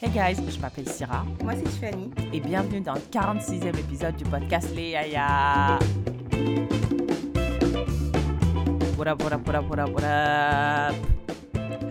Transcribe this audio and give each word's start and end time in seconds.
Hey 0.00 0.10
guys, 0.10 0.36
je 0.46 0.60
m'appelle 0.60 0.88
Syrah 0.88 1.24
Moi, 1.42 1.54
c'est 1.56 1.64
Tiffany. 1.64 2.10
et 2.32 2.40
bienvenue 2.40 2.80
dans 2.80 2.94
le 2.94 3.00
46e 3.00 3.78
épisode 3.78 4.16
du 4.16 4.24
podcast 4.24 4.68
Les 4.74 4.90
Yaya. 4.90 5.78
What 8.98 9.08
up, 9.08 9.22
what 9.22 9.32
up, 9.32 9.46
what 9.46 9.54
up, 9.56 9.68
what 9.70 9.78
up, 9.78 9.90
what 9.90 10.04
up? 10.04 11.15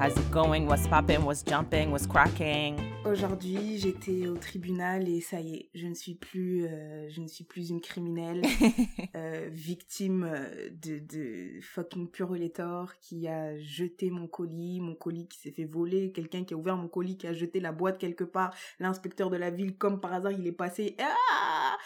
How's 0.05 0.19
it 0.19 0.29
going? 0.29 0.67
What's 0.67 0.87
popping? 0.87 1.25
What's 1.25 1.41
jumping? 1.41 1.89
What's 1.89 2.05
cracking? 2.05 2.77
Aujourd'hui, 3.05 3.79
j'étais 3.79 4.27
au 4.27 4.37
tribunal 4.37 5.09
et 5.09 5.19
ça 5.19 5.41
y 5.41 5.55
est, 5.55 5.69
je 5.73 5.87
ne 5.87 5.95
suis 5.95 6.13
plus, 6.13 6.67
euh, 6.67 7.09
je 7.09 7.21
ne 7.21 7.27
suis 7.27 7.43
plus 7.43 7.71
une 7.71 7.81
criminelle 7.81 8.43
euh, 9.15 9.49
victime 9.51 10.25
euh, 10.31 10.69
de, 10.69 10.99
de 10.99 11.59
fucking 11.59 12.11
Purolator 12.11 12.93
qui 12.99 13.27
a 13.27 13.57
jeté 13.57 14.11
mon 14.11 14.27
colis, 14.27 14.79
mon 14.79 14.93
colis 14.93 15.27
qui 15.27 15.39
s'est 15.39 15.49
fait 15.49 15.65
voler, 15.65 16.11
quelqu'un 16.11 16.43
qui 16.43 16.53
a 16.53 16.57
ouvert 16.57 16.77
mon 16.77 16.87
colis, 16.87 17.17
qui 17.17 17.25
a 17.25 17.33
jeté 17.33 17.59
la 17.59 17.71
boîte 17.71 17.97
quelque 17.97 18.25
part, 18.25 18.53
l'inspecteur 18.79 19.31
de 19.31 19.37
la 19.37 19.49
ville, 19.49 19.75
comme 19.75 19.99
par 19.99 20.13
hasard, 20.13 20.33
il 20.33 20.45
est 20.45 20.51
passé. 20.51 20.95
Ah 20.99 21.77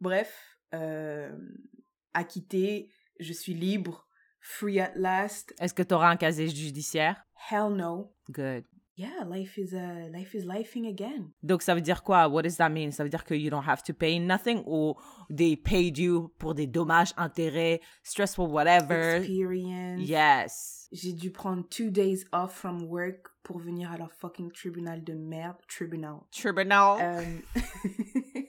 Bref, 0.00 0.56
euh, 0.72 1.36
acquitté, 2.14 2.90
je 3.20 3.34
suis 3.34 3.52
libre, 3.52 4.08
free 4.40 4.80
at 4.80 4.92
last. 4.94 5.54
Est-ce 5.60 5.74
que 5.74 5.82
tu 5.82 5.92
auras 5.92 6.08
un 6.08 6.16
casier 6.16 6.48
judiciaire? 6.48 7.27
Hell 7.50 7.70
no. 7.70 8.10
Good. 8.30 8.64
Yeah, 8.98 9.22
life 9.24 9.56
is 9.56 9.74
uh, 9.74 10.08
life 10.12 10.34
is 10.34 10.44
lifing 10.44 10.88
again. 10.88 11.30
Donc 11.44 11.62
ça 11.62 11.72
veut 11.76 11.80
dire 11.80 12.02
quoi? 12.02 12.26
What 12.28 12.42
does 12.42 12.56
that 12.56 12.68
mean? 12.68 12.90
Ça 12.90 13.04
veut 13.04 13.08
dire 13.08 13.24
que 13.24 13.32
you 13.34 13.48
don't 13.48 13.64
have 13.64 13.80
to 13.84 13.94
pay 13.94 14.18
nothing 14.18 14.64
ou 14.66 14.96
they 15.30 15.54
paid 15.54 15.96
you 15.98 16.32
pour 16.40 16.52
des 16.54 16.66
dommages, 16.66 17.14
intérêts, 17.16 17.80
stressful 18.02 18.48
whatever? 18.48 19.18
Experience. 19.18 20.00
Yes. 20.00 20.88
J'ai 20.90 21.12
dû 21.12 21.30
prendre 21.30 21.62
two 21.68 21.90
days 21.90 22.24
off 22.32 22.52
from 22.56 22.82
work 22.88 23.28
pour 23.44 23.60
venir 23.60 23.92
à 23.92 23.98
leur 23.98 24.12
fucking 24.12 24.50
tribunal 24.50 25.04
de 25.04 25.14
merde. 25.14 25.58
Tribunal. 25.68 26.22
Tribunal. 26.32 26.98
Euh, 27.00 27.22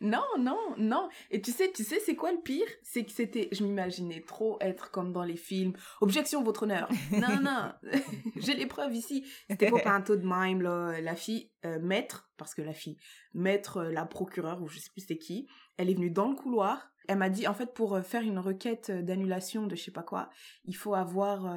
non, 0.00 0.24
non, 0.38 0.74
non. 0.76 1.08
Et 1.30 1.40
tu 1.40 1.52
sais, 1.52 1.72
tu 1.72 1.84
sais, 1.84 2.00
c'est 2.00 2.16
quoi 2.16 2.32
le 2.32 2.40
pire? 2.40 2.66
C'est 2.82 3.04
que 3.04 3.12
c'était, 3.12 3.48
je 3.52 3.64
m'imaginais 3.64 4.22
trop 4.26 4.58
être 4.60 4.90
comme 4.90 5.12
dans 5.12 5.22
les 5.22 5.36
films. 5.36 5.72
Objection, 6.00 6.42
votre 6.42 6.64
honneur. 6.64 6.88
Non, 7.12 7.40
non, 7.40 7.72
j'ai 8.36 8.54
les 8.54 8.66
preuves 8.66 8.94
ici. 8.94 9.24
C'était 9.48 9.70
pas 9.70 9.92
un 9.92 10.02
taux 10.02 10.16
de 10.16 10.26
mime. 10.26 10.62
La 10.62 11.16
fille, 11.16 11.50
euh, 11.64 11.78
maître, 11.80 12.30
parce 12.36 12.54
que 12.54 12.62
la 12.62 12.72
fille, 12.72 12.96
maître, 13.34 13.78
euh, 13.78 13.92
la 13.92 14.04
procureure, 14.04 14.62
ou 14.62 14.68
je 14.68 14.78
sais 14.78 14.90
plus 14.90 15.00
c'était 15.00 15.18
qui, 15.18 15.48
elle 15.76 15.90
est 15.90 15.94
venue 15.94 16.10
dans 16.10 16.28
le 16.28 16.36
couloir. 16.36 16.92
Elle 17.08 17.18
m'a 17.18 17.30
dit, 17.30 17.46
en 17.46 17.54
fait, 17.54 17.72
pour 17.72 17.94
euh, 17.94 18.02
faire 18.02 18.22
une 18.22 18.38
requête 18.38 18.90
d'annulation 18.90 19.66
de 19.66 19.76
je 19.76 19.84
sais 19.84 19.90
pas 19.90 20.02
quoi, 20.02 20.30
il 20.64 20.76
faut 20.76 20.94
avoir 20.94 21.56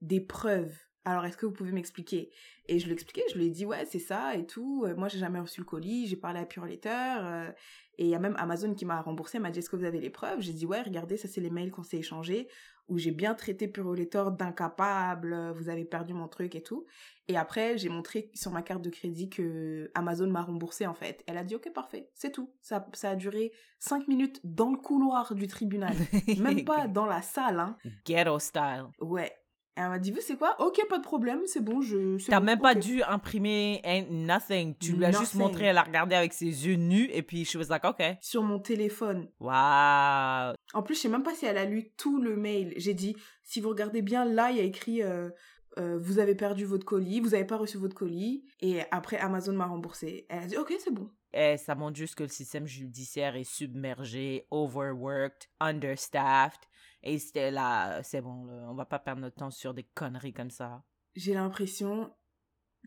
des 0.00 0.20
preuves. 0.20 0.76
Alors, 1.08 1.24
est-ce 1.24 1.38
que 1.38 1.46
vous 1.46 1.52
pouvez 1.52 1.72
m'expliquer? 1.72 2.30
Et 2.66 2.78
je 2.78 2.84
lui 2.84 2.90
ai 2.90 2.94
expliqué, 2.94 3.22
je 3.32 3.38
lui 3.38 3.46
ai 3.46 3.50
dit, 3.50 3.64
ouais, 3.64 3.86
c'est 3.86 3.98
ça 3.98 4.34
et 4.34 4.44
tout. 4.44 4.84
Euh, 4.86 4.94
moi, 4.94 5.08
j'ai 5.08 5.18
jamais 5.18 5.40
reçu 5.40 5.60
le 5.60 5.64
colis, 5.64 6.06
j'ai 6.06 6.16
parlé 6.16 6.38
à 6.38 6.44
Pure 6.44 6.66
Letter. 6.66 7.16
euh, 7.20 7.50
et 7.96 8.04
il 8.04 8.10
y 8.10 8.14
a 8.14 8.18
même 8.18 8.36
Amazon 8.38 8.74
qui 8.74 8.84
m'a 8.84 9.00
remboursé, 9.00 9.38
elle 9.38 9.42
m'a 9.42 9.50
dit, 9.50 9.58
est-ce 9.60 9.70
que 9.70 9.76
vous 9.76 9.86
avez 9.86 10.00
les 10.00 10.10
preuves? 10.10 10.40
J'ai 10.40 10.52
dit, 10.52 10.66
ouais, 10.66 10.82
regardez, 10.82 11.16
ça, 11.16 11.26
c'est 11.26 11.40
les 11.40 11.48
mails 11.50 11.70
qu'on 11.70 11.82
s'est 11.82 11.96
échangés, 11.96 12.46
où 12.88 12.98
j'ai 12.98 13.10
bien 13.10 13.34
traité 13.34 13.68
Pure 13.68 13.94
Letter 13.94 14.24
d'incapable, 14.38 15.32
euh, 15.32 15.52
vous 15.52 15.70
avez 15.70 15.86
perdu 15.86 16.12
mon 16.12 16.28
truc 16.28 16.54
et 16.54 16.62
tout. 16.62 16.84
Et 17.26 17.38
après, 17.38 17.78
j'ai 17.78 17.88
montré 17.88 18.30
sur 18.34 18.52
ma 18.52 18.60
carte 18.60 18.82
de 18.82 18.90
crédit 18.90 19.30
que 19.30 19.90
Amazon 19.94 20.28
m'a 20.28 20.42
remboursé, 20.42 20.86
en 20.86 20.94
fait. 20.94 21.24
Elle 21.26 21.38
a 21.38 21.44
dit, 21.44 21.54
ok, 21.54 21.72
parfait, 21.72 22.10
c'est 22.14 22.32
tout. 22.32 22.52
Ça, 22.60 22.86
ça 22.92 23.10
a 23.10 23.16
duré 23.16 23.52
cinq 23.78 24.08
minutes 24.08 24.40
dans 24.44 24.70
le 24.70 24.78
couloir 24.78 25.34
du 25.34 25.46
tribunal. 25.46 25.94
Même 26.38 26.64
pas 26.64 26.86
dans 26.86 27.06
la 27.06 27.22
salle, 27.22 27.60
hein. 27.60 27.78
Ghetto 28.04 28.38
style. 28.38 28.86
Ouais. 29.00 29.32
Elle 29.80 29.90
m'a 29.90 30.00
dit, 30.00 30.10
vous, 30.10 30.20
c'est 30.20 30.36
quoi? 30.36 30.56
Ok, 30.58 30.80
pas 30.88 30.98
de 30.98 31.04
problème, 31.04 31.38
c'est 31.46 31.62
bon, 31.62 31.80
je... 31.80 32.18
T'as 32.26 32.40
bon, 32.40 32.46
même 32.46 32.58
pas 32.58 32.74
dû 32.74 33.00
imprimer 33.04 33.80
nothing. 34.10 34.74
Tu 34.76 34.94
lui 34.94 35.04
as 35.04 35.12
juste 35.12 35.36
montré, 35.36 35.66
elle 35.66 35.78
a 35.78 35.84
regardé 35.84 36.16
avec 36.16 36.32
ses 36.32 36.66
yeux 36.66 36.74
nus 36.74 37.08
et 37.12 37.22
puis 37.22 37.44
she 37.44 37.54
was 37.54 37.66
like, 37.70 37.84
OK. 37.84 38.02
Sur 38.20 38.42
mon 38.42 38.58
téléphone. 38.58 39.28
Wow. 39.38 40.54
En 40.74 40.82
plus, 40.84 40.96
je 40.96 41.02
sais 41.02 41.08
même 41.08 41.22
pas 41.22 41.32
si 41.36 41.46
elle 41.46 41.58
a 41.58 41.64
lu 41.64 41.92
tout 41.96 42.20
le 42.20 42.34
mail. 42.34 42.74
J'ai 42.76 42.92
dit, 42.92 43.14
si 43.44 43.60
vous 43.60 43.68
regardez 43.68 44.02
bien, 44.02 44.24
là, 44.24 44.50
il 44.50 44.56
y 44.56 44.60
a 44.60 44.64
écrit, 44.64 45.00
euh, 45.00 45.30
euh, 45.78 45.96
vous 45.96 46.18
avez 46.18 46.34
perdu 46.34 46.64
votre 46.64 46.84
colis, 46.84 47.20
vous 47.20 47.34
avez 47.34 47.44
pas 47.44 47.56
reçu 47.56 47.78
votre 47.78 47.94
colis. 47.94 48.44
Et 48.60 48.80
après, 48.90 49.18
Amazon 49.18 49.52
m'a 49.52 49.66
remboursé. 49.66 50.26
Elle 50.28 50.42
a 50.42 50.46
dit, 50.46 50.56
ok, 50.56 50.74
c'est 50.80 50.92
bon. 50.92 51.08
Et 51.32 51.56
ça 51.56 51.76
montre 51.76 51.96
juste 51.96 52.16
que 52.16 52.24
le 52.24 52.30
système 52.30 52.66
judiciaire 52.66 53.36
est 53.36 53.44
submergé, 53.44 54.46
overworked, 54.50 55.48
understaffed. 55.60 56.67
Et 57.02 57.18
c'était 57.18 57.50
là, 57.50 58.02
c'est 58.02 58.20
bon, 58.20 58.48
on 58.68 58.74
va 58.74 58.84
pas 58.84 58.98
perdre 58.98 59.22
notre 59.22 59.36
temps 59.36 59.50
sur 59.50 59.74
des 59.74 59.84
conneries 59.84 60.32
comme 60.32 60.50
ça. 60.50 60.82
J'ai 61.14 61.34
l'impression, 61.34 62.12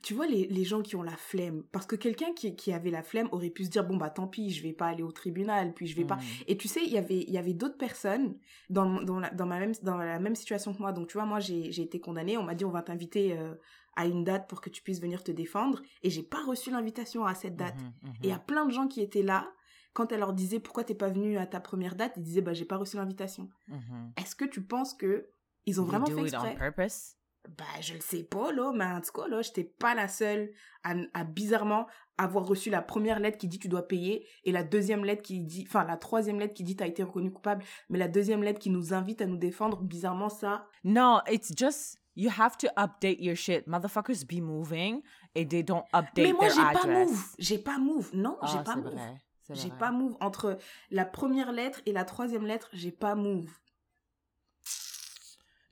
tu 0.04 0.14
vois, 0.14 0.28
les, 0.28 0.48
les 0.48 0.64
gens 0.64 0.82
qui 0.82 0.96
ont 0.96 1.04
la 1.04 1.16
flemme. 1.16 1.64
Parce 1.72 1.86
que 1.86 1.96
quelqu'un 1.96 2.34
qui, 2.34 2.56
qui 2.56 2.74
avait 2.74 2.92
la 2.92 3.04
flemme 3.04 3.30
aurait 3.32 3.50
pu 3.50 3.66
se 3.66 3.70
dire, 3.70 3.86
bon, 3.86 3.98
bah 3.98 4.10
tant 4.10 4.28
pis, 4.28 4.50
je 4.50 4.64
vais 4.64 4.74
pas 4.74 4.88
aller 4.88 5.04
au 5.04 5.12
tribunal, 5.12 5.74
puis 5.74 5.88
je 5.88 5.96
vais 5.96 6.06
pas. 6.06 6.18
Mm. 6.18 6.22
Et 6.48 6.58
tu 6.58 6.68
sais, 6.68 6.82
il 6.84 6.92
y 6.92 6.98
avait, 6.98 7.22
il 7.22 7.32
y 7.32 7.38
avait 7.38 7.54
d'autres 7.54 7.78
personnes 7.78 8.38
dans, 8.70 9.02
dans, 9.02 9.20
la, 9.20 9.30
dans, 9.30 9.46
ma 9.46 9.60
même, 9.60 9.74
dans 9.82 9.98
la 9.98 10.20
même 10.20 10.36
situation 10.36 10.74
que 10.74 10.80
moi. 10.80 10.92
Donc, 10.92 11.08
tu 11.08 11.14
vois, 11.14 11.26
moi, 11.26 11.40
j'ai 11.40 11.72
j'ai 11.72 11.84
été 11.84 12.00
condamnée. 12.00 12.38
On 12.38 12.44
m'a 12.44 12.56
dit, 12.56 12.66
on 12.66 12.72
va 12.72 12.82
t'inviter 12.82 13.38
euh, 13.38 13.54
à 13.96 14.06
une 14.06 14.24
date 14.24 14.50
pour 14.50 14.62
que 14.62 14.70
tu 14.70 14.82
puisses 14.82 15.02
venir 15.02 15.24
te 15.24 15.32
défendre. 15.32 15.82
Et 16.04 16.10
j'ai 16.10 16.24
pas 16.24 16.44
reçu 16.46 16.72
l'invitation 16.72 17.26
à 17.26 17.34
cette 17.34 17.56
date. 17.56 17.80
Mhm, 17.80 18.10
mhm. 18.10 18.16
Et 18.24 18.28
il 18.28 18.30
y 18.30 18.34
a 18.34 18.40
plein 18.40 18.66
de 18.66 18.72
gens 18.72 18.88
qui 18.88 19.02
étaient 19.02 19.24
là. 19.24 19.52
Quand 19.94 20.12
elle 20.12 20.20
leur 20.20 20.34
disait, 20.34 20.60
pourquoi 20.60 20.84
t'es 20.84 20.96
pas 20.96 21.10
venu 21.10 21.38
à 21.38 21.46
ta 21.46 21.60
première 21.60 21.96
date, 21.96 22.14
ils 22.18 22.24
disaient, 22.24 22.42
bah, 22.42 22.54
j'ai 22.54 22.66
pas 22.66 22.78
reçu 22.78 22.96
l'invitation. 22.98 23.50
Mhm. 23.68 24.14
Est-ce 24.18 24.36
que 24.36 24.46
tu 24.46 24.62
penses 24.64 24.94
que 24.94 25.30
ils 25.66 25.80
ont 25.82 25.84
They 25.84 25.90
vraiment 25.92 26.08
do 26.08 26.16
fait 26.16 26.28
it 26.28 26.36
on 26.36 26.46
exprès? 26.46 26.72
purpose? 26.72 27.16
Bah, 27.58 27.64
je 27.82 27.96
le 27.96 28.02
sais 28.02 28.24
pas, 28.24 28.52
là, 28.52 28.72
mais 28.74 28.86
en 28.86 29.02
tout 29.02 29.12
cas, 29.14 29.28
là, 29.28 29.42
j'étais 29.42 29.64
pas 29.64 29.96
la 29.96 30.08
seule 30.08 30.52
à, 30.84 30.94
à 31.14 31.24
bizarrement 31.24 31.88
avoir 32.18 32.46
reçu 32.46 32.70
la 32.70 32.84
première 32.84 33.20
lettre 33.20 33.40
qui 33.40 33.48
dit 33.48 33.58
tu 33.58 33.68
dois 33.68 33.88
payer 33.88 34.28
et 34.44 34.52
la 34.52 34.64
deuxième 34.64 35.04
lettre 35.04 35.24
qui 35.24 35.40
dit, 35.40 35.66
enfin, 35.68 35.84
la 35.84 35.98
troisième 35.98 36.40
lettre 36.40 36.54
qui 36.54 36.64
dit 36.64 36.76
t'as 36.76 36.86
été 36.86 37.02
reconnu 37.02 37.32
coupable, 37.32 37.64
mais 37.90 37.98
la 37.98 38.08
deuxième 38.08 38.44
lettre 38.44 38.60
qui 38.60 38.70
nous 38.70 38.94
invite 38.94 39.22
à 39.22 39.26
nous 39.26 39.38
défendre, 39.38 39.82
bizarrement, 39.82 40.30
ça, 40.30 40.68
No, 40.84 41.18
it's 41.28 41.52
just 41.58 41.98
you 42.16 42.30
have 42.38 42.58
to 42.58 42.68
update 42.78 43.20
your 43.20 43.36
shit. 43.36 43.68
Motherfuckers 43.68 44.24
be 44.26 44.40
moving 44.40 45.02
and 45.36 45.46
they 45.48 45.64
don't 45.64 45.84
update 45.94 46.28
mais 46.28 46.34
moi, 46.34 46.48
j'ai 46.48 46.62
pas 46.80 46.86
move, 46.88 47.26
j'ai 47.40 47.58
pas 47.58 47.78
move, 47.80 48.12
non, 48.14 48.38
j'ai 48.44 48.58
Ah, 48.60 48.64
pas 48.64 48.76
move. 48.76 48.94
vrai. 48.94 49.16
J'ai 49.54 49.70
vrai. 49.70 49.78
pas 49.78 49.92
move 49.92 50.16
entre 50.20 50.58
la 50.90 51.06
première 51.06 51.52
lettre 51.52 51.82
et 51.86 51.92
la 51.92 52.06
troisième 52.06 52.46
lettre, 52.46 52.70
j'ai 52.74 52.92
pas 52.92 53.16
move. 53.16 53.52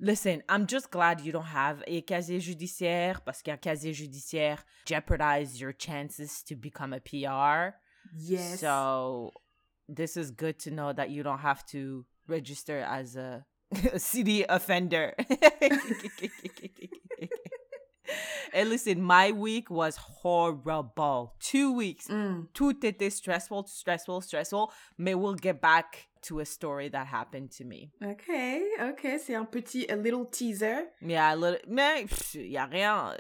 Listen, 0.01 0.41
I'm 0.47 0.66
just 0.66 0.91
glad 0.91 1.19
you 1.22 1.34
don't 1.34 1.53
have 1.53 1.84
a 1.85 2.01
casier 2.01 2.40
judiciaire 2.40 3.22
parce 3.22 3.41
qu'un 3.41 3.57
casier 3.57 3.94
judiciaire 3.94 4.63
jeopardize 4.85 5.59
your 5.59 5.73
chances 5.73 6.41
to 6.45 6.56
become 6.56 6.94
a 6.94 7.01
PR. 7.01 7.75
Yes. 8.16 8.62
So 8.62 9.34
this 9.90 10.16
is 10.16 10.31
good 10.31 10.57
to 10.59 10.72
know 10.72 10.94
that 10.94 11.09
you 11.09 11.22
don't 11.22 11.40
have 11.40 11.66
to 11.67 12.06
register 12.28 12.79
as 12.79 13.17
a, 13.17 13.46
a 13.94 14.00
city 14.00 14.46
offender. 14.47 15.16
and 18.54 18.70
listen, 18.70 19.02
my 19.02 19.32
week 19.32 19.70
was 19.70 19.98
horrible. 19.98 21.34
Two 21.40 21.74
weeks. 21.74 22.08
Mm. 22.08 22.48
Tout 22.54 22.74
était 22.84 23.12
stressful, 23.12 23.66
stressful, 23.68 24.22
stressful. 24.22 24.72
Mais 24.98 25.16
we'll 25.16 25.36
get 25.36 25.62
back 25.62 26.08
to 26.24 26.40
a 26.40 26.46
story 26.46 26.90
that 26.90 27.08
happened 27.08 27.50
to 27.58 27.64
me. 27.64 27.92
Ok, 28.04 28.30
ok, 28.82 29.20
c'est 29.20 29.36
un 29.36 29.46
petit, 29.46 29.86
a 29.90 29.96
little 29.96 30.26
teaser. 30.26 30.86
Yeah, 31.02 31.34
a 31.34 31.36
little, 31.36 31.59
mais 31.68 32.04
pff, 32.06 32.36
y 32.36 32.58
a 32.58 32.66
rien. 32.66 33.16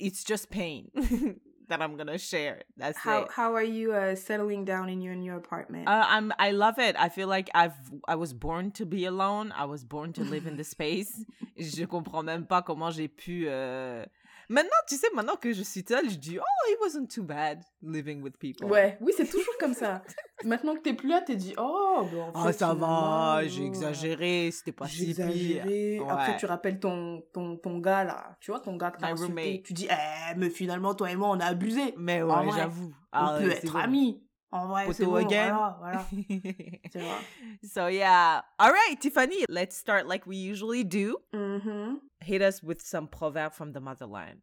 It's 0.00 0.24
just 0.24 0.50
pain 0.50 0.90
that 1.68 1.80
I'm 1.80 1.96
gonna 1.96 2.18
share. 2.18 2.62
That's 2.76 2.98
How, 2.98 3.22
it. 3.22 3.28
how 3.30 3.54
are 3.54 3.62
you 3.62 3.92
uh, 3.92 4.16
settling 4.16 4.64
down 4.64 4.88
in 4.88 5.00
your 5.00 5.14
new 5.14 5.36
apartment? 5.36 5.86
Uh, 5.88 6.04
I'm. 6.08 6.32
I 6.38 6.50
love 6.50 6.78
it. 6.80 6.96
I 6.98 7.08
feel 7.10 7.28
like 7.28 7.48
I've. 7.54 7.74
I 8.08 8.16
was 8.16 8.32
born 8.32 8.72
to 8.72 8.84
be 8.86 9.04
alone. 9.04 9.52
I 9.56 9.64
was 9.66 9.84
born 9.84 10.12
to 10.14 10.24
live 10.24 10.46
in 10.48 10.56
the 10.56 10.64
space. 10.76 11.24
je 11.56 11.84
comprends 11.86 12.24
même 12.24 12.46
pas 12.46 12.62
comment 12.62 12.90
j'ai 12.90 13.08
pu. 13.08 13.46
euh, 13.48 14.04
Maintenant, 14.48 14.70
tu 14.88 14.96
sais, 14.96 15.08
maintenant 15.14 15.36
que 15.36 15.52
je 15.52 15.62
suis 15.62 15.84
seule, 15.86 16.08
je 16.08 16.16
dis, 16.16 16.38
oh, 16.38 16.70
it 16.70 16.78
wasn't 16.80 17.08
too 17.12 17.22
bad 17.24 17.62
living 17.82 18.22
with 18.22 18.36
people. 18.38 18.66
Ouais, 18.70 18.96
oui, 19.00 19.12
c'est 19.16 19.26
toujours 19.28 19.54
comme 19.58 19.74
ça. 19.74 20.02
Maintenant 20.44 20.74
que 20.76 20.80
t'es 20.80 20.92
plus 20.92 21.08
là, 21.08 21.22
t'es 21.22 21.34
dit, 21.34 21.54
oh, 21.56 22.06
ben 22.12 22.20
en 22.20 22.32
Oh, 22.34 22.46
fait, 22.46 22.52
ça 22.52 22.66
finalement, 22.74 23.34
va, 23.36 23.46
j'ai 23.48 23.62
euh, 23.62 23.66
exagéré, 23.66 24.50
c'était 24.52 24.70
pas 24.72 24.86
si 24.86 24.98
pire. 24.98 25.08
exagéré. 25.10 26.00
Après, 26.08 26.32
Ouais. 26.32 26.36
tu 26.38 26.46
rappelles 26.46 26.78
ton, 26.78 27.22
ton, 27.32 27.56
ton 27.56 27.78
gars, 27.78 28.04
là. 28.04 28.36
Tu 28.40 28.50
vois, 28.50 28.60
ton 28.60 28.76
gars 28.76 28.90
que 28.90 28.98
t'as 28.98 29.06
My 29.06 29.12
insulté. 29.14 29.32
roommate. 29.42 29.62
Tu 29.64 29.72
dis, 29.72 29.88
eh, 29.90 30.34
mais 30.36 30.50
finalement, 30.50 30.94
toi 30.94 31.10
et 31.10 31.16
moi, 31.16 31.28
on 31.30 31.40
a 31.40 31.46
abusé. 31.46 31.94
Mais 31.96 32.22
ouais, 32.22 32.34
j'avoue. 32.54 32.88
on 32.88 32.92
Ah, 33.12 33.36
peut 33.40 33.48
ouais, 33.48 33.56
être 33.56 33.72
bon. 33.72 33.78
amis. 33.78 34.22
En 34.56 34.68
vrai, 34.68 34.86
c'est 34.92 35.04
Poto 35.04 35.10
bon, 35.20 35.26
again. 35.26 35.74
voilà, 35.78 36.06
so 37.62 37.88
yeah. 37.88 38.42
All 38.58 38.70
right, 38.72 38.98
Tiffany, 39.00 39.44
let's 39.48 39.76
start 39.76 40.06
like 40.06 40.26
we 40.26 40.36
usually 40.36 40.84
do. 40.84 41.16
Mhm. 41.32 42.00
Hit 42.22 42.42
us 42.42 42.62
with 42.62 42.80
some 42.80 43.06
proverb 43.08 43.52
from 43.52 43.72
the 43.72 43.80
motherland. 43.80 44.40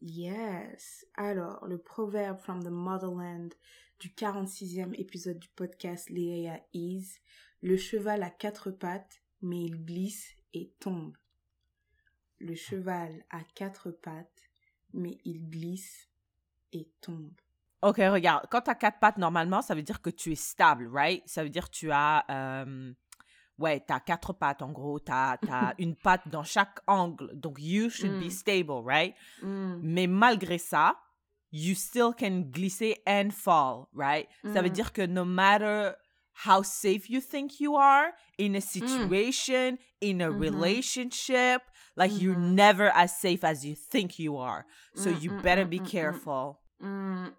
Yes. 0.00 1.04
Alors, 1.16 1.64
le 1.66 1.78
proverbe 1.78 2.38
from 2.40 2.62
the 2.62 2.70
motherland 2.70 3.54
du 4.00 4.08
46e 4.08 4.94
épisode 4.98 5.38
du 5.38 5.48
podcast 5.54 6.10
Léa 6.10 6.60
Is. 6.72 7.20
Le 7.62 7.76
cheval 7.76 8.22
a 8.24 8.30
quatre 8.30 8.72
pattes, 8.72 9.22
mais 9.40 9.62
il 9.64 9.84
glisse 9.84 10.34
et 10.54 10.72
tombe. 10.80 11.16
Le 12.40 12.56
cheval 12.56 13.24
a 13.30 13.40
quatre 13.54 13.92
pattes, 13.92 14.42
mais 14.92 15.18
il 15.24 15.48
glisse 15.48 16.08
et 16.72 16.90
tombe. 17.00 17.30
Ok, 17.82 17.96
regarde, 17.98 18.46
quand 18.50 18.60
tu 18.62 18.70
as 18.70 18.74
quatre 18.76 18.98
pattes, 19.00 19.18
normalement, 19.18 19.60
ça 19.60 19.74
veut 19.74 19.82
dire 19.82 20.00
que 20.00 20.10
tu 20.10 20.32
es 20.32 20.36
stable, 20.36 20.88
right? 20.92 21.22
Ça 21.26 21.42
veut 21.42 21.50
dire 21.50 21.68
que 21.68 21.74
tu 21.76 21.90
as. 21.90 22.24
euh, 22.30 22.92
ouais, 23.58 23.82
tu 23.86 23.92
as 23.92 24.00
quatre 24.00 24.32
pattes, 24.32 24.62
en 24.62 24.70
gros. 24.70 25.00
Tu 25.00 25.10
as, 25.12 25.38
une 25.78 25.96
patte 26.02 26.28
dans 26.28 26.44
chaque 26.44 26.78
angle. 26.86 27.30
Donc, 27.34 27.56
you 27.60 27.90
should 27.90 28.18
be 28.18 28.28
Mm. 28.28 28.30
stable, 28.30 28.82
right? 28.84 29.14
Mm. 29.42 29.80
Mais 29.82 30.06
malgré 30.06 30.58
ça, 30.58 30.96
you 31.50 31.74
still 31.74 32.12
can 32.16 32.44
glisser 32.52 32.96
and 33.06 33.30
fall, 33.32 33.88
right? 33.92 34.28
Ça 34.52 34.62
veut 34.62 34.70
Mm. 34.70 34.74
dire 34.74 34.92
que 34.92 35.06
no 35.06 35.24
matter 35.24 35.94
how 36.46 36.62
safe 36.62 37.10
you 37.10 37.20
think 37.20 37.60
you 37.60 37.76
are 37.76 38.12
in 38.38 38.54
a 38.54 38.60
situation, 38.60 39.76
in 40.00 40.20
a 40.22 40.30
Mhm. 40.30 40.38
relationship, 40.40 41.62
like 41.96 42.12
you're 42.20 42.36
Mhm. 42.36 42.54
never 42.54 42.90
as 42.94 43.12
safe 43.20 43.44
as 43.44 43.64
you 43.64 43.74
think 43.74 44.18
you 44.18 44.38
are. 44.38 44.64
So 44.94 45.10
Mm, 45.10 45.20
you 45.20 45.30
mm, 45.32 45.42
better 45.42 45.64
mm, 45.66 45.70
be 45.70 45.78
mm, 45.80 45.82
mm. 45.84 45.90
careful, 45.90 46.58
Mm. 46.58 46.61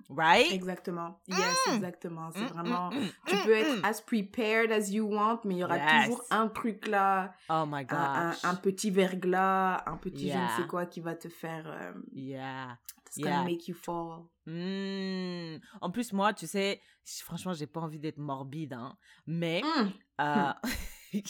Right? 0.10 0.52
Exactement. 0.52 1.20
Yes, 1.28 1.40
Mm. 1.68 1.76
exactement. 1.76 2.30
C'est 2.32 2.42
Mm, 2.42 2.48
vraiment. 2.48 2.90
mm, 2.92 3.00
mm, 3.00 3.10
Tu 3.28 3.36
peux 3.46 3.52
être 3.56 3.86
as 3.86 4.02
prepared 4.02 4.72
as 4.72 4.90
you 4.92 5.06
want, 5.08 5.40
mais 5.46 5.56
il 5.56 5.58
y 5.60 5.64
aura 5.64 5.78
Yes. 5.78 6.06
toujours 6.06 6.24
un 6.32 6.48
truc 6.48 6.88
là, 6.88 7.34
Oh 7.50 7.66
my 7.68 7.86
un, 7.90 7.96
un- 7.98 8.30
gosh. 8.32 8.44
un 8.46 8.56
petit 8.56 8.92
verglas, 8.92 9.84
un 9.86 9.98
petit 9.98 10.30
je 10.32 10.38
ne 10.38 10.48
sais 10.62 10.68
quoi 10.68 10.86
qui 10.86 11.00
va 11.02 11.16
te 11.16 11.30
faire. 11.30 11.66
euh, 11.68 11.94
Yeah. 12.14 12.78
it's 13.08 13.18
gonna 13.20 13.30
Yeah. 13.38 13.44
make 13.44 13.68
you 13.68 13.76
fall. 13.76 14.24
Mm. 14.46 15.60
En 15.82 15.92
plus, 15.92 16.14
moi, 16.14 16.34
tu 16.34 16.48
sais, 16.48 16.82
franchement, 17.24 17.54
j'ai 17.54 17.68
pas 17.68 17.82
envie 17.82 18.00
d'être 18.00 18.18
morbide, 18.18 18.74
hein. 18.74 18.98
Mais. 19.28 19.62
Euh, 20.22 20.52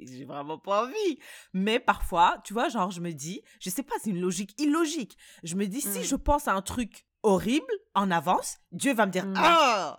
j'ai 0.00 0.24
vraiment 0.24 0.58
pas 0.58 0.84
envie. 0.86 1.18
Mais 1.52 1.78
parfois, 1.78 2.40
tu 2.44 2.52
vois, 2.52 2.68
genre, 2.68 2.90
je 2.90 3.00
me 3.00 3.12
dis, 3.12 3.42
je 3.60 3.70
sais 3.70 3.82
pas, 3.82 3.94
c'est 4.02 4.10
une 4.10 4.20
logique 4.20 4.60
illogique. 4.60 5.16
Je 5.44 5.54
me 5.56 5.66
dis, 5.66 5.80
si 5.80 6.02
je 6.04 6.16
pense 6.16 6.48
à 6.48 6.54
un 6.54 6.62
truc 6.62 7.06
horrible 7.22 7.72
en 7.94 8.10
avance, 8.10 8.58
Dieu 8.72 8.94
va 8.94 9.06
me 9.06 9.12
dire, 9.12 9.26
Mm. 9.26 9.34
oh, 9.36 9.92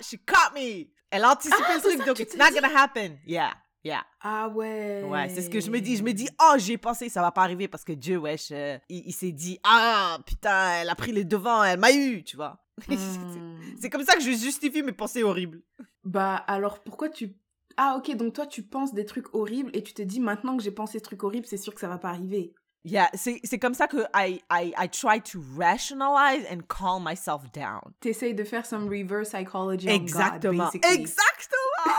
she 0.00 0.16
caught 0.26 0.54
me. 0.54 0.86
Elle 1.10 1.24
a 1.24 1.32
anticipé 1.32 1.56
Ah, 1.68 1.74
le 1.76 1.80
truc, 1.80 1.98
ça 1.98 2.04
donc 2.04 2.18
it's 2.20 2.36
not 2.36 2.50
gonna 2.52 2.76
happen. 2.82 3.18
Yeah, 3.26 3.52
yeah. 3.84 4.04
Ah 4.20 4.48
ouais. 4.48 5.04
Ouais, 5.04 5.28
c'est 5.28 5.42
ce 5.42 5.48
que 5.50 5.60
je 5.60 5.70
me 5.70 5.80
dis. 5.80 5.96
Je 5.96 6.02
me 6.02 6.12
dis, 6.12 6.28
oh, 6.42 6.54
j'y 6.58 6.72
ai 6.72 6.78
pensé, 6.78 7.08
ça 7.08 7.22
va 7.22 7.30
pas 7.30 7.42
arriver 7.42 7.68
parce 7.68 7.84
que 7.84 7.92
Dieu, 7.92 8.16
wesh, 8.18 8.48
euh, 8.50 8.76
il, 8.88 9.04
il 9.06 9.12
s'est 9.12 9.32
dit, 9.32 9.58
ah, 9.62 10.18
putain, 10.26 10.80
elle 10.80 10.88
a 10.90 10.94
pris 10.96 11.12
les 11.12 11.24
devants, 11.24 11.62
elle 11.62 11.78
m'a 11.78 11.92
eu, 11.92 12.24
tu 12.24 12.36
vois. 12.36 12.62
Mm. 12.88 13.58
c'est 13.80 13.88
comme 13.88 14.04
ça 14.04 14.14
que 14.16 14.20
je 14.20 14.32
justifie 14.32 14.82
mes 14.82 14.92
pensées 14.92 15.22
horribles. 15.22 15.62
Bah 16.04 16.34
alors 16.46 16.82
pourquoi 16.82 17.08
tu... 17.08 17.34
Ah 17.78 17.96
ok, 17.96 18.14
donc 18.16 18.34
toi 18.34 18.46
tu 18.46 18.62
penses 18.62 18.92
des 18.92 19.06
trucs 19.06 19.34
horribles 19.34 19.70
et 19.72 19.82
tu 19.82 19.94
te 19.94 20.02
dis 20.02 20.20
maintenant 20.20 20.56
que 20.58 20.62
j'ai 20.62 20.70
pensé 20.70 20.98
ce 20.98 21.02
truc 21.04 21.22
horrible, 21.24 21.46
c'est 21.46 21.56
sûr 21.56 21.74
que 21.74 21.80
ça 21.80 21.88
va 21.88 21.96
pas 21.98 22.10
arriver. 22.10 22.52
Yeah, 22.88 23.10
c'est 23.14 23.40
c'est 23.42 23.58
comme 23.58 23.74
ça 23.74 23.88
que 23.88 24.06
I, 24.14 24.40
I, 24.48 24.72
I 24.78 24.88
try 24.88 25.20
to 25.32 25.40
rationalize 25.58 26.46
and 26.48 26.60
calm 26.68 27.02
myself 27.02 27.42
down. 27.52 27.80
T'essayes 28.00 28.32
de 28.32 28.44
faire 28.44 28.64
some 28.64 28.88
reverse 28.88 29.30
psychology 29.30 29.88
on 29.88 29.98
God, 29.98 30.02
Exactement. 30.02 30.70
Exactement. 30.72 31.92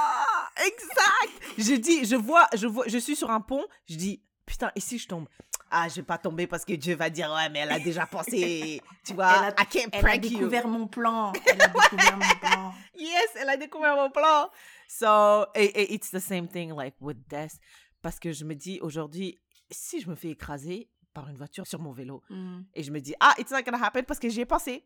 exact. 0.66 1.58
Je 1.58 1.76
dis, 1.76 2.06
je 2.06 2.16
vois, 2.16 2.48
je 2.56 2.68
vois, 2.68 2.86
je 2.88 2.98
suis 3.00 3.16
sur 3.18 3.30
un 3.30 3.42
pont, 3.42 3.66
je 3.90 3.96
dis, 3.96 4.22
putain, 4.46 4.72
et 4.76 4.80
si 4.80 4.98
je 4.98 5.08
tombe? 5.08 5.28
Ah, 5.70 5.90
je 5.90 5.96
vais 5.96 6.04
pas 6.04 6.18
tomber 6.18 6.48
parce 6.48 6.64
que 6.64 6.72
Dieu 6.74 6.96
va 6.96 7.10
dire, 7.10 7.30
ouais, 7.34 7.50
mais 7.50 7.60
elle 7.60 7.72
a 7.74 7.80
déjà 7.80 8.06
pensé, 8.06 8.82
tu 9.04 9.14
vois, 9.14 9.34
Elle 9.40 9.44
a- 9.58 9.62
I 9.62 9.66
can't 9.66 9.90
Elle 9.92 10.00
a 10.06 10.08
prank 10.08 10.24
you. 10.24 10.30
découvert 10.38 10.68
mon 10.70 10.88
plan. 10.88 11.34
Elle 11.46 11.62
a 11.62 11.68
découvert 11.68 12.18
mon 12.18 12.36
plan. 12.40 12.74
Yes, 12.96 13.28
elle 13.36 13.50
a 13.50 13.58
découvert 13.58 13.96
mon 13.98 14.10
plan. 14.10 14.50
So, 14.88 15.44
it, 15.54 15.76
it- 15.76 15.92
it's 15.92 16.12
the 16.12 16.20
same 16.22 16.48
thing 16.48 16.74
like 16.74 16.96
with 17.02 17.18
death. 17.28 17.58
Parce 18.02 18.20
que 18.20 18.32
je 18.32 18.46
me 18.46 18.56
dis 18.56 18.80
aujourd'hui, 18.82 19.38
si 19.72 20.00
je 20.02 20.10
me 20.10 20.16
fais 20.16 20.30
écraser 20.30 20.90
par 21.14 21.28
une 21.30 21.38
voiture 21.38 21.66
sur 21.68 21.80
mon 21.80 21.92
vélo, 21.92 22.22
Mm. 22.30 22.62
et 22.76 22.84
je 22.84 22.92
me 22.92 23.00
dis, 23.00 23.14
ah, 23.20 23.34
it's 23.40 23.52
not 23.52 23.64
gonna 23.64 23.84
happen 23.84 24.04
parce 24.06 24.20
que 24.20 24.30
j'y 24.30 24.42
ai 24.42 24.46
pensé. 24.46 24.86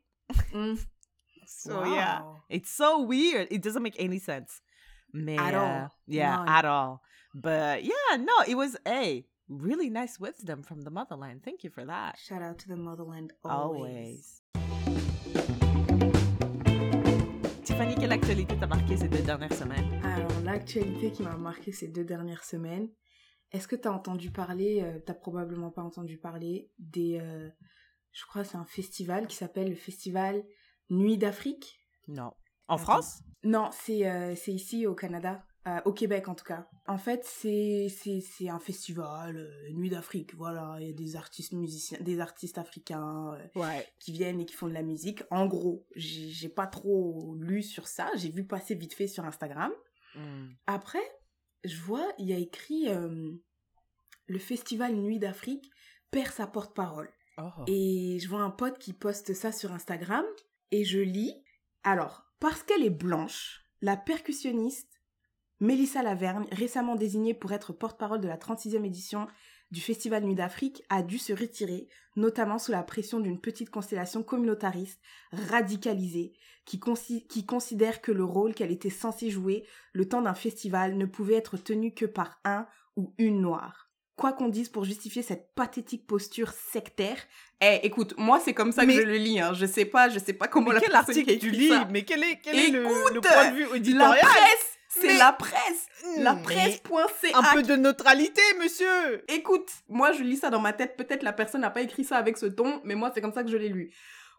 Mm. 0.54 0.76
So 1.48 1.84
yeah, 1.86 2.22
Wow. 2.22 2.38
it's 2.50 2.70
so 2.70 3.04
weird. 3.06 3.48
It 3.52 3.62
doesn't 3.62 3.82
make 3.82 4.00
any 4.00 4.20
sense. 4.20 4.62
Mais, 5.12 5.38
At 5.38 5.54
uh, 5.54 5.58
all. 5.58 5.90
Yeah, 6.08 6.38
None. 6.38 6.48
at 6.48 6.66
all. 6.66 7.02
But 7.34 7.84
yeah, 7.84 8.18
no, 8.18 8.44
it 8.48 8.56
was 8.56 8.78
a 8.88 9.26
really 9.50 9.90
nice 9.90 10.18
wisdom 10.20 10.64
from 10.64 10.84
the 10.84 10.92
motherland. 10.92 11.42
Thank 11.44 11.64
you 11.66 11.70
for 11.72 11.84
that. 11.86 12.16
Shout 12.18 12.42
out 12.42 12.58
to 12.60 12.68
the 12.70 12.78
motherland 12.78 13.34
always. 13.44 14.42
Always. 14.56 15.42
Tiffany, 17.64 17.96
quelle 17.96 18.12
actualité 18.14 18.56
t'a 18.58 18.68
marqué 18.68 18.96
ces 18.98 19.10
deux 19.10 19.22
dernières 19.24 19.54
semaines? 19.54 20.00
Alors, 20.04 20.32
l'actualité 20.44 21.12
qui 21.12 21.24
m'a 21.24 21.36
marqué 21.38 21.72
ces 21.72 21.88
deux 21.88 22.04
dernières 22.06 22.44
semaines, 22.44 22.88
est-ce 23.52 23.68
que 23.68 23.76
tu 23.76 23.88
as 23.88 23.94
entendu 23.94 24.32
parler, 24.32 24.82
euh, 24.82 25.00
t'as 25.06 25.14
probablement 25.14 25.72
pas 25.72 25.82
entendu 25.84 26.18
parler, 26.18 26.72
des. 26.80 27.20
euh, 27.20 27.50
je 28.12 28.26
crois 28.26 28.44
que 28.44 28.50
c'est 28.50 28.58
un 28.58 28.66
festival 28.66 29.28
qui 29.28 29.36
s'appelle 29.36 29.70
le 29.70 29.76
festival 29.76 30.44
Nuit 30.90 31.18
d'Afrique? 31.18 31.80
Non. 32.08 32.34
En 32.68 32.76
Attends. 32.76 32.84
France? 32.84 33.22
Non, 33.44 33.70
c'est 33.72 34.08
euh, 34.10 34.36
c'est 34.36 34.52
ici 34.54 34.86
au 34.86 34.94
Canada, 34.96 35.44
au 35.86 35.94
Québec 35.94 36.28
en 36.28 36.36
tout 36.36 36.44
cas. 36.46 36.68
En 36.88 36.98
fait, 36.98 37.24
c'est 37.24 37.88
un 38.50 38.60
festival 38.60 39.50
Nuit 39.74 39.90
d'Afrique. 39.90 40.34
Voilà, 40.36 40.78
il 40.80 40.88
y 40.88 40.90
a 40.90 40.94
des 40.94 41.16
artistes 41.16 41.54
musiciens, 41.54 42.00
des 42.02 42.20
artistes 42.20 42.58
africains 42.58 43.38
Ouais. 43.56 43.88
qui 44.00 44.12
viennent 44.12 44.40
et 44.40 44.46
qui 44.46 44.54
font 44.56 44.68
de 44.68 44.74
la 44.74 44.82
musique. 44.84 45.24
En 45.32 45.46
gros, 45.48 45.86
j'ai 45.96 46.30
j'ai 46.30 46.50
pas 46.50 46.68
trop 46.68 47.36
lu 47.40 47.62
sur 47.64 47.88
ça. 47.88 48.10
J'ai 48.16 48.30
vu 48.30 48.46
passer 48.46 48.76
vite 48.76 48.94
fait 48.94 49.08
sur 49.08 49.24
Instagram. 49.26 49.72
Mm. 50.16 50.48
Après, 50.68 51.04
je 51.64 51.80
vois, 51.82 52.08
il 52.18 52.28
y 52.28 52.34
a 52.34 52.38
écrit 52.38 52.90
euh, 52.90 53.32
le 54.28 54.40
festival 54.40 54.96
Nuit 54.96 55.20
d'Afrique 55.20 55.70
perd 56.10 56.32
sa 56.32 56.48
porte-parole. 56.48 57.10
Oh. 57.38 57.64
Et 57.68 58.20
je 58.22 58.28
vois 58.28 58.42
un 58.42 58.50
pote 58.52 58.78
qui 58.78 58.94
poste 58.94 59.34
ça 59.34 59.52
sur 59.52 59.72
Instagram 59.72 60.26
et 60.72 60.84
je 60.84 61.00
lis. 61.00 61.34
Alors, 61.84 62.26
parce 62.40 62.64
qu'elle 62.64 62.84
est 62.84 62.90
blanche, 62.90 63.66
la 63.82 63.98
percussionniste 63.98 65.02
Mélissa 65.60 66.02
Lavergne, 66.02 66.48
récemment 66.52 66.96
désignée 66.96 67.36
pour 67.36 67.52
être 67.52 67.72
porte-parole 67.72 68.20
de 68.20 68.28
la 68.28 68.38
36e 68.38 68.84
édition 68.84 69.28
du 69.72 69.82
Festival 69.82 70.24
Nuit 70.24 70.36
d'Afrique, 70.36 70.84
a 70.90 71.02
dû 71.02 71.18
se 71.18 71.34
retirer, 71.34 71.88
notamment 72.16 72.60
sous 72.60 72.72
la 72.72 72.84
pression 72.84 73.20
d'une 73.20 73.40
petite 73.40 73.70
constellation 73.70 74.22
communautariste 74.24 75.00
radicalisée 75.32 76.34
qui, 76.66 76.78
consi- 76.78 77.26
qui 77.28 77.46
considère 77.46 78.02
que 78.02 78.12
le 78.12 78.24
rôle 78.24 78.54
qu'elle 78.54 78.72
était 78.72 78.90
censée 78.90 79.30
jouer 79.30 79.66
le 79.94 80.08
temps 80.08 80.22
d'un 80.22 80.34
festival 80.34 80.98
ne 80.98 81.06
pouvait 81.06 81.36
être 81.36 81.58
tenu 81.58 81.94
que 81.94 82.06
par 82.06 82.40
un 82.44 82.68
ou 82.98 83.14
une 83.18 83.42
noire. 83.42 83.88
Quoi 84.18 84.34
qu'on 84.34 84.50
dise 84.50 84.70
pour 84.70 84.84
justifier 84.84 85.24
cette 85.24 85.54
pathétique 85.56 86.06
posture 86.06 86.52
sectaire, 86.52 87.18
eh, 87.62 87.80
écoute, 87.84 88.14
moi 88.18 88.40
c'est 88.44 88.54
comme 88.54 88.72
ça 88.72 88.86
Mais- 88.86 88.94
que 88.96 89.02
je 89.02 89.06
le 89.08 89.16
lis, 89.18 89.40
hein. 89.40 89.54
Je 89.54 89.66
sais 89.66 89.86
pas, 89.86 90.10
je 90.10 90.20
sais 90.20 90.34
pas 90.34 90.48
comment 90.48 90.68
Mais 90.68 90.76
la 90.76 90.80
quel 90.82 90.92
personne 90.92 91.16
qui 91.16 91.22
a 91.22 91.34
article 91.34 91.40
tu 91.40 91.50
lis? 91.52 91.72
Mais 91.90 92.04
quel 92.04 92.22
est, 92.24 92.40
quel 92.44 92.60
est 92.60 92.70
le, 92.70 92.84
point 92.84 93.52
de 93.52 93.56
vue 93.56 93.94
La 93.98 94.12
presse, 94.12 94.78
c'est 94.94 95.08
Mais- 95.08 95.18
la 95.18 95.32
presse, 95.34 95.88
la 96.18 96.36
presse.ca. 96.36 97.38
Un 97.38 97.54
peu 97.54 97.62
de 97.64 97.76
neutralité, 97.76 98.42
monsieur! 98.60 99.24
Écoute, 99.32 99.70
moi 99.88 100.12
je 100.12 100.24
lis 100.24 100.38
ça 100.38 100.50
dans 100.50 100.60
ma 100.60 100.74
tête, 100.74 100.98
peut-être 100.98 101.24
la 101.24 101.34
personne 101.34 101.62
n'a 101.62 101.70
pas 101.70 101.82
écrit 101.82 102.04
ça 102.04 102.18
avec 102.18 102.38
ce 102.38 102.46
ton, 102.46 102.82
mais 102.84 102.96
moi 102.96 103.12
c'est 103.14 103.22
comme 103.22 103.34
ça 103.34 103.44
que 103.44 103.50
je 103.50 103.58
l'ai 103.58 103.70
lu. 103.70 103.94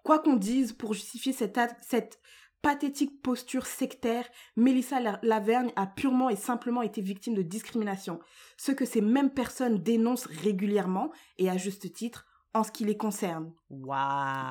Quoi 0.05 0.19
qu'on 0.19 0.35
dise, 0.37 0.73
pour 0.73 0.95
justifier 0.95 1.33
cette, 1.33 1.59
cette 1.89 2.19
pathétique 2.61 3.23
posture 3.23 3.67
sectaire, 3.67 4.25
Mélissa 4.57 5.01
La- 5.01 5.19
Lavergne 5.23 5.73
a 5.77 5.87
purement 5.87 6.29
et 6.31 6.37
simplement 6.37 6.83
été 6.83 7.01
victime 7.01 7.35
de 7.35 7.43
discrimination. 7.43 8.21
Ce 8.57 8.73
que 8.73 8.85
ces 8.85 9.01
mêmes 9.01 9.31
personnes 9.31 9.83
dénoncent 9.83 10.27
régulièrement, 10.27 11.13
et 11.39 11.49
à 11.51 11.57
juste 11.57 11.93
titre, 11.93 12.27
en 12.55 12.65
ce 12.65 12.71
qui 12.71 12.85
les 12.85 12.97
concerne. 12.97 13.53
Wow. 13.71 13.95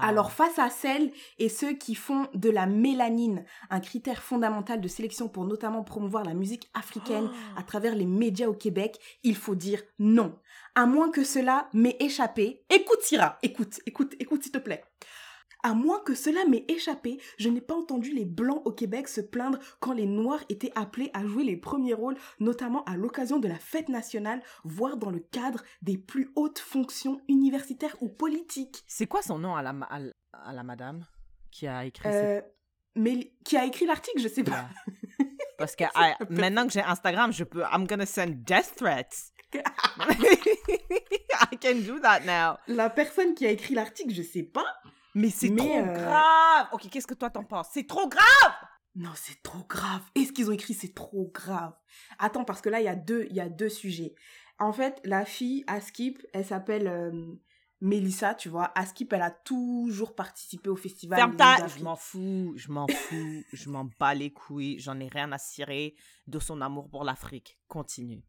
Alors 0.01 0.31
face 0.31 0.57
à 0.57 0.69
celles 0.69 1.11
et 1.37 1.49
ceux 1.49 1.73
qui 1.73 1.95
font 1.95 2.27
de 2.33 2.49
la 2.49 2.65
mélanine 2.65 3.45
un 3.69 3.79
critère 3.79 4.23
fondamental 4.23 4.81
de 4.81 4.87
sélection 4.87 5.27
pour 5.27 5.45
notamment 5.45 5.83
promouvoir 5.83 6.23
la 6.23 6.33
musique 6.33 6.69
africaine 6.73 7.29
à 7.55 7.63
travers 7.63 7.95
les 7.95 8.05
médias 8.05 8.47
au 8.47 8.53
Québec, 8.53 8.99
il 9.23 9.35
faut 9.35 9.55
dire 9.55 9.81
non. 9.99 10.35
À 10.73 10.85
moins 10.85 11.11
que 11.11 11.23
cela 11.23 11.67
m'ait 11.73 11.97
échappé. 11.99 12.65
Écoute 12.69 13.01
Syrah, 13.01 13.37
écoute, 13.43 13.79
écoute, 13.85 14.15
écoute 14.19 14.43
s'il 14.43 14.51
te 14.51 14.57
plaît. 14.57 14.83
À 15.63 15.73
moins 15.73 15.99
que 15.99 16.15
cela 16.15 16.45
m'ait 16.45 16.65
échappé, 16.67 17.19
je 17.37 17.49
n'ai 17.49 17.61
pas 17.61 17.75
entendu 17.75 18.11
les 18.13 18.25
Blancs 18.25 18.61
au 18.65 18.71
Québec 18.71 19.07
se 19.07 19.21
plaindre 19.21 19.59
quand 19.79 19.93
les 19.93 20.05
Noirs 20.05 20.43
étaient 20.49 20.71
appelés 20.75 21.11
à 21.13 21.25
jouer 21.25 21.43
les 21.43 21.57
premiers 21.57 21.93
rôles, 21.93 22.17
notamment 22.39 22.83
à 22.85 22.97
l'occasion 22.97 23.39
de 23.39 23.47
la 23.47 23.59
fête 23.59 23.89
nationale, 23.89 24.41
voire 24.63 24.97
dans 24.97 25.11
le 25.11 25.19
cadre 25.19 25.61
des 25.81 25.97
plus 25.97 26.31
hautes 26.35 26.59
fonctions 26.59 27.21
universitaires 27.27 27.95
ou 28.01 28.09
politiques. 28.09 28.83
C'est 28.87 29.07
quoi 29.07 29.21
son 29.21 29.39
nom 29.39 29.55
à 29.55 29.61
la, 29.61 29.73
ma- 29.73 29.85
à 29.85 29.99
l- 29.99 30.13
à 30.33 30.53
la 30.53 30.63
madame 30.63 31.05
qui 31.51 31.67
a 31.67 31.85
écrit 31.85 32.09
cette- 32.11 32.25
Euh, 32.25 32.41
mais 32.95 33.33
qui 33.45 33.57
a 33.57 33.65
écrit 33.65 33.85
l'article, 33.85 34.19
je 34.19 34.27
sais 34.27 34.43
pas. 34.43 34.51
Yeah. 34.51 34.69
Parce 35.57 35.75
que 35.75 35.83
I- 35.95 36.15
maintenant 36.29 36.65
que 36.65 36.73
j'ai 36.73 36.81
Instagram, 36.81 37.31
je 37.31 37.43
peux. 37.43 37.61
I'm 37.71 37.85
gonna 37.85 38.05
send 38.07 38.43
death 38.45 38.73
threats. 38.77 39.31
I 39.53 41.57
can 41.59 41.81
do 41.85 41.99
that 41.99 42.21
now. 42.25 42.57
La 42.67 42.89
personne 42.89 43.33
qui 43.35 43.45
a 43.45 43.51
écrit 43.51 43.75
l'article, 43.75 44.13
je 44.13 44.21
sais 44.21 44.43
pas. 44.43 44.65
Mais 45.13 45.29
c'est 45.29 45.55
trop 45.55 45.77
euh, 45.77 45.93
grave. 45.93 46.67
Ok, 46.71 46.89
qu'est-ce 46.89 47.07
que 47.07 47.13
toi 47.13 47.29
t'en 47.29 47.43
penses? 47.43 47.67
C'est 47.73 47.87
trop 47.87 48.07
grave. 48.07 48.53
Non, 48.95 49.11
c'est 49.15 49.41
trop 49.41 49.63
grave. 49.69 50.01
Et 50.15 50.25
ce 50.25 50.31
qu'ils 50.31 50.49
ont 50.49 50.53
écrit, 50.53 50.73
c'est 50.73 50.93
trop 50.93 51.31
grave. 51.33 51.73
Attends, 52.19 52.43
parce 52.43 52.61
que 52.61 52.69
là, 52.69 52.79
il 52.81 52.85
y 52.85 52.89
a 52.89 52.95
deux, 52.95 53.25
il 53.29 53.35
y 53.35 53.41
a 53.41 53.49
deux 53.49 53.69
sujets. 53.69 54.15
En 54.59 54.73
fait, 54.73 54.99
la 55.03 55.25
fille 55.25 55.63
à 55.67 55.81
Skip, 55.81 56.25
elle 56.33 56.45
s'appelle 56.45 56.87
euh, 56.87 57.33
Mélissa, 57.81 58.35
tu 58.35 58.47
vois, 58.47 58.71
Askip, 58.75 59.11
elle 59.11 59.23
a 59.23 59.31
toujours 59.31 60.13
participé 60.13 60.69
au 60.69 60.75
festival. 60.75 61.17
Ferme 61.17 61.35
ta... 61.35 61.67
Je 61.67 61.83
m'en 61.83 61.95
fous, 61.95 62.53
je 62.55 62.71
m'en 62.71 62.85
fous, 62.87 63.43
je 63.51 63.69
m'en 63.69 63.89
bats 63.99 64.13
les 64.13 64.31
couilles, 64.31 64.79
j'en 64.79 64.99
ai 64.99 65.07
rien 65.07 65.31
à 65.31 65.39
cirer 65.39 65.95
de 66.27 66.37
son 66.37 66.61
amour 66.61 66.89
pour 66.89 67.03
l'Afrique. 67.03 67.57
Continue. 67.67 68.21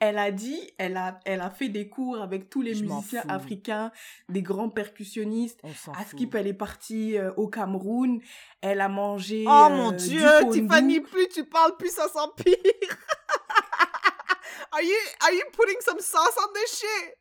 Elle 0.00 0.18
a 0.18 0.32
dit, 0.32 0.60
elle 0.78 0.96
a, 0.96 1.20
elle 1.24 1.40
a 1.40 1.50
fait 1.50 1.68
des 1.68 1.88
cours 1.88 2.20
avec 2.20 2.50
tous 2.50 2.62
les 2.62 2.74
Je 2.74 2.82
musiciens 2.82 3.22
africains, 3.28 3.92
des 4.28 4.42
grands 4.42 4.70
percussionnistes. 4.70 5.60
On 5.62 5.70
Askip, 5.92 6.32
fout. 6.32 6.40
elle 6.40 6.48
est 6.48 6.54
partie 6.54 7.16
euh, 7.16 7.32
au 7.36 7.46
Cameroun. 7.46 8.20
Elle 8.60 8.80
a 8.80 8.88
mangé. 8.88 9.44
Oh 9.46 9.50
euh, 9.50 9.68
mon 9.68 9.92
du 9.92 10.08
dieu. 10.08 10.28
Tiffany, 10.50 11.00
plus 11.00 11.28
tu 11.28 11.44
parles, 11.44 11.76
plus 11.76 11.90
ça 11.90 12.08
s'empire. 12.08 12.56
are, 14.72 14.82
you, 14.82 14.96
are 15.20 15.32
you 15.32 15.44
putting 15.52 15.80
some 15.80 16.00
sauce 16.00 16.36
on 16.38 16.52
this 16.52 16.80
shit? 16.80 17.14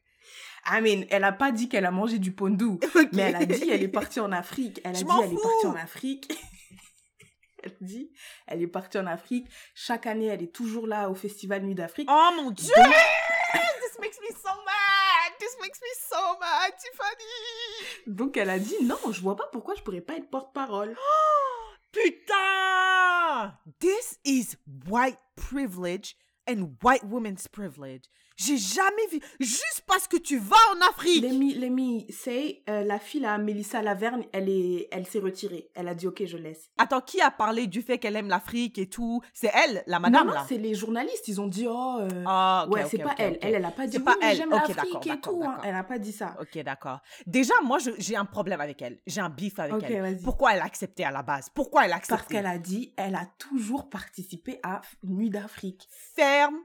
I 0.67 0.81
mean, 0.81 1.05
elle 1.11 1.23
a 1.23 1.31
pas 1.31 1.51
dit 1.51 1.69
qu'elle 1.69 1.85
a 1.85 1.91
mangé 1.91 2.17
du 2.19 2.31
pondou, 2.31 2.79
mais 3.13 3.21
elle 3.23 3.35
a 3.35 3.45
dit 3.45 3.69
elle 3.69 3.83
est 3.83 3.87
partie 3.87 4.19
en 4.19 4.31
Afrique. 4.31 4.81
Elle 4.83 4.95
a 4.95 4.99
Je 4.99 5.03
dit 5.03 5.11
elle 5.23 5.31
est 5.31 5.35
partie 5.35 5.61
fous. 5.61 5.67
en 5.67 5.75
Afrique. 5.75 6.33
elle 7.63 7.77
dit 7.81 8.11
elle 8.47 8.61
est 8.63 8.67
partie 8.67 8.97
en 8.97 9.05
Afrique. 9.07 9.47
Chaque 9.75 10.05
année, 10.07 10.25
elle 10.25 10.41
est 10.43 10.53
toujours 10.53 10.87
là 10.87 11.09
au 11.09 11.15
festival 11.15 11.61
Nuit 11.63 11.75
d'Afrique. 11.75 12.09
Oh 12.11 12.29
mon 12.35 12.51
dieu! 12.51 12.73
Donc- 12.75 12.85
This 13.53 13.99
makes 13.99 14.19
me 14.21 14.35
so 14.35 14.49
mad! 14.65 15.33
This 15.39 15.55
makes 15.61 15.79
me 15.81 15.93
so 16.09 16.39
mad, 16.39 16.73
Tiffany! 16.77 18.15
Donc 18.15 18.35
elle 18.37 18.49
a 18.49 18.59
dit 18.59 18.75
non, 18.83 18.97
je 19.11 19.21
vois 19.21 19.35
pas 19.35 19.47
pourquoi 19.51 19.75
je 19.75 19.81
pourrais 19.83 20.01
pas 20.01 20.15
être 20.15 20.29
porte-parole. 20.29 20.95
Putain! 21.91 23.53
This 23.79 24.19
is 24.25 24.57
white 24.87 25.17
privilege 25.35 26.15
and 26.49 26.75
white 26.83 27.03
women's 27.03 27.47
privilege. 27.47 28.03
J'ai 28.37 28.57
jamais 28.57 29.07
vu. 29.11 29.19
Juste 29.39 29.83
parce 29.87 30.07
que 30.07 30.17
tu 30.17 30.37
vas 30.37 30.55
en 30.75 30.89
Afrique. 30.89 31.23
Let 31.23 31.69
me, 31.69 31.99
say, 32.11 32.63
euh, 32.69 32.83
la 32.83 32.99
fille 32.99 33.21
là, 33.21 33.37
Mélissa 33.37 33.81
Laverne, 33.81 34.23
elle 34.33 34.49
est, 34.49 34.87
elle 34.91 35.05
s'est 35.05 35.19
retirée. 35.19 35.69
Elle 35.73 35.87
a 35.87 35.95
dit 35.95 36.07
ok, 36.07 36.23
je 36.25 36.37
laisse. 36.37 36.69
Attends, 36.77 37.01
qui 37.01 37.21
a 37.21 37.31
parlé 37.31 37.67
du 37.67 37.81
fait 37.81 37.97
qu'elle 37.97 38.15
aime 38.15 38.27
l'Afrique 38.27 38.77
et 38.77 38.87
tout? 38.89 39.21
C'est 39.33 39.51
elle, 39.53 39.83
la 39.87 39.99
madame 39.99 40.27
non, 40.27 40.33
non, 40.33 40.39
c'est 40.47 40.57
les 40.57 40.75
journalistes. 40.75 41.27
Ils 41.27 41.39
ont 41.39 41.47
dit 41.47 41.65
oh. 41.69 41.99
euh, 42.01 42.23
Ah, 42.25 42.67
ouais, 42.69 42.85
c'est 42.89 42.97
pas 42.97 43.15
elle. 43.17 43.37
Elle, 43.41 43.55
elle 43.55 43.65
a 43.65 43.71
pas 43.71 43.85
dit 43.87 43.93
C'est 43.93 43.99
oui, 43.99 44.03
pas 44.05 44.15
elle. 44.21 44.37
j'aime 44.37 44.49
l'Afrique 44.49 45.07
et 45.07 45.19
tout. 45.21 45.41
hein. 45.45 45.57
Elle 45.63 45.75
a 45.75 45.83
pas 45.83 45.97
dit 45.97 46.11
ça. 46.11 46.35
Ok, 46.41 46.61
d'accord. 46.63 46.99
Déjà, 47.25 47.53
moi, 47.63 47.77
j'ai 47.97 48.15
un 48.15 48.25
problème 48.25 48.59
avec 48.61 48.81
elle. 48.81 48.99
J'ai 49.07 49.21
un 49.21 49.29
bif 49.29 49.59
avec 49.59 49.81
elle. 49.83 50.17
Pourquoi 50.23 50.53
elle 50.53 50.61
a 50.61 50.65
accepté 50.65 51.03
à 51.05 51.11
la 51.11 51.23
base? 51.23 51.49
Pourquoi 51.53 51.85
elle 51.85 51.93
a 51.93 51.97
accepté? 51.97 52.15
Parce 52.17 52.27
qu'elle 52.27 52.45
a 52.45 52.57
dit, 52.57 52.93
elle 52.97 53.15
a 53.15 53.25
toujours 53.37 53.89
participé 53.89 54.59
à 54.63 54.81
Nuit 55.03 55.29
d'Afrique. 55.29 55.87
Ferme 56.15 56.55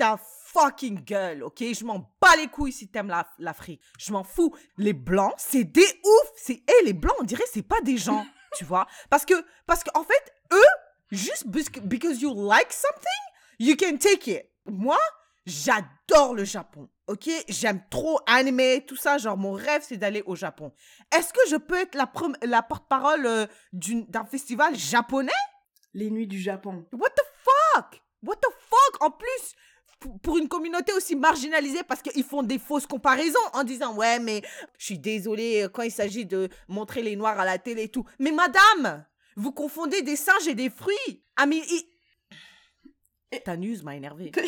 ta 0.00 0.16
fucking 0.16 1.04
gueule, 1.04 1.42
ok? 1.42 1.58
Je 1.58 1.84
m'en 1.84 2.10
bats 2.22 2.34
les 2.36 2.48
couilles 2.48 2.72
si 2.72 2.88
t'aimes 2.88 3.08
la- 3.08 3.30
l'Afrique. 3.38 3.82
Je 3.98 4.12
m'en 4.12 4.24
fous. 4.24 4.56
Les 4.78 4.94
blancs, 4.94 5.34
c'est 5.36 5.64
des 5.64 5.82
ouf. 5.82 6.32
C'est 6.36 6.62
hey, 6.66 6.86
les 6.86 6.94
blancs, 6.94 7.16
on 7.20 7.24
dirait 7.24 7.44
c'est 7.52 7.60
pas 7.62 7.82
des 7.82 7.98
gens, 7.98 8.24
tu 8.56 8.64
vois? 8.64 8.86
Parce 9.10 9.26
que 9.26 9.34
parce 9.66 9.84
qu'en 9.84 10.02
fait, 10.02 10.32
eux, 10.54 10.72
juste 11.10 11.46
because 11.48 12.22
you 12.22 12.32
like 12.34 12.72
something, 12.72 13.22
you 13.58 13.76
can 13.76 13.98
take 13.98 14.26
it. 14.30 14.46
Moi, 14.64 14.98
j'adore 15.44 16.34
le 16.34 16.44
Japon. 16.44 16.88
Ok, 17.06 17.28
j'aime 17.48 17.82
trop 17.90 18.20
animer, 18.26 18.86
tout 18.86 18.96
ça. 18.96 19.18
Genre, 19.18 19.36
mon 19.36 19.52
rêve, 19.52 19.84
c'est 19.86 19.98
d'aller 19.98 20.22
au 20.24 20.34
Japon. 20.34 20.72
Est-ce 21.14 21.34
que 21.34 21.40
je 21.50 21.56
peux 21.56 21.78
être 21.78 21.94
la, 21.94 22.62
porte-parole 22.62 23.26
euh, 23.26 23.46
d'un 23.72 24.24
festival 24.24 24.74
japonais? 24.76 25.32
Les 25.92 26.10
Nuits 26.10 26.28
du 26.28 26.40
Japon. 26.40 26.86
What 26.92 27.10
the 27.10 27.26
fuck? 27.44 28.00
What 28.22 28.36
the 28.36 28.52
fuck? 28.68 29.02
En 29.02 29.10
plus, 29.10 29.54
pour- 30.22 30.38
une 30.38 30.48
communauté 30.48 30.92
aussi 30.94 31.14
marginalisée, 31.16 31.82
parce 31.84 32.00
qu'ils 32.02 32.24
font 32.24 32.42
des 32.42 32.58
fausses 32.58 32.86
comparaisons 32.86 33.38
en 33.52 33.62
disant 33.64 33.94
Ouais, 33.94 34.18
mais 34.18 34.42
je 34.78 34.84
suis 34.86 34.98
désolée 34.98 35.62
euh, 35.64 35.68
quand 35.68 35.82
il 35.82 35.90
s'agit 35.92 36.26
de 36.26 36.48
montrer 36.68 37.02
les 37.02 37.16
noirs 37.16 37.38
à 37.38 37.44
la 37.44 37.58
télé 37.58 37.84
et 37.84 37.88
tout. 37.90 38.04
Mais 38.18 38.32
madame, 38.32 39.04
vous 39.36 39.52
confondez 39.52 40.02
des 40.02 40.16
singes 40.16 40.48
et 40.48 40.54
des 40.54 40.70
fruits. 40.70 41.22
Ah, 41.36 41.46
mais. 41.46 41.58
il- 41.68 43.40
Ta 43.44 43.56
news 43.56 43.76
m'a 43.84 43.94
énervé. 43.96 44.32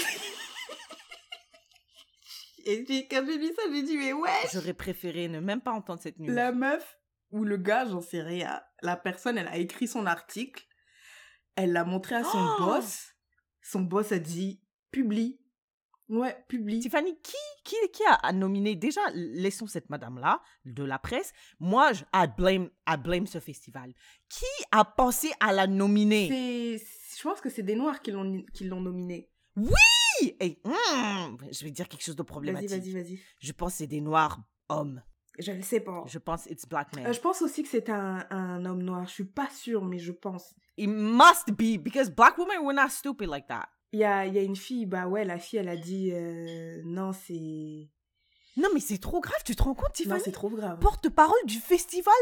Et 2.65 2.85
puis 2.85 3.09
quand 3.09 3.25
j'ai 3.27 3.39
vu 3.39 3.49
ça, 3.57 3.63
j'ai 3.73 3.83
dit 3.83 3.97
mais 3.97 4.13
ouais. 4.13 4.31
J'aurais 4.53 4.75
préféré 4.75 5.27
ne 5.29 5.41
même 5.41 5.61
pas 5.61 5.73
entendre 5.73 6.01
cette 6.01 6.19
news. 6.19 6.33
La 6.33 6.53
meuf 6.53 6.97
ou 7.33 7.45
le 7.45 7.57
gars, 7.57 7.87
j'en 7.87 8.01
sais 8.01 8.23
rien. 8.23 8.63
La 8.83 8.97
personne, 8.97 9.37
elle 9.39 9.49
a 9.49 9.57
écrit 9.57 9.89
son 9.89 10.07
article. 10.07 10.65
Elle 11.57 11.73
l'a 11.73 11.85
montré 11.85 12.15
à 12.15 12.23
son 12.25 12.39
Oh 12.61 12.65
boss. 12.65 13.15
Son 13.63 13.81
boss 13.81 14.13
a 14.13 14.19
dit 14.21 14.63
publie. 14.93 15.41
Ouais, 16.13 16.37
publie. 16.47 16.79
Tiffany, 16.79 17.17
qui, 17.23 17.33
qui, 17.65 17.75
qui 17.91 18.03
a, 18.07 18.33
nominé 18.33 18.77
Déjà, 18.77 19.01
laissons 19.15 19.67
cette 19.67 19.89
madame-là 19.89 20.43
de 20.67 20.85
la 20.85 20.99
presse. 20.99 21.33
Moi, 21.59 21.95
je, 21.95 22.05
I 22.15 22.27
blame, 22.37 22.69
I 22.87 22.97
blame 22.99 23.27
ce 23.27 23.41
festival. 23.41 23.95
Qui 24.29 24.45
a 24.71 24.85
pensé 24.85 25.33
à 25.41 25.55
la 25.55 25.67
nominer? 25.67 26.79
Je 26.79 27.23
pense 27.23 27.41
que 27.41 27.49
c'est 27.49 27.63
des 27.63 27.77
noirs 27.77 28.03
qui 28.03 28.11
l'ont 28.11 28.45
qui 28.53 28.65
l'ont 28.65 28.83
nominé. 28.83 29.31
Oui 29.57 30.37
Et, 30.39 30.61
hmm, 30.65 31.37
Je 31.51 31.65
vais 31.65 31.71
dire 31.71 31.89
quelque 31.89 32.05
chose 32.05 32.17
de 32.17 32.23
Vas-y, 32.23 32.27
problématique. 32.27 32.71
vas-y, 32.71 32.93
vas-y. 32.93 33.21
Je 33.39 33.53
pense 33.53 33.73
que 33.73 33.79
c'est 33.79 33.87
des 33.87 34.03
noirs 34.03 34.39
hommes. 34.69 35.03
Je 35.39 35.53
ne 35.53 35.63
sais 35.63 35.81
pas. 35.81 36.05
Je 36.07 36.19
pense 36.19 36.45
it's 36.47 36.67
black 36.67 36.95
men. 36.95 37.07
Euh, 37.07 37.13
je 37.15 37.21
pense 37.21 37.41
aussi 37.41 37.63
que 37.63 37.69
c'est 37.71 37.89
un, 37.89 38.27
un 38.29 38.65
homme 38.67 38.83
noir. 38.83 39.07
Je 39.07 39.13
suis 39.13 39.25
pas 39.25 39.49
sûre, 39.49 39.83
mais 39.83 39.99
je 39.99 40.13
pense. 40.13 40.55
It 40.77 40.89
must 40.89 41.53
be 41.57 41.79
because 41.83 42.11
black 42.11 42.37
women 42.37 42.59
were 42.63 42.75
not 42.75 42.91
stupid 42.91 43.29
like 43.29 43.47
that. 43.47 43.69
Il 43.93 43.99
y 44.01 44.05
a, 44.05 44.27
y 44.27 44.39
a 44.39 44.43
une 44.43 44.57
fille, 44.57 44.87
bah 44.87 45.07
ouais, 45.07 45.25
la 45.25 45.39
fille, 45.39 45.59
elle 45.59 45.69
a 45.69 45.77
dit 45.77 46.11
euh, 46.13 46.81
non, 46.85 47.13
c'est. 47.13 47.89
Non, 48.59 48.69
mais 48.75 48.81
c'est 48.81 48.99
trop 48.99 49.21
grave. 49.21 49.41
Tu 49.47 49.57
te 49.57 49.63
rends 49.63 49.75
compte, 49.75 49.87
Non, 49.89 49.93
Tiffany? 49.95 50.21
c'est 50.25 50.33
trop 50.33 50.51
grave. 50.51 50.79
Porte-parole 50.79 51.39
du 51.47 51.57
festival 51.59 52.13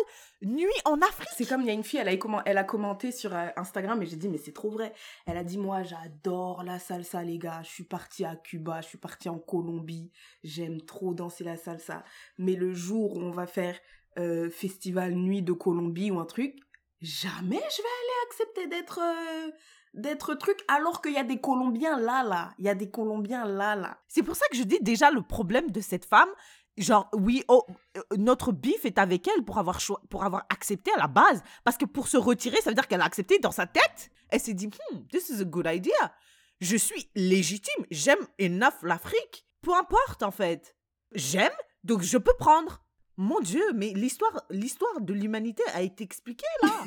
Nuit 0.42 0.68
en 0.84 1.00
Afrique. 1.02 1.28
C'est 1.36 1.44
comme 1.44 1.62
il 1.62 1.66
y 1.66 1.70
a 1.70 1.72
une 1.72 1.82
fille, 1.82 1.98
elle 1.98 2.08
a, 2.08 2.42
elle 2.46 2.58
a 2.58 2.62
commenté 2.64 3.10
sur 3.10 3.34
euh, 3.34 3.48
Instagram 3.56 4.00
et 4.00 4.06
j'ai 4.06 4.14
dit 4.16 4.28
mais 4.28 4.38
c'est 4.38 4.52
trop 4.52 4.70
vrai. 4.70 4.92
Elle 5.26 5.36
a 5.36 5.42
dit 5.42 5.58
moi 5.58 5.82
j'adore 5.82 6.62
la 6.62 6.78
salsa 6.78 7.24
les 7.24 7.38
gars, 7.38 7.62
je 7.64 7.70
suis 7.70 7.84
partie 7.84 8.24
à 8.24 8.36
Cuba, 8.36 8.80
je 8.80 8.86
suis 8.86 8.98
partie 8.98 9.28
en 9.28 9.40
Colombie, 9.40 10.12
j'aime 10.44 10.80
trop 10.82 11.14
danser 11.14 11.42
la 11.42 11.56
salsa. 11.56 12.04
Mais 12.38 12.54
le 12.54 12.74
jour 12.74 13.16
où 13.16 13.20
on 13.20 13.32
va 13.32 13.48
faire 13.48 13.76
euh, 14.18 14.50
festival 14.50 15.14
nuit 15.14 15.42
de 15.42 15.52
Colombie 15.52 16.12
ou 16.12 16.20
un 16.20 16.26
truc, 16.26 16.54
jamais 17.00 17.56
je 17.56 17.82
vais 17.82 17.88
aller 17.88 18.28
accepter 18.28 18.66
d'être 18.68 19.00
euh, 19.02 19.50
d'être 19.94 20.34
truc 20.34 20.62
alors 20.68 21.02
qu'il 21.02 21.12
y 21.12 21.18
a 21.18 21.24
des 21.24 21.40
Colombiens 21.40 21.98
là 21.98 22.22
là, 22.22 22.52
il 22.58 22.64
y 22.64 22.68
a 22.68 22.74
des 22.74 22.90
Colombiens 22.90 23.44
là 23.44 23.74
là. 23.74 23.98
C'est 24.08 24.22
pour 24.22 24.36
ça 24.36 24.46
que 24.50 24.56
je 24.56 24.62
dis 24.62 24.78
déjà 24.80 25.10
le 25.10 25.22
problème 25.22 25.70
de 25.70 25.80
cette 25.80 26.04
femme. 26.04 26.28
Genre, 26.76 27.08
oui, 27.12 27.42
oh, 27.48 27.66
euh, 27.96 28.02
notre 28.16 28.52
bif 28.52 28.84
est 28.84 28.98
avec 28.98 29.28
elle 29.28 29.44
pour 29.44 29.58
avoir, 29.58 29.80
pour 30.08 30.24
avoir 30.24 30.46
accepté 30.48 30.90
à 30.92 30.98
la 30.98 31.08
base. 31.08 31.42
Parce 31.64 31.76
que 31.76 31.84
pour 31.84 32.08
se 32.08 32.16
retirer, 32.16 32.56
ça 32.62 32.70
veut 32.70 32.74
dire 32.74 32.88
qu'elle 32.88 33.02
a 33.02 33.04
accepté 33.04 33.38
dans 33.38 33.50
sa 33.50 33.66
tête. 33.66 34.10
Elle 34.30 34.40
s'est 34.40 34.54
dit, 34.54 34.68
hmm, 34.68 35.00
this 35.10 35.28
is 35.28 35.42
a 35.42 35.44
good 35.44 35.66
idea. 35.68 36.14
Je 36.60 36.76
suis 36.76 37.10
légitime. 37.14 37.84
J'aime 37.90 38.24
enough 38.40 38.82
l'Afrique. 38.82 39.46
Peu 39.62 39.74
importe, 39.74 40.22
en 40.22 40.30
fait. 40.30 40.76
J'aime, 41.12 41.52
donc 41.84 42.02
je 42.02 42.16
peux 42.16 42.34
prendre. 42.38 42.82
Mon 43.16 43.40
Dieu, 43.40 43.64
mais 43.74 43.92
l'histoire, 43.94 44.44
l'histoire 44.48 45.00
de 45.00 45.12
l'humanité 45.12 45.62
a 45.74 45.82
été 45.82 46.04
expliquée, 46.04 46.46
là. 46.62 46.84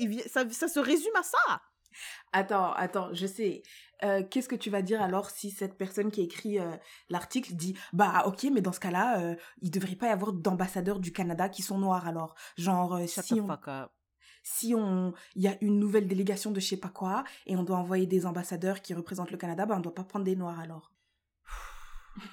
Il 0.00 0.08
vient- 0.08 0.24
ça, 0.26 0.48
ça 0.50 0.66
se 0.68 0.80
résume 0.80 1.14
à 1.16 1.22
ça. 1.22 1.62
Attends, 2.32 2.72
attends, 2.72 3.12
je 3.14 3.26
sais. 3.26 3.62
Euh, 4.02 4.22
Qu'est-ce 4.28 4.48
que 4.48 4.54
tu 4.56 4.70
vas 4.70 4.80
dire 4.82 5.02
alors 5.02 5.28
si 5.30 5.50
cette 5.50 5.76
personne 5.76 6.10
qui 6.10 6.20
a 6.20 6.24
écrit 6.24 6.58
euh, 6.58 6.70
l'article 7.10 7.52
dit 7.54 7.76
bah 7.92 8.22
ok 8.26 8.44
mais 8.52 8.62
dans 8.62 8.72
ce 8.72 8.80
cas-là 8.80 9.20
euh, 9.20 9.34
il 9.60 9.70
devrait 9.70 9.94
pas 9.96 10.06
y 10.06 10.10
avoir 10.10 10.32
d'ambassadeurs 10.32 11.00
du 11.00 11.12
Canada 11.12 11.50
qui 11.50 11.60
sont 11.62 11.78
noirs 11.78 12.06
alors 12.06 12.34
genre 12.56 12.94
euh, 12.94 13.06
si 13.06 13.34
on 13.42 13.46
si 14.42 14.74
on 14.74 15.12
il 15.34 15.42
y 15.42 15.48
a 15.48 15.56
une 15.60 15.78
nouvelle 15.78 16.06
délégation 16.08 16.50
de 16.50 16.60
je 16.60 16.66
sais 16.68 16.76
pas 16.78 16.88
quoi 16.88 17.24
et 17.46 17.56
on 17.56 17.62
doit 17.62 17.76
envoyer 17.76 18.06
des 18.06 18.24
ambassadeurs 18.24 18.80
qui 18.80 18.94
représentent 18.94 19.32
le 19.32 19.36
Canada 19.36 19.66
bah 19.66 19.74
on 19.76 19.80
doit 19.80 19.94
pas 19.94 20.04
prendre 20.04 20.24
des 20.24 20.36
noirs 20.36 20.60
alors 20.60 20.92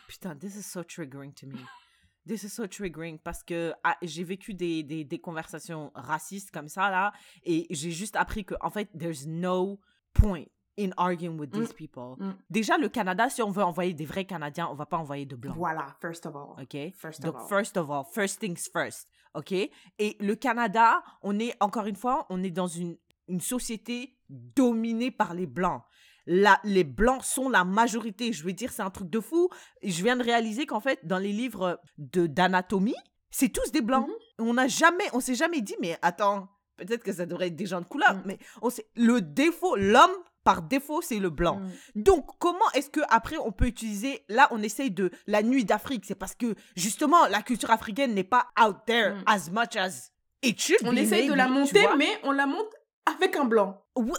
Putain, 0.07 0.35
this 0.37 0.55
is 0.55 0.63
so 0.63 0.83
triggering 0.83 1.33
to 1.33 1.47
me. 1.47 1.55
This 2.27 2.43
is 2.43 2.49
so 2.49 2.67
triggering 2.67 3.17
parce 3.19 3.43
que 3.43 3.73
ah, 3.83 3.95
j'ai 4.01 4.23
vécu 4.23 4.53
des, 4.53 4.83
des, 4.83 5.03
des 5.05 5.19
conversations 5.19 5.91
racistes 5.95 6.51
comme 6.51 6.67
ça, 6.67 6.89
là, 6.91 7.13
et 7.43 7.65
j'ai 7.69 7.91
juste 7.91 8.15
appris 8.15 8.43
que, 8.45 8.55
en 8.61 8.69
fait, 8.69 8.89
there's 8.97 9.25
no 9.25 9.79
point 10.13 10.45
in 10.79 10.89
arguing 10.97 11.39
with 11.39 11.51
these 11.51 11.71
Mm. 11.71 11.75
people. 11.75 12.15
Mm. 12.19 12.33
Déjà, 12.51 12.77
le 12.77 12.89
Canada, 12.89 13.29
si 13.29 13.41
on 13.41 13.49
veut 13.49 13.63
envoyer 13.63 13.93
des 13.93 14.05
vrais 14.05 14.25
Canadiens, 14.25 14.67
on 14.69 14.75
va 14.75 14.85
pas 14.85 14.97
envoyer 14.97 15.25
de 15.25 15.35
blancs. 15.35 15.55
voilà 15.57 15.95
first 16.01 16.25
of 16.27 16.35
all 16.35 16.55
OK? 16.61 16.93
first 16.95 17.21
Donc, 17.23 17.35
of 17.35 17.41
all 17.41 17.47
first 17.47 17.77
of 17.77 17.89
all, 17.89 18.03
first 18.03 18.39
things 18.39 18.69
first. 18.71 19.07
OK? 19.33 19.51
Et 19.53 20.17
le 20.19 20.35
Canada, 20.35 21.01
on 21.23 21.39
est, 21.39 21.55
encore 21.61 21.85
une 21.87 21.95
fois, 21.95 22.25
on 22.29 22.43
est 22.43 22.51
dans 22.51 22.67
une, 22.67 22.95
une 23.27 23.39
société 23.41 24.15
dominée 24.29 25.09
par 25.11 25.33
les 25.33 25.47
Blancs. 25.47 25.81
La, 26.27 26.59
les 26.63 26.83
Blancs 26.83 27.23
sont 27.23 27.49
la 27.49 27.63
majorité. 27.63 28.31
Je 28.33 28.43
veux 28.43 28.53
dire, 28.53 28.71
c'est 28.71 28.81
un 28.83 28.89
truc 28.89 29.09
de 29.09 29.19
fou. 29.19 29.49
Je 29.81 30.03
viens 30.03 30.15
de 30.17 30.23
réaliser 30.23 30.65
qu'en 30.65 30.79
fait, 30.81 30.99
dans 31.03 31.17
les 31.19 31.31
livres 31.31 31.79
de 31.97 32.27
d'anatomie, 32.27 32.95
c'est 33.31 33.49
tous 33.49 33.71
des 33.71 33.81
Blancs. 33.81 34.07
On 34.37 34.53
n'a 34.53 34.67
jamais, 34.67 35.05
on 35.13 35.19
s'est 35.19 35.35
jamais 35.35 35.61
dit, 35.61 35.75
mais 35.81 35.97
attends, 36.01 36.47
peut-être 36.75 37.03
que 37.03 37.13
ça 37.13 37.25
devrait 37.25 37.47
être 37.47 37.55
des 37.55 37.65
gens 37.65 37.81
de 37.81 37.85
couleur, 37.87 38.13
Mhm. 38.15 38.21
mais 38.25 38.37
on 38.61 38.69
sait, 38.69 38.85
le 38.95 39.21
défaut, 39.21 39.75
l'homme 39.75 40.11
par 40.43 40.61
défaut, 40.61 41.01
c'est 41.01 41.19
le 41.19 41.29
blanc. 41.29 41.59
Mm. 41.95 42.01
Donc, 42.03 42.25
comment 42.39 42.69
est-ce 42.73 42.89
que 42.89 43.01
après 43.09 43.35
on 43.37 43.51
peut 43.51 43.65
utiliser 43.67 44.23
Là, 44.29 44.47
on 44.51 44.61
essaye 44.63 44.91
de 44.91 45.11
la 45.25 45.43
nuit 45.43 45.65
d'Afrique. 45.65 46.05
C'est 46.05 46.15
parce 46.15 46.35
que 46.35 46.55
justement, 46.77 47.25
la 47.27 47.41
culture 47.41 47.69
africaine 47.69 48.13
n'est 48.13 48.23
pas 48.23 48.47
out 48.65 48.77
there 48.85 49.15
Mm. 49.15 49.23
as 49.25 49.49
much 49.51 49.75
as 49.75 50.11
it 50.43 50.57
should 50.61 50.79
On 50.85 50.93
be, 50.93 50.99
essaye 50.99 51.27
de 51.27 51.33
la 51.33 51.47
monter, 51.49 51.85
mais 51.97 52.07
on 52.23 52.31
la 52.31 52.45
monte 52.45 52.73
avec 53.05 53.35
un 53.35 53.43
blanc. 53.43 53.83
Ouais. 53.97 54.11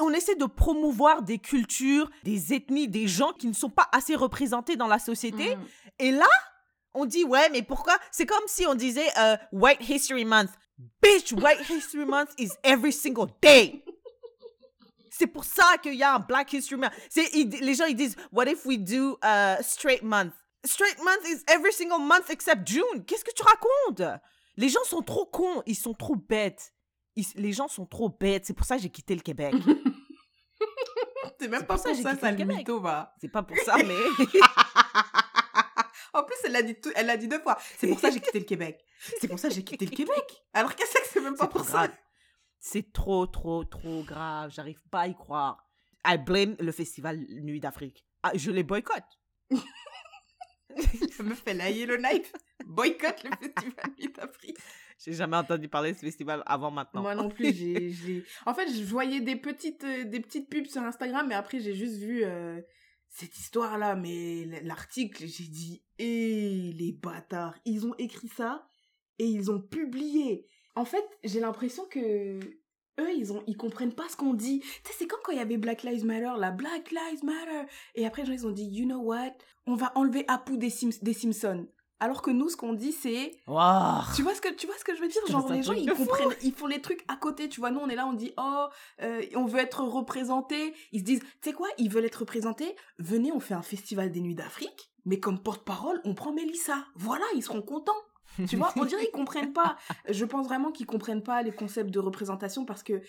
On 0.00 0.12
essaie 0.12 0.34
de 0.36 0.44
promouvoir 0.44 1.22
des 1.22 1.38
cultures, 1.38 2.10
des 2.22 2.52
ethnies, 2.52 2.86
des 2.88 3.08
gens 3.08 3.32
qui 3.32 3.46
ne 3.46 3.54
sont 3.54 3.70
pas 3.70 3.88
assez 3.92 4.14
représentés 4.14 4.76
dans 4.76 4.88
la 4.88 4.98
société. 4.98 5.56
Mm. 5.56 5.60
Et 6.00 6.10
là, 6.10 6.28
on 6.94 7.06
dit 7.06 7.24
ouais, 7.24 7.48
mais 7.50 7.62
pourquoi? 7.62 7.96
C'est 8.10 8.26
comme 8.26 8.44
si 8.46 8.66
on 8.66 8.74
disait 8.74 9.08
euh, 9.18 9.36
White 9.52 9.88
History 9.88 10.24
Month. 10.24 10.50
Bitch, 11.02 11.32
White 11.32 11.68
History 11.70 12.04
Month 12.04 12.28
is 12.38 12.50
every 12.62 12.92
single 12.92 13.28
day. 13.40 13.82
C'est 15.10 15.26
pour 15.26 15.44
ça 15.44 15.78
qu'il 15.82 15.94
y 15.94 16.02
a 16.02 16.14
un 16.16 16.18
Black 16.18 16.52
History 16.52 16.78
Month. 16.78 16.92
Ils- 17.32 17.48
les 17.48 17.74
gens 17.74 17.86
ils 17.86 17.96
disent 17.96 18.16
What 18.32 18.44
if 18.50 18.66
we 18.66 18.78
do 18.78 19.18
uh, 19.24 19.62
Straight 19.62 20.02
Month? 20.02 20.34
Straight 20.64 20.98
Month 21.02 21.26
is 21.30 21.42
every 21.48 21.72
single 21.72 22.00
month 22.00 22.28
except 22.28 22.66
June. 22.68 23.04
Qu'est-ce 23.06 23.24
que 23.24 23.32
tu 23.32 23.42
racontes? 23.42 24.20
Les 24.58 24.68
gens 24.68 24.84
sont 24.84 25.00
trop 25.02 25.24
cons, 25.24 25.62
ils 25.64 25.76
sont 25.76 25.94
trop 25.94 26.16
bêtes. 26.16 26.72
Ils- 27.16 27.26
les 27.36 27.52
gens 27.52 27.68
sont 27.68 27.86
trop 27.86 28.08
bêtes. 28.08 28.44
C'est 28.46 28.54
pour 28.54 28.66
ça 28.66 28.76
que 28.76 28.82
j'ai 28.82 28.90
quitté 28.90 29.14
le 29.14 29.20
Québec. 29.22 29.54
C'est 31.40 31.48
même 31.48 31.66
pas 31.66 31.74
pour 31.74 31.82
ça 31.82 31.90
pour 31.90 31.98
ça, 31.98 32.10
quitté 32.10 32.20
ça 32.20 32.30
le 32.30 32.36
Québec. 32.38 32.56
mytho, 32.58 32.80
va. 32.80 33.14
C'est 33.20 33.28
pas 33.28 33.42
pour 33.42 33.56
ça, 33.58 33.76
mais. 33.84 33.94
En 36.14 36.24
plus, 36.24 36.36
elle 36.44 36.52
l'a 36.52 36.62
dit, 36.62 36.74
tout- 36.80 36.92
elle 36.94 37.06
l'a 37.06 37.16
dit 37.18 37.28
deux 37.28 37.40
fois. 37.40 37.58
C'est 37.76 37.88
pour 37.88 37.98
ça 38.00 38.08
que 38.08 38.14
j'ai 38.14 38.20
quitté 38.20 38.38
le 38.38 38.44
Québec. 38.46 38.82
C'est 39.20 39.28
pour 39.28 39.38
ça 39.38 39.48
que 39.48 39.54
j'ai 39.54 39.62
quitté 39.64 39.84
le 39.84 39.90
Québec. 39.94 40.42
Alors 40.54 40.74
qu'est-ce 40.74 40.94
que 40.94 41.00
c'est 41.12 41.20
même 41.20 41.36
pas 41.36 41.46
pour 41.46 41.64
ça. 41.64 41.88
C'est 42.58 42.90
trop, 42.92 43.26
trop, 43.26 43.64
trop 43.64 44.02
grave. 44.02 44.50
J'arrive 44.50 44.80
pas 44.90 45.00
à 45.02 45.06
y 45.08 45.14
croire. 45.14 45.58
I 46.06 46.16
blame 46.16 46.56
le 46.58 46.72
festival 46.72 47.18
Nuit 47.42 47.60
d'Afrique. 47.60 48.04
Ah, 48.22 48.30
je 48.34 48.50
les 48.50 48.62
boycotte. 48.62 49.04
Ça 49.50 51.22
me 51.22 51.34
fait 51.34 51.54
la 51.54 51.68
Yellowknife. 51.70 52.32
Boycott 52.64 53.22
le 53.24 53.30
festival 53.30 53.90
Nuit 53.98 54.12
d'Afrique. 54.14 54.56
J'ai 55.04 55.12
jamais 55.12 55.36
entendu 55.36 55.68
parler 55.68 55.92
de 55.92 55.96
ce 55.96 56.00
festival 56.02 56.42
avant 56.46 56.70
maintenant. 56.70 57.02
Moi 57.02 57.14
non 57.14 57.28
plus, 57.28 57.54
j'ai, 57.54 57.90
j'ai- 57.92 58.24
En 58.46 58.54
fait, 58.54 58.68
je 58.72 58.82
voyais 58.84 59.20
des 59.20 59.36
petites, 59.36 59.84
euh, 59.84 60.04
des 60.04 60.20
petites 60.20 60.48
pubs 60.48 60.66
sur 60.66 60.82
Instagram, 60.82 61.26
mais 61.28 61.34
après, 61.34 61.60
j'ai 61.60 61.74
juste 61.74 61.96
vu 61.98 62.24
euh, 62.24 62.60
cette 63.08 63.36
histoire-là. 63.38 63.94
Mais 63.94 64.46
l'article, 64.62 65.26
j'ai 65.26 65.48
dit, 65.48 65.82
hé, 65.98 66.72
les 66.72 66.92
bâtards, 66.92 67.58
ils 67.64 67.86
ont 67.86 67.94
écrit 67.98 68.28
ça 68.28 68.66
et 69.18 69.26
ils 69.26 69.50
ont 69.50 69.60
publié. 69.60 70.46
En 70.74 70.84
fait, 70.84 71.04
j'ai 71.24 71.40
l'impression 71.40 71.84
que 71.86 72.38
eux, 72.98 73.12
ils 73.14 73.32
ont, 73.32 73.42
ils 73.46 73.56
comprennent 73.56 73.94
pas 73.94 74.08
ce 74.08 74.16
qu'on 74.16 74.32
dit. 74.34 74.60
Tu 74.60 74.66
sais, 74.90 74.94
c'est 75.00 75.06
comme 75.06 75.20
quand 75.22 75.32
il 75.32 75.38
y 75.38 75.42
avait 75.42 75.58
Black 75.58 75.82
Lives 75.82 76.04
Matter, 76.06 76.32
la 76.38 76.50
Black 76.50 76.90
Lives 76.90 77.22
Matter. 77.24 77.70
Et 77.94 78.06
après, 78.06 78.22
les 78.22 78.28
gens, 78.28 78.32
ils 78.32 78.46
ont 78.46 78.50
dit, 78.52 78.64
you 78.64 78.86
know 78.86 79.00
what, 79.00 79.32
on 79.66 79.74
va 79.74 79.92
enlever 79.94 80.24
Apu 80.28 80.56
des, 80.56 80.72
des 81.02 81.12
Simpsons. 81.12 81.68
Alors 81.98 82.20
que 82.20 82.30
nous, 82.30 82.48
ce 82.50 82.56
qu'on 82.56 82.74
dit, 82.74 82.92
c'est 82.92 83.32
Wow. 83.46 84.02
tu 84.14 84.22
vois 84.22 84.34
ce 84.34 84.40
que 84.42 84.52
tu 84.52 84.66
vois 84.66 84.76
ce 84.78 84.84
que 84.84 84.94
je 84.94 85.00
veux 85.00 85.08
dire? 85.08 85.22
Genre 85.28 85.50
les 85.50 85.62
gens 85.62 85.72
ils 85.72 85.88
fou. 85.90 86.04
comprennent 86.04 86.36
ils 86.42 86.52
font 86.52 86.66
les 86.66 86.80
trucs 86.82 87.04
à 87.08 87.16
côté 87.16 87.48
tu 87.48 87.60
vois. 87.60 87.70
Nous 87.70 87.80
on 87.80 87.88
est 87.88 87.94
là 87.94 88.06
on 88.06 88.12
dit 88.12 88.32
oh 88.36 88.66
euh, 89.02 89.22
on 89.34 89.46
veut 89.46 89.60
être 89.60 89.82
représenté. 89.82 90.74
Ils 90.92 91.00
se 91.00 91.04
disent 91.04 91.20
tu 91.20 91.28
sais 91.42 91.52
quoi? 91.52 91.68
Ils 91.78 91.88
veulent 91.90 92.04
être 92.04 92.16
représentés. 92.16 92.76
Venez 92.98 93.32
on 93.32 93.40
fait 93.40 93.54
un 93.54 93.62
festival 93.62 94.12
des 94.12 94.20
nuits 94.20 94.34
d'Afrique. 94.34 94.90
Mais 95.06 95.20
comme 95.20 95.38
porte-parole 95.42 96.00
on 96.04 96.14
prend 96.14 96.32
Mélissa. 96.32 96.84
Voilà 96.96 97.24
ils 97.34 97.42
seront 97.42 97.62
contents. 97.62 97.92
Tu 98.48 98.56
vois? 98.56 98.70
On 98.76 98.84
dirait 98.84 99.04
qu'ils 99.04 99.12
comprennent 99.12 99.54
pas. 99.54 99.76
Je 100.10 100.24
pense 100.26 100.46
vraiment 100.46 100.70
qu'ils 100.72 100.84
comprennent 100.86 101.22
pas 101.22 101.42
les 101.42 101.52
concepts 101.52 101.88
de 101.90 101.98
représentation 102.00 102.66
parce 102.66 102.82
que 102.82 103.00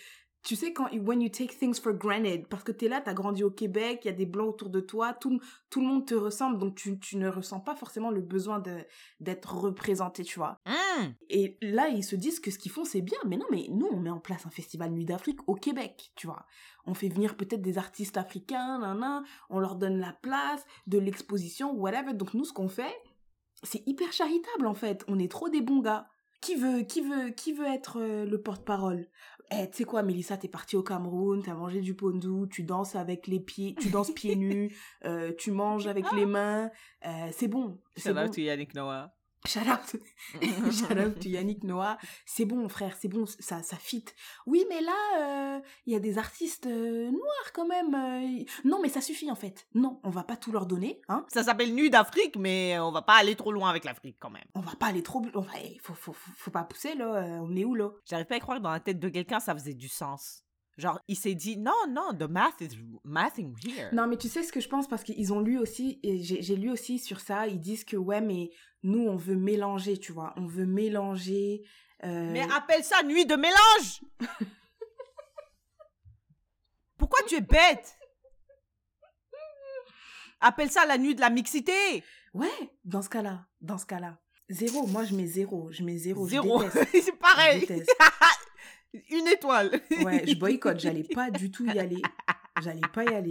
tu 0.48 0.56
sais 0.56 0.72
quand 0.72 0.88
when 1.04 1.20
you 1.20 1.28
take 1.28 1.54
things 1.58 1.78
for 1.78 1.92
granted 1.92 2.46
parce 2.48 2.64
que 2.64 2.72
t'es 2.72 2.88
là 2.88 3.02
t'as 3.02 3.12
grandi 3.12 3.44
au 3.44 3.50
Québec 3.50 4.00
il 4.04 4.06
y 4.06 4.10
a 4.10 4.14
des 4.14 4.24
blancs 4.24 4.48
autour 4.48 4.70
de 4.70 4.80
toi 4.80 5.12
tout 5.12 5.38
tout 5.68 5.82
le 5.82 5.86
monde 5.86 6.06
te 6.06 6.14
ressemble 6.14 6.56
donc 6.56 6.74
tu, 6.74 6.98
tu 6.98 7.18
ne 7.18 7.28
ressens 7.28 7.60
pas 7.60 7.74
forcément 7.74 8.10
le 8.10 8.22
besoin 8.22 8.58
de 8.58 8.78
d'être 9.20 9.54
représenté 9.54 10.24
tu 10.24 10.38
vois 10.38 10.58
Hmm. 10.98 11.12
et 11.28 11.56
là, 11.60 11.88
ils 11.88 12.02
se 12.02 12.16
disent 12.16 12.40
que 12.40 12.50
ce 12.50 12.58
qu'ils 12.58 12.72
font, 12.72 12.84
c'est 12.84 13.00
bien. 13.02 13.18
Mais 13.26 13.36
non, 13.36 13.46
mais 13.50 13.66
nous, 13.70 13.86
on 13.92 13.98
met 14.00 14.10
en 14.10 14.18
place 14.18 14.46
un 14.46 14.50
festival 14.50 14.90
Nuit 14.90 15.04
d'Afrique 15.04 15.40
au 15.46 15.54
Québec, 15.54 16.12
tu 16.16 16.26
vois. 16.26 16.46
On 16.86 16.94
fait 16.94 17.08
venir 17.08 17.36
peut-être 17.36 17.62
des 17.62 17.78
artistes 17.78 18.16
africains, 18.16 18.78
nan, 18.80 18.98
nan, 18.98 19.24
on 19.50 19.60
leur 19.60 19.76
donne 19.76 19.98
la 19.98 20.12
place, 20.12 20.64
de 20.86 20.98
l'exposition, 20.98 21.72
whatever. 21.72 22.14
Donc 22.14 22.34
nous, 22.34 22.44
ce 22.44 22.52
qu'on 22.52 22.68
fait, 22.68 22.94
c'est 23.62 23.86
hyper 23.86 24.12
charitable, 24.12 24.66
en 24.66 24.74
fait. 24.74 25.04
On 25.08 25.18
est 25.18 25.30
trop 25.30 25.48
des 25.48 25.60
bons 25.60 25.80
gars. 25.80 26.08
Qui 26.40 26.54
veut, 26.54 26.82
qui 26.82 27.00
veut, 27.00 27.30
qui 27.30 27.52
veut 27.52 27.66
être 27.66 27.98
euh, 28.00 28.24
le 28.24 28.40
porte-parole? 28.40 29.08
Eh, 29.50 29.70
tu 29.70 29.78
sais 29.78 29.84
quoi, 29.84 30.02
Mélissa, 30.02 30.36
t'es 30.36 30.48
partie 30.48 30.76
au 30.76 30.82
Cameroun, 30.82 31.42
t'as 31.42 31.54
mangé 31.54 31.80
du 31.80 31.94
pondou, 31.94 32.46
tu 32.46 32.64
danses 32.64 32.96
avec 32.96 33.26
les 33.26 33.40
pieds, 33.40 33.74
tu 33.80 33.88
danses 33.88 34.10
pieds 34.12 34.36
nus, 34.36 34.76
euh, 35.06 35.32
tu 35.38 35.52
manges 35.52 35.86
avec 35.86 36.10
les 36.12 36.26
mains. 36.26 36.70
euh, 37.06 37.28
c'est 37.32 37.48
bon. 37.48 37.80
Shout 37.96 38.12
bon. 38.12 38.26
out 38.26 38.34
to 38.34 38.40
Yannick 38.42 38.74
Noah. 38.74 39.10
Shout 39.46 39.60
out. 39.60 39.96
Shout 40.72 40.98
out 40.98 41.20
to 41.20 41.28
Yannick 41.28 41.62
Noah. 41.64 41.96
C'est 42.26 42.44
bon, 42.44 42.68
frère, 42.68 42.96
c'est 43.00 43.08
bon, 43.08 43.24
ça, 43.26 43.62
ça 43.62 43.76
fit. 43.76 44.04
Oui, 44.46 44.64
mais 44.68 44.80
là, 44.80 44.92
euh, 45.56 45.60
il 45.86 45.92
y 45.92 45.96
a 45.96 46.00
des 46.00 46.18
artistes 46.18 46.66
euh, 46.66 47.10
noirs 47.10 47.52
quand 47.54 47.66
même. 47.66 47.94
euh, 47.94 48.44
Non, 48.64 48.80
mais 48.82 48.88
ça 48.88 49.00
suffit 49.00 49.30
en 49.30 49.34
fait. 49.36 49.66
Non, 49.74 50.00
on 50.04 50.10
va 50.10 50.24
pas 50.24 50.36
tout 50.36 50.52
leur 50.52 50.66
donner, 50.66 51.00
hein. 51.08 51.24
Ça 51.28 51.42
s'appelle 51.44 51.72
Nuit 51.74 51.88
d'Afrique, 51.90 52.36
mais 52.36 52.78
on 52.78 52.90
va 52.90 53.02
pas 53.02 53.14
aller 53.14 53.36
trop 53.36 53.52
loin 53.52 53.70
avec 53.70 53.84
l'Afrique 53.84 54.16
quand 54.20 54.30
même. 54.30 54.44
On 54.54 54.60
va 54.60 54.74
pas 54.74 54.86
aller 54.86 55.02
trop. 55.02 55.22
On 55.34 55.40
va... 55.40 55.52
eh, 55.62 55.78
faut, 55.82 55.94
faut, 55.94 56.12
faut, 56.12 56.32
faut 56.36 56.50
pas 56.50 56.64
pousser 56.64 56.94
là. 56.94 57.38
On 57.42 57.54
est 57.56 57.64
où 57.64 57.74
là? 57.74 57.90
J'arrive 58.04 58.26
pas 58.26 58.34
à 58.34 58.38
y 58.38 58.40
croire 58.40 58.58
que 58.58 58.62
dans 58.64 58.72
la 58.72 58.80
tête 58.80 58.98
de 58.98 59.08
quelqu'un, 59.08 59.40
ça 59.40 59.54
faisait 59.54 59.74
du 59.74 59.88
sens. 59.88 60.42
Genre, 60.78 61.00
il 61.08 61.16
s'est 61.16 61.34
dit, 61.34 61.56
non, 61.56 61.72
non, 61.90 62.14
the 62.16 62.30
math 62.30 62.60
is 62.62 62.68
here. 63.64 63.88
Non, 63.92 64.06
mais 64.06 64.16
tu 64.16 64.28
sais 64.28 64.44
ce 64.44 64.52
que 64.52 64.60
je 64.60 64.68
pense? 64.68 64.86
Parce 64.88 65.02
qu'ils 65.02 65.32
ont 65.32 65.40
lu 65.40 65.58
aussi, 65.58 65.98
et 66.04 66.22
j'ai 66.22 66.54
lu 66.56 66.70
aussi 66.70 67.00
sur 67.00 67.18
ça, 67.20 67.48
ils 67.48 67.58
disent 67.60 67.84
que 67.84 67.96
ouais, 67.96 68.20
mais 68.20 68.50
nous 68.84 69.00
on 69.08 69.16
veut 69.16 69.34
mélanger, 69.34 69.98
tu 69.98 70.12
vois, 70.12 70.32
on 70.36 70.46
veut 70.46 70.66
mélanger. 70.66 71.64
euh, 72.04 72.30
Mais 72.32 72.42
appelle 72.54 72.84
ça 72.84 73.02
nuit 73.02 73.26
de 73.26 73.34
mélange 73.34 74.02
Pourquoi 76.96 77.20
tu 77.26 77.34
es 77.34 77.40
bête? 77.40 77.96
Appelle 80.40 80.70
ça 80.70 80.86
la 80.86 80.96
nuit 80.98 81.16
de 81.16 81.20
la 81.20 81.30
mixité 81.30 82.04
Ouais, 82.34 82.48
dans 82.84 83.02
ce 83.02 83.08
cas-là, 83.08 83.46
dans 83.60 83.78
ce 83.78 83.86
cas-là. 83.86 84.18
Zéro, 84.48 84.86
moi 84.86 85.04
je 85.04 85.14
mets 85.14 85.26
zéro, 85.26 85.72
je 85.72 85.82
mets 85.82 85.96
zéro. 85.98 86.26
Zéro. 86.28 86.62
C'est 86.92 87.18
pareil. 87.18 87.66
Une 89.10 89.26
étoile. 89.28 89.80
Ouais, 90.02 90.26
je 90.26 90.34
boycotte, 90.36 90.80
j'allais 90.80 91.04
pas 91.04 91.30
du 91.30 91.50
tout 91.50 91.66
y 91.66 91.78
aller. 91.78 92.02
J'allais 92.62 92.80
pas 92.92 93.04
y 93.04 93.14
aller. 93.14 93.30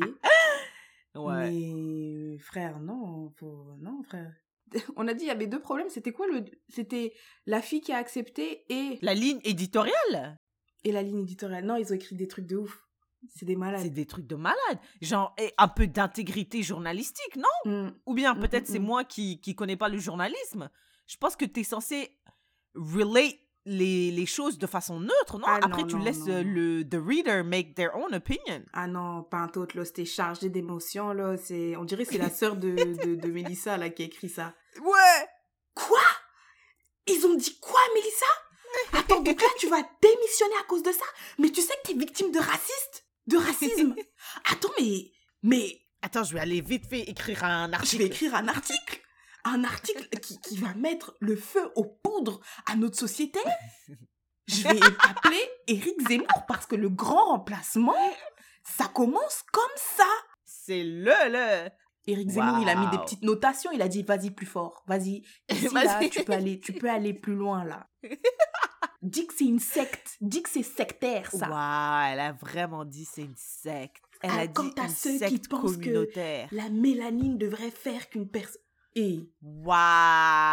Ouais. 1.15 1.49
Mais 1.51 2.37
frère, 2.37 2.79
non, 2.79 3.31
faut... 3.37 3.75
non, 3.79 4.03
frère. 4.03 4.31
On 4.95 5.07
a 5.07 5.13
dit 5.13 5.23
il 5.23 5.27
y 5.27 5.31
avait 5.31 5.47
deux 5.47 5.59
problèmes, 5.59 5.89
c'était 5.89 6.11
quoi 6.11 6.27
le 6.27 6.43
c'était 6.69 7.13
la 7.45 7.61
fille 7.61 7.81
qui 7.81 7.91
a 7.93 7.97
accepté 7.97 8.65
et 8.69 8.99
La 9.01 9.13
ligne 9.13 9.39
éditoriale, 9.43 10.37
et 10.83 10.91
la 10.91 11.01
ligne 11.01 11.21
éditoriale. 11.21 11.65
Non, 11.65 11.75
ils 11.75 11.91
ont 11.91 11.95
écrit 11.95 12.15
des 12.15 12.27
trucs 12.27 12.45
de 12.45 12.57
ouf. 12.57 12.83
C'est 13.29 13.45
des 13.45 13.53
c'est 13.53 13.59
malades. 13.59 13.93
des 13.93 14.05
trucs 14.05 14.27
de 14.27 14.35
malade. 14.35 14.79
Genre, 15.01 15.33
et 15.39 15.51
un 15.57 15.67
peu 15.67 15.87
d'intégrité 15.87 16.61
journalistique, 16.61 17.35
non? 17.35 17.71
Mm. 17.71 17.91
Ou 18.05 18.13
bien 18.13 18.35
Mm, 18.35 18.39
peut-être 18.39 18.69
mm, 18.69 18.71
c'est 18.71 18.79
mm. 18.79 18.85
moi 18.85 19.03
qui 19.03 19.41
qui 19.41 19.55
connais 19.55 19.75
pas 19.75 19.89
le 19.89 19.97
journalisme. 19.97 20.69
Je 21.07 21.17
pense 21.17 21.35
que 21.35 21.45
tu 21.45 21.61
es 21.61 21.63
censé 21.63 22.19
relate 22.75 23.39
les, 23.67 24.11
les 24.11 24.25
choses 24.25 24.57
de 24.57 24.65
façon 24.67 24.99
neutre, 24.99 25.37
non? 25.37 25.45
Ah 25.47 25.59
Après, 25.61 25.81
non, 25.81 25.87
tu 25.87 25.95
non, 25.97 26.03
laisses 26.03 26.25
non, 26.25 26.33
euh, 26.35 26.43
le 26.43 26.83
the 26.89 26.95
reader 26.95 27.43
make 27.43 27.75
their 27.75 27.95
own 27.95 28.13
opinion. 28.15 28.63
Ah 28.73 28.87
non, 28.87 29.23
pas 29.23 29.37
un 29.37 29.51
autre, 29.59 29.77
là, 29.77 29.85
c'était 29.85 30.05
chargé 30.05 30.49
d'émotions, 30.49 31.11
là. 31.13 31.35
C'est, 31.37 31.75
on 31.75 31.83
dirait 31.83 32.05
que 32.05 32.11
c'est 32.13 32.17
la 32.17 32.29
sœur 32.29 32.55
de, 32.55 32.69
de, 32.71 33.15
de 33.15 33.27
Mélissa, 33.27 33.77
là, 33.77 33.89
qui 33.89 34.03
a 34.03 34.05
écrit 34.05 34.29
ça. 34.29 34.53
Ouais! 34.81 35.27
Quoi? 35.75 35.99
Ils 37.07 37.25
ont 37.25 37.35
dit 37.35 37.57
quoi, 37.59 37.79
Mélissa? 37.93 38.25
Attends, 38.93 39.21
donc 39.21 39.41
là, 39.41 39.47
tu 39.59 39.67
vas 39.67 39.81
démissionner 40.01 40.55
à 40.61 40.63
cause 40.67 40.83
de 40.83 40.91
ça? 40.91 41.05
Mais 41.39 41.49
tu 41.49 41.61
sais 41.61 41.73
que 41.83 41.91
t'es 41.91 41.97
victime 41.97 42.31
de 42.31 42.39
raciste? 42.39 43.05
De 43.27 43.37
racisme? 43.37 43.95
Attends, 44.51 44.69
mais... 44.79 45.11
Mais 45.43 45.79
Attends, 46.01 46.23
je 46.23 46.33
vais 46.33 46.39
aller 46.39 46.61
vite 46.61 46.85
fait 46.87 47.01
écrire 47.01 47.43
un 47.43 47.65
je 47.65 47.71
vais 47.71 47.75
article. 47.75 48.03
écrire 48.03 48.35
un 48.35 48.47
article? 48.47 49.01
Un 49.47 49.63
article 49.63 50.07
qui, 50.19 50.39
qui 50.41 50.57
va 50.57 50.73
mettre 50.75 51.15
le 51.19 51.35
feu 51.35 51.71
aux 51.75 51.85
poudres 51.85 52.39
à 52.65 52.75
notre 52.75 52.97
société? 52.97 53.39
Je 54.47 54.63
vais 54.63 54.79
appeler 55.09 55.41
Éric 55.67 56.07
Zemmour 56.07 56.45
parce 56.47 56.65
que 56.65 56.75
le 56.75 56.89
grand 56.89 57.25
remplacement, 57.29 57.93
ça 58.63 58.85
commence 58.87 59.43
comme 59.51 59.63
ça 59.75 60.05
C'est 60.45 60.83
le, 60.83 61.11
le. 61.29 61.69
Éric 62.09 62.29
Zemmour, 62.29 62.59
il 62.61 62.69
a 62.69 62.75
mis 62.75 62.89
des 62.89 62.97
petites 62.99 63.23
notations, 63.23 63.69
il 63.73 63.81
a 63.81 63.87
dit 63.89 64.03
vas-y 64.03 64.31
plus 64.31 64.45
fort, 64.45 64.83
vas-y. 64.87 65.23
Ici, 65.49 65.67
Vas-y. 65.67 65.85
là, 65.85 66.09
tu 66.09 66.23
peux 66.23 66.33
aller, 66.33 66.59
tu 66.59 66.71
peux 66.73 66.89
aller 66.89 67.13
plus 67.13 67.35
loin 67.35 67.63
là. 67.65 67.87
Dis 69.03 69.27
que 69.27 69.33
c'est 69.37 69.45
une 69.45 69.59
secte, 69.59 70.17
dis 70.21 70.41
que 70.41 70.49
c'est 70.49 70.63
sectaire 70.63 71.29
ça. 71.31 71.47
Waouh, 71.49 72.11
elle 72.13 72.19
a 72.19 72.33
vraiment 72.33 72.83
dit 72.83 73.05
c'est 73.05 73.21
une 73.21 73.35
secte. 73.37 74.01
Elle 74.23 74.31
Ah, 74.33 74.39
a 74.39 74.47
quant 74.47 74.63
dit 74.63 74.73
à 74.77 74.85
une 74.85 74.89
ceux 74.89 75.19
qui 75.19 75.37
pensent 75.39 75.77
que-. 75.77 76.09
La 76.51 76.69
mélanine 76.69 77.37
devrait 77.37 77.69
faire 77.71 78.09
qu'une 78.09 78.27
personne. 78.27 78.61
Et 78.99 79.31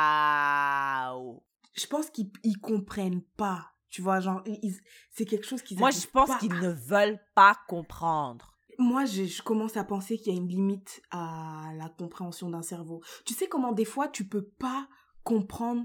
Waouh 0.05 1.43
je 1.77 1.87
pense 1.89 2.09
qu'ils 2.11 2.31
ils 2.45 2.61
comprennent 2.61 3.23
pas, 3.37 3.73
Tu 3.89 4.01
vois, 4.01 4.21
genre, 4.21 4.45
c'est 5.11 5.25
quelque 5.25 5.45
chose 5.47 5.61
qu'ils 5.63 5.79
Moi, 5.79 5.91
je 5.91 6.07
pense 6.07 6.31
qu'ils 6.39 6.53
ne 6.61 6.69
veulent 6.71 7.19
pas 7.35 7.57
comprendre. 7.69 8.55
Moi, 8.79 9.05
je, 9.07 9.25
je 9.25 9.43
commence 9.43 9.77
à 9.77 9.83
penser 9.85 10.17
qu'il 10.19 10.33
y 10.33 10.37
a 10.37 10.39
une 10.41 10.47
limite 10.49 11.03
à 11.11 11.73
la 11.77 11.89
compréhension 11.89 12.49
d'un 12.51 12.63
cerveau. 12.63 13.03
Tu 13.25 13.35
sais 13.35 13.49
comment 13.49 13.73
des 13.73 13.85
fois 13.85 14.07
tu 14.09 14.29
peux 14.29 14.45
pas 14.45 14.89
comprendre 15.25 15.85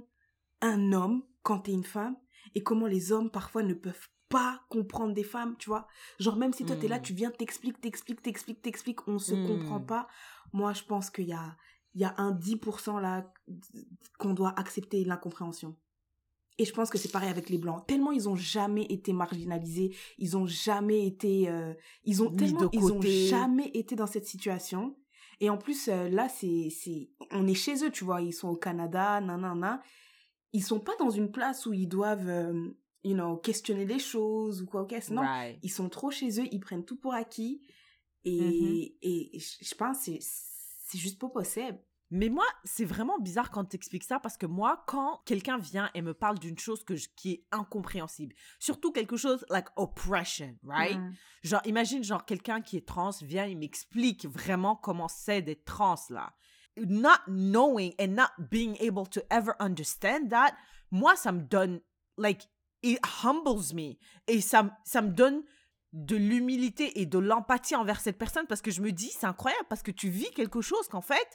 un 0.62 0.91
homme 0.93 1.24
quand 1.43 1.60
t'es 1.62 1.72
une 1.72 1.84
femme 1.84 2.17
et 2.56 2.62
comment 2.63 2.86
les 2.88 3.12
hommes 3.12 3.32
parfois 3.32 3.63
ne 3.63 3.74
peuvent 3.74 4.08
pas 4.28 4.62
comprendre 4.69 5.13
des 5.15 5.24
femmes, 5.24 5.56
tu 5.58 5.69
vois? 5.69 5.88
Genre 6.19 6.36
même 6.36 6.54
si 6.54 6.65
toi 6.65 6.76
t'es 6.76 6.88
là, 6.88 7.00
Mm. 7.00 7.04
tu 7.04 7.13
viens, 7.13 7.32
t'expliques, 7.32 7.82
t'expliques, 7.82 8.22
t'expliques, 8.22 8.62
t'expliques, 8.62 9.08
on 9.08 9.17
se 9.17 9.34
Mm. 9.34 9.43
comprend 9.48 9.80
pas. 9.82 10.08
Moi, 10.54 10.74
je 10.74 10.84
pense 10.84 11.10
qu'il 11.10 11.26
y 11.28 11.34
a, 11.34 11.58
il 11.95 12.02
y 12.02 12.06
a 12.06 12.13
un 12.17 12.32
10% 12.34 12.99
là 13.02 13.32
qu'on 14.19 14.34
doit 14.34 14.54
accepter 14.60 15.04
l'incompréhension. 15.04 15.75
Et 16.58 16.65
je 16.65 16.73
pense 16.73 16.89
que 16.89 16.97
c'est 16.97 17.12
pareil 17.12 17.30
avec 17.30 17.49
les 17.49 17.58
blancs. 17.58 17.86
Tellement 17.88 18.12
ils 18.12 18.28
ont 18.28 18.36
jamais 18.36 18.84
été 18.89 19.13
marginalisés, 19.13 19.95
ils 20.17 20.36
ont 20.36 20.45
jamais 20.45 21.08
été, 21.08 21.49
euh, 21.49 21.73
ils 22.04 22.21
ont 22.21 22.32
tellement, 22.36 22.62
de 22.63 22.69
ils 22.73 22.91
ont 22.91 23.02
jamais 23.02 23.69
été 23.73 23.95
dans 23.95 24.08
cette 24.08 24.25
situation. 24.25 24.97
Et 25.39 25.49
en 25.49 25.58
plus, 25.58 25.88
euh, 25.88 26.10
là, 26.10 26.28
c'est, 26.28 26.67
c'est, 26.69 27.12
on 27.32 27.47
est 27.47 27.54
chez 27.54 27.86
eux, 27.86 27.91
tu 27.91 28.04
vois. 28.04 28.21
Ils 28.21 28.34
sont 28.34 28.49
au 28.49 28.58
Canada, 28.58 29.21
nanana. 29.21 29.82
Ils 30.52 30.63
sont 30.63 30.82
pas 30.82 30.91
dans 30.99 31.10
une 31.10 31.32
place 31.32 31.65
où 31.65 31.71
ils 31.71 31.88
doivent, 31.88 32.28
euh, 32.28 32.69
you 33.06 33.13
know, 33.13 33.38
questionner 33.38 33.86
les 33.86 33.99
choses 33.99 34.62
ou 34.62 34.65
quoi 34.65 34.86
qu'est-ce. 34.86 35.13
Non, 35.13 35.21
Right. 35.21 35.58
ils 35.63 35.69
sont 35.71 35.88
trop 35.88 36.12
chez 36.12 36.41
eux, 36.41 36.47
ils 36.52 36.60
prennent 36.60 36.84
tout 36.84 36.97
pour 36.97 37.13
acquis. 37.13 37.62
Et, 38.25 38.41
Mhm. 38.41 38.97
et 39.02 39.39
je 39.39 39.75
pense 39.75 39.99
que 39.99 40.04
c'est, 40.04 40.19
c'est 40.89 40.97
juste 40.97 41.19
pas 41.19 41.30
possible. 41.30 41.80
Mais 42.12 42.30
moi, 42.30 42.45
c'est 42.63 42.86
vraiment 42.86 43.19
bizarre 43.19 43.52
quand 43.52 43.65
tu 43.65 43.75
expliques 43.75 44.04
ça 44.04 44.19
parce 44.19 44.36
que 44.36 44.47
moi, 44.47 44.84
quand 44.88 45.21
quelqu'un 45.25 45.60
vient 45.60 45.91
et 45.93 46.02
me 46.02 46.15
parle 46.15 46.39
d'une 46.39 46.58
chose 46.58 46.84
que 46.84 46.95
je- 46.95 47.08
qui 47.15 47.34
est 47.34 47.45
incompréhensible, 47.52 48.34
surtout 48.58 48.91
quelque 48.91 49.15
chose 49.15 49.45
like 49.52 49.67
oppression, 49.75 50.58
right? 50.63 50.97
Mm. 50.97 51.13
Genre, 51.43 51.62
imagine, 51.65 52.04
genre, 52.04 52.25
quelqu'un 52.25 52.62
qui 52.62 52.78
est 52.78 52.88
trans 52.88 53.12
vient, 53.21 53.45
il 53.45 53.60
m'explique 53.60 54.25
vraiment 54.25 54.75
comment 54.75 55.08
c'est 55.08 55.43
d'être 55.43 55.65
trans, 55.65 55.99
là. 56.10 56.34
Not 56.78 57.19
knowing 57.28 57.93
and 58.02 58.08
not 58.15 58.30
being 58.49 58.75
able 58.82 59.08
to 59.10 59.21
ever 59.30 59.52
understand 59.60 60.30
that, 60.30 60.56
moi, 60.89 61.15
ça 61.15 61.32
me 61.32 61.41
donne, 61.43 61.80
like, 62.17 62.49
it 62.82 62.99
humbles 63.23 63.71
me. 63.75 63.97
Et 64.28 64.41
ça, 64.41 64.75
ça 64.84 65.04
me 65.04 65.10
donne 65.12 65.43
de 65.93 66.15
l'humilité 66.15 66.99
et 67.02 67.06
de 67.06 67.17
l'empathie 67.17 67.75
envers 67.75 67.99
cette 67.99 68.17
personne 68.17 68.45
parce 68.47 68.62
que 68.62 68.71
je 68.71 68.82
me 68.82 68.91
dis, 68.91 69.10
c'est 69.10 69.25
incroyable 69.25 69.65
parce 69.69 69.82
que 69.84 69.91
tu 69.91 70.10
vis 70.10 70.30
quelque 70.32 70.62
chose 70.62 70.88
qu'en 70.88 71.02
fait, 71.02 71.28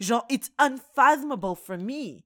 genre, 0.00 0.24
it's 0.30 0.50
unfathomable 0.58 1.56
for 1.56 1.76
me. 1.78 2.22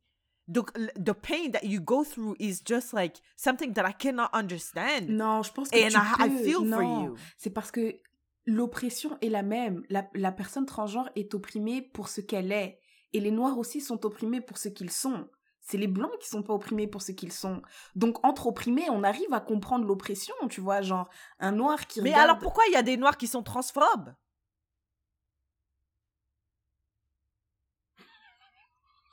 Donc, 0.49 0.71
the 0.97 1.13
pain 1.13 1.51
that 1.53 1.65
you 1.65 1.81
go 1.81 2.05
through 2.05 2.35
is 2.39 2.61
just 2.67 2.93
like 2.93 3.23
something 3.37 3.73
that 3.73 3.89
I 3.89 3.95
cannot 3.97 4.29
understand. 4.35 5.07
Non, 5.09 5.43
je 5.43 5.53
pense 5.53 5.71
que 5.71 5.77
And 5.77 5.89
tu 5.89 5.97
I, 5.97 6.27
I 6.27 6.29
peux. 6.31 6.45
feel 6.45 6.55
for 6.57 6.65
Non. 6.83 7.05
you. 7.07 7.15
C'est 7.39 7.51
parce 7.51 7.71
que 7.71 7.97
l'oppression 8.45 9.17
est 9.23 9.29
la 9.29 9.43
même. 9.43 9.83
La, 9.89 10.09
la 10.15 10.33
personne 10.33 10.67
transgenre 10.67 11.09
est 11.17 11.33
opprimée 11.35 11.81
pour 11.81 12.09
ce 12.09 12.21
qu'elle 12.21 12.53
est. 12.53 12.79
Et 13.13 13.21
les 13.21 13.31
noirs 13.31 13.57
aussi 13.59 13.81
sont 13.81 14.05
opprimés 14.05 14.41
pour 14.41 14.59
ce 14.59 14.69
qu'ils 14.69 14.91
sont. 14.91 15.29
C'est 15.65 15.79
les 15.79 15.87
blancs 15.87 16.11
qui 16.21 16.29
sont 16.29 16.43
pas 16.43 16.53
opprimés 16.53 16.89
pour 16.89 17.03
ce 17.03 17.13
qu'ils 17.13 17.33
sont. 17.33 17.63
Donc, 17.95 18.23
entre 18.25 18.49
opprimés, 18.49 18.91
on 18.91 19.05
arrive 19.05 19.33
à 19.33 19.41
comprendre 19.41 19.87
l'oppression, 19.87 20.35
tu 20.51 20.61
vois. 20.61 20.83
Genre, 20.83 21.09
un 21.39 21.53
noir 21.53 21.87
qui 21.87 22.03
Mais 22.03 22.11
regarde... 22.11 22.25
alors 22.31 22.39
pourquoi 22.39 22.65
il 22.69 22.73
y 22.73 22.77
a 22.77 22.83
des 22.83 22.97
noirs 22.97 23.17
qui 23.17 23.29
sont 23.29 23.45
transphobes? 23.45 24.13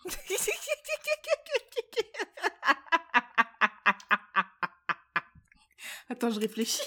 Attends, 6.10 6.32
je 6.32 6.40
réfléchis. 6.40 6.82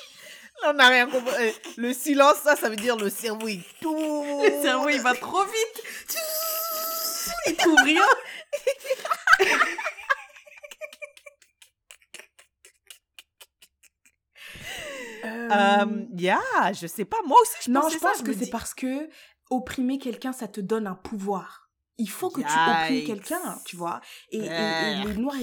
On 0.64 0.72
n'a 0.74 0.88
rien 0.88 1.06
compris. 1.08 1.32
Euh, 1.38 1.50
Le 1.76 1.92
silence, 1.92 2.36
ça, 2.42 2.56
ça 2.56 2.68
veut 2.68 2.76
dire 2.76 2.96
le 2.96 3.10
cerveau, 3.10 3.48
il 3.48 3.62
tout. 3.80 3.96
Le 4.42 4.62
cerveau, 4.62 4.88
il 4.88 5.00
va 5.00 5.14
trop 5.14 5.44
vite. 5.44 5.82
Il 7.46 7.56
trouve 7.56 7.76
rien. 7.84 8.02
Euh, 15.24 15.48
Euh, 15.84 16.04
yeah, 16.16 16.40
je 16.72 16.86
sais 16.86 17.04
pas. 17.04 17.18
Moi 17.26 17.36
aussi, 17.42 17.52
je 17.66 17.70
non, 17.70 17.88
je 17.88 17.98
ça, 17.98 18.08
pense 18.08 18.20
me 18.22 18.26
que 18.26 18.32
c'est 18.32 18.46
dis- 18.46 18.50
parce 18.50 18.74
que 18.74 19.08
opprimer 19.50 19.98
quelqu'un, 19.98 20.32
ça 20.32 20.48
te 20.48 20.60
donne 20.60 20.86
un 20.86 20.94
pouvoir. 20.94 21.70
Il 21.98 22.08
faut 22.08 22.30
que 22.30 22.40
tu 22.40 22.46
opprimes 22.46 22.96
Yikes. 22.96 23.06
quelqu'un, 23.06 23.58
tu 23.66 23.76
vois. 23.76 24.00
Et, 24.30 24.38
et- 24.38 24.42
et 24.42 25.04
les 25.06 25.14
noirs, 25.14 25.36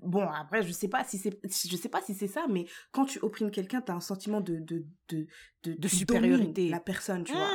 bon, 0.00 0.26
après, 0.28 0.62
je 0.62 0.72
sais 0.72 0.88
pas 0.88 1.04
si 1.04 1.18
c'est, 1.18 1.38
je 1.44 1.76
sais 1.76 1.88
pas 1.90 2.00
si 2.00 2.14
c'est 2.14 2.26
ça, 2.26 2.46
mais 2.48 2.66
quand 2.90 3.04
tu 3.04 3.18
opprimes 3.20 3.50
quelqu'un, 3.50 3.80
t'as 3.82 3.92
un 3.92 4.00
sentiment 4.00 4.40
de, 4.40 4.56
de, 4.60 4.84
de, 5.10 5.26
de, 5.62 5.74
tu 5.88 5.88
supériorité. 5.96 6.70
La 6.70 6.80
personne, 6.80 7.22
tu 7.24 7.32
vois. 7.34 7.50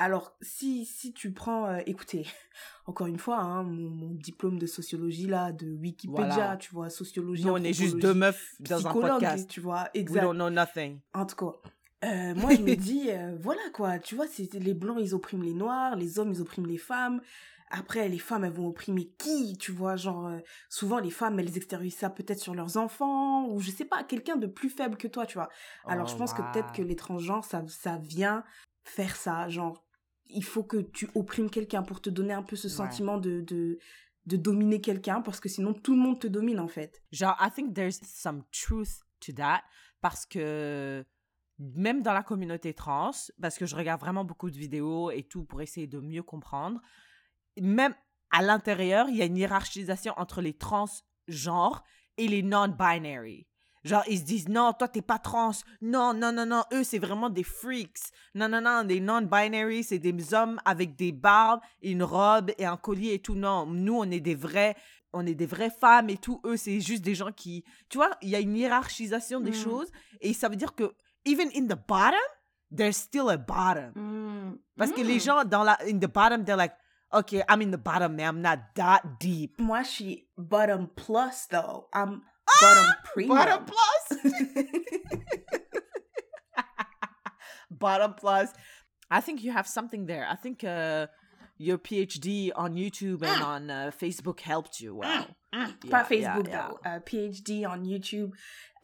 Alors, 0.00 0.34
si, 0.40 0.86
si 0.86 1.12
tu 1.12 1.30
prends, 1.32 1.66
euh, 1.66 1.80
écoutez, 1.84 2.26
encore 2.86 3.06
une 3.06 3.18
fois, 3.18 3.38
hein, 3.38 3.62
mon, 3.64 3.90
mon 3.90 4.14
diplôme 4.14 4.58
de 4.58 4.66
sociologie, 4.66 5.26
là, 5.26 5.52
de 5.52 5.66
Wikipédia, 5.76 6.26
Voilà. 6.26 6.56
tu 6.56 6.72
vois, 6.72 6.88
sociologie, 6.88 7.44
Nous, 7.44 7.52
on 7.52 7.56
est 7.62 7.74
juste 7.74 7.98
deux 7.98 8.14
meufs 8.14 8.54
dans 8.60 8.86
un 8.86 8.92
podcast. 8.94 9.48
tu 9.48 9.60
vois, 9.60 9.82
We 9.94 10.02
exact. 10.02 10.22
don't 10.22 10.34
know 10.36 10.48
nothing. 10.48 11.00
En 11.12 11.26
tout 11.26 11.36
cas, 11.36 12.08
euh, 12.08 12.34
moi, 12.34 12.54
je 12.54 12.62
me 12.62 12.74
dis, 12.76 13.10
euh, 13.10 13.36
voilà, 13.40 13.60
quoi, 13.74 13.98
tu 13.98 14.14
vois, 14.14 14.26
c'est 14.26 14.52
les 14.54 14.72
blancs, 14.72 14.96
ils 15.00 15.14
oppriment 15.14 15.42
les 15.44 15.52
noirs, 15.54 15.96
les 15.96 16.18
hommes, 16.18 16.32
ils 16.32 16.40
oppriment 16.40 16.66
les 16.66 16.78
femmes. 16.78 17.20
Après, 17.72 18.08
les 18.08 18.18
femmes, 18.18 18.44
elles 18.44 18.52
vont 18.52 18.66
opprimer 18.68 19.12
qui, 19.18 19.56
tu 19.58 19.70
vois, 19.70 19.96
genre, 19.96 20.26
euh, 20.28 20.38
souvent, 20.70 20.98
les 20.98 21.10
femmes, 21.10 21.38
elles 21.38 21.56
extériorisent 21.58 21.98
ça 21.98 22.08
peut-être 22.10 22.40
sur 22.40 22.54
leurs 22.54 22.78
enfants, 22.78 23.46
ou 23.48 23.60
je 23.60 23.70
sais 23.70 23.84
pas, 23.84 24.02
quelqu'un 24.02 24.36
de 24.36 24.46
plus 24.46 24.70
faible 24.70 24.96
que 24.96 25.06
toi, 25.06 25.26
tu 25.26 25.34
vois. 25.34 25.50
Alors, 25.86 26.06
Oh, 26.08 26.10
je 26.10 26.16
pense 26.16 26.32
que 26.32 26.40
peut-être 26.52 26.72
que 26.72 26.80
les 26.82 26.96
transgenres, 26.96 27.44
ça, 27.44 27.62
ça 27.68 27.98
vient 27.98 28.44
faire 28.82 29.14
ça. 29.14 29.48
Genre, 29.50 29.84
il 30.32 30.44
faut 30.44 30.62
que 30.64 30.78
tu 30.78 31.08
opprimes 31.14 31.50
quelqu'un 31.50 31.82
pour 31.82 32.00
te 32.00 32.10
donner 32.10 32.32
un 32.32 32.42
peu 32.42 32.56
ce 32.56 32.68
Ouais. 32.68 32.74
sentiment 32.74 33.18
de, 33.18 33.40
de, 33.40 33.78
de 34.26 34.36
dominer 34.36 34.80
quelqu'un, 34.80 35.20
parce 35.22 35.40
que 35.40 35.48
sinon, 35.48 35.72
tout 35.74 35.94
le 35.94 36.00
monde 36.00 36.18
te 36.20 36.26
domine, 36.26 36.60
en 36.60 36.68
fait. 36.68 37.02
Genre, 37.12 37.36
I 37.40 37.50
think 37.50 37.74
there's 37.74 38.00
some 38.04 38.42
truth 38.52 39.00
to 39.20 39.32
that 39.32 39.62
parce 40.00 40.24
que 40.26 41.04
même 41.58 42.00
dans 42.02 42.14
la 42.14 42.22
communauté 42.22 42.72
trans, 42.72 43.10
parce 43.40 43.58
que 43.58 43.66
je 43.66 43.76
regarde 43.76 44.00
vraiment 44.00 44.24
beaucoup 44.24 44.50
de 44.50 44.56
vidéos 44.56 45.10
et 45.10 45.22
tout 45.24 45.44
pour 45.44 45.60
essayer 45.60 45.86
de 45.86 46.00
mieux 46.00 46.22
comprendre, 46.22 46.80
même 47.60 47.94
à 48.30 48.40
l'intérieur, 48.42 49.08
il 49.10 49.16
y 49.16 49.22
a 49.22 49.26
une 49.26 49.36
hiérarchisation 49.36 50.14
entre 50.16 50.40
les 50.40 50.54
transgenres 50.54 51.82
et 52.16 52.28
les 52.28 52.42
non-binary. 52.42 53.46
Genre, 53.84 54.02
ils 54.08 54.18
se 54.18 54.24
disent, 54.24 54.48
non, 54.48 54.72
toi, 54.74 54.88
t'es 54.88 55.00
pas 55.02 55.18
trans. 55.18 55.52
Non, 55.80 56.12
non, 56.12 56.32
non, 56.32 56.44
non, 56.46 56.62
eux, 56.72 56.84
c'est 56.84 56.98
vraiment 56.98 57.30
des 57.30 57.42
freaks. 57.44 57.98
Non, 58.34 58.48
non, 58.48 58.60
non, 58.60 58.82
les 58.86 59.00
non-binary, 59.00 59.84
c'est 59.84 59.98
des 59.98 60.34
hommes 60.34 60.60
avec 60.64 60.96
des 60.96 61.12
barbes, 61.12 61.60
une 61.82 62.02
robe 62.02 62.50
et 62.58 62.66
un 62.66 62.76
collier 62.76 63.14
et 63.14 63.18
tout. 63.20 63.34
Non, 63.34 63.64
nous, 63.66 63.96
on 63.96 64.10
est 64.10 64.20
des 64.20 64.34
vrais, 64.34 64.76
on 65.14 65.24
est 65.26 65.34
des 65.34 65.46
vraies 65.46 65.70
femmes 65.70 66.10
et 66.10 66.18
tout. 66.18 66.40
Eux, 66.44 66.56
c'est 66.58 66.80
juste 66.80 67.02
des 67.02 67.14
gens 67.14 67.32
qui, 67.32 67.64
tu 67.88 67.96
vois, 67.98 68.10
il 68.20 68.28
y 68.28 68.36
a 68.36 68.40
une 68.40 68.54
hiérarchisation 68.56 69.40
des 69.40 69.50
Mm. 69.52 69.54
choses 69.64 69.90
et 70.20 70.34
ça 70.34 70.48
veut 70.50 70.56
dire 70.56 70.74
que, 70.74 70.92
even 71.24 71.48
in 71.56 71.64
the 71.66 71.78
bottom, 71.88 72.20
there's 72.76 72.96
still 72.96 73.30
a 73.30 73.36
bottom. 73.38 74.58
Parce 74.76 74.92
que 74.92 75.00
les 75.00 75.16
Mm. 75.16 75.20
gens 75.20 75.44
dans 75.44 75.64
la, 75.64 75.78
in 75.88 75.98
the 75.98 76.06
bottom, 76.06 76.44
they're 76.44 76.56
like, 76.56 76.74
okay, 77.12 77.42
I'm 77.48 77.60
in 77.62 77.70
the 77.70 77.78
bottom, 77.82 78.14
mais 78.14 78.24
I'm 78.24 78.40
not 78.42 78.58
that 78.74 79.02
deep. 79.18 79.58
Moi, 79.58 79.82
je 79.84 79.88
suis 79.88 80.28
bottom 80.36 80.86
plus, 80.88 81.48
though. 81.50 81.88
I'm 81.94 82.20
bottom 82.60 82.86
premium. 83.12 83.36
Bottom 83.36 83.64
plus. 83.64 84.34
bottom 87.70 88.14
plus. 88.14 88.52
I 89.10 89.20
think 89.20 89.42
you 89.42 89.52
have 89.52 89.66
something 89.66 90.06
there. 90.06 90.26
I 90.28 90.36
think 90.36 90.62
uh, 90.64 91.06
your 91.58 91.78
PhD 91.78 92.50
on 92.54 92.74
YouTube 92.74 93.22
and 93.22 93.42
on 93.42 93.70
uh, 93.70 93.90
Facebook 94.00 94.40
helped 94.40 94.80
you. 94.80 94.96
Wow. 94.96 95.26
Pas 95.52 95.68
Yeah, 95.84 96.04
Facebook, 96.04 96.48
yeah, 96.48 96.68
though. 96.68 96.78
Euh, 96.86 97.00
PhD 97.00 97.66
on 97.66 97.84
YouTube, 97.84 98.30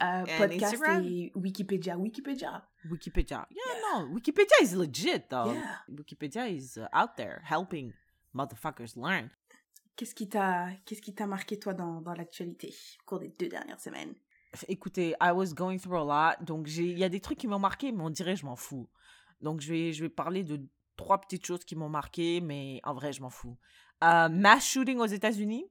euh, 0.01 0.25
And 0.27 0.27
podcast 0.27 0.73
Instagram? 0.73 1.05
et 1.05 1.31
Wikipédia. 1.35 1.97
Wikipédia. 1.97 2.61
Wikipedia. 2.91 3.45
Yeah, 3.49 3.73
no. 3.93 4.07
Wikipedia 4.13 4.61
is 4.61 4.75
legit, 4.75 5.29
though. 5.29 5.53
Yeah. 5.53 5.75
Wikipedia 5.89 6.53
is 6.53 6.77
uh, 6.77 6.87
out 6.91 7.15
there 7.15 7.41
helping 7.45 7.93
motherfuckers 8.35 8.97
learn. 8.97 9.31
Qu'est-ce 9.97 10.15
qui 10.15 10.29
t'a, 10.29 10.67
qu'est-ce 10.85 11.01
qui 11.01 11.13
t'a 11.13 11.27
marqué, 11.27 11.59
toi, 11.59 11.73
dans, 11.73 12.01
dans 12.01 12.13
l'actualité 12.13 12.73
au 13.01 13.05
cours 13.05 13.19
des 13.19 13.29
deux 13.29 13.49
dernières 13.49 13.79
semaines? 13.81 14.13
Écoutez, 14.69 15.15
I 15.21 15.31
was 15.31 15.53
going 15.53 15.77
through 15.77 15.97
a 16.09 16.35
lot, 16.37 16.45
donc 16.45 16.69
il 16.77 16.97
y 16.97 17.03
a 17.03 17.09
des 17.09 17.19
trucs 17.19 17.37
qui 17.37 17.47
m'ont 17.47 17.59
marqué, 17.59 17.91
mais 17.91 18.03
on 18.03 18.09
dirait 18.09 18.35
je 18.35 18.45
m'en 18.45 18.55
fous. 18.55 18.87
Donc 19.41 19.59
je 19.59 19.73
vais, 19.73 19.91
je 19.93 20.03
vais 20.03 20.09
parler 20.09 20.43
de 20.43 20.65
trois 20.95 21.19
petites 21.19 21.45
choses 21.45 21.65
qui 21.65 21.75
m'ont 21.75 21.89
marqué, 21.89 22.39
mais 22.39 22.79
en 22.85 22.93
vrai 22.93 23.11
je 23.11 23.21
m'en 23.21 23.29
fous. 23.29 23.57
Euh, 24.03 24.29
mass 24.29 24.65
shooting 24.65 24.99
aux 24.99 25.05
États-Unis, 25.05 25.65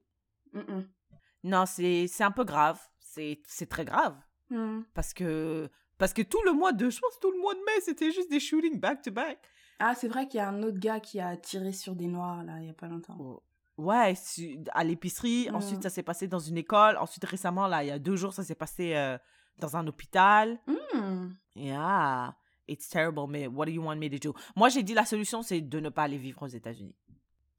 non, 1.43 1.65
c'est 1.65 2.07
c'est 2.07 2.23
un 2.23 2.31
peu 2.31 2.43
grave, 2.43 2.79
c'est 2.99 3.41
c'est 3.47 3.67
très 3.67 3.85
grave 3.85 4.15
Mm. 4.49 4.83
parce 4.93 5.13
que 5.13 5.69
parce 5.97 6.13
que 6.13 6.21
tout 6.21 6.41
le 6.45 6.53
mois 6.53 6.71
de, 6.71 6.89
je 6.89 6.99
pense 6.99 7.19
tout 7.19 7.31
le 7.31 7.39
mois 7.39 7.53
de 7.53 7.59
mai, 7.59 7.81
c'était 7.81 8.11
juste 8.11 8.29
des 8.29 8.39
shootings 8.39 8.79
back 8.79 9.01
to 9.01 9.11
back. 9.11 9.39
Ah, 9.79 9.93
c'est 9.95 10.07
vrai 10.07 10.27
qu'il 10.27 10.37
y 10.37 10.41
a 10.41 10.47
un 10.47 10.63
autre 10.63 10.77
gars 10.79 10.99
qui 10.99 11.19
a 11.19 11.35
tiré 11.35 11.73
sur 11.73 11.95
des 11.95 12.07
noirs, 12.07 12.43
là, 12.43 12.59
il 12.59 12.67
y 12.67 12.69
a 12.69 12.73
pas 12.73 12.87
longtemps. 12.87 13.17
Oh. 13.19 13.43
Ouais, 13.77 14.15
su- 14.15 14.59
à 14.73 14.83
l'épicerie. 14.83 15.49
Ensuite, 15.51 15.83
ça 15.83 15.89
s'est 15.89 16.03
passé 16.03 16.27
dans 16.27 16.39
une 16.39 16.57
école. 16.57 16.97
Ensuite, 16.97 17.23
récemment, 17.25 17.67
là, 17.67 17.83
il 17.83 17.87
y 17.87 17.91
a 17.91 17.99
deux 17.99 18.15
jours, 18.15 18.33
ça 18.33 18.43
s'est 18.43 18.55
passé 18.55 18.95
euh, 18.95 19.17
dans 19.59 19.77
un 19.77 19.85
hôpital. 19.87 20.59
Hmm. 20.93 21.29
Yeah, 21.55 22.35
it's 22.67 22.89
terrible, 22.89 23.27
mais 23.29 23.47
what 23.47 23.65
do 23.65 23.71
you 23.71 23.83
want 23.83 23.97
me 23.97 24.09
to 24.09 24.17
do? 24.17 24.35
Moi, 24.55 24.69
j'ai 24.69 24.83
dit 24.83 24.93
la 24.93 25.05
solution, 25.05 25.41
c'est 25.43 25.61
de 25.61 25.79
ne 25.79 25.89
pas 25.89 26.03
aller 26.03 26.17
vivre 26.17 26.41
aux 26.43 26.47
États-Unis. 26.47 26.95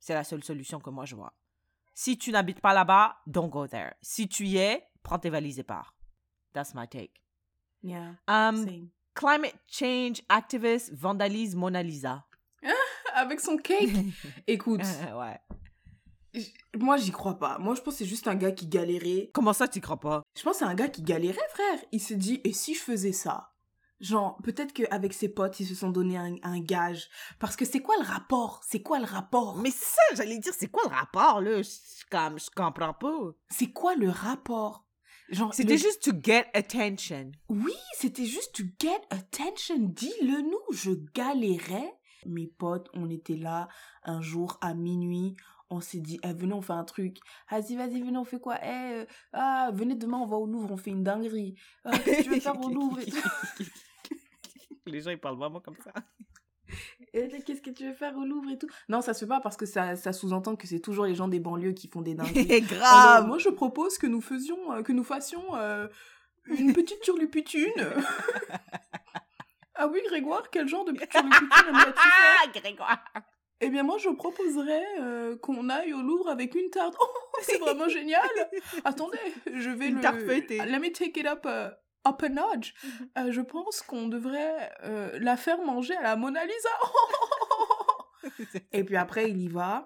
C'est 0.00 0.14
la 0.14 0.24
seule 0.24 0.42
solution 0.44 0.78
que 0.80 0.90
moi 0.90 1.04
je 1.04 1.14
vois. 1.16 1.32
Si 1.94 2.16
tu 2.16 2.30
n'habites 2.30 2.60
pas 2.60 2.72
là-bas, 2.72 3.16
don't 3.26 3.48
go 3.48 3.66
there. 3.66 3.94
Si 4.00 4.28
tu 4.28 4.44
y 4.46 4.56
es, 4.58 4.84
prends 5.02 5.18
tes 5.18 5.30
valises 5.30 5.58
et 5.58 5.64
pars. 5.64 5.94
That's 6.52 6.72
my 6.74 6.86
take. 6.88 7.12
Yeah, 7.82 8.14
Um, 8.28 8.64
same. 8.64 8.88
climate 9.14 9.54
change 9.66 10.22
activist 10.28 10.92
vandalise 10.94 11.54
Mona 11.56 11.82
Lisa. 11.82 12.24
Avec 13.14 13.40
son 13.40 13.56
cake. 13.56 13.90
Écoute, 14.46 14.82
ouais. 15.16 15.40
Moi 16.76 16.96
j'y 16.96 17.10
crois 17.10 17.38
pas. 17.38 17.58
Moi 17.58 17.74
je 17.74 17.80
pense 17.80 17.94
que 17.94 17.98
c'est 17.98 18.04
juste 18.06 18.28
un 18.28 18.34
gars 18.34 18.52
qui 18.52 18.66
galérait. 18.66 19.30
Comment 19.32 19.52
ça, 19.52 19.68
tu 19.68 19.80
crois 19.80 20.00
pas? 20.00 20.22
Je 20.36 20.42
pense 20.42 20.54
que 20.54 20.58
c'est 20.60 20.64
un 20.70 20.74
gars 20.74 20.88
qui 20.88 21.02
galérait, 21.02 21.38
frère. 21.50 21.78
Il 21.92 22.00
s'est 22.00 22.16
dit, 22.16 22.40
et 22.44 22.52
si 22.52 22.74
je 22.74 22.80
faisais 22.80 23.12
ça? 23.12 23.52
Genre, 24.00 24.38
peut-être 24.44 24.72
qu'avec 24.72 25.12
ses 25.12 25.28
potes, 25.28 25.58
ils 25.58 25.66
se 25.66 25.74
sont 25.74 25.90
donné 25.90 26.16
un, 26.16 26.36
un 26.44 26.60
gage. 26.60 27.08
Parce 27.40 27.56
que 27.56 27.64
c'est 27.64 27.80
quoi 27.80 27.96
le 27.98 28.04
rapport? 28.06 28.60
C'est 28.64 28.80
quoi 28.80 29.00
le 29.00 29.04
rapport? 29.06 29.56
Mais 29.56 29.72
ça, 29.72 30.00
j'allais 30.14 30.38
dire, 30.38 30.54
c'est 30.56 30.68
quoi 30.68 30.84
le 30.88 30.94
rapport, 30.94 31.40
là? 31.40 31.60
Je, 31.62 31.68
comme, 32.08 32.38
je 32.38 32.46
comprends 32.54 32.94
pas. 32.94 33.32
C'est 33.50 33.72
quoi 33.72 33.96
le 33.96 34.08
rapport? 34.08 34.86
Genre, 35.30 35.52
C'était 35.52 35.72
le- 35.72 35.78
juste 35.80 36.02
to 36.04 36.12
get 36.22 36.46
attention. 36.54 37.32
Oui, 37.48 37.74
c'était 37.94 38.24
juste 38.24 38.54
to 38.54 38.62
get 38.78 39.00
attention. 39.10 39.78
Dis-le 39.80 40.42
nous, 40.42 40.62
je 40.76 40.92
galérais. 41.12 41.92
Mes 42.24 42.46
potes, 42.46 42.88
on 42.94 43.10
était 43.10 43.36
là 43.36 43.68
un 44.04 44.20
jour 44.22 44.58
à 44.60 44.74
minuit. 44.74 45.34
On 45.70 45.80
s'est 45.80 46.00
dit, 46.00 46.18
eh, 46.22 46.32
venez, 46.32 46.54
on 46.54 46.62
fait 46.62 46.72
un 46.72 46.84
truc. 46.84 47.18
Vas-y, 47.50 47.76
vas-y, 47.76 48.00
venez, 48.00 48.16
on 48.16 48.24
fait 48.24 48.40
quoi? 48.40 48.56
Eh, 48.62 48.68
euh, 48.68 49.04
ah, 49.34 49.70
venez 49.74 49.94
demain, 49.94 50.16
on 50.18 50.26
va 50.26 50.36
au 50.36 50.46
Louvre, 50.46 50.70
on 50.72 50.76
fait 50.78 50.90
une 50.90 51.04
dinguerie. 51.04 51.54
Ah, 51.84 51.98
Qu'est-ce 51.98 52.18
que 52.18 52.22
tu 52.24 52.30
veux 52.30 52.40
faire 52.40 52.58
au 52.58 52.70
Louvre 52.70 52.98
Les 54.86 55.00
gens, 55.02 55.10
ils 55.10 55.18
parlent 55.20 55.36
vraiment 55.36 55.60
comme 55.60 55.76
ça. 55.84 55.92
Eh, 57.14 57.28
Qu'est-ce 57.46 57.62
que 57.62 57.70
tu 57.70 57.86
veux 57.86 57.94
faire 57.94 58.14
au 58.18 58.24
Louvre 58.26 58.50
et 58.50 58.58
tout? 58.58 58.68
Non, 58.90 59.00
ça 59.00 59.14
se 59.14 59.20
fait 59.20 59.26
pas 59.28 59.40
parce 59.40 59.56
que 59.56 59.64
ça, 59.64 59.96
ça 59.96 60.12
sous-entend 60.12 60.54
que 60.56 60.66
c'est 60.66 60.80
toujours 60.80 61.06
les 61.06 61.14
gens 61.14 61.26
des 61.26 61.40
banlieues 61.40 61.72
qui 61.72 61.88
font 61.88 62.02
des 62.02 62.14
dingueries. 62.14 62.60
Grave. 62.68 63.26
Moi, 63.26 63.38
je 63.38 63.48
propose 63.48 63.96
que 63.96 64.06
nous 64.06 64.20
faisions, 64.20 64.72
euh, 64.72 64.82
que 64.82 64.92
nous 64.92 65.02
fassions 65.04 65.56
euh, 65.56 65.88
une 66.44 66.74
petite 66.74 67.00
turluputune. 67.00 67.72
ah 69.76 69.88
oui, 69.88 70.00
Grégoire, 70.08 70.50
quel 70.50 70.68
genre 70.68 70.84
de 70.84 70.92
turluputune 70.92 71.48
Ah, 71.74 72.46
Grégoire. 72.54 73.02
Eh 73.60 73.70
bien, 73.70 73.82
moi, 73.82 73.98
je 73.98 74.08
proposerais 74.08 74.84
euh, 75.00 75.36
qu'on 75.38 75.68
aille 75.68 75.92
au 75.92 76.00
Louvre 76.00 76.28
avec 76.28 76.54
une 76.54 76.70
tarte. 76.70 76.94
Oh, 77.00 77.06
c'est 77.42 77.58
vraiment 77.58 77.88
génial 77.88 78.28
Attendez, 78.84 79.18
je 79.52 79.70
vais 79.70 79.88
Une 79.88 79.96
le... 79.96 80.00
tarte 80.00 80.20
feuilletée. 80.20 80.58
Let 80.58 80.78
me 80.78 80.92
take 80.92 81.18
it 81.18 81.26
up, 81.26 81.44
uh, 81.44 81.74
up 82.08 82.22
a 82.22 82.28
notch. 82.28 82.74
Euh, 83.18 83.32
je 83.32 83.40
pense 83.40 83.82
qu'on 83.82 84.08
devrait 84.08 84.70
euh, 84.84 85.18
la 85.20 85.36
faire 85.36 85.60
manger 85.62 85.96
à 85.96 86.02
la 86.02 86.16
Mona 86.16 86.44
Lisa. 86.44 86.68
Et 88.72 88.84
puis 88.84 88.96
après, 88.96 89.30
il 89.30 89.40
y 89.40 89.48
va. 89.48 89.84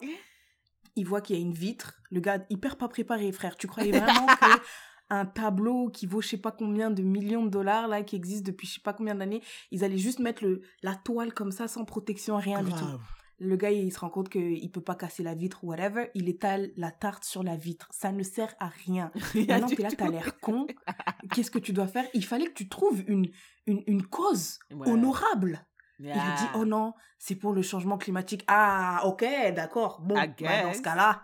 Il 0.95 1.07
voit 1.07 1.23
qu'il 1.23 1.37
y 1.37 1.39
a 1.39 1.43
une 1.43 1.55
vitre. 1.55 1.95
Le 2.11 2.21
gars, 2.21 2.45
hyper 2.51 2.77
pas 2.77 2.89
préparé, 2.89 3.33
frère. 3.33 3.57
Tu 3.57 3.67
croyais 3.67 3.93
vraiment 3.93 4.27
que 4.27 4.61
un 5.09 5.25
tableau 5.25 5.89
qui 5.89 6.07
vaut 6.07 6.21
je 6.21 6.29
sais 6.29 6.37
pas 6.37 6.53
combien 6.53 6.91
de 6.91 7.03
millions 7.03 7.45
de 7.45 7.51
dollars, 7.51 7.89
là, 7.89 8.03
qui 8.03 8.17
existe 8.17 8.45
depuis 8.45 8.67
je 8.67 8.75
sais 8.75 8.81
pas 8.81 8.93
combien 8.93 9.15
d'années, 9.15 9.43
ils 9.71 9.85
allaient 9.85 9.97
juste 9.97 10.19
mettre 10.19 10.45
le, 10.45 10.61
la 10.83 10.95
toile 10.95 11.33
comme 11.33 11.53
ça, 11.53 11.69
sans 11.69 11.87
protection, 11.87 12.37
rien 12.37 12.63
du 12.63 12.73
tout. 12.73 12.99
Le 13.45 13.57
gars, 13.57 13.71
il 13.71 13.93
se 13.93 13.99
rend 13.99 14.09
compte 14.09 14.29
qu'il 14.29 14.71
peut 14.71 14.81
pas 14.81 14.95
casser 14.95 15.23
la 15.25 15.35
vitre 15.35 15.65
ou 15.65 15.69
whatever. 15.69 16.11
Il 16.15 16.29
étale 16.29 16.71
la 16.77 16.91
tarte 16.93 17.25
sur 17.25 17.43
la 17.43 17.57
vitre. 17.57 17.89
Ça 17.91 18.13
ne 18.13 18.23
sert 18.23 18.55
à 18.61 18.69
rien. 18.69 19.11
Maintenant, 19.35 19.67
t'es 19.69 19.83
là, 19.83 19.91
t'as 19.91 20.09
l'air 20.09 20.39
con. 20.41 20.67
Qu'est-ce 21.35 21.51
que 21.51 21.59
tu 21.59 21.73
dois 21.73 21.89
faire? 21.89 22.05
Il 22.15 22.25
fallait 22.25 22.47
que 22.47 22.53
tu 22.55 22.69
trouves 22.69 23.03
une, 23.09 23.31
une, 23.67 23.83
une 23.87 24.07
cause 24.07 24.59
Ouais. 24.73 24.89
honorable. 24.89 25.67
Il 25.99 26.07
lui 26.07 26.35
dit, 26.37 26.47
oh 26.55 26.65
non, 26.65 26.95
c'est 27.19 27.35
pour 27.37 27.53
le 27.53 27.63
changement 27.63 27.99
climatique. 27.99 28.45
Ah, 28.47 29.03
ok, 29.07 29.25
d'accord. 29.55 30.01
Bon, 30.01 30.15
bah, 30.15 30.63
dans 30.63 30.73
ce 30.73 30.83
cas-là, 30.83 31.23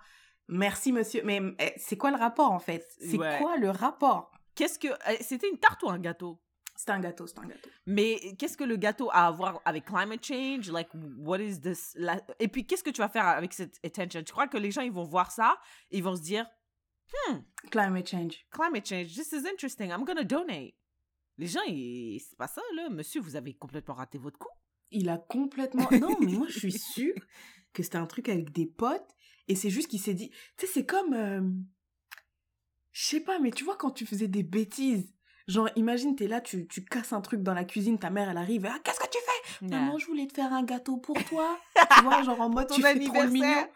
merci 0.49 0.93
monsieur. 0.93 1.23
Mais 1.25 1.41
eh, 1.61 1.73
c'est 1.77 1.97
quoi 1.97 2.11
le 2.11 2.17
rapport 2.17 2.51
en 2.53 2.59
fait? 2.59 2.85
C'est 3.01 3.17
Ouais. 3.17 3.39
quoi 3.41 3.57
le 3.57 3.71
rapport? 3.71 4.31
Qu'est-ce 4.55 4.79
que. 4.79 4.89
euh, 4.89 5.17
C'était 5.21 5.49
une 5.49 5.59
tarte 5.59 5.83
ou 5.85 5.89
un 5.91 5.99
gâteau? 5.99 6.41
C'est 6.81 6.91
un 6.91 7.01
gâteau, 7.01 7.27
c'est 7.27 7.39
un 7.41 7.47
gâteau. 7.49 7.69
Mais 7.87 8.37
qu'est-ce 8.39 8.57
que 8.57 8.63
le 8.63 8.77
gâteau 8.77 9.11
a 9.11 9.27
à 9.27 9.31
voir 9.33 9.61
avec 9.65 9.85
climate 9.87 10.25
change? 10.25 10.71
Like, 10.71 10.89
what 11.19 11.41
is 11.41 11.61
this? 11.61 11.93
la- 11.97 12.23
Et 12.39 12.47
puis, 12.47 12.65
qu'est-ce 12.69 12.85
que 12.85 12.91
tu 12.91 13.01
vas 13.01 13.09
faire 13.09 13.27
avec 13.27 13.53
cette 13.53 13.81
attention? 13.85 14.23
Tu 14.23 14.31
crois 14.33 14.47
que 14.47 14.57
les 14.59 14.71
gens, 14.71 14.83
ils 14.83 14.93
vont 14.93 15.03
voir 15.03 15.33
ça, 15.33 15.59
ils 15.91 16.05
vont 16.05 16.15
se 16.15 16.23
dire, 16.23 16.47
Climate 17.73 18.07
change. 18.09 18.47
climate 18.51 18.87
change, 18.87 19.09
this 19.15 19.33
is 19.33 19.45
interesting, 19.49 19.91
I'm 19.91 20.05
gonna 20.05 20.23
donate. 20.23 20.75
Les 21.37 21.47
gens, 21.49 21.63
ils... 21.67 22.21
c'est 22.21 22.37
pas 22.37 22.47
ça, 22.47 22.63
là. 22.77 22.89
Monsieur, 22.91 23.21
vous 23.21 23.35
avez 23.35 23.55
complètement 23.55 23.95
raté 23.95 24.19
votre 24.19 24.39
coup. 24.39 24.49
Il 24.93 25.09
a 25.09 25.19
complètement. 25.19 25.89
Non, 26.01 26.17
mais 26.21 26.27
moi 26.33 26.47
je 26.49 26.59
suis 26.61 26.73
sûre 26.79 27.15
que 27.73 27.83
c'était 27.83 27.97
un 27.99 28.07
truc 28.07 28.29
avec 28.29 28.53
des 28.53 28.67
potes 28.67 29.11
et 29.49 29.57
c'est 29.57 29.71
juste 29.71 29.89
qu'il 29.89 30.01
s'est 30.01 30.15
dit. 30.15 30.31
Tu 30.57 30.67
sais, 30.67 30.73
c'est 30.73 30.87
comme. 30.87 31.13
euh, 31.15 31.41
Je 32.93 33.05
sais 33.05 33.21
pas, 33.21 33.39
mais 33.41 33.51
tu 33.51 33.65
vois, 33.65 33.77
quand 33.77 33.91
tu 33.91 34.07
faisais 34.07 34.29
des 34.29 34.43
bêtises. 34.45 35.13
Genre, 35.49 35.69
imagine, 35.77 36.15
t'es 36.15 36.29
là, 36.29 36.41
tu, 36.41 36.67
tu 36.69 36.85
casses 36.85 37.13
un 37.13 37.21
truc 37.23 37.43
dans 37.43 37.55
la 37.55 37.65
cuisine, 37.65 37.99
ta 37.99 38.11
mère, 38.11 38.29
elle 38.31 38.37
arrive, 38.37 38.67
ah, 38.71 38.79
qu'est-ce 38.85 39.01
que 39.01 39.07
tu 39.11 39.19
fais? 39.25 39.67
Maman, 39.67 39.99
je 39.99 40.07
voulais 40.07 40.27
te 40.27 40.35
faire 40.35 40.53
un 40.53 40.63
gâteau 40.63 40.99
pour 40.99 41.17
toi. 41.25 41.59
tu 41.97 42.03
vois, 42.05 42.23
genre 42.23 42.41
en 42.41 42.51
mode, 42.51 42.69
Ton 42.69 42.75
tu 42.77 42.83
fais 42.83 42.99
trop 43.01 43.25
mignon. 43.25 43.67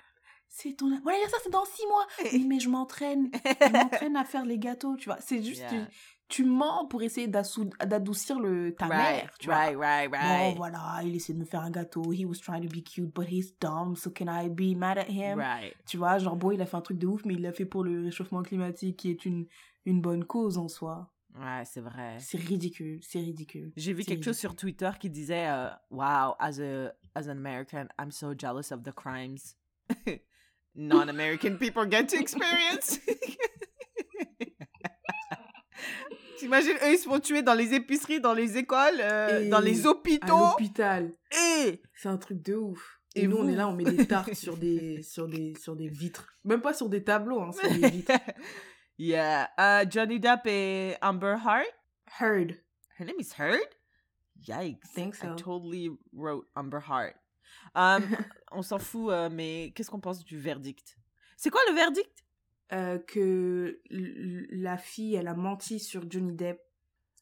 C'est 0.48 0.74
ton... 0.76 0.90
Voilà, 1.02 1.18
ça, 1.30 1.38
c'est 1.42 1.50
dans 1.50 1.64
six 1.64 1.87
mois. 1.87 2.06
Oui, 2.30 2.44
mais 2.46 2.61
je 2.61 2.68
m'entraîne. 2.68 3.30
Je 3.32 3.68
m'entraîne 3.72 4.16
à 4.16 4.24
faire 4.24 4.44
les 4.44 4.58
gâteaux, 4.58 4.96
tu 4.96 5.06
vois. 5.06 5.16
C'est 5.20 5.42
juste, 5.42 5.62
Yeah. 5.62 5.70
tu, 5.70 5.78
tu 6.28 6.44
mens 6.44 6.87
pour 6.88 7.02
essayer 7.02 7.26
d'adoucir 7.26 8.38
le, 8.38 8.74
ta 8.74 8.87
right, 8.87 9.00
mère, 9.22 9.32
tu 9.38 9.46
vois. 9.46 9.54
right, 9.56 9.76
right, 9.78 10.11
Bon, 10.11 10.18
right. 10.18 10.56
voilà, 10.58 11.00
il 11.04 11.16
essaie 11.16 11.32
de 11.32 11.38
me 11.38 11.44
faire 11.46 11.61
un 11.62 11.70
gâteau. 11.70 12.12
He 12.12 12.26
was 12.26 12.35
trying 12.42 12.61
to 12.61 12.68
be 12.68 12.82
cute, 12.85 13.14
but 13.14 13.26
he's 13.30 13.54
dumb, 13.61 13.96
so 13.96 14.11
can 14.11 14.26
I 14.28 14.50
be 14.50 14.76
mad 14.76 14.98
at 14.98 15.08
him? 15.08 15.38
Right. 15.38 15.74
Tu 15.87 15.96
vois, 15.96 16.18
genre, 16.18 16.37
bon, 16.37 16.50
il 16.50 16.61
a 16.61 16.66
fait 16.66 16.76
un 16.76 16.80
truc 16.82 16.98
de 16.98 17.06
ouf, 17.06 17.24
mais 17.24 17.32
il 17.35 17.40
l'a 17.42 17.52
fait 17.52 17.64
pour 17.66 17.82
le 17.82 18.04
réchauffement 18.04 18.42
climatique, 18.42 18.98
qui 18.98 19.11
est 19.11 19.24
une, 19.24 19.46
une 19.87 20.02
bonne 20.02 20.24
cause 20.26 20.58
en 20.58 20.68
soi. 20.68 21.11
Ouais, 21.35 21.62
c'est 21.64 21.81
vrai. 21.81 22.16
C'est 22.21 22.38
ridicule, 22.38 23.01
c'est 23.03 23.18
ridicule. 23.21 23.73
J'ai 23.77 23.92
vu 23.95 24.05
quelque 24.05 24.25
chose 24.25 24.38
sur 24.38 24.55
Twitter 24.55 24.90
qui 25.01 25.09
disait 25.09 25.49
euh, 25.49 25.68
Wow, 25.90 26.35
as 26.38 26.61
a 26.61 26.92
as 27.14 27.27
an 27.27 27.31
American, 27.31 27.87
I'm 27.99 28.11
so 28.11 28.35
jealous 28.37 28.71
of 28.71 28.83
the 28.83 28.92
crimes 28.95 29.57
non-American 30.75 31.57
people 31.59 31.87
get 31.90 32.07
to 32.09 32.16
experience. 32.16 32.99
T'imagines, 36.38 36.73
eux, 36.83 36.92
ils 36.92 36.99
se 36.99 37.05
font 37.09 37.21
tuer 37.21 37.42
dans 37.42 37.55
les 37.55 37.73
épiceries, 37.75 38.21
dans 38.21 38.35
les 38.35 38.57
écoles, 38.59 39.01
euh, 39.01 39.49
dans 39.49 39.61
les 39.61 39.87
À 39.87 39.90
hôpitaux. 39.90 40.27
l'hôpital. 40.38 41.12
Et 41.64 41.81
C'est 41.95 42.09
un 42.09 42.16
truc 42.18 42.42
de 42.42 42.55
ouf. 42.55 43.01
Et, 43.14 43.23
Et 43.23 43.27
nous, 43.29 43.37
on 43.37 43.49
est 43.49 43.55
là, 43.55 43.68
on 43.68 43.75
met 43.75 43.85
des 43.85 44.07
tartes 44.07 44.35
sur 44.35 44.57
des, 44.59 45.03
sur 45.03 45.29
des, 45.29 45.55
sur 45.61 45.77
des 45.77 45.88
vitres. 45.88 46.35
Même 46.45 46.61
pas 46.61 46.75
sur 46.75 46.88
des 46.88 47.05
tableaux, 47.05 47.40
hein, 47.42 47.53
sur 47.53 47.71
des 47.71 47.88
vitres. 47.90 48.12
Yeah, 48.98 49.48
euh, 49.59 49.85
Johnny 49.88 50.20
Depp 50.20 50.46
et 50.46 50.96
Amber 51.02 51.37
Heard? 51.44 51.66
Heard. 52.20 52.57
Her 52.98 53.07
name 53.07 53.16
is 53.18 53.33
Heard? 53.38 53.68
Yikes! 54.46 54.92
Think 54.94 55.14
I 55.16 55.28
so. 55.28 55.35
totally 55.37 55.90
wrote 56.12 56.46
Amber 56.57 56.81
Heard. 56.81 57.14
Um, 57.74 58.16
on 58.52 58.62
s'en 58.62 58.78
fout, 58.78 59.11
euh, 59.11 59.28
mais 59.31 59.72
qu'est-ce 59.74 59.90
qu'on 59.90 60.00
pense 60.00 60.24
du 60.24 60.38
verdict? 60.38 60.98
C'est 61.37 61.50
quoi 61.50 61.61
le 61.68 61.74
verdict? 61.74 62.24
Euh, 62.72 62.98
que 62.98 63.81
la 63.90 64.78
fille, 64.78 65.14
elle 65.14 65.28
a 65.28 65.35
menti 65.35 65.78
sur 65.78 66.11
Johnny 66.11 66.33
Depp. 66.33 66.61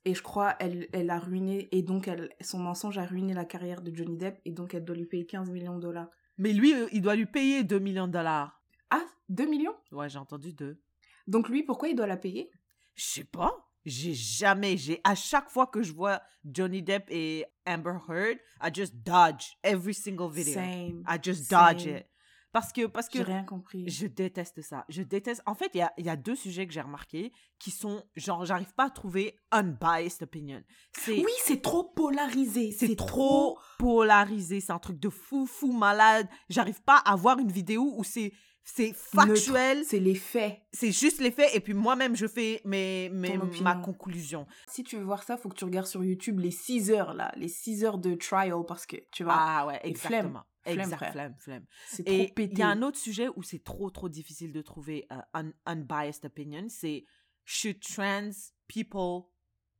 Et 0.06 0.14
je 0.14 0.22
crois 0.22 0.56
elle, 0.61 0.88
elle 0.92 1.11
a 1.11 1.18
ruiné, 1.18 1.68
et 1.72 1.83
donc 1.83 2.09
elle, 2.09 2.30
son 2.40 2.59
mensonge 2.59 2.96
a 2.96 3.04
ruiné 3.04 3.35
la 3.35 3.44
carrière 3.44 3.83
de 3.83 3.94
Johnny 3.94 4.16
Depp, 4.16 4.40
et 4.46 4.52
donc 4.52 4.72
elle 4.72 4.85
doit 4.85 4.96
lui 4.96 5.04
payer 5.04 5.26
15 5.26 5.50
millions 5.50 5.76
de 5.76 5.83
dollars. 5.83 6.09
Mais 6.38 6.54
lui, 6.54 6.72
euh, 6.72 6.88
il 6.92 7.02
doit 7.02 7.16
lui 7.16 7.26
payer 7.26 7.64
2 7.64 7.78
millions 7.80 8.06
de 8.06 8.12
dollars. 8.12 8.62
Ah, 8.88 9.04
2 9.28 9.46
millions? 9.46 9.74
Ouais, 9.92 10.09
j'ai 10.09 10.18
entendu 10.18 10.54
deux. 10.54 10.80
Donc 11.26 11.48
lui, 11.48 11.62
pourquoi 11.62 11.88
il 11.88 11.96
doit 11.96 12.06
la 12.06 12.16
payer? 12.16 12.50
Je 12.94 13.04
sais 13.04 13.24
pas. 13.24 13.66
J'ai 13.87 14.12
jamais, 14.12 14.76
j'ai 14.76 15.00
à 15.04 15.14
chaque 15.14 15.48
fois 15.48 15.66
que 15.66 15.83
je 15.83 15.92
vois 15.92 16.20
Johnny 16.44 16.83
Depp 16.83 17.06
et 17.11 17.46
Amber 17.66 17.96
Heard, 18.09 18.38
I 18.62 18.70
just 18.72 18.94
dodge 18.94 19.56
every 19.62 19.94
single 19.94 20.30
video. 20.30 20.54
Same. 20.54 21.02
I 21.09 21.18
just 21.22 21.50
dodge 21.50 21.85
Same. 21.85 21.96
it. 21.96 22.06
Parce 22.52 22.72
que, 22.72 22.87
parce 22.87 23.09
que 23.09 23.18
J'ai 23.18 23.24
rien 23.24 23.44
compris. 23.44 23.88
Je 23.88 24.09
déteste 24.09 24.61
ça. 24.61 24.85
Je 24.88 25.02
déteste. 25.02 25.40
En 25.46 25.54
fait, 25.54 25.70
il 25.74 25.78
y 25.78 25.83
a, 25.83 25.92
y 25.98 26.09
a 26.09 26.16
deux 26.16 26.35
sujets 26.35 26.66
que 26.66 26.72
j'ai 26.72 26.80
remarqués 26.80 27.33
qui 27.61 27.70
sont 27.70 28.02
genre, 28.16 28.44
j'arrive 28.44 28.74
pas 28.74 28.87
à 28.87 28.90
trouver 28.90 29.38
unbiased 29.52 30.24
opinion. 30.24 30.61
Oui, 31.06 31.24
c'est 31.44 31.62
trop 31.62 31.85
polarisé. 31.85 32.72
c'est 32.72 32.96
trop 32.96 33.56
polarisé. 33.78 34.61
C'est 34.61 34.72
un 34.72 34.80
truc 34.80 34.98
de 34.98 35.09
fou, 35.09 35.46
fou, 35.46 35.72
malade. 35.72 36.28
J'arrive 36.48 36.83
pas 36.83 36.96
à 36.96 37.14
voir 37.14 37.38
une 37.38 37.52
vidéo 37.52 37.94
où 37.96 38.02
c'est 38.02 38.33
c'est 38.64 38.92
factuel. 38.94 39.85
C'est 39.85 39.99
les 40.01 40.14
faits. 40.14 40.61
C'est 40.73 40.92
juste 40.92 41.20
les 41.20 41.31
faits. 41.31 41.55
Et 41.55 41.61
puis 41.61 41.75
moi-même, 41.75 42.14
je 42.16 42.27
fais 42.27 42.61
mes, 42.64 43.09
mes, 43.09 43.38
ma 43.62 43.77
conclusion. 43.77 44.46
Si 44.68 44.85
tu 44.85 44.96
veux 44.96 45.05
voir 45.05 45.23
ça, 45.23 45.37
faut 45.37 45.49
que 45.49 45.57
tu 45.57 45.64
regardes 45.64 45.87
sur 45.87 46.05
YouTube 46.05 46.38
les 46.38 46.51
6 46.51 46.90
heures 46.90 47.14
là, 47.14 47.33
les 47.37 47.49
6 47.49 47.85
heures 47.85 47.99
de 47.99 48.14
trial 48.14 48.64
parce 48.66 48.87
que 48.87 48.96
tu 49.11 49.25
vois. 49.25 49.35
Ah 49.37 49.66
ouais, 49.66 49.81
exactement. 49.85 50.44
Flemme, 50.62 50.79
Exact, 50.81 50.96
frère. 50.99 51.12
flemme, 51.12 51.35
flemme. 51.38 51.64
C'est 51.88 52.05
trop 52.05 52.14
Et 52.14 52.23
il 52.25 52.35
pété. 52.35 52.59
y 52.59 52.62
a 52.62 52.68
un 52.68 52.83
autre 52.83 52.99
sujet 52.99 53.29
où 53.35 53.42
c'est 53.42 53.64
trop, 53.64 53.88
trop 53.90 54.09
difficile 54.11 54.53
de 54.53 54.61
trouver 54.61 55.07
euh, 55.11 55.16
un 55.33 55.53
unbiased 55.64 56.25
opinion, 56.27 56.66
c'est 56.68 57.05
should 57.46 57.81
trans 57.81 58.31
people 58.68 59.23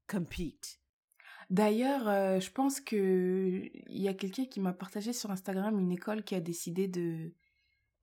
compete? 0.09 0.81
D'ailleurs, 1.51 2.09
euh, 2.09 2.41
je 2.41 2.51
pense 2.51 2.81
que 2.81 3.69
il 3.89 4.01
y 4.01 4.09
a 4.09 4.15
quelqu'un 4.15 4.47
qui 4.47 4.61
m'a 4.61 4.73
partagé 4.73 5.13
sur 5.13 5.31
Instagram 5.31 5.79
une 5.79 5.93
école 5.93 6.23
qui 6.25 6.35
a 6.35 6.41
décidé 6.41 6.89
de 6.89 7.35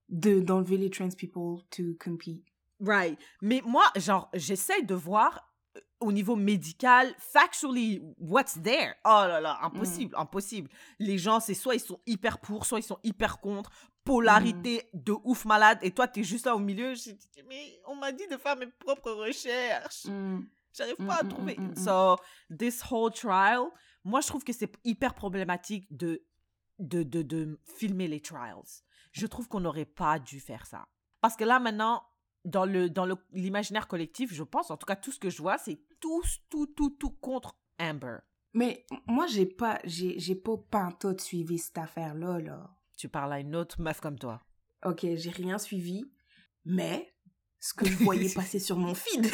de 0.09 0.39
d'enlever 0.39 0.77
les 0.77 0.89
trans 0.89 1.09
people 1.09 1.63
to 1.69 1.83
compete. 2.03 2.43
Right. 2.79 3.17
Mais 3.41 3.61
moi, 3.65 3.85
genre, 3.95 4.29
j'essaie 4.33 4.83
de 4.83 4.93
voir 4.95 5.51
euh, 5.75 5.79
au 5.99 6.11
niveau 6.11 6.35
médical, 6.35 7.13
factually, 7.17 8.01
what's 8.19 8.61
there? 8.61 8.93
Oh 9.03 9.25
là 9.27 9.41
là, 9.41 9.57
impossible, 9.63 10.15
impossible. 10.15 10.69
Les 10.99 11.17
gens, 11.17 11.39
c'est 11.39 11.53
soit 11.55 11.75
ils 11.75 11.79
sont 11.79 11.99
hyper 12.05 12.37
pour, 12.39 12.65
soit 12.65 12.79
ils 12.79 12.83
sont 12.83 12.99
hyper 13.03 13.39
contre. 13.39 13.71
Polarité 14.03 14.87
de 14.93 15.13
ouf 15.25 15.43
malade. 15.43 15.79
Et 15.81 15.91
toi, 15.91 16.07
t'es 16.07 16.23
juste 16.23 16.45
là 16.45 16.55
au 16.55 16.59
milieu. 16.59 16.93
J'ai 16.95 17.11
dit, 17.13 17.27
mais 17.47 17.79
on 17.87 17.95
m'a 17.95 18.11
dit 18.13 18.25
de 18.31 18.37
faire 18.37 18.55
mes 18.55 18.67
propres 18.67 19.11
recherches. 19.11 20.05
J'arrive 20.73 20.95
Mm, 20.99 21.07
pas 21.07 21.15
à 21.15 21.23
mm, 21.23 21.27
trouver. 21.29 21.55
mm, 21.57 21.63
mm, 21.63 21.71
mm. 21.71 21.75
So, 21.75 22.15
this 22.57 22.81
whole 22.89 23.11
trial, 23.11 23.65
moi, 24.05 24.21
je 24.21 24.27
trouve 24.27 24.45
que 24.45 24.53
c'est 24.53 24.71
hyper 24.85 25.13
problématique 25.13 25.87
de, 25.91 26.23
de, 26.79 27.03
de, 27.03 27.21
de 27.21 27.59
filmer 27.65 28.07
les 28.07 28.21
trials. 28.21 28.63
Je 29.17 29.25
trouve 29.27 29.47
qu'on 29.47 29.59
n'aurait 29.61 29.85
pas 29.85 30.19
dû 30.19 30.39
faire 30.39 30.65
ça. 30.65 30.87
Parce 31.21 31.35
que 31.35 31.43
là, 31.43 31.59
maintenant, 31.59 32.03
dans 32.45 32.65
le 32.65 32.89
dans 32.89 33.05
le- 33.05 33.17
l'imaginaire 33.31 33.87
collectif, 33.87 34.31
je 34.33 34.43
pense, 34.43 34.69
en 34.69 34.77
tout 34.77 34.85
cas, 34.85 34.95
tout 34.95 35.11
ce 35.11 35.19
que 35.19 35.29
je 35.29 35.41
vois, 35.41 35.57
c'est 35.57 35.79
tous, 35.99 36.39
tout, 36.49 36.67
tout, 36.67 36.91
tout 36.91 37.09
contre 37.11 37.57
Amber. 37.79 38.17
Mais 38.53 38.85
moi, 39.07 39.25
j'ai 39.27 39.45
pas, 39.45 39.79
j'ai, 39.83 40.19
j'ai 40.19 40.35
pas 40.35 40.57
pantoute 40.57 41.21
suivi 41.21 41.57
cette 41.57 41.77
affaire-là, 41.77 42.39
là. 42.39 42.75
Tu 42.95 43.09
parles 43.09 43.33
à 43.33 43.39
une 43.39 43.55
autre 43.55 43.81
meuf 43.81 43.99
comme 43.99 44.17
toi. 44.19 44.41
Ok, 44.85 45.01
j'ai 45.15 45.29
rien 45.31 45.57
suivi, 45.57 46.05
mais 46.65 47.13
ce 47.59 47.73
que 47.73 47.85
je 47.89 47.97
voyais 48.03 48.29
passer 48.33 48.59
sur 48.59 48.77
mon 48.77 48.93
feed, 48.93 49.25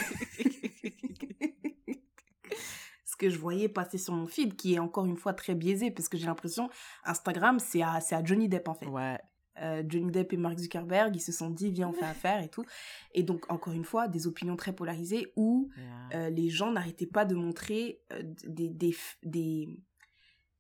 ce 3.06 3.16
que 3.18 3.30
je 3.30 3.38
voyais 3.38 3.70
passer 3.70 3.98
sur 3.98 4.14
mon 4.14 4.26
feed, 4.28 4.56
qui 4.56 4.74
est 4.76 4.80
encore 4.80 5.06
une 5.06 5.18
fois 5.18 5.34
très 5.34 5.56
biaisé, 5.56 5.92
parce 5.92 6.10
que 6.10 6.18
j'ai 6.18 6.26
l'impression, 6.26 6.70
Instagram, 7.04 7.60
c'est 7.60 7.82
à, 7.82 8.00
c'est 8.02 8.16
à 8.16 8.24
Johnny 8.24 8.50
Depp, 8.50 8.68
en 8.68 8.74
fait. 8.74 8.88
Ouais. 8.88 9.20
Euh, 9.62 9.84
Johnny 9.88 10.12
Depp 10.12 10.34
et 10.34 10.38
Mark 10.38 10.58
Zuckerberg, 10.58 11.16
ils 11.16 11.20
se 11.22 11.32
sont 11.32 11.50
dit, 11.50 11.72
viens, 11.72 11.90
on 11.90 11.94
fait 11.94 12.06
affaire 12.06 12.42
et 12.42 12.50
tout. 12.50 12.66
Et 13.14 13.24
donc, 13.24 13.52
encore 13.52 13.74
une 13.74 13.84
fois, 13.86 14.08
des 14.08 14.26
opinions 14.26 14.56
très 14.56 14.74
polarisées 14.74 15.32
où 15.36 15.70
yeah. 15.78 15.86
euh, 16.16 16.30
les 16.30 16.50
gens 16.50 16.72
n'arrêtaient 16.72 17.06
pas 17.06 17.26
de 17.26 17.36
montrer 17.36 18.02
euh, 18.12 18.24
des, 18.48 18.70
des, 18.70 18.96
des, 19.22 19.70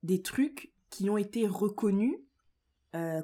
des 0.03 0.21
trucs 0.21 0.73
qui 0.89 1.09
ont 1.09 1.17
été 1.17 1.47
reconnus 1.47 2.15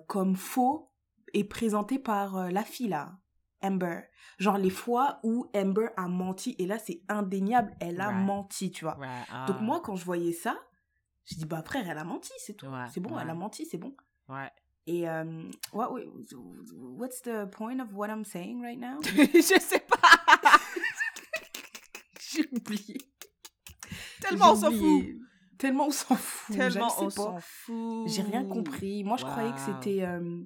comme 0.08 0.36
faux 0.36 0.92
et 1.36 1.44
présentés 1.44 2.00
par 2.00 2.50
la 2.52 2.64
fille 2.64 2.88
là, 2.88 3.20
Amber. 3.62 4.02
Genre 4.40 4.58
les 4.58 4.72
fois 4.72 5.20
où 5.22 5.46
Amber 5.56 5.90
a 5.96 6.08
menti, 6.08 6.56
et 6.58 6.66
là 6.66 6.80
c'est 6.80 7.04
indéniable, 7.08 7.76
elle 7.80 8.02
a 8.02 8.08
Right. 8.08 8.26
menti, 8.26 8.72
tu 8.72 8.86
vois. 8.86 8.98
Ouais, 8.98 9.08
Donc 9.46 9.58
ah. 9.60 9.62
moi 9.62 9.80
quand 9.82 9.96
je 9.96 10.06
voyais 10.06 10.32
ça, 10.32 10.58
je 11.26 11.36
dis 11.36 11.46
bah 11.46 11.62
frère, 11.62 11.88
elle 11.88 12.00
a 12.00 12.04
menti, 12.04 12.32
c'est 12.40 12.56
tout. 12.56 12.66
Ouais, 12.66 12.86
c'est 12.92 13.00
bon, 13.00 13.20
elle 13.20 13.30
a 13.30 13.36
menti, 13.36 13.68
c'est 13.68 13.78
bon. 13.78 13.96
Ouais. 14.28 14.50
Et 14.92 15.08
euh, 15.08 15.24
what, 15.72 15.92
what's 16.98 17.22
the 17.22 17.46
point 17.52 17.80
of 17.80 17.94
what 17.94 18.08
I'm 18.10 18.24
saying 18.26 18.60
right 18.64 18.80
now? 18.80 19.00
je 19.04 19.60
sais 19.60 19.82
pas. 19.88 20.00
J'ai 22.32 22.48
oublié. 22.52 22.98
Tellement 24.22 24.52
on 24.52 24.56
s'en 24.56 24.72
fout. 24.72 25.06
Tellement 25.60 25.88
on 25.88 25.92
s'en 25.92 26.16
fout. 26.16 26.56
Tellement 26.56 26.92
on 27.00 27.10
s'en 27.10 27.40
fout. 27.40 28.08
J'ai 28.10 28.22
rien 28.24 28.46
compris. 28.46 29.04
Moi, 29.04 29.18
je 29.18 29.26
croyais 29.26 29.52
que 29.52 29.58
Wow. 29.60 29.78
c'était 29.82 30.04
euh, 30.04 30.44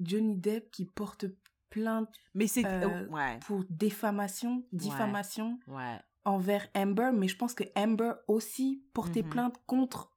Johnny 0.00 0.36
Depp 0.36 0.70
qui 0.70 0.84
porte 0.86 1.24
plainte 1.70 2.08
Mais 2.34 2.46
c'est. 2.48 2.64
Euh, 2.66 3.06
ouais. 3.08 3.38
pour 3.46 3.64
défamation, 3.70 4.64
diffamation 4.72 5.58
Ouais. 5.68 5.98
envers 6.24 6.68
Amber, 6.74 7.10
mais 7.14 7.28
je 7.28 7.36
pense 7.36 7.54
que 7.54 7.64
Amber 7.76 8.12
aussi 8.28 8.84
portait 8.92 9.22
Mhm. 9.22 9.30
plainte 9.30 9.56
contre. 9.66 10.09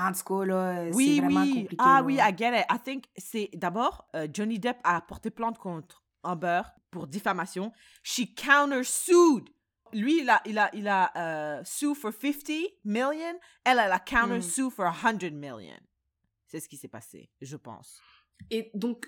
En 0.00 0.12
tout 0.12 0.22
cas, 0.22 0.44
là, 0.44 0.84
Oui, 0.92 1.16
c'est 1.16 1.20
vraiment 1.22 1.42
oui. 1.42 1.54
compliqué. 1.62 1.76
Ah 1.78 1.96
là. 1.96 2.02
oui, 2.02 2.14
I 2.20 2.36
get 2.36 2.60
it. 2.60 2.66
I 2.70 2.78
think 2.82 3.04
c'est 3.16 3.50
d'abord 3.54 4.06
euh, 4.14 4.28
Johnny 4.32 4.58
Depp 4.58 4.78
a 4.84 5.00
porté 5.00 5.30
plainte 5.30 5.58
contre 5.58 6.04
Amber 6.22 6.62
pour 6.90 7.06
diffamation. 7.08 7.72
She 8.02 8.32
countersued. 8.34 9.48
Lui, 9.92 10.20
il 10.20 10.28
a, 10.30 10.40
il 10.44 10.58
a, 10.58 10.70
il 10.74 10.86
a 10.86 11.10
euh, 11.16 11.62
sue 11.64 11.94
for 11.94 12.12
50 12.12 12.50
million. 12.84 13.38
Elle, 13.64 13.78
elle 13.78 13.92
a 13.92 13.98
countersue 13.98 14.70
for 14.70 14.94
100 14.94 15.30
million. 15.32 15.80
C'est 16.46 16.60
ce 16.60 16.68
qui 16.68 16.76
s'est 16.76 16.88
passé, 16.88 17.30
je 17.40 17.56
pense. 17.56 18.00
Et 18.50 18.70
donc, 18.74 19.06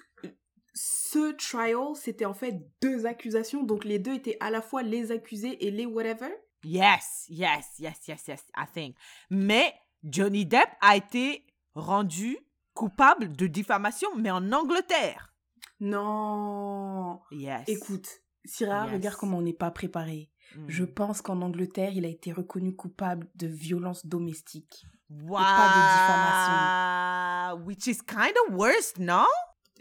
ce 0.74 1.32
trial, 1.32 1.94
c'était 1.94 2.24
en 2.24 2.34
fait 2.34 2.54
deux 2.82 3.06
accusations. 3.06 3.62
Donc, 3.62 3.84
les 3.84 3.98
deux 3.98 4.14
étaient 4.14 4.36
à 4.40 4.50
la 4.50 4.60
fois 4.60 4.82
les 4.82 5.12
accusés 5.12 5.64
et 5.66 5.70
les 5.70 5.86
whatever. 5.86 6.30
Yes, 6.64 7.26
yes, 7.28 7.78
yes, 7.78 7.98
yes, 8.08 8.26
yes, 8.28 8.44
I 8.56 8.64
think. 8.72 8.96
Mais 9.30 9.74
Johnny 10.04 10.46
Depp 10.46 10.68
a 10.80 10.96
été 10.96 11.44
rendu 11.74 12.38
coupable 12.74 13.34
de 13.36 13.46
diffamation, 13.46 14.08
mais 14.16 14.30
en 14.30 14.50
Angleterre. 14.52 15.32
Non. 15.80 17.20
Yes. 17.30 17.64
Écoute, 17.68 18.08
Syrah, 18.44 18.84
Yes. 18.86 18.94
regarde 18.94 19.16
comment 19.16 19.38
on 19.38 19.42
n'est 19.42 19.52
pas 19.52 19.70
préparé. 19.70 20.30
Mm. 20.56 20.64
Je 20.68 20.84
pense 20.84 21.22
qu'en 21.22 21.42
Angleterre, 21.42 21.92
il 21.94 22.04
a 22.04 22.08
été 22.08 22.32
reconnu 22.32 22.74
coupable 22.74 23.28
de 23.36 23.46
violence 23.46 24.04
domestique. 24.06 24.84
Wow. 25.10 25.38
pas 25.38 27.54
Which 27.66 27.86
is 27.86 27.98
kind 28.06 28.32
of 28.48 28.54
worse, 28.56 28.94
non? 28.98 29.26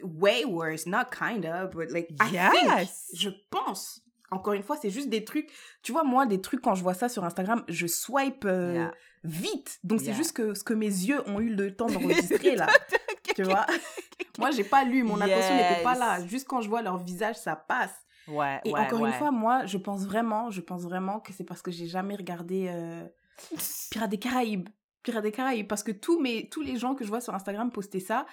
Way 0.03 0.45
worse, 0.45 0.85
not 0.87 1.05
kinda, 1.11 1.67
but 1.67 1.91
like, 1.91 2.09
I 2.21 2.31
Yes. 2.33 2.51
think, 2.51 2.89
je 3.19 3.29
pense. 3.49 4.01
Encore 4.31 4.53
une 4.53 4.63
fois, 4.63 4.77
c'est 4.77 4.89
juste 4.91 5.09
des 5.09 5.25
trucs. 5.25 5.49
Tu 5.81 5.91
vois, 5.91 6.03
moi, 6.03 6.25
des 6.25 6.39
trucs, 6.39 6.61
quand 6.61 6.75
je 6.75 6.83
vois 6.83 6.93
ça 6.93 7.09
sur 7.09 7.23
Instagram, 7.25 7.63
je 7.67 7.87
swipe 7.87 8.45
euh, 8.45 8.73
Yeah. 8.73 8.93
Vite. 9.23 9.79
Donc, 9.83 10.01
c'est 10.01 10.13
juste 10.13 10.33
que 10.33 10.53
ce 10.53 10.63
que 10.63 10.73
mes 10.73 10.85
yeux 10.87 11.21
ont 11.29 11.39
eu 11.39 11.49
le 11.53 11.75
temps 11.75 11.87
d'enregistrer, 11.91 12.55
là. 12.55 12.67
tu 13.35 13.43
vois? 13.43 13.65
Moi, 14.37 14.51
j'ai 14.51 14.63
pas 14.63 14.83
lu, 14.85 15.03
mon 15.03 15.19
attention 15.19 15.55
n'était 15.55 15.83
pas 15.83 15.95
là. 15.95 16.25
Juste 16.25 16.47
quand 16.47 16.61
je 16.61 16.69
vois 16.69 16.81
leur 16.81 16.97
visage, 16.97 17.35
ça 17.35 17.55
passe. 17.55 17.93
Ouais, 18.27 18.61
Et 18.63 18.71
ouais, 18.71 18.79
encore 18.79 19.01
ouais. 19.01 19.09
une 19.09 19.15
fois, 19.15 19.31
moi, 19.31 19.65
je 19.65 19.77
pense 19.77 20.05
vraiment, 20.05 20.51
je 20.51 20.61
pense 20.61 20.83
vraiment 20.83 21.19
que 21.19 21.33
c'est 21.33 21.43
parce 21.43 21.61
que 21.63 21.71
j'ai 21.71 21.87
jamais 21.87 22.15
regardé 22.15 22.67
euh, 22.69 23.03
Pirates 23.89 24.09
des 24.11 24.19
Caraïbes. 24.19 24.69
Pirates 25.03 25.23
des 25.23 25.31
Caraïbes, 25.31 25.67
parce 25.67 25.81
que 25.83 25.91
tous 25.91 26.19
mes, 26.21 26.47
tous 26.49 26.61
les 26.61 26.75
gens 26.77 26.93
que 26.93 27.03
je 27.03 27.09
vois 27.09 27.21
sur 27.21 27.33
Instagram 27.33 27.71
poster 27.71 27.99
ça, 27.99 28.25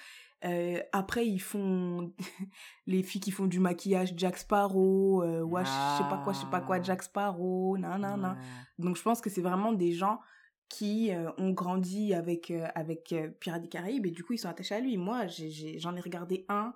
euh, 0.45 0.79
après 0.93 1.25
ils 1.25 1.39
font 1.39 2.13
les 2.85 3.01
filles 3.01 3.21
qui 3.21 3.31
font 3.31 3.45
du 3.47 3.59
maquillage 3.59 4.13
Jack 4.15 4.37
Sparrow, 4.37 5.23
euh, 5.23 5.41
ouais, 5.41 5.65
je 5.65 5.69
sais 5.69 6.09
pas 6.09 6.21
quoi, 6.23 6.31
je 6.33 6.39
sais 6.39 6.45
pas 6.51 6.61
quoi, 6.61 6.75
Ah. 6.75 6.83
Jack 6.83 7.01
Sparrow, 7.01 7.75
nan 7.77 7.99
nan 8.01 8.21
nan. 8.21 8.31
Ouais. 8.33 8.85
Donc 8.85 8.97
je 8.97 9.01
pense 9.01 9.19
que 9.19 9.29
c'est 9.31 9.41
vraiment 9.41 9.71
des 9.73 9.93
gens 9.93 10.19
qui 10.69 11.11
euh, 11.11 11.31
ont 11.37 11.51
grandi 11.51 12.13
avec 12.13 12.51
euh, 12.51 12.67
avec 12.75 13.13
euh, 13.13 13.29
Pirates 13.29 13.61
des 13.61 13.69
Caraïbes 13.69 14.05
et 14.05 14.11
du 14.11 14.23
coup 14.23 14.33
ils 14.33 14.37
sont 14.37 14.49
attachés 14.49 14.75
à 14.75 14.79
lui. 14.79 14.97
Moi, 14.97 15.27
j'en 15.27 15.95
ai, 15.95 16.01
regardé 16.01 16.45
un. 16.49 16.73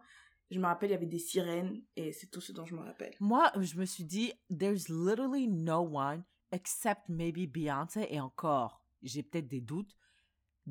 Je 0.49 0.59
me 0.59 0.65
rappelle, 0.65 0.89
il 0.89 0.93
y 0.93 0.95
avait 0.95 1.05
des 1.05 1.19
sirènes 1.19 1.81
et 1.95 2.11
c'est 2.11 2.27
tout 2.27 2.41
ce 2.41 2.51
dont 2.51 2.65
je 2.65 2.75
me 2.75 2.81
rappelle. 2.81 3.13
Moi, 3.19 3.51
je 3.59 3.77
me 3.77 3.85
suis 3.85 4.03
dit, 4.03 4.33
there's 4.49 4.89
literally 4.89 5.47
no 5.47 5.79
one 5.79 6.23
except 6.51 7.07
maybe 7.07 7.47
Beyoncé 7.47 8.07
et 8.09 8.19
encore, 8.19 8.83
j'ai 9.01 9.23
peut-être 9.23 9.47
des 9.47 9.61
doutes, 9.61 9.95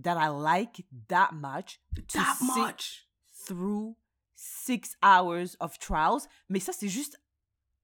that 0.02 0.16
I 0.18 0.28
like 0.28 0.87
that 1.09 1.30
much 1.33 1.80
to 1.94 2.18
That 2.18 2.37
much. 2.42 3.09
through 3.46 3.96
six 4.35 4.96
hours 5.02 5.56
of 5.61 5.78
trials. 5.78 6.28
Mais 6.48 6.61
ça, 6.61 6.72
c'est 6.72 6.88
juste 6.88 7.18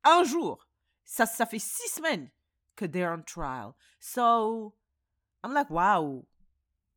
un 0.05 0.25
jour. 0.25 0.67
Ça, 1.05 1.25
ça 1.25 1.47
fait 1.47 1.59
six 1.59 1.89
semaines 1.89 2.31
que 2.75 2.85
they're 2.85 3.13
on 3.13 3.23
trial. 3.23 3.75
So, 4.01 4.75
I'm 5.45 5.53
like, 5.53 5.71
wow, 5.71 6.25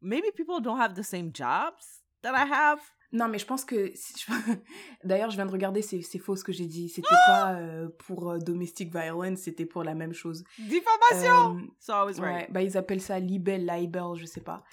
maybe 0.01 0.27
people 0.35 0.59
don't 0.61 0.79
have 0.79 0.93
the 0.95 1.03
same 1.03 1.31
jobs 1.33 2.03
that 2.21 2.33
I 2.33 2.47
have. 2.51 2.79
Non, 3.11 3.27
mais 3.27 3.39
je 3.39 3.45
pense 3.45 3.65
que. 3.65 3.91
si- 3.95 4.25
D'ailleurs, 5.03 5.31
je 5.31 5.35
viens 5.35 5.47
de 5.47 5.51
regarder, 5.51 5.81
c'est 5.81 6.01
c'est 6.03 6.19
faux 6.19 6.35
ce 6.35 6.43
que 6.43 6.51
j'ai 6.51 6.67
dit. 6.67 6.89
C'était 6.89 7.07
Ah! 7.11 7.25
pas 7.27 7.53
euh, 7.59 7.89
pour 8.05 8.29
euh, 8.29 8.37
domestic 8.37 8.91
violence, 8.95 9.39
c'était 9.39 9.65
pour 9.65 9.83
la 9.83 9.95
même 9.95 10.13
chose. 10.13 10.43
Diffamation! 10.59 11.57
Euh, 11.57 11.61
so 11.79 11.93
I 11.93 12.05
was 12.05 12.19
ouais, 12.19 12.27
right. 12.33 12.51
bah 12.51 12.61
ils 12.61 12.77
appellent 12.77 13.01
ça 13.01 13.19
libel, 13.19 13.65
libel, 13.65 14.13
je 14.15 14.25
sais 14.25 14.41
pas. 14.41 14.63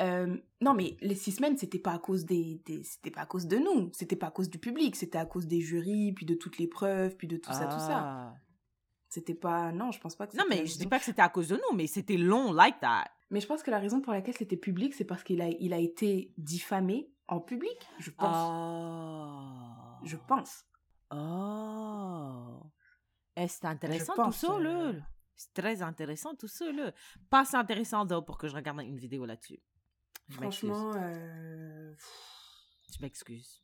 Euh, 0.00 0.36
non, 0.60 0.74
mais 0.74 0.98
les 1.00 1.14
six 1.14 1.32
semaines, 1.32 1.56
c'était 1.56 1.78
pas 1.78 1.92
à 1.92 1.98
cause 1.98 2.26
des, 2.26 2.60
des- 2.66 2.82
c'était 2.82 3.10
pas 3.10 3.22
à 3.22 3.26
cause 3.26 3.46
de 3.46 3.56
nous, 3.56 3.90
c'était 3.94 4.14
pas 4.16 4.26
à 4.26 4.30
cause 4.30 4.50
du 4.50 4.58
public, 4.58 4.94
c'était 4.94 5.16
à 5.16 5.24
cause 5.24 5.46
des 5.46 5.60
jurys, 5.62 6.12
puis 6.12 6.26
de 6.26 6.34
toutes 6.34 6.58
les 6.58 6.66
preuves, 6.68 7.16
puis 7.16 7.26
de 7.26 7.38
tout 7.38 7.50
ça, 7.50 7.64
tout 7.64 7.78
ça. 7.78 8.02
Ah. 8.04 8.34
C'était 9.08 9.34
pas, 9.34 9.72
non, 9.72 9.90
je 9.92 9.98
pense 10.00 10.14
pas 10.16 10.26
que. 10.26 10.36
Non, 10.36 10.44
mais 10.50 10.66
je 10.66 10.76
dis 10.76 10.86
pas 10.86 10.98
que 10.98 11.04
c'était 11.06 11.22
à 11.22 11.30
cause 11.30 11.48
de 11.48 11.56
nous, 11.56 11.74
mais 11.74 11.86
c'était 11.86 12.18
long 12.18 12.52
like 12.52 12.78
that. 12.80 13.04
Mais 13.30 13.40
je 13.40 13.46
pense 13.46 13.62
que 13.62 13.70
la 13.70 13.78
raison 13.78 14.00
pour 14.00 14.12
laquelle 14.12 14.36
c'était 14.36 14.56
public, 14.56 14.94
c'est 14.94 15.04
parce 15.04 15.22
qu'il 15.24 15.40
a, 15.42 15.48
il 15.48 15.72
a 15.72 15.78
été 15.78 16.32
diffamé 16.38 17.10
en 17.28 17.40
public, 17.40 17.76
je 17.98 18.10
pense. 18.10 18.48
Oh. 18.48 20.04
Je 20.04 20.16
pense. 20.16 20.64
Oh. 21.10 22.60
Eh, 23.36 23.48
c'est 23.48 23.64
intéressant 23.64 24.14
tout 24.14 24.22
pense, 24.22 24.36
ça, 24.38 24.58
là. 24.60 24.70
euh, 24.88 25.00
C'est 25.36 25.52
très 25.54 25.82
intéressant 25.82 26.34
tout 26.34 26.48
ça, 26.48 26.70
là. 26.72 26.92
Pas 27.28 27.40
assez 27.40 27.56
intéressant, 27.56 28.04
donc, 28.04 28.26
pour 28.26 28.38
que 28.38 28.48
je 28.48 28.54
regarde 28.54 28.80
une 28.80 28.98
vidéo 28.98 29.26
là-dessus. 29.26 29.60
Franchement, 30.30 30.92
euh, 30.96 31.94
Je 32.92 32.98
m'excuse. 33.00 33.62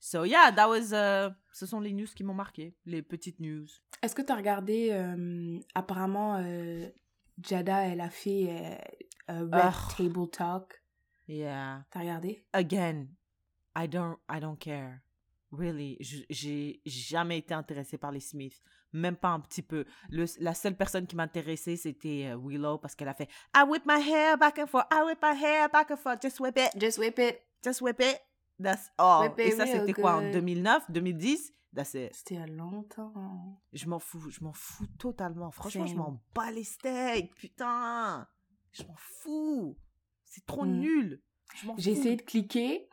So 0.00 0.24
yeah, 0.24 0.50
that 0.52 0.68
was. 0.68 0.92
Uh, 0.92 1.32
ce 1.52 1.64
sont 1.66 1.78
les 1.80 1.92
news 1.92 2.06
qui 2.06 2.24
m'ont 2.24 2.34
marqué, 2.34 2.76
les 2.86 3.02
petites 3.02 3.38
news. 3.38 3.66
Est-ce 4.02 4.16
que 4.16 4.22
tu 4.22 4.32
as 4.32 4.36
regardé 4.36 4.90
euh, 4.90 5.60
Apparemment, 5.76 6.36
euh, 6.38 6.88
Jada, 7.40 7.86
elle 7.86 8.00
a 8.00 8.10
fait 8.10 8.48
euh, 8.50 8.76
un 9.28 9.40
Red 9.50 9.54
Ugh. 9.54 9.96
Table 9.96 10.30
Talk. 10.30 10.82
Yeah. 11.28 11.84
T'as 11.90 12.00
regardé? 12.00 12.44
Again, 12.52 13.06
I 13.76 13.86
don't, 13.88 14.18
I 14.30 14.40
don't 14.40 14.58
care. 14.58 15.00
Really, 15.50 15.98
j'ai 16.30 16.80
jamais 16.86 17.38
été 17.38 17.52
intéressée 17.52 17.98
par 17.98 18.10
les 18.10 18.20
Smiths, 18.20 18.62
même 18.92 19.16
pas 19.16 19.28
un 19.28 19.40
petit 19.40 19.60
peu. 19.60 19.84
Le, 20.08 20.24
la 20.40 20.54
seule 20.54 20.76
personne 20.76 21.06
qui 21.06 21.14
m'intéressait, 21.14 21.76
c'était 21.76 22.30
euh, 22.32 22.38
Willow 22.42 22.78
parce 22.78 22.94
qu'elle 22.94 23.08
a 23.08 23.14
fait 23.14 23.28
I 23.54 23.62
whip 23.68 23.82
my 23.86 24.00
hair 24.00 24.38
back 24.38 24.58
and 24.58 24.66
forth, 24.66 24.86
I 24.90 25.02
whip 25.04 25.18
my 25.22 25.36
hair 25.38 25.68
back 25.68 25.90
and 25.90 25.96
forth, 25.98 26.22
just 26.22 26.40
whip 26.40 26.56
it, 26.56 26.70
Just 26.80 26.98
whip 26.98 27.18
it. 27.18 27.42
just 27.62 27.82
whip 27.82 28.00
it. 28.00 28.18
That's 28.62 28.90
all. 28.98 29.28
Whip 29.30 29.38
Et 29.38 29.50
ça, 29.52 29.66
c'était 29.66 29.92
quoi 29.92 30.14
en 30.16 30.22
good. 30.22 30.32
2009, 30.32 30.90
2010? 30.90 31.52
That's 31.74 31.94
it. 31.94 32.14
C'était 32.14 32.36
a 32.36 32.46
longtemps. 32.46 33.60
Je 33.72 33.86
m'en 33.88 33.98
fous, 33.98 34.28
je 34.30 34.44
m'en 34.44 34.52
fous 34.52 34.86
totalement. 34.98 35.50
Franchement, 35.50 35.86
je 35.86 35.94
m'en 35.94 36.22
bats 36.34 36.50
les 36.50 36.64
steaks, 36.64 37.34
putain. 37.34 38.28
Je 38.72 38.82
m'en 38.84 38.94
fous. 38.96 39.76
C'est 40.26 40.44
trop 40.46 40.64
Hmm. 40.66 40.80
nul. 40.80 41.22
J'ai 41.78 41.92
essayé 41.92 42.16
de 42.16 42.22
cliquer 42.22 42.88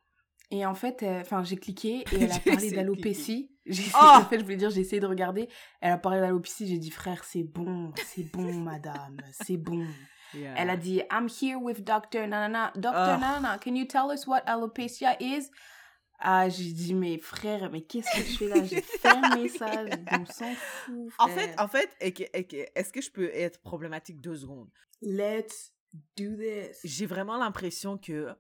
et 0.52 0.66
en 0.66 0.74
fait, 0.76 1.04
euh, 1.04 1.22
enfin, 1.22 1.44
j'ai 1.44 1.56
cliqué 1.58 2.04
et 2.14 2.22
elle 2.24 2.32
a 2.32 2.40
parlé 2.40 2.72
d'alopécie. 2.72 3.52
J'ai 3.66 3.84
Oh 3.94 3.98
En 4.16 4.26
fait, 4.26 4.40
je 4.40 4.44
voulais 4.44 4.56
dire, 4.58 4.72
j'ai 4.72 4.82
essayé 4.82 5.00
de 5.00 5.06
regarder. 5.06 5.48
Elle 5.80 5.92
a 5.92 5.98
parlé 6.00 6.20
d'alopécie. 6.22 6.68
J'ai 6.68 6.80
dit, 6.80 6.90
frère, 6.90 7.24
c'est 7.24 7.44
bon, 7.44 7.94
c'est 8.08 8.24
bon, 8.24 8.52
madame, 8.62 9.18
c'est 9.32 9.58
bon. 9.58 9.86
Yeah. 10.34 10.56
Elle 10.58 10.70
a 10.70 10.78
dit, 10.78 11.02
I'm 11.12 11.28
here 11.28 11.58
with 11.58 11.84
Dr. 11.84 12.28
Nanana. 12.28 12.72
Dr. 12.76 12.96
Ugh. 12.96 13.20
Nanana, 13.20 13.60
can 13.60 13.76
you 13.76 13.86
tell 13.86 14.12
us 14.12 14.28
what 14.28 14.46
alopecia 14.46 15.16
is? 15.20 15.50
Ah, 16.22 16.50
j'ai 16.50 16.74
dit, 16.74 16.94
mais 16.94 17.18
frère, 17.18 17.70
mais 17.72 17.82
qu'est-ce 17.82 18.14
que 18.14 18.24
je 18.24 18.38
fais 18.38 18.48
là? 18.48 18.64
J'ai 18.66 18.82
fermé 18.82 19.48
ça. 19.48 19.86
On 20.12 20.26
s'en 20.26 20.54
fout. 20.54 21.14
En 21.18 21.28
fait, 21.30 21.56
en 21.58 21.68
fait, 21.68 21.90
est-ce 22.00 22.92
que 22.92 23.02
je 23.02 23.10
peux 23.10 23.30
être 23.34 23.62
problématique 23.62 24.20
deux 24.20 24.36
secondes? 24.36 24.70
let's 25.02 25.72
do 26.16 26.36
this. 26.36 26.80
J'ai 26.84 27.06
vraiment 27.06 27.38
l'impression 27.38 27.98
que 27.98 28.36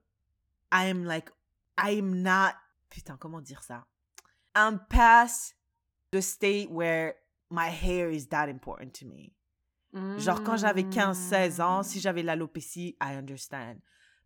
I 0.71 0.89
am 0.89 1.03
like, 1.03 1.31
I 1.77 1.97
am 1.97 2.21
not, 2.21 2.55
putain, 2.89 3.17
comment 3.17 3.41
dire 3.41 3.63
ça? 3.63 3.85
I'm 4.55 4.79
past 4.89 5.55
the 6.11 6.21
state 6.21 6.69
where 6.69 7.15
my 7.49 7.69
hair 7.69 8.09
is 8.09 8.27
that 8.27 8.49
important 8.49 8.93
to 8.99 9.05
me. 9.05 9.33
Genre, 10.17 10.43
quand 10.43 10.57
j'avais 10.57 10.83
15, 10.83 11.17
16 11.17 11.61
ans, 11.61 11.81
si 11.83 11.99
j'avais 11.99 12.21
l'alopécie, 12.23 12.95
I 13.01 13.15
understand. 13.15 13.77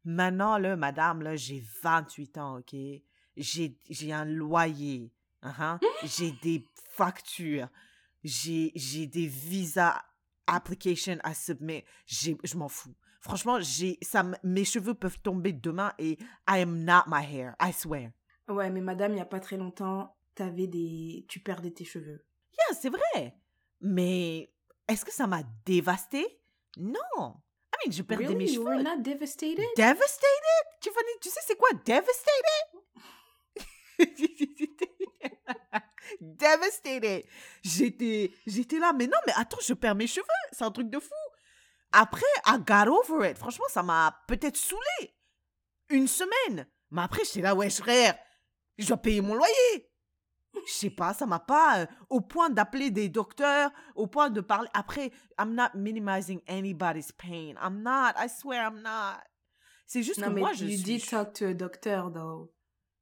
Maintenant, 0.05 0.57
là, 0.57 0.76
madame, 0.76 1.22
là, 1.22 1.36
j'ai 1.36 1.64
28 1.82 2.38
ans, 2.38 2.57
OK? 2.59 2.76
J'ai 3.38 3.78
j'ai 3.89 4.11
un 4.14 4.26
loyer. 4.26 5.11
hein, 5.41 5.80
J'ai 6.03 6.32
des 6.43 6.68
factures. 6.91 7.68
J'ai 8.24 8.72
des 9.07 9.28
visa 9.28 10.01
applications 10.47 11.18
à 11.24 11.34
submit. 11.34 11.84
J'ai- 12.05 12.38
Je 12.43 12.57
m'en 12.57 12.68
fous. 12.70 12.93
Franchement, 13.22 13.59
j'ai 13.61 13.97
ça, 14.01 14.26
mes 14.43 14.66
cheveux 14.66 14.93
peuvent 14.93 15.20
tomber 15.20 15.53
demain 15.53 15.93
et 15.97 16.18
I 16.49 16.59
am 16.61 16.84
not 16.84 17.03
my 17.07 17.24
hair. 17.24 17.55
I 17.61 17.72
swear. 17.72 18.11
Ouais, 18.49 18.70
mais 18.70 18.82
madame, 18.82 19.14
il 19.14 19.16
n'y 19.16 19.22
a 19.22 19.26
pas 19.26 19.39
très 19.39 19.55
longtemps, 19.55 20.14
t'avais 20.36 20.68
des... 20.68 21.26
tu 21.30 21.39
perdais 21.39 21.72
tes 21.72 21.86
cheveux. 21.86 22.26
Yeah, 22.51 22.78
c'est 22.80 22.89
vrai. 22.89 23.38
Mais 23.80 24.53
est-ce 24.88 25.06
que 25.06 25.12
ça 25.14 25.28
m'a 25.28 25.44
dévasté? 25.66 26.42
Non. 26.78 27.00
I 27.74 27.86
mean, 27.86 27.92
je 27.92 28.04
perdais 28.04 28.36
mes 28.36 28.46
Really? 28.46 28.54
You 28.54 28.64
were 28.64 28.74
cheveux. 28.78 28.84
not 28.84 29.02
devastated? 29.04 29.66
Devastated? 29.76 30.64
Tiffany, 30.82 31.20
tu 31.22 31.30
sais 31.30 31.40
c'est 31.46 31.56
quoi 31.58 31.70
devastated? 31.86 32.80
devastated. 36.22 37.26
J'étais, 37.64 38.32
j'étais 38.46 38.80
là, 38.80 38.94
mais 38.94 39.08
non, 39.08 39.18
mais 39.26 39.34
attends, 39.36 39.58
je 39.66 39.74
perds 39.74 39.96
mes 39.96 40.08
cheveux. 40.08 40.26
C'est 40.52 40.64
un 40.64 40.72
truc 40.72 40.90
de 40.90 41.00
fou. 41.00 41.10
Après, 41.92 42.26
I 42.46 42.58
got 42.60 42.88
over 42.90 43.30
it. 43.30 43.38
Franchement, 43.38 43.66
ça 43.70 43.84
m'a 43.84 44.18
peut-être 44.28 44.58
saoulé. 44.58 45.14
Une 45.90 46.08
semaine. 46.08 46.68
Mais 46.92 47.02
après, 47.04 47.24
j'étais 47.26 47.42
là, 47.42 47.56
ouais, 47.56 47.70
frère, 47.70 48.16
je 48.78 48.88
dois 48.88 48.98
payer 48.98 49.22
mon 49.22 49.36
loyer. 49.36 49.92
Je 50.68 50.72
sais 50.72 50.89
pas, 50.89 51.14
ça 51.14 51.26
m'a 51.26 51.39
pas 51.39 51.80
euh, 51.80 51.86
au 52.10 52.22
point 52.22 52.49
d'appeler 52.49 52.91
des 52.91 53.10
docteurs, 53.10 53.72
au 53.95 54.08
point 54.08 54.30
de 54.30 54.39
parler. 54.39 54.70
Après, 54.74 55.12
I'm 55.39 55.54
not 55.56 55.70
minimizing 55.76 56.41
anybody's 56.47 57.12
pain. 57.12 57.56
I'm 57.62 57.82
not. 57.82 58.14
I 58.18 58.30
swear, 58.30 58.70
I'm 58.72 58.82
not. 58.82 59.20
C'est 59.88 60.04
juste 60.04 60.20
Non, 60.22 60.28
que 60.28 60.34
mais 60.34 60.41
moi, 60.41 60.54
je 60.54 60.66
you 60.66 60.78
suis. 60.78 60.84
did 60.99 61.10
talk 61.10 61.34
to 61.34 61.45
a 61.47 61.54
doctor, 61.54 62.12
though. 62.12 62.51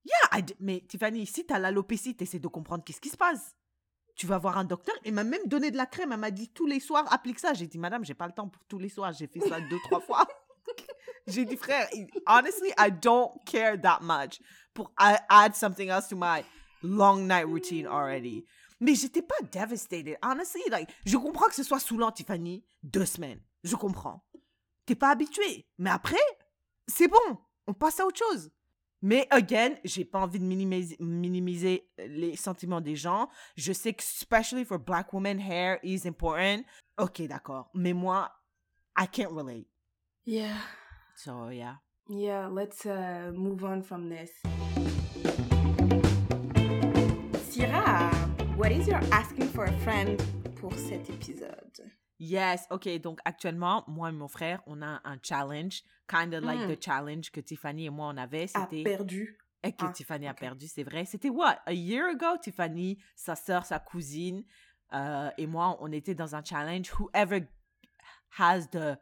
Yeah, 0.04 0.40
I 0.40 0.44
mais 0.60 0.82
Tiffany, 0.88 1.26
si 1.28 1.46
t'as 1.46 1.60
l'alopécie, 1.60 2.16
t'essaies 2.16 2.40
de 2.40 2.48
comprendre 2.48 2.84
qu'est-ce 2.84 3.02
qui 3.02 3.10
se 3.10 3.18
passe. 3.18 3.56
Tu 4.16 4.26
vas 4.28 4.38
voir 4.40 4.58
un 4.58 4.64
docteur. 4.66 4.96
Il 5.06 5.14
m'a 5.14 5.24
même 5.24 5.46
donné 5.46 5.72
de 5.72 5.78
la 5.78 5.86
crème. 5.86 6.12
Elle 6.12 6.20
m'a 6.20 6.32
dit 6.32 6.50
tous 6.50 6.66
les 6.66 6.80
soirs, 6.80 7.06
applique 7.14 7.40
ça. 7.40 7.54
J'ai 7.54 7.68
dit, 7.68 7.78
madame, 7.78 8.04
j'ai 8.04 8.14
pas 8.16 8.28
le 8.28 8.34
temps 8.34 8.48
pour 8.50 8.64
tous 8.66 8.80
les 8.80 8.90
soirs. 8.90 9.14
J'ai 9.14 9.28
fait 9.28 9.40
ça 9.42 9.60
deux, 9.62 9.78
trois 9.86 10.00
fois. 10.02 10.26
j'ai 11.28 11.46
dit, 11.46 11.56
frère, 11.58 11.88
honestly, 12.28 12.70
I 12.80 12.92
don't 12.92 13.32
care 13.46 13.80
that 13.82 14.00
much 14.02 14.40
pour 14.74 14.92
a- 14.98 15.20
add 15.30 15.54
something 15.56 15.90
else 15.90 16.08
to 16.08 16.16
my 16.16 16.44
long 16.84 17.28
night 17.28 17.46
routine 17.46 17.88
already. 17.88 18.46
Mais 18.80 18.96
j'étais 18.96 19.22
pas 19.22 19.36
devastated. 19.52 20.18
Honestly, 20.24 20.64
like, 20.72 20.90
je 21.06 21.18
comprends 21.18 21.48
que 21.48 21.56
ce 21.56 21.64
soit 21.64 21.80
saoulant, 21.80 22.12
Tiffany. 22.12 22.64
Deux 22.82 23.06
semaines. 23.06 23.40
Je 23.64 23.76
comprends. 23.76 24.24
T'es 24.86 24.96
pas 24.96 25.12
habitué. 25.12 25.68
Mais 25.78 25.92
après, 25.92 26.18
c'est 26.88 27.08
bon. 27.08 27.38
On 27.68 27.74
passe 27.74 28.00
à 28.00 28.06
autre 28.06 28.18
chose. 28.18 28.52
Mais 29.04 29.28
again, 29.32 29.76
j'ai 29.84 30.06
pas 30.06 30.20
envie 30.20 30.40
de 30.40 30.46
minimiser, 30.46 30.96
minimiser 31.00 31.88
les 31.98 32.36
sentiments 32.36 32.82
des 32.82 32.96
gens. 32.96 33.30
Je 33.56 33.74
sais 33.74 33.94
que 33.94 34.04
especially 34.04 34.64
for 34.64 34.78
black 34.78 35.12
women, 35.14 35.40
hair 35.40 35.80
is 35.84 36.08
important. 36.08 36.64
Ok, 37.00 37.22
d'accord. 37.24 37.70
Mais 37.74 37.94
moi, 37.94 38.32
I 38.98 39.08
can't 39.08 39.32
relate. 39.32 39.68
Yeah. 40.26 40.58
So 41.16 41.50
yeah. 41.50 41.78
Yeah, 42.10 42.48
let's 42.48 42.86
uh, 42.86 43.32
move 43.34 43.64
on 43.64 43.82
from 43.82 44.10
this. 44.10 44.32
Syrah, 47.62 48.10
what 48.58 48.72
is 48.72 48.88
your 48.88 49.00
asking 49.12 49.48
for 49.50 49.66
a 49.66 49.72
friend 49.84 50.20
pour 50.56 50.74
cet 50.74 51.08
épisode? 51.12 51.92
Yes, 52.18 52.66
ok. 52.72 53.00
Donc 53.00 53.20
actuellement, 53.24 53.84
moi 53.88 54.10
et 54.10 54.14
mon 54.14 54.28
frère, 54.28 54.64
on 54.66 54.82
a 54.82 55.00
un 55.06 55.20
challenge, 55.22 55.84
kind 56.08 56.34
of 56.34 56.44
like 56.44 56.58
Mm. 56.60 56.70
the 56.76 56.76
challenge 56.84 57.30
que 57.32 57.40
Tiffany 57.40 57.86
et 57.86 57.92
moi 57.92 58.08
on 58.08 58.18
avait. 58.18 58.48
C'était 58.48 58.82
perdu. 58.84 59.38
et 59.62 59.74
que 59.74 59.86
Ah, 59.86 59.92
Tiffany 59.94 60.28
a 60.28 60.34
perdu, 60.34 60.68
c'est 60.68 60.82
vrai. 60.84 61.06
C'était 61.06 61.30
what? 61.30 61.60
A 61.68 61.74
year 61.74 62.08
ago, 62.10 62.36
Tiffany, 62.42 62.98
sa 63.16 63.36
sœur, 63.36 63.64
sa 63.64 63.78
cousine 63.78 64.44
euh, 64.94 65.30
et 65.38 65.46
moi, 65.46 65.78
on 65.82 65.92
était 65.92 66.16
dans 66.16 66.34
un 66.34 66.44
challenge. 66.44 66.90
Whoever 66.98 67.42
has 68.40 68.68
the 68.72 68.98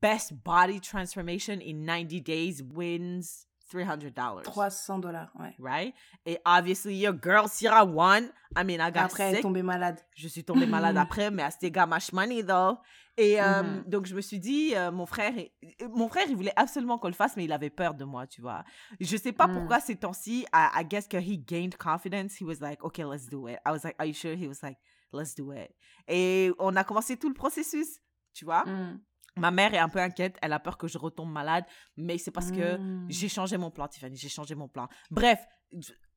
best 0.00 0.34
body 0.44 0.78
transformation 0.80 1.58
in 1.60 1.84
90 1.84 2.20
days 2.20 2.62
wins 2.62 3.45
$300. 3.72 4.42
300 4.42 4.98
dollars, 5.00 5.30
ouais. 5.38 5.54
Right? 5.58 5.94
Et 6.24 6.38
obviously, 6.44 6.94
your 7.00 7.14
girl 7.20 7.48
Sierra 7.48 7.84
won. 7.84 8.28
I 8.56 8.64
mean, 8.64 8.80
I 8.80 8.90
got 8.92 9.00
Après, 9.06 9.24
elle 9.24 9.32
est 9.32 9.36
sick. 9.36 9.42
tombée 9.42 9.62
malade. 9.62 10.00
Je 10.14 10.28
suis 10.28 10.44
tombée 10.44 10.66
malade 10.66 10.96
après, 10.98 11.30
mais 11.30 11.42
I 11.42 11.50
still 11.50 11.70
got 11.72 11.86
much 11.86 12.12
money, 12.12 12.42
though. 12.42 12.78
Et 13.18 13.40
euh, 13.40 13.62
Mhm. 13.62 13.84
donc, 13.86 14.06
je 14.06 14.14
me 14.14 14.20
suis 14.20 14.38
dit, 14.38 14.74
euh, 14.76 14.90
mon 14.92 15.06
frère, 15.06 15.32
il- 15.36 15.88
mon 15.88 16.08
frère, 16.08 16.26
il 16.28 16.36
voulait 16.36 16.52
absolument 16.54 16.98
qu'on 16.98 17.08
le 17.08 17.14
fasse, 17.14 17.34
mais 17.36 17.44
il 17.44 17.52
avait 17.52 17.70
peur 17.70 17.94
de 17.94 18.04
moi, 18.04 18.26
tu 18.26 18.40
vois. 18.42 18.62
Je 19.00 19.16
sais 19.16 19.32
pas 19.32 19.48
Mm. 19.48 19.52
pourquoi 19.54 19.80
ces 19.80 19.96
temps-ci, 19.96 20.46
I, 20.52 20.68
I 20.80 20.84
guess 20.84 21.08
que 21.08 21.16
he 21.16 21.38
gained 21.38 21.76
confidence. 21.76 22.38
He 22.40 22.44
was 22.44 22.60
like, 22.60 22.82
okay, 22.84 23.04
let's 23.04 23.26
do 23.28 23.48
it. 23.48 23.58
I 23.66 23.70
was 23.70 23.84
like, 23.84 23.96
are 23.98 24.06
you 24.06 24.12
sure? 24.14 24.34
He 24.36 24.46
was 24.46 24.60
like, 24.62 24.76
let's 25.12 25.34
do 25.34 25.52
it. 25.52 25.70
Et 26.08 26.52
on 26.58 26.76
a 26.76 26.84
commencé 26.84 27.16
tout 27.16 27.28
le 27.28 27.34
processus, 27.34 28.00
tu 28.34 28.44
vois? 28.44 28.64
Mm. 28.66 29.00
Ma 29.38 29.50
mère 29.50 29.74
est 29.74 29.78
un 29.78 29.88
peu 29.88 29.98
inquiète, 29.98 30.36
elle 30.40 30.52
a 30.54 30.58
peur 30.58 30.78
que 30.78 30.88
je 30.88 30.96
retombe 30.96 31.30
malade, 31.30 31.64
mais 31.96 32.16
c'est 32.16 32.30
parce 32.30 32.50
que 32.50 32.76
Mm. 32.76 32.80
j'ai 33.08 33.28
changé 33.28 33.56
mon 33.58 33.70
plan, 33.70 33.86
Tiffany, 33.86 34.16
j'ai 34.16 34.30
changé 34.30 34.54
mon 34.54 34.66
plan. 34.68 34.88
Bref, 35.10 35.44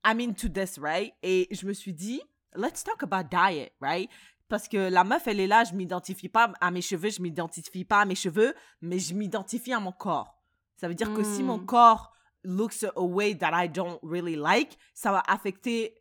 I'm 0.06 0.20
into 0.22 0.48
this, 0.48 0.78
right? 0.80 1.14
Et 1.22 1.48
je 1.52 1.66
me 1.68 1.74
suis 1.74 1.94
dit, 1.94 2.22
let's 2.56 2.84
talk 2.84 3.04
about 3.04 3.28
diet, 3.30 3.74
right? 3.82 4.10
Parce 4.48 4.68
que 4.70 4.78
la 4.90 5.04
meuf, 5.04 5.28
elle 5.28 5.40
est 5.42 5.48
là, 5.48 5.64
je 5.66 5.74
m'identifie 5.74 6.30
pas 6.30 6.54
à 6.62 6.72
mes 6.72 6.82
cheveux, 6.82 7.10
je 7.10 7.22
m'identifie 7.22 7.84
pas 7.86 8.02
à 8.02 8.06
mes 8.06 8.16
cheveux, 8.16 8.56
mais 8.82 9.00
je 9.00 9.14
m'identifie 9.14 9.74
à 9.74 9.80
mon 9.82 9.92
corps. 9.92 10.40
Ça 10.78 10.88
veut 10.88 10.96
dire 10.96 11.14
que 11.14 11.24
si 11.24 11.44
mon 11.44 11.58
Mm. 11.60 11.66
corps 11.66 12.14
looks 12.46 12.84
a 12.96 13.02
way 13.02 13.38
that 13.38 13.52
I 13.54 13.68
don't 13.68 14.00
really 14.02 14.38
like, 14.38 14.78
ça 14.94 15.12
va 15.12 15.22
affecter 15.28 15.94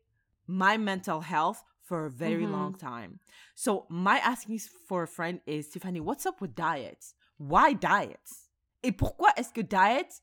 my 0.47 0.79
mental 0.79 1.21
health 1.21 1.65
for 1.89 2.05
a 2.05 2.11
very 2.11 2.45
Mhm. 2.45 2.53
long 2.53 2.75
time. 2.77 3.19
So 3.55 3.87
my 3.89 4.19
asking 4.19 4.59
for 4.87 5.03
a 5.03 5.09
friend 5.09 5.41
is 5.47 5.69
Tiffany, 5.71 6.01
what's 6.01 6.27
up 6.27 6.41
with 6.41 6.55
diets? 6.55 7.15
Why 7.39 7.73
diets? 7.73 8.51
Et 8.83 8.93
pourquoi 8.93 9.31
est-ce 9.37 9.53
que 9.53 9.63
diets 9.63 10.21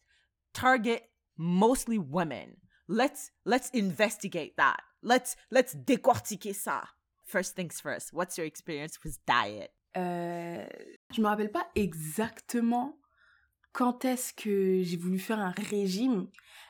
target 0.54 1.02
mostly 1.38 1.98
women? 1.98 2.58
Let's 2.88 3.32
let's 3.46 3.70
investigate 3.74 4.56
that. 4.58 4.80
Let's 5.02 5.36
let's 5.50 5.74
décortiquer 5.76 6.54
ça. 6.54 6.84
First 7.26 7.56
things 7.56 7.82
first. 7.82 8.14
What's 8.14 8.38
your 8.38 8.46
experience 8.46 9.00
with 9.04 9.18
diet? 9.26 9.72
Euh, 9.98 10.68
je 11.12 11.22
me 11.22 11.28
rappelle 11.28 11.52
pas 11.52 11.66
exactement 11.76 12.94
quand 13.76 14.06
est-ce 14.06 14.32
que 14.34 14.82
j'ai 14.84 14.96
voulu 14.96 15.20
faire 15.20 15.40
un 15.40 15.52
régime? 15.52 16.28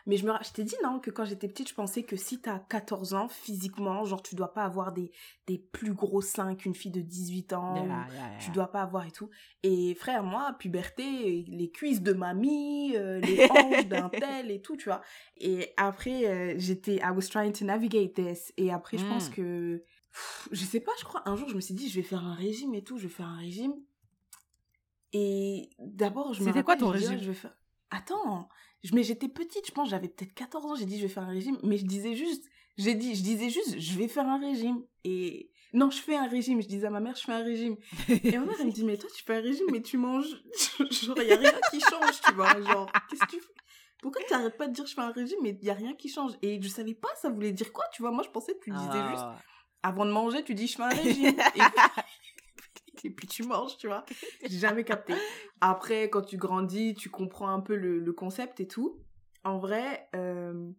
Mais 0.08 0.18
je 0.18 0.26
me, 0.28 0.34
je 0.44 0.52
t'ai 0.52 0.64
dit 0.64 0.76
non 0.84 1.00
que 1.00 1.12
quand 1.12 1.26
j'étais 1.26 1.48
petite, 1.48 1.70
je 1.70 1.74
pensais 1.76 2.02
que 2.04 2.16
si 2.16 2.40
t'as 2.42 2.58
14 2.60 3.14
ans 3.14 3.28
physiquement, 3.28 4.04
genre 4.06 4.22
tu 4.24 4.34
dois 4.36 4.54
pas 4.54 4.64
avoir 4.64 4.92
des 4.92 5.12
des 5.48 5.58
plus 5.60 5.94
gros 5.94 6.22
seins 6.22 6.56
qu'une 6.56 6.74
fille 6.76 6.92
de 6.92 7.02
18 7.02 7.54
ans, 7.54 7.76
Yeah, 7.76 7.86
yeah, 7.86 8.08
yeah. 8.32 8.38
tu 8.40 8.50
dois 8.52 8.72
pas 8.72 8.82
avoir 8.82 9.06
et 9.06 9.12
tout. 9.12 9.30
Et 9.64 9.94
frère, 9.96 10.24
moi, 10.24 10.56
puberté, 10.60 11.46
les 11.48 11.70
cuisses 11.72 12.02
de 12.02 12.14
mamie, 12.14 12.96
euh, 12.96 13.20
les 13.28 13.48
hanches 13.52 13.88
d'un 13.88 14.10
tel 14.10 14.50
et 14.52 14.62
tout, 14.62 14.76
tu 14.78 14.86
vois. 14.90 15.02
Et 15.38 15.74
après, 15.78 16.26
euh, 16.26 16.56
j'étais, 16.58 16.96
I 16.98 17.10
was 17.16 17.28
trying 17.30 17.52
to 17.54 17.66
navigate 17.66 18.14
this. 18.16 18.52
Et 18.58 18.72
après, 18.72 18.98
je 18.98 19.06
pense 19.06 19.30
Mm. 19.30 19.34
que, 19.34 19.78
pff, 20.12 20.50
je 20.52 20.64
sais 20.66 20.80
pas, 20.80 20.92
je 21.00 21.04
crois, 21.06 21.22
un 21.30 21.36
jour, 21.36 21.50
je 21.50 21.56
me 21.56 21.62
suis 21.62 21.74
dit, 21.76 21.88
je 21.90 21.96
vais 21.96 22.04
faire 22.08 22.24
un 22.26 22.36
régime 22.36 22.74
et 22.76 22.84
tout, 22.84 22.98
je 22.98 23.04
vais 23.08 23.14
faire 23.14 23.28
un 23.28 23.38
régime. 23.40 23.74
Et 25.18 25.70
d'abord, 25.80 26.34
je 26.34 26.42
me 26.42 26.48
C'était 26.48 26.62
quoi 26.62 26.76
ton 26.76 26.90
régime 26.90 27.12
ouais, 27.12 27.20
je 27.20 27.28
vais 27.30 27.34
faire... 27.34 27.56
Attends, 27.90 28.50
mais 28.92 29.04
j'étais 29.04 29.30
petite, 29.30 29.66
je 29.66 29.72
pense, 29.72 29.90
j'avais 29.90 30.10
peut-être 30.10 30.34
14 30.34 30.66
ans, 30.66 30.76
j'ai 30.76 30.84
dit, 30.86 30.98
je 30.98 31.04
vais 31.04 31.14
faire 31.14 31.24
un 31.24 31.30
régime, 31.30 31.58
mais 31.64 31.78
je 31.78 31.86
disais 31.86 32.16
juste, 32.16 32.44
j'ai 32.78 32.96
dit, 32.96 33.16
je 33.16 33.24
disais 33.24 33.50
juste, 33.50 33.80
je 33.80 33.98
vais 33.98 34.10
faire 34.10 34.28
un 34.28 34.40
régime. 34.40 34.84
Et 35.06 35.52
non, 35.72 35.90
je 35.90 36.02
fais 36.02 36.18
un 36.18 36.28
régime. 36.28 36.62
Je 36.62 36.68
disais 36.68 36.88
à 36.88 36.90
ma 36.90 37.00
mère, 37.00 37.16
je 37.16 37.22
fais 37.24 37.32
un 37.32 37.44
régime. 37.44 37.78
Et 38.10 38.38
ma 38.38 38.46
mère, 38.46 38.56
elle 38.60 38.68
me 38.68 38.72
dit, 38.72 38.84
mais 38.84 38.98
toi, 38.98 39.10
tu 39.16 39.24
fais 39.24 39.38
un 39.38 39.42
régime, 39.42 39.68
mais 39.72 39.82
tu 39.82 39.98
manges. 39.98 40.44
Genre, 40.92 41.18
il 41.22 41.28
n'y 41.28 41.32
a 41.32 41.38
rien 41.38 41.54
qui 41.72 41.80
change, 41.80 42.22
tu 42.26 42.34
vois. 42.34 42.62
Genre, 42.62 42.92
qu'est-ce 43.10 43.22
que 43.22 43.32
tu 43.32 43.40
fais? 43.40 43.54
Pourquoi 44.02 44.22
tu 44.28 44.34
n'arrêtes 44.34 44.58
pas 44.58 44.68
de 44.68 44.74
dire, 44.74 44.86
je 44.86 44.94
fais 44.94 45.02
un 45.02 45.12
régime, 45.12 45.40
mais 45.42 45.58
il 45.62 45.64
n'y 45.64 45.70
a 45.70 45.74
rien 45.74 45.94
qui 45.96 46.10
change? 46.10 46.34
Et 46.42 46.62
je 46.62 46.68
savais 46.68 46.94
pas, 46.94 47.10
ça 47.22 47.30
voulait 47.30 47.52
dire 47.54 47.72
quoi, 47.72 47.86
tu 47.94 48.02
vois? 48.02 48.12
Moi, 48.12 48.24
je 48.24 48.30
pensais 48.30 48.54
que 48.54 48.60
tu 48.64 48.72
disais 48.72 49.08
juste, 49.10 49.24
Ah. 49.24 49.40
avant 49.84 50.06
de 50.06 50.12
manger, 50.12 50.44
tu 50.44 50.54
dis, 50.54 50.68
je 50.68 50.76
fais 50.76 50.84
un 50.84 50.90
régime. 50.90 51.36
Et, 51.56 51.62
et 53.04 53.10
puis 53.10 53.28
tu 53.28 53.44
manges, 53.44 53.78
tu 53.78 53.88
vois. 53.88 54.06
J'ai 54.50 54.58
jamais 54.60 54.84
capté. 54.84 55.14
Après, 55.62 56.10
quand 56.10 56.22
tu 56.22 56.38
grandis, 56.38 56.94
tu 56.96 57.10
comprends 57.10 57.50
un 57.50 57.60
peu 57.62 57.76
le, 57.76 58.00
le 58.00 58.14
concept 58.14 58.60
et 58.60 58.68
tout. 58.68 59.00
En 59.44 59.58
vrai, 59.60 60.08
euh, 60.16 60.72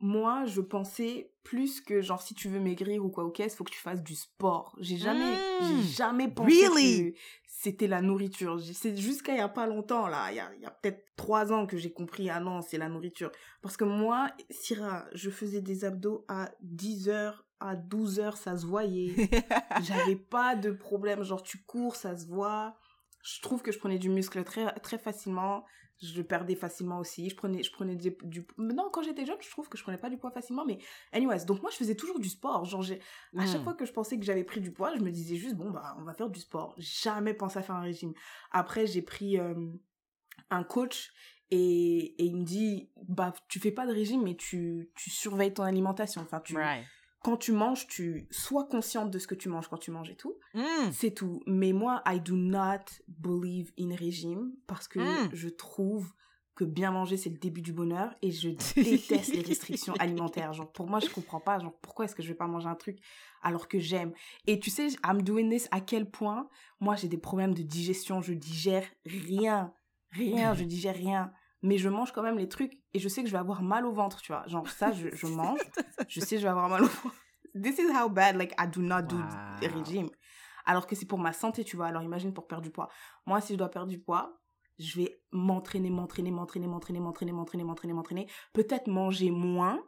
moi, 0.00 0.44
je 0.46 0.60
pensais 0.60 1.32
plus 1.44 1.80
que, 1.80 2.00
genre, 2.00 2.22
si 2.22 2.34
tu 2.34 2.48
veux 2.48 2.58
maigrir 2.60 3.04
ou 3.04 3.10
quoi 3.10 3.24
ou 3.24 3.30
qu'est-ce, 3.30 3.54
faut 3.56 3.64
que 3.64 3.70
tu 3.70 3.78
fasses 3.80 4.02
du 4.02 4.14
sport. 4.14 4.74
J'ai 4.80 4.96
jamais, 4.96 5.36
Mm. 5.60 5.64
j'ai 5.64 5.82
jamais 5.82 6.28
pensé 6.28 6.50
Really? 6.68 7.12
que 7.12 7.18
c'était 7.46 7.86
la 7.86 8.00
nourriture. 8.00 8.58
C'est 8.60 8.96
jusqu'à 8.96 9.32
il 9.34 9.38
y 9.38 9.42
a 9.42 9.48
pas 9.48 9.66
longtemps, 9.66 10.06
là, 10.08 10.30
il 10.32 10.36
y 10.36 10.40
a, 10.40 10.50
il 10.56 10.62
y 10.62 10.66
a 10.66 10.70
peut-être 10.70 11.04
trois 11.16 11.52
ans 11.52 11.66
que 11.66 11.76
j'ai 11.76 11.92
compris, 11.92 12.30
ah 12.30 12.40
non, 12.40 12.62
c'est 12.62 12.78
la 12.78 12.88
nourriture. 12.88 13.30
Parce 13.60 13.76
que 13.76 13.84
moi, 13.84 14.28
Syrah, 14.48 15.04
je 15.12 15.28
faisais 15.30 15.60
des 15.60 15.84
abdos 15.84 16.24
à 16.28 16.50
10 16.62 17.08
heures, 17.10 17.44
à 17.60 17.76
12 17.76 18.18
heures, 18.20 18.36
ça 18.36 18.56
se 18.56 18.66
voyait. 18.66 19.14
J'avais 19.82 20.16
pas 20.16 20.56
de 20.56 20.70
problème. 20.70 21.22
Genre, 21.22 21.42
tu 21.42 21.58
cours, 21.58 21.96
ça 21.96 22.16
se 22.16 22.26
voit. 22.26 22.76
Je 23.22 23.40
trouve 23.42 23.62
que 23.62 23.70
je 23.72 23.78
prenais 23.78 23.98
du 23.98 24.08
muscle 24.08 24.42
très, 24.44 24.72
très 24.80 24.98
facilement. 24.98 25.64
Je 26.02 26.22
perdais 26.22 26.54
facilement 26.54 26.98
aussi. 26.98 27.28
Je 27.28 27.36
prenais, 27.36 27.62
je 27.62 27.70
prenais 27.70 27.94
du, 27.94 28.16
du... 28.22 28.46
Non, 28.56 28.88
quand 28.90 29.02
j'étais 29.02 29.26
jeune, 29.26 29.36
je 29.42 29.50
trouve 29.50 29.68
que 29.68 29.76
je 29.76 29.82
prenais 29.82 29.98
pas 29.98 30.08
du 30.08 30.16
poids 30.16 30.30
facilement. 30.30 30.64
Mais, 30.64 30.78
anyways, 31.12 31.44
donc 31.44 31.60
moi, 31.60 31.70
je 31.70 31.76
faisais 31.76 31.94
toujours 31.94 32.18
du 32.18 32.30
sport. 32.30 32.64
Genre, 32.64 32.80
j'ai... 32.82 33.00
à 33.36 33.44
chaque 33.46 33.60
Mm. 33.60 33.64
fois 33.64 33.74
que 33.74 33.84
je 33.84 33.92
pensais 33.92 34.18
que 34.18 34.24
j'avais 34.24 34.44
pris 34.44 34.62
du 34.62 34.72
poids, 34.72 34.94
je 34.96 35.02
me 35.02 35.10
disais 35.10 35.36
juste, 35.36 35.56
bon, 35.56 35.70
bah, 35.70 35.94
on 35.98 36.04
va 36.04 36.14
faire 36.14 36.30
du 36.30 36.40
sport. 36.40 36.74
Jamais 36.78 37.34
pensé 37.34 37.58
à 37.58 37.62
faire 37.62 37.74
un 37.76 37.82
régime. 37.82 38.14
Après, 38.50 38.86
j'ai 38.86 39.02
pris 39.02 39.38
euh, 39.38 39.54
un 40.48 40.64
coach 40.64 41.12
et, 41.50 42.14
et 42.22 42.24
il 42.24 42.36
me 42.38 42.44
dit, 42.44 42.88
bah, 43.06 43.34
tu 43.48 43.60
fais 43.60 43.72
pas 43.72 43.86
de 43.86 43.92
régime, 43.92 44.22
mais 44.22 44.36
tu, 44.36 44.90
tu 44.94 45.10
surveilles 45.10 45.52
ton 45.52 45.64
alimentation. 45.64 46.22
Enfin, 46.22 46.40
tu, 46.40 46.56
Right. 46.56 46.86
Quand 47.22 47.36
tu 47.36 47.52
manges, 47.52 47.86
tu 47.86 48.26
sois 48.30 48.64
consciente 48.66 49.10
de 49.10 49.18
ce 49.18 49.26
que 49.26 49.34
tu 49.34 49.48
manges 49.48 49.68
quand 49.68 49.78
tu 49.78 49.90
manges 49.90 50.10
et 50.10 50.16
tout. 50.16 50.36
Mm. 50.54 50.90
C'est 50.92 51.10
tout. 51.12 51.42
Mais 51.46 51.72
moi, 51.72 52.02
I 52.06 52.20
do 52.20 52.36
not 52.36 52.84
believe 53.08 53.72
in 53.78 53.94
régime 53.94 54.52
parce 54.66 54.88
que 54.88 54.98
Mm. 55.00 55.30
je 55.32 55.48
trouve 55.48 56.12
que 56.54 56.64
bien 56.64 56.90
manger, 56.90 57.16
c'est 57.16 57.30
le 57.30 57.38
début 57.38 57.62
du 57.62 57.72
bonheur 57.72 58.14
et 58.22 58.30
je 58.30 58.48
déteste 58.76 59.32
les 59.34 59.42
restrictions 59.42 59.94
alimentaires. 59.98 60.52
Genre, 60.52 60.70
pour 60.72 60.86
moi, 60.88 61.00
je 61.00 61.08
comprends 61.08 61.40
pas. 61.40 61.58
Genre, 61.58 61.74
pourquoi 61.80 62.04
est-ce 62.06 62.14
que 62.14 62.22
je 62.22 62.28
vais 62.28 62.34
pas 62.34 62.46
manger 62.46 62.68
un 62.68 62.74
truc 62.74 62.98
alors 63.42 63.68
que 63.68 63.78
j'aime? 63.78 64.12
Et 64.46 64.58
tu 64.60 64.68
sais, 64.70 64.88
I'm 65.06 65.22
doing 65.22 65.48
this 65.50 65.68
à 65.70 65.80
quel 65.80 66.10
point? 66.10 66.48
Moi, 66.80 66.96
j'ai 66.96 67.08
des 67.08 67.16
problèmes 67.18 67.54
de 67.54 67.62
digestion. 67.62 68.20
Je 68.20 68.32
digère 68.34 68.84
rien. 69.06 69.72
Rien. 70.10 70.54
Je 70.54 70.64
digère 70.74 70.94
rien. 70.96 71.32
Mais 71.62 71.76
je 71.78 71.88
mange 71.88 72.12
quand 72.12 72.22
même 72.22 72.38
les 72.38 72.48
trucs 72.48 72.80
et 72.94 72.98
je 72.98 73.08
sais 73.08 73.22
que 73.22 73.28
je 73.28 73.32
vais 73.32 73.38
avoir 73.38 73.62
mal 73.62 73.84
au 73.84 73.92
ventre, 73.92 74.20
tu 74.22 74.32
vois. 74.32 74.46
Genre, 74.46 74.68
ça, 74.68 74.92
je, 74.92 75.08
je 75.14 75.26
mange. 75.40 75.60
Je 76.08 76.20
sais 76.20 76.36
que 76.36 76.40
je 76.40 76.46
vais 76.46 76.50
avoir 76.50 76.68
mal 76.68 76.82
au 76.82 76.86
ventre. 76.86 77.14
This 77.60 77.78
is 77.78 77.90
how 77.92 78.08
bad, 78.08 78.36
like, 78.36 78.52
I 78.58 78.66
do 78.66 78.80
not 78.80 79.02
do 79.02 79.16
Wow. 79.16 79.24
the 79.60 79.66
régime. 79.72 80.08
Alors 80.64 80.86
que 80.86 80.94
c'est 80.94 81.06
pour 81.06 81.18
ma 81.18 81.32
santé, 81.32 81.64
tu 81.64 81.76
vois. 81.76 81.86
Alors 81.86 82.02
imagine 82.02 82.32
pour 82.32 82.46
perdre 82.46 82.62
du 82.62 82.70
poids. 82.70 82.88
Moi, 83.26 83.40
si 83.40 83.52
je 83.54 83.58
dois 83.58 83.70
perdre 83.70 83.88
du 83.88 83.98
poids, 83.98 84.40
je 84.78 84.96
vais 85.00 85.20
m'entraîner, 85.32 85.90
m'entraîner, 85.90 86.30
m'entraîner, 86.30 86.66
m'entraîner, 86.66 87.00
m'entraîner, 87.00 87.32
m'entraîner, 87.32 87.64
m'entraîner, 87.64 87.92
m'entraîner. 87.92 88.26
Peut-être 88.54 88.86
manger 88.86 89.30
moins, 89.30 89.82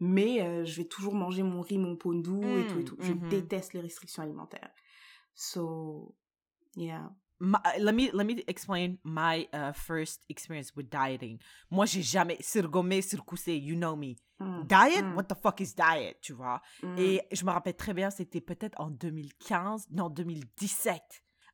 mais 0.00 0.40
euh, 0.42 0.64
je 0.64 0.76
vais 0.80 0.86
toujours 0.88 1.14
manger 1.14 1.42
mon 1.42 1.60
riz, 1.60 1.76
mon 1.76 1.96
pondou 1.96 2.40
et 2.58 2.66
tout 2.66 2.78
et 2.78 2.82
Mm, 2.82 2.84
tout. 2.84 2.96
Je 3.00 3.12
mhm. 3.12 3.28
déteste 3.28 3.72
les 3.74 3.80
restrictions 3.80 4.22
alimentaires. 4.22 4.70
So, 5.34 6.14
yeah. 6.76 7.10
My- 7.40 7.58
let 7.78 7.92
me 7.92 8.10
let 8.12 8.24
me 8.24 8.42
explain 8.48 8.96
my 9.04 9.48
uh, 9.54 9.72
first 9.72 10.22
experience 10.28 10.74
with 10.74 10.88
dieting. 10.90 11.38
Moi, 11.70 11.86
j'ai 11.86 12.02
jamais 12.02 12.36
surgommé, 12.40 13.00
surcoussé, 13.00 13.54
you 13.56 13.76
know 13.76 13.94
me. 13.94 14.16
Mm, 14.40 14.64
Diet, 14.66 15.04
Mm. 15.04 15.14
what 15.14 15.24
the 15.24 15.34
fuck 15.40 15.60
is 15.60 15.74
diet, 15.74 16.16
tu 16.20 16.32
vois? 16.32 16.60
mm. 16.82 16.98
Et 16.98 17.22
je 17.32 17.44
me 17.44 17.50
rappelle 17.50 17.76
très 17.76 17.94
bien, 17.94 18.10
c'était 18.10 18.40
peut-être 18.40 18.80
en 18.80 18.90
2015, 18.90 19.86
non, 19.90 20.08
2017. 20.10 21.02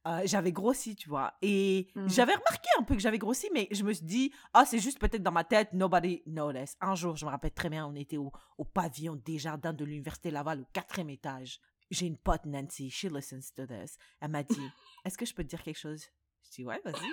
Euh, 0.07 0.20
j'avais 0.26 0.53
grossi, 0.53 0.95
tu 0.97 1.09
vois. 1.09 1.32
Et 1.41 1.89
Mm. 1.95 2.09
j'avais 2.09 2.35
remarqué 2.35 2.68
un 2.78 2.82
peu 2.82 2.95
que 2.95 3.01
j'avais 3.01 3.16
grossi, 3.18 3.49
mais 3.55 3.68
je 3.70 3.82
me 3.85 3.93
suis 3.95 4.05
dit, 4.05 4.32
ah, 4.53 4.66
c'est 4.66 4.78
juste 4.78 4.99
peut-être 4.99 5.22
dans 5.22 5.32
ma 5.32 5.45
tête, 5.45 5.72
nobody 5.72 6.22
noticed. 6.26 6.76
Un 6.82 6.95
jour, 6.95 7.16
je 7.16 7.24
me 7.24 7.30
rappelle 7.30 7.53
très 7.55 7.70
bien, 7.70 7.87
on 7.87 7.95
était 7.95 8.18
au, 8.18 8.30
au 8.59 8.64
pavillon 8.64 9.16
des 9.16 9.39
jardins 9.39 9.72
de 9.72 9.82
l'Université 9.85 10.30
Laval, 10.30 10.61
au 10.61 10.66
quatrième 10.74 11.09
étage. 11.09 11.59
J'ai 11.91 12.07
une 12.07 12.18
pote, 12.18 12.45
Nancy, 12.47 12.91
she 12.91 13.05
listens 13.05 13.53
to 13.55 13.66
this. 13.66 13.97
Elle 14.20 14.30
m'a 14.30 14.43
dit, 14.43 14.70
est-ce 15.05 15.18
que 15.18 15.26
je 15.26 15.35
peux 15.35 15.45
te 15.45 15.49
dire 15.49 15.62
quelque 15.62 15.78
chose? 15.78 16.05
Je 16.45 16.51
dis, 16.51 16.64
ouais, 16.64 16.80
vas-y. 16.85 17.07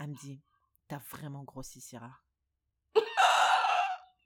Elle 0.00 0.08
me 0.08 0.14
dit, 0.14 0.40
t'as 0.88 1.00
vraiment 1.10 1.44
grossi, 1.44 1.80
Syrah. 1.80 2.20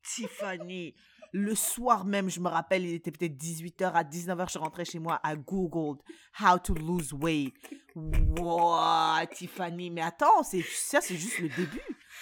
Tiffany, 0.02 0.94
le 1.32 1.54
soir 1.54 2.04
même, 2.04 2.28
je 2.28 2.40
me 2.40 2.48
rappelle, 2.48 2.84
il 2.84 2.94
était 2.94 3.12
peut-être 3.12 3.36
18h, 3.36 3.92
à 3.92 4.02
19h, 4.02 4.52
je 4.52 4.58
rentrais 4.58 4.84
chez 4.84 4.98
moi, 4.98 5.20
I 5.24 5.36
googled 5.36 6.00
how 6.40 6.58
to 6.58 6.74
lose 6.74 7.12
weight. 7.12 7.54
Wow, 7.94 9.24
Tiffany, 9.32 9.90
mais 9.90 10.02
attends, 10.02 10.42
c'est 10.42 10.62
ça, 10.62 11.00
c'est 11.00 11.16
juste 11.16 11.38
le 11.38 11.48
début. 11.48 11.80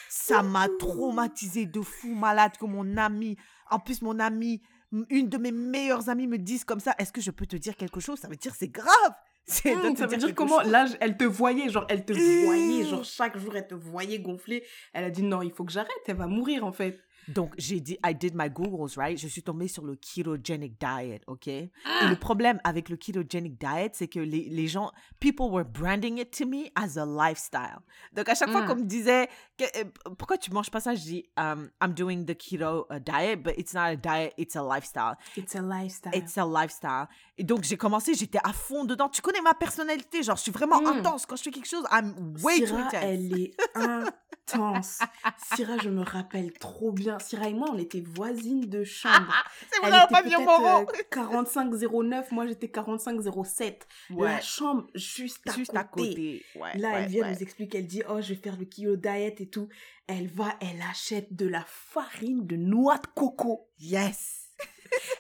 Ça 0.09 0.43
m'a 0.43 0.69
traumatisé 0.79 1.67
de 1.67 1.81
fou 1.81 2.15
malade 2.15 2.57
que 2.59 2.67
mon 2.67 2.97
ami, 2.97 3.37
en 3.71 3.79
plus 3.79 4.03
mon 4.03 4.19
ami, 4.19 4.63
une 5.11 5.29
de 5.29 5.39
mes 5.39 5.53
meilleures 5.53 6.09
amies 6.09 6.27
me 6.27 6.39
dise 6.39 6.65
comme 6.65 6.81
ça, 6.81 6.95
est-ce 6.99 7.13
que 7.13 7.21
je 7.21 7.31
peux 7.31 7.47
te 7.47 7.57
dire 7.57 7.77
quelque 7.77 8.01
chose? 8.01 8.19
Ça 8.19 8.29
veut 8.29 8.37
dire 8.37 8.55
c'est 8.55 8.69
grave. 8.69 8.89
C'est 9.51 9.75
Mm, 9.75 9.95
te 9.95 9.99
ça 10.01 10.07
veut 10.07 10.17
dire 10.19 10.35
comment 10.35 10.61
chose. 10.61 10.71
là 10.71 10.85
elle 11.01 11.17
te 11.17 11.25
voyait 11.25 11.71
genre 11.71 11.87
elle 11.89 12.05
te 12.05 12.13
Mm. 12.13 12.45
voyait 12.45 12.85
genre 12.85 13.03
chaque 13.05 13.39
jour 13.39 13.57
elle 13.57 13.67
te 13.67 13.75
voyait 13.75 14.19
gonfler 14.19 14.63
elle 14.93 15.05
a 15.05 15.11
dit 15.11 15.23
non 15.23 15.41
il 15.41 15.51
faut 15.53 15.65
que 15.65 15.73
j'arrête 15.73 15.91
elle 16.07 16.17
va 16.17 16.27
mourir 16.27 16.67
en 16.67 16.73
fait 16.73 17.01
Donc, 17.29 17.55
j'ai 17.59 17.81
dit, 17.81 17.99
I 18.05 18.15
did 18.15 18.33
my 18.35 18.49
Googles, 18.51 18.97
right? 18.97 19.19
Je 19.19 19.29
suis 19.29 19.43
tombée 19.43 19.69
sur 19.69 19.85
le 19.85 19.95
ketogenic 19.97 20.79
diet, 20.81 21.21
OK? 21.27 21.47
Et 21.49 21.71
Ah! 21.85 22.07
le 22.09 22.17
problème 22.17 22.59
avec 22.65 22.89
le 22.89 22.97
ketogenic 22.97 23.59
diet, 23.61 23.91
c'est 23.95 24.09
que 24.09 24.19
les, 24.21 24.49
les 24.49 24.67
gens, 24.67 24.91
people 25.21 25.47
were 25.51 25.65
branding 25.65 26.19
it 26.19 26.31
to 26.37 26.47
me 26.47 26.71
as 26.75 26.97
a 26.99 27.05
lifestyle. 27.07 27.79
Donc, 28.15 28.29
à 28.29 28.35
chaque 28.35 28.51
fois 28.51 28.63
Mm. 28.63 28.67
qu'on 28.67 28.77
me 28.77 28.85
disait, 28.85 29.29
euh, 29.61 29.85
pourquoi 30.19 30.39
tu 30.39 30.51
manges 30.53 30.71
pas 30.71 30.81
ça? 30.81 30.95
Je 30.95 31.03
dis, 31.03 31.25
um, 31.37 31.71
I'm 31.83 31.93
doing 31.93 32.25
the 32.25 32.35
keto 32.37 32.87
uh, 32.91 32.99
diet, 32.99 33.43
but 33.43 33.55
it's 33.59 33.75
not 33.75 33.81
a 33.89 33.97
diet, 33.97 34.33
it's 34.39 34.57
a 34.57 34.63
lifestyle. 34.63 35.17
it's 35.37 35.55
a 35.55 35.61
lifestyle 35.63 36.13
It's 36.15 36.39
a 36.39 36.47
lifestyle. 36.47 37.09
Et 37.37 37.45
donc, 37.45 37.63
j'ai 37.65 37.77
commencé, 37.77 38.15
j'étais 38.15 38.41
à 38.43 38.53
fond 38.53 38.85
dedans. 38.85 39.09
Tu 39.09 39.21
connais 39.23 39.43
ma 39.43 39.55
personnalité, 39.55 40.23
genre, 40.23 40.37
je 40.37 40.43
suis 40.43 40.53
vraiment 40.53 40.81
Mm. 40.81 40.87
intense. 40.99 41.27
Quand 41.27 41.37
je 41.37 41.43
fais 41.43 41.51
quelque 41.51 41.69
chose, 41.69 41.85
I'm 41.93 42.35
way 42.43 42.61
too 42.65 42.75
intense. 42.77 42.95
elle 43.03 43.39
est 43.39 43.55
intense. 43.75 44.99
Syrah, 45.55 45.79
je 45.79 45.91
me 45.91 46.03
rappelle 46.03 46.53
trop 46.55 46.93
bien. 46.93 47.18
Syrah 47.21 47.49
et 47.49 47.55
moi, 47.55 47.69
on 47.73 47.79
était 47.79 48.01
voisines 48.01 48.67
de 48.69 48.85
chambre. 48.85 49.33
C'est 49.71 49.79
Elle 49.83 49.91
vrai, 49.91 49.99
était 50.05 50.13
pavillon 50.13 50.39
peut-être 50.45 50.61
Moreau. 50.61 50.89
euh, 50.91 51.03
4509, 51.11 52.33
moi 52.33 52.47
j'étais 52.47 52.69
4507. 52.69 53.87
Ouais, 54.11 54.29
La 54.29 54.41
chambre 54.41 54.87
juste 54.95 55.41
à 55.49 55.53
juste 55.53 55.71
côté. 55.73 55.79
à 55.79 55.85
côté. 55.85 56.45
Ouais, 56.57 56.79
Là, 56.79 56.89
ouais, 56.93 57.03
elle 57.03 57.09
vient 57.11 57.31
nous 57.31 57.43
expliquer, 57.43 57.79
elle 57.79 57.87
dit, 57.87 58.03
oh, 58.09 58.21
je 58.21 58.29
vais 58.35 58.41
faire 58.41 58.57
le 58.57 58.65
keto 58.65 58.97
diet 58.97 59.37
et 59.41 59.47
tout. 59.49 59.69
Elle 60.07 60.29
va, 60.29 60.55
elle 60.61 60.83
achète 60.91 61.35
de 61.37 61.47
la 61.47 61.65
farine 61.67 62.47
de 62.47 62.57
noix 62.57 62.97
de 62.99 63.07
coco. 63.15 63.69
Yes. 63.79 64.48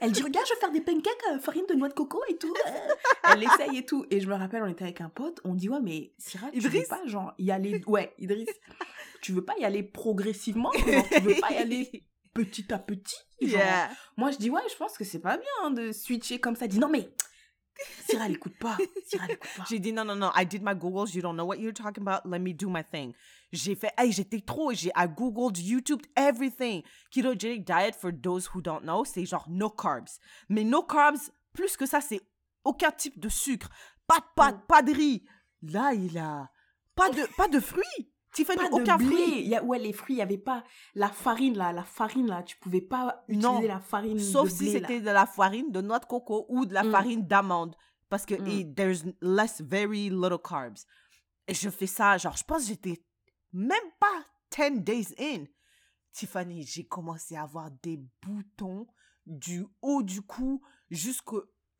Elle 0.00 0.12
dit, 0.12 0.22
regarde, 0.22 0.46
je 0.48 0.54
vais 0.54 0.60
faire 0.60 0.72
des 0.72 0.80
pancakes 0.80 1.26
à 1.30 1.38
farine 1.38 1.64
de 1.68 1.74
noix 1.74 1.88
de 1.88 1.94
coco 1.94 2.20
et 2.28 2.36
tout. 2.36 2.54
Euh, 2.66 2.94
elle 3.32 3.42
essaye 3.42 3.78
et 3.78 3.84
tout. 3.86 4.06
Et 4.10 4.20
je 4.20 4.28
me 4.28 4.34
rappelle, 4.34 4.62
on 4.62 4.68
était 4.68 4.84
avec 4.84 5.00
un 5.00 5.08
pote, 5.08 5.40
on 5.44 5.54
dit, 5.54 5.68
ouais, 5.68 5.80
mais 5.82 6.12
Syrah, 6.18 6.50
tu 6.50 6.60
veux 6.60 6.82
pas, 6.88 7.04
genre, 7.06 7.32
y 7.38 7.50
aller... 7.50 7.82
Ouais, 7.86 8.14
Idriss. 8.18 8.48
tu 9.22 9.32
veux 9.32 9.44
pas 9.44 9.54
y 9.58 9.64
aller 9.64 9.82
progressivement? 9.82 10.72
Genre, 10.72 11.04
Tu 11.10 11.20
veux 11.20 11.40
pas 11.40 11.52
y 11.52 11.56
aller 11.56 12.04
petit 12.34 12.72
à 12.72 12.78
petit? 12.78 13.16
Genre 13.40 13.50
Yeah. 13.60 13.90
Moi, 14.16 14.32
je 14.32 14.38
dis, 14.38 14.50
ouais, 14.50 14.62
je 14.70 14.76
pense 14.76 14.98
que 14.98 15.04
c'est 15.04 15.20
pas 15.20 15.38
bien 15.38 15.70
de 15.70 15.92
switcher 15.92 16.40
comme 16.40 16.56
ça. 16.56 16.64
Elle 16.64 16.72
dit, 16.72 16.78
non, 16.80 16.88
mais 16.88 17.08
Syrah, 18.08 18.26
elle 18.26 18.32
écoute 18.32 18.58
pas. 18.58 18.76
Syrah, 19.06 19.26
elle 19.28 19.34
écoute 19.34 19.50
pas. 19.56 19.64
J'ai 19.68 19.78
dit 19.78 19.92
non, 19.92 20.04
non, 20.04 20.16
non. 20.16 20.30
I 20.36 20.44
did 20.44 20.62
my 20.62 20.74
Googles. 20.74 21.14
You 21.14 21.22
don't 21.22 21.34
know 21.36 21.44
what 21.46 21.56
you're 21.58 21.72
talking 21.72 22.02
about. 22.02 22.28
Let 22.28 22.40
me 22.40 22.52
do 22.52 22.68
my 22.68 22.82
thing. 22.82 23.12
J'ai 23.52 23.74
fait, 23.74 23.92
hey, 23.96 24.12
j'étais 24.12 24.40
trop. 24.40 24.72
J'ai, 24.72 24.90
I 24.96 25.06
Googled, 25.08 25.56
YouTube, 25.58 26.02
everything. 26.16 26.82
Ketogenic 27.10 27.64
diet, 27.64 27.94
for 27.94 28.10
those 28.22 28.48
who 28.54 28.60
don't 28.60 28.82
know, 28.82 29.04
c'est 29.04 29.24
genre 29.24 29.46
no 29.48 29.70
carbs. 29.70 30.18
Mais 30.48 30.64
no 30.64 30.82
carbs, 30.82 31.30
plus 31.54 31.76
que 31.76 31.86
ça, 31.86 32.00
c'est 32.00 32.20
aucun 32.64 32.90
type 32.90 33.18
de 33.18 33.28
sucre. 33.28 33.68
Pas 34.06 34.18
de 34.18 34.24
pâtes, 34.36 34.56
Mm. 34.56 34.66
pas 34.66 34.82
de 34.82 34.92
riz. 34.92 35.24
Là, 35.62 35.92
il 35.94 36.16
a 36.18 36.50
pas 36.94 37.10
de, 37.10 37.22
pas 37.36 37.48
de 37.48 37.60
fruits. 37.60 38.12
Tiffany, 38.34 38.58
Pas 38.58 38.68
de 38.68 38.74
aucun 38.82 38.96
blé. 38.98 39.06
fruit. 39.06 39.40
Il 39.40 39.48
y 39.48 39.56
a, 39.56 39.64
ouais, 39.64 39.78
les 39.78 39.92
fruits, 39.94 40.16
il 40.16 40.18
y 40.18 40.22
avait 40.22 40.36
pas 40.38 40.62
la 40.94 41.08
farine 41.08 41.56
là, 41.56 41.72
la 41.72 41.82
farine 41.84 42.26
là, 42.26 42.42
tu 42.42 42.58
pouvais 42.58 42.82
pas 42.82 43.24
utiliser 43.28 43.48
Non. 43.48 43.60
la 43.62 43.80
farine 43.80 44.18
Sauf 44.18 44.44
de 44.50 44.54
si 44.54 44.70
c'était 44.70 45.00
de 45.00 45.10
la 45.10 45.24
farine 45.24 45.72
de 45.72 45.80
noix 45.80 45.98
de 45.98 46.04
coco 46.04 46.44
ou 46.50 46.66
de 46.66 46.74
la 46.74 46.84
Mm. 46.84 46.90
farine 46.92 47.26
d'amande. 47.26 47.74
Parce 48.10 48.26
que 48.26 48.34
Mm. 48.34 48.48
it- 48.48 48.74
there's 48.76 49.04
less, 49.22 49.60
very 49.62 50.10
little 50.10 50.38
carbs. 50.42 50.78
Et 51.46 51.54
je 51.54 51.70
fais 51.70 51.86
ça, 51.86 52.18
genre, 52.18 52.36
je 52.36 52.44
pense 52.44 52.62
que 52.62 52.68
j'étais 52.68 53.02
même 53.52 53.90
pas 54.00 54.24
10 54.50 54.80
days 54.80 55.14
in. 55.18 55.44
Tiffany, 56.12 56.64
j'ai 56.64 56.86
commencé 56.86 57.36
à 57.36 57.42
avoir 57.42 57.70
des 57.82 58.00
boutons 58.22 58.86
du 59.26 59.64
haut 59.82 60.02
du 60.02 60.22
cou 60.22 60.62
jusque, 60.90 61.30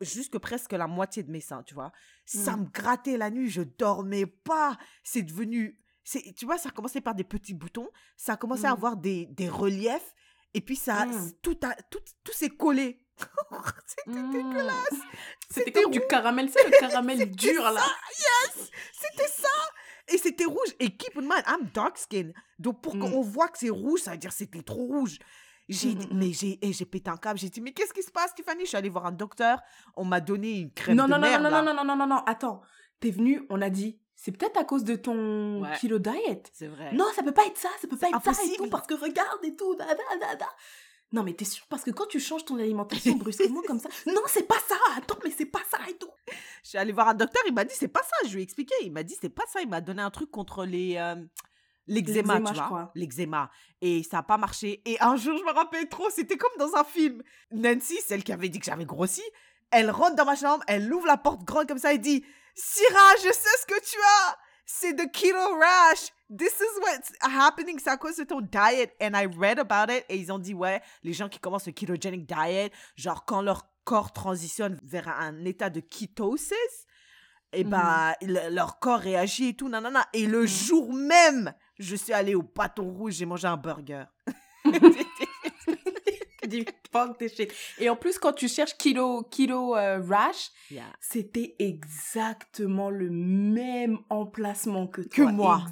jusque 0.01 0.39
presque 0.39 0.73
la 0.73 0.87
moitié 0.87 1.23
de 1.23 1.31
mes 1.31 1.41
seins, 1.41 1.62
tu 1.62 1.75
vois. 1.75 1.93
Ça 2.27 2.57
Mm. 2.57 2.61
me 2.61 2.66
grattait 2.66 3.16
la 3.16 3.31
nuit, 3.31 3.49
je 3.51 3.62
dormais 3.62 4.27
pas. 4.27 4.77
C'est 5.03 5.23
devenu... 5.23 5.81
c'est- 6.05 6.35
Tu 6.37 6.45
vois, 6.47 6.59
ça 6.59 6.69
a 6.69 6.73
commencé 6.73 7.01
par 7.01 7.14
des 7.14 7.25
petits 7.25 7.55
boutons, 7.55 7.89
ça 8.16 8.35
a 8.35 8.37
commencé 8.37 8.64
à 8.66 8.71
Mm. 8.71 8.73
avoir 8.77 8.97
des, 8.97 9.27
des 9.27 9.49
reliefs, 9.49 10.14
et 10.55 10.61
puis 10.61 10.77
ça, 10.77 11.07
Mm. 11.07 11.33
tout, 11.43 11.59
a, 11.62 11.75
tout, 11.91 12.01
tout 12.23 12.33
s'est 12.33 12.51
collé. 12.51 13.03
C'était 13.87 14.11
Mm. 14.19 14.31
dégueulasse. 14.33 15.01
C'était 15.51 15.73
comme 15.73 15.91
du 15.91 16.01
caramel, 16.07 16.49
c'est 16.51 16.64
le 16.64 16.79
caramel 16.79 17.31
dur 17.33 17.62
là. 17.73 17.83
C'était 18.93 19.29
ça. 19.29 19.49
Et 20.13 20.19
c'était 20.19 20.45
rouge. 20.45 20.75
Et 20.81 20.97
keep 20.97 21.17
in 21.17 21.23
mind, 21.23 21.43
I'm 21.47 21.69
dark 21.75 21.99
skin. 21.99 22.33
Donc 22.59 22.81
pour 22.83 22.97
Mm. 22.97 23.01
qu'on 23.01 23.21
voit 23.23 23.49
que 23.49 23.59
c'est 23.59 23.71
rouge, 23.71 24.01
ça 24.01 24.13
veut 24.13 24.19
dire 24.19 24.31
que 24.31 24.37
c'était 24.37 24.63
trop 24.63 24.85
rouge. 24.85 25.19
J'ai 25.69 25.95
Mm, 25.95 25.99
mm, 25.99 26.07
mais 26.13 26.33
j'ai 26.33 26.59
j'ai 26.63 26.85
pété 26.87 27.11
un 27.11 27.17
câble. 27.19 27.39
J'ai 27.39 27.51
dit 27.51 27.61
mais 27.61 27.73
qu'est-ce 27.73 27.93
qui 27.93 28.03
se 28.03 28.11
passe, 28.11 28.35
Tiffany? 28.35 28.63
Je 28.63 28.69
suis 28.69 28.77
allée 28.77 28.89
voir 28.89 29.05
un 29.07 29.13
docteur. 29.13 29.61
On 29.97 30.05
m'a 30.05 30.21
donné 30.21 30.61
une 30.61 30.73
crème 30.73 30.97
Non, 30.97 31.05
de 31.05 31.11
non, 31.11 31.17
non, 31.19 31.29
merde. 31.29 31.43
non, 31.43 31.51
non, 31.51 31.63
non, 31.63 31.75
non, 31.75 31.85
non, 31.85 31.97
non, 31.97 32.07
non, 32.07 32.23
attends. 32.27 32.63
T'es 33.01 33.11
venu, 33.11 33.45
on 33.51 33.61
a 33.61 33.69
dit, 33.69 33.99
c'est 34.17 34.33
peut-être 34.33 34.57
à 34.57 34.65
cause 34.65 34.83
de 34.85 34.97
ton 34.97 35.63
Ouais. 35.63 35.77
kilo 35.79 35.99
diet. 35.99 36.51
C'est 36.55 36.69
vrai. 36.69 36.93
Non, 36.95 37.05
ça 37.15 37.23
peut 37.23 37.33
pas 37.35 37.45
être 37.47 37.59
ça, 37.59 37.69
ça 37.81 37.87
peut 37.87 37.99
pas 37.99 38.09
être 38.09 38.23
ça 38.25 38.31
et 38.31 38.35
tout, 38.35 38.41
impossible. 38.65 38.71
parce 38.71 38.87
que 38.87 38.95
regarde 38.95 39.45
et 39.45 39.55
tout, 39.55 39.75
da, 39.77 39.85
da, 39.87 39.95
da, 40.19 40.35
da. 40.37 40.49
Non, 41.11 41.23
mais 41.23 41.33
t'es 41.33 41.45
sûr, 41.47 41.65
parce 41.69 41.83
que 41.85 41.91
quand 41.91 42.07
tu 42.07 42.21
changes 42.21 42.45
ton 42.45 42.59
alimentation 42.59 43.15
brusquement 43.17 43.63
comme 43.67 43.81
ça, 43.81 43.89
non, 44.07 44.21
c'est 44.27 44.47
pas 44.47 44.59
ça, 44.69 44.77
attends, 44.97 45.19
mais 45.25 45.31
c'est 45.37 45.47
pas 45.47 45.63
ça 45.71 45.79
et 45.89 45.95
tout. 45.97 46.11
Je 46.63 46.69
suis 46.71 46.79
allée 46.79 46.93
voir 46.93 47.09
un 47.09 47.15
docteur. 47.15 47.43
Il 47.47 47.55
m'a 47.55 47.65
dit 47.65 47.75
c'est 47.75 47.89
pas 47.89 48.03
ça. 48.03 48.29
Je 48.29 48.35
lui 48.35 48.41
ai 48.41 48.43
expliqué. 48.43 48.75
Il 48.83 48.93
m'a 48.93 49.03
dit 49.03 49.17
c'est 49.19 49.31
pas 49.31 49.45
ça. 49.51 49.61
Il 49.63 49.69
m'a 49.69 49.81
donné 49.81 50.03
un 50.03 50.11
truc 50.11 50.31
contre 50.31 50.67
les 50.67 50.97
euh, 50.99 51.15
l'eczéma, 51.87 52.41
tu 52.41 52.49
je 52.49 52.53
vois? 52.55 52.65
crois. 52.65 52.93
L'eczéma. 52.95 53.51
Et 53.81 54.03
ça 54.03 54.19
n'a 54.19 54.23
pas 54.23 54.37
marché. 54.37 54.83
Et 54.85 54.99
un 55.01 55.17
jour, 55.17 55.39
je 55.39 55.45
me 55.45 55.53
rappelle 55.53 55.89
trop, 55.89 56.11
c'était 56.11 56.37
comme 56.37 56.51
dans 56.59 56.75
un 56.77 56.85
film. 56.85 57.23
Nancy, 57.53 57.97
celle 58.07 58.23
qui 58.23 58.33
avait 58.33 58.51
dit 58.51 58.59
que 58.59 58.67
j'avais 58.67 58.85
grossi, 58.85 59.23
elle 59.71 59.91
rentre 59.91 60.17
dans 60.17 60.25
ma 60.27 60.37
chambre, 60.37 60.63
elle 60.67 60.93
ouvre 60.93 61.07
la 61.07 61.17
porte 61.17 61.43
grande 61.45 61.67
comme 61.67 61.79
ça 61.79 61.93
et 61.93 61.99
dit 61.99 62.25
Syrah, 62.55 63.17
je 63.19 63.33
sais 63.33 63.59
ce 63.61 63.67
que 63.67 63.81
tu 63.81 63.97
as. 63.97 64.39
C'est 64.71 64.93
de 64.93 65.05
keto 65.05 65.59
rash. 65.59 66.12
This 66.29 66.61
is 66.61 66.81
what's 66.83 67.12
happening. 67.23 67.79
C'est 67.83 67.89
à 67.89 67.97
cause 67.97 68.16
de 68.16 68.25
ton 68.25 68.43
diet. 68.43 68.95
And 69.01 69.12
I 69.14 69.27
read 69.27 69.59
about 69.59 69.91
it. 69.91 70.05
Et 70.11 70.16
ils 70.19 70.31
ont 70.31 70.39
dit, 70.39 70.53
ouais, 70.53 70.83
les 71.03 71.14
gens 71.14 71.31
qui 71.31 71.39
commencent 71.39 71.64
le 71.66 71.73
ketogenic 71.73 72.27
diet, 72.27 72.71
genre 72.95 73.25
quand 73.25 73.41
leur 73.41 73.62
corps 73.85 74.12
transitionne 74.12 74.79
vers 74.83 75.09
un 75.09 75.43
état 75.47 75.71
de 75.71 75.81
ketosis, 75.81 76.53
et 77.55 77.64
ben, 77.64 78.12
le- 78.21 78.51
leur 78.55 78.79
corps 78.79 78.99
réagit 79.01 79.49
et 79.49 79.55
tout, 79.55 79.71
nanana. 79.71 80.07
Et 80.12 80.27
le 80.27 80.45
jour 80.45 80.93
même, 80.93 81.55
je 81.79 81.97
suis 81.97 82.12
allée 82.12 82.35
au 82.35 82.43
bâton 82.43 82.91
rouge, 82.93 83.14
j'ai 83.14 83.25
mangé 83.25 83.49
un 83.49 83.57
burger. 83.57 84.05
Du 86.53 86.64
fuck 86.92 87.18
des 87.18 87.28
shit. 87.28 87.53
Et 87.78 87.88
en 87.90 87.96
plus, 87.96 88.18
quand 88.18 88.32
tu 88.32 88.49
cherches 88.49 88.76
kilo, 88.76 89.22
kilo 89.30 89.76
euh, 89.76 90.01
rash, 90.09 90.51
Yeah. 90.70 90.84
c'était 91.01 91.55
exactement 91.59 92.90
le 92.90 93.11
même 93.11 93.99
emplacement 94.11 94.86
que 94.86 95.03
Que 95.03 95.22
toi. 95.22 95.32
moi. 95.32 95.62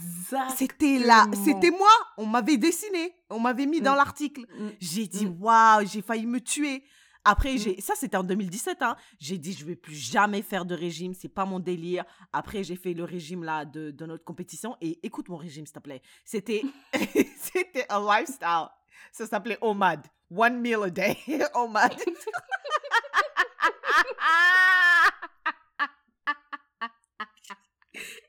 C'était 0.56 0.98
là, 0.98 1.26
c'était 1.44 1.70
moi. 1.70 1.88
On 2.16 2.26
m'avait 2.26 2.56
dessiné, 2.56 3.14
on 3.30 3.38
m'avait 3.40 3.66
mis 3.66 3.80
dans 3.80 3.92
Mm. 3.92 3.96
l'article. 3.96 4.40
Mm. 4.58 4.68
J'ai 4.80 5.06
dit, 5.06 5.26
Mm. 5.26 5.36
waouh, 5.42 5.86
j'ai 5.86 6.02
failli 6.02 6.26
me 6.26 6.40
tuer. 6.40 6.82
Après, 7.28 7.54
Mm. 7.54 7.58
j'ai, 7.58 7.80
ça 7.80 7.94
c'était 7.96 8.16
en 8.16 8.22
2017, 8.22 8.82
hein. 8.82 8.96
J'ai 9.18 9.36
dit, 9.36 9.52
je 9.52 9.64
vais 9.64 9.74
plus 9.76 9.94
jamais 9.96 10.42
faire 10.42 10.64
de 10.64 10.74
régime, 10.74 11.12
c'est 11.12 11.28
pas 11.28 11.44
mon 11.44 11.58
délire. 11.60 12.04
Après, 12.32 12.62
j'ai 12.64 12.76
fait 12.76 12.94
le 12.94 13.04
régime 13.04 13.42
là 13.44 13.64
de, 13.64 13.90
de 13.90 14.06
notre 14.06 14.24
compétition 14.24 14.76
et 14.80 14.98
écoute 15.02 15.28
mon 15.28 15.36
régime, 15.36 15.66
s'il 15.66 15.74
te 15.74 15.80
plaît. 15.80 16.02
C'était, 16.24 16.62
c'était 17.36 17.84
un 17.88 18.00
lifestyle. 18.00 18.68
Ça 19.12 19.26
s'appelait 19.26 19.58
OMAD. 19.60 20.06
One 20.34 20.60
meal 20.60 20.82
a 20.84 20.90
day. 20.90 21.16
OMAD. 21.54 21.94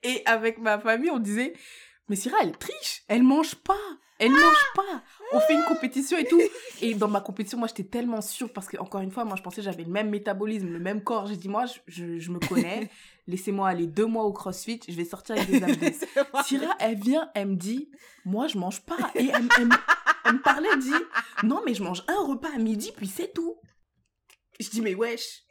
Et 0.03 0.21
avec 0.25 0.57
ma 0.59 0.79
famille, 0.79 1.11
on 1.11 1.19
disait, 1.19 1.53
mais 2.07 2.15
Syrah, 2.15 2.37
elle 2.41 2.57
triche, 2.57 3.03
elle 3.09 3.23
mange 3.23 3.55
pas, 3.55 3.73
elle 4.19 4.31
mange 4.31 4.71
pas. 4.75 5.03
On 5.33 5.39
fait 5.41 5.53
une 5.53 5.63
compétition 5.63 6.17
et 6.17 6.25
tout. 6.25 6.39
Et 6.81 6.95
dans 6.95 7.09
ma 7.09 7.19
compétition, 7.19 7.57
moi, 7.57 7.67
j'étais 7.67 7.83
tellement 7.83 8.21
sûre 8.21 8.51
parce 8.53 8.67
que, 8.67 8.77
encore 8.77 9.01
une 9.01 9.11
fois, 9.11 9.25
moi, 9.25 9.35
je 9.35 9.43
pensais 9.43 9.57
que 9.57 9.63
j'avais 9.63 9.83
le 9.83 9.91
même 9.91 10.09
métabolisme, 10.09 10.69
le 10.69 10.79
même 10.79 11.03
corps. 11.03 11.27
J'ai 11.27 11.35
dit, 11.35 11.49
moi, 11.49 11.65
je, 11.65 11.79
je, 11.87 12.19
je 12.19 12.31
me 12.31 12.39
connais. 12.39 12.89
Laissez-moi 13.27 13.67
aller 13.67 13.87
deux 13.87 14.05
mois 14.05 14.23
au 14.23 14.31
CrossFit, 14.31 14.79
je 14.87 14.93
vais 14.93 15.03
sortir 15.03 15.35
avec 15.35 15.49
des 15.49 15.63
abdos. 15.63 15.97
Syrah, 16.45 16.75
elle 16.79 16.97
vient, 16.97 17.29
elle 17.35 17.49
me 17.49 17.55
dit, 17.55 17.91
moi, 18.23 18.47
je 18.47 18.57
mange 18.57 18.79
pas. 18.81 18.95
Et 19.15 19.27
elle, 19.27 19.49
elle 19.59 19.67
elle 20.27 20.33
me 20.35 20.41
parlait, 20.41 20.69
elle 20.71 20.79
dit, 20.79 20.91
non, 21.43 21.61
mais 21.65 21.73
je 21.73 21.83
mange 21.83 22.03
un 22.07 22.19
repas 22.25 22.49
à 22.53 22.57
midi, 22.57 22.91
puis 22.95 23.07
c'est 23.07 23.33
tout. 23.33 23.59
Je 24.59 24.69
dis, 24.69 24.81
mais 24.81 24.95
wesh, 24.95 25.43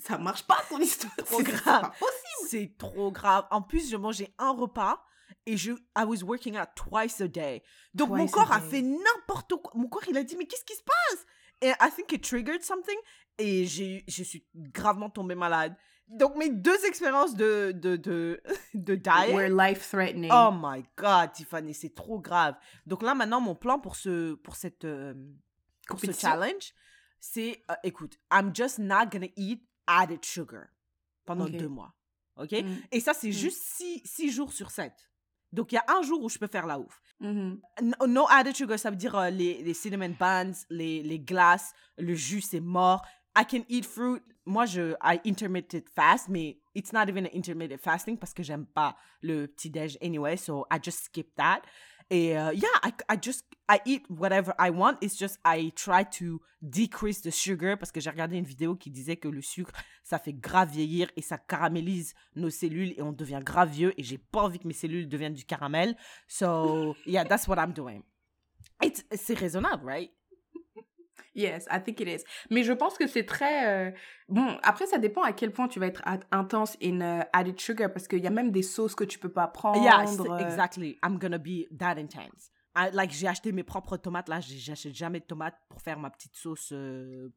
ça 0.00 0.18
marche 0.18 0.46
pas 0.46 0.58
ton 0.68 0.78
histoire. 0.78 1.14
Trop 1.16 1.38
C'est- 1.38 1.42
grave. 1.44 1.60
C'est 1.62 1.80
pas 1.82 1.88
possible. 1.98 2.48
C'est 2.48 2.74
trop 2.78 3.10
grave. 3.12 3.46
En 3.50 3.62
plus, 3.62 3.90
je 3.90 3.96
mangeais 3.96 4.34
un 4.38 4.50
repas 4.52 5.02
et 5.46 5.56
je 5.56 5.72
I 5.96 6.04
was 6.06 6.22
working 6.22 6.58
out 6.58 6.68
twice 6.76 7.20
a 7.20 7.28
day. 7.28 7.62
Donc 7.94 8.10
mon 8.10 8.26
Twice 8.26 8.30
a 8.30 8.34
corps 8.34 8.52
a 8.52 8.60
day. 8.60 8.68
fait 8.70 8.82
n'importe 8.82 9.54
quoi. 9.56 9.72
Mon 9.74 9.88
corps, 9.88 10.02
il 10.08 10.16
a 10.16 10.22
dit 10.24 10.36
mais 10.36 10.46
qu'est-ce 10.46 10.64
qui 10.64 10.74
se 10.74 10.82
passe? 10.82 11.26
Et 11.62 11.68
I 11.70 11.90
think 11.94 12.12
it 12.12 12.22
triggered 12.22 12.62
something 12.62 12.96
et 13.38 13.64
j'ai 13.66 14.04
je 14.08 14.22
suis 14.22 14.46
gravement 14.54 15.08
tombée 15.10 15.34
malade. 15.34 15.74
Donc 16.08 16.36
mes 16.36 16.50
deux 16.50 16.84
expériences 16.86 17.34
de 17.34 17.72
de 17.72 17.96
de, 17.96 18.42
de 18.74 18.94
diet. 18.94 19.34
We're 19.34 19.48
life 19.48 19.88
threatening. 19.90 20.30
Oh 20.32 20.50
my 20.52 20.84
god, 20.96 21.32
Tiffany, 21.32 21.74
c'est 21.74 21.94
trop 21.94 22.20
grave. 22.20 22.54
Donc 22.86 23.02
là 23.02 23.14
maintenant 23.14 23.40
mon 23.40 23.54
plan 23.54 23.78
pour 23.78 23.96
ce 23.96 24.34
pour 24.34 24.56
cette 24.56 24.84
euh, 24.84 25.14
pour 25.88 25.98
ce 26.00 26.12
challenge, 26.12 26.72
c'est 27.20 27.64
euh, 27.70 27.74
écoute, 27.82 28.18
I'm 28.32 28.54
just 28.54 28.78
not 28.78 29.06
gonna 29.10 29.28
eat 29.36 29.62
added 29.86 30.24
sugar 30.24 30.66
pendant 31.24 31.48
deux 31.48 31.68
mois. 31.68 31.94
OK? 32.36 32.50
Mm. 32.52 32.76
et 32.90 33.00
ça, 33.00 33.14
c'est 33.14 33.28
Mm. 33.28 33.32
juste 33.32 33.62
six, 33.62 34.02
six 34.04 34.30
jours 34.32 34.52
sur 34.52 34.70
sept. 34.70 35.08
Donc, 35.52 35.70
il 35.70 35.76
y 35.76 35.78
a 35.78 35.84
un 35.86 36.02
jour 36.02 36.20
où 36.20 36.28
je 36.28 36.36
peux 36.36 36.48
faire 36.48 36.66
la 36.66 36.80
ouf. 36.80 37.00
No, 37.20 38.06
no 38.08 38.26
added 38.28 38.56
sugar, 38.56 38.76
ça 38.76 38.90
veut 38.90 38.96
dire 38.96 39.14
euh, 39.16 39.30
les, 39.30 39.62
les 39.62 39.72
cinnamon 39.74 40.16
buns, 40.18 40.50
les, 40.68 41.00
les 41.04 41.20
glaces, 41.20 41.72
le 41.96 42.12
jus, 42.14 42.40
c'est 42.40 42.58
mort. 42.60 43.06
I 43.36 43.44
can 43.44 43.64
eat 43.68 43.84
fruit. 43.84 44.22
Moi, 44.46 44.66
je, 44.66 44.94
I 45.02 45.20
intermittent 45.24 45.88
fast, 45.88 46.28
mais 46.28 46.58
it's 46.74 46.92
not 46.92 47.08
even 47.08 47.24
an 47.26 47.30
intermittent 47.34 47.80
fasting 47.80 48.18
parce 48.18 48.34
que 48.34 48.42
j'aime 48.42 48.66
pas 48.66 48.94
le 49.22 49.46
petit-déj 49.46 49.96
anyway, 50.02 50.36
so 50.36 50.66
I 50.70 50.78
just 50.82 51.04
skip 51.04 51.34
that. 51.36 51.62
Et 52.10 52.36
euh, 52.36 52.52
yeah, 52.52 52.68
I, 52.84 52.92
I 53.10 53.16
just, 53.20 53.46
I 53.70 53.78
eat 53.86 54.04
whatever 54.10 54.52
I 54.58 54.68
want. 54.68 54.98
It's 55.00 55.16
just 55.18 55.38
I 55.46 55.72
try 55.74 56.04
to 56.18 56.42
decrease 56.60 57.22
the 57.22 57.30
sugar 57.30 57.78
parce 57.78 57.90
que 57.90 58.00
j'ai 58.00 58.10
regardé 58.10 58.36
une 58.36 58.44
vidéo 58.44 58.76
qui 58.76 58.90
disait 58.90 59.16
que 59.16 59.28
le 59.28 59.40
sucre, 59.40 59.72
ça 60.02 60.18
fait 60.18 60.34
grave 60.34 60.68
vieillir 60.70 61.10
et 61.16 61.22
ça 61.22 61.38
caramélise 61.38 62.14
nos 62.36 62.50
cellules 62.50 62.92
et 62.98 63.00
on 63.02 63.12
devient 63.12 63.40
grave 63.42 63.70
vieux 63.70 63.94
et 63.98 64.02
j'ai 64.02 64.18
pas 64.18 64.42
envie 64.42 64.58
que 64.58 64.68
mes 64.68 64.74
cellules 64.74 65.08
deviennent 65.08 65.32
du 65.32 65.46
caramel. 65.46 65.96
So, 66.28 66.94
yeah, 67.06 67.24
that's 67.24 67.48
what 67.48 67.56
I'm 67.56 67.72
doing. 67.72 68.02
It's- 68.82 69.02
C'est 69.16 69.38
raisonnable, 69.38 69.86
right? 69.86 70.12
Yes, 71.34 71.66
I 71.70 71.80
think 71.82 72.00
it 72.00 72.08
is. 72.08 72.24
Mais 72.50 72.62
je 72.62 72.72
pense 72.72 72.96
que 72.96 73.06
c'est 73.06 73.24
très... 73.24 73.66
euh, 73.66 73.90
Bon, 74.28 74.58
après, 74.62 74.86
ça 74.86 74.98
dépend 74.98 75.22
à 75.22 75.32
quel 75.32 75.50
point 75.52 75.68
tu 75.68 75.78
vas 75.80 75.86
être 75.86 76.02
intense 76.30 76.76
in 76.82 77.00
euh, 77.00 77.22
added 77.32 77.58
sugar, 77.60 77.92
parce 77.92 78.08
qu'il 78.08 78.20
y 78.22 78.26
a 78.26 78.30
même 78.30 78.50
des 78.50 78.62
sauces 78.62 78.94
que 78.94 79.04
tu 79.04 79.18
peux 79.18 79.32
pas 79.32 79.46
prendre. 79.48 79.78
It's- 80.02 80.16
euh, 80.32 80.38
exactly. 80.38 80.98
I'm 81.04 81.18
gonna 81.18 81.38
be 81.38 81.66
that 81.78 81.96
intense. 81.98 82.50
I, 82.76 82.90
like, 82.92 83.12
j'ai 83.12 83.28
acheté 83.28 83.52
mes 83.52 83.62
propres 83.64 83.96
tomates. 83.96 84.28
Là, 84.28 84.40
j'achète 84.40 84.94
jamais 84.94 85.20
de 85.20 85.24
tomates 85.26 85.56
pour 85.68 85.80
faire 85.80 85.98
ma 85.98 86.10
petite 86.10 86.36
sauce 86.36 86.70
euh, 86.72 87.28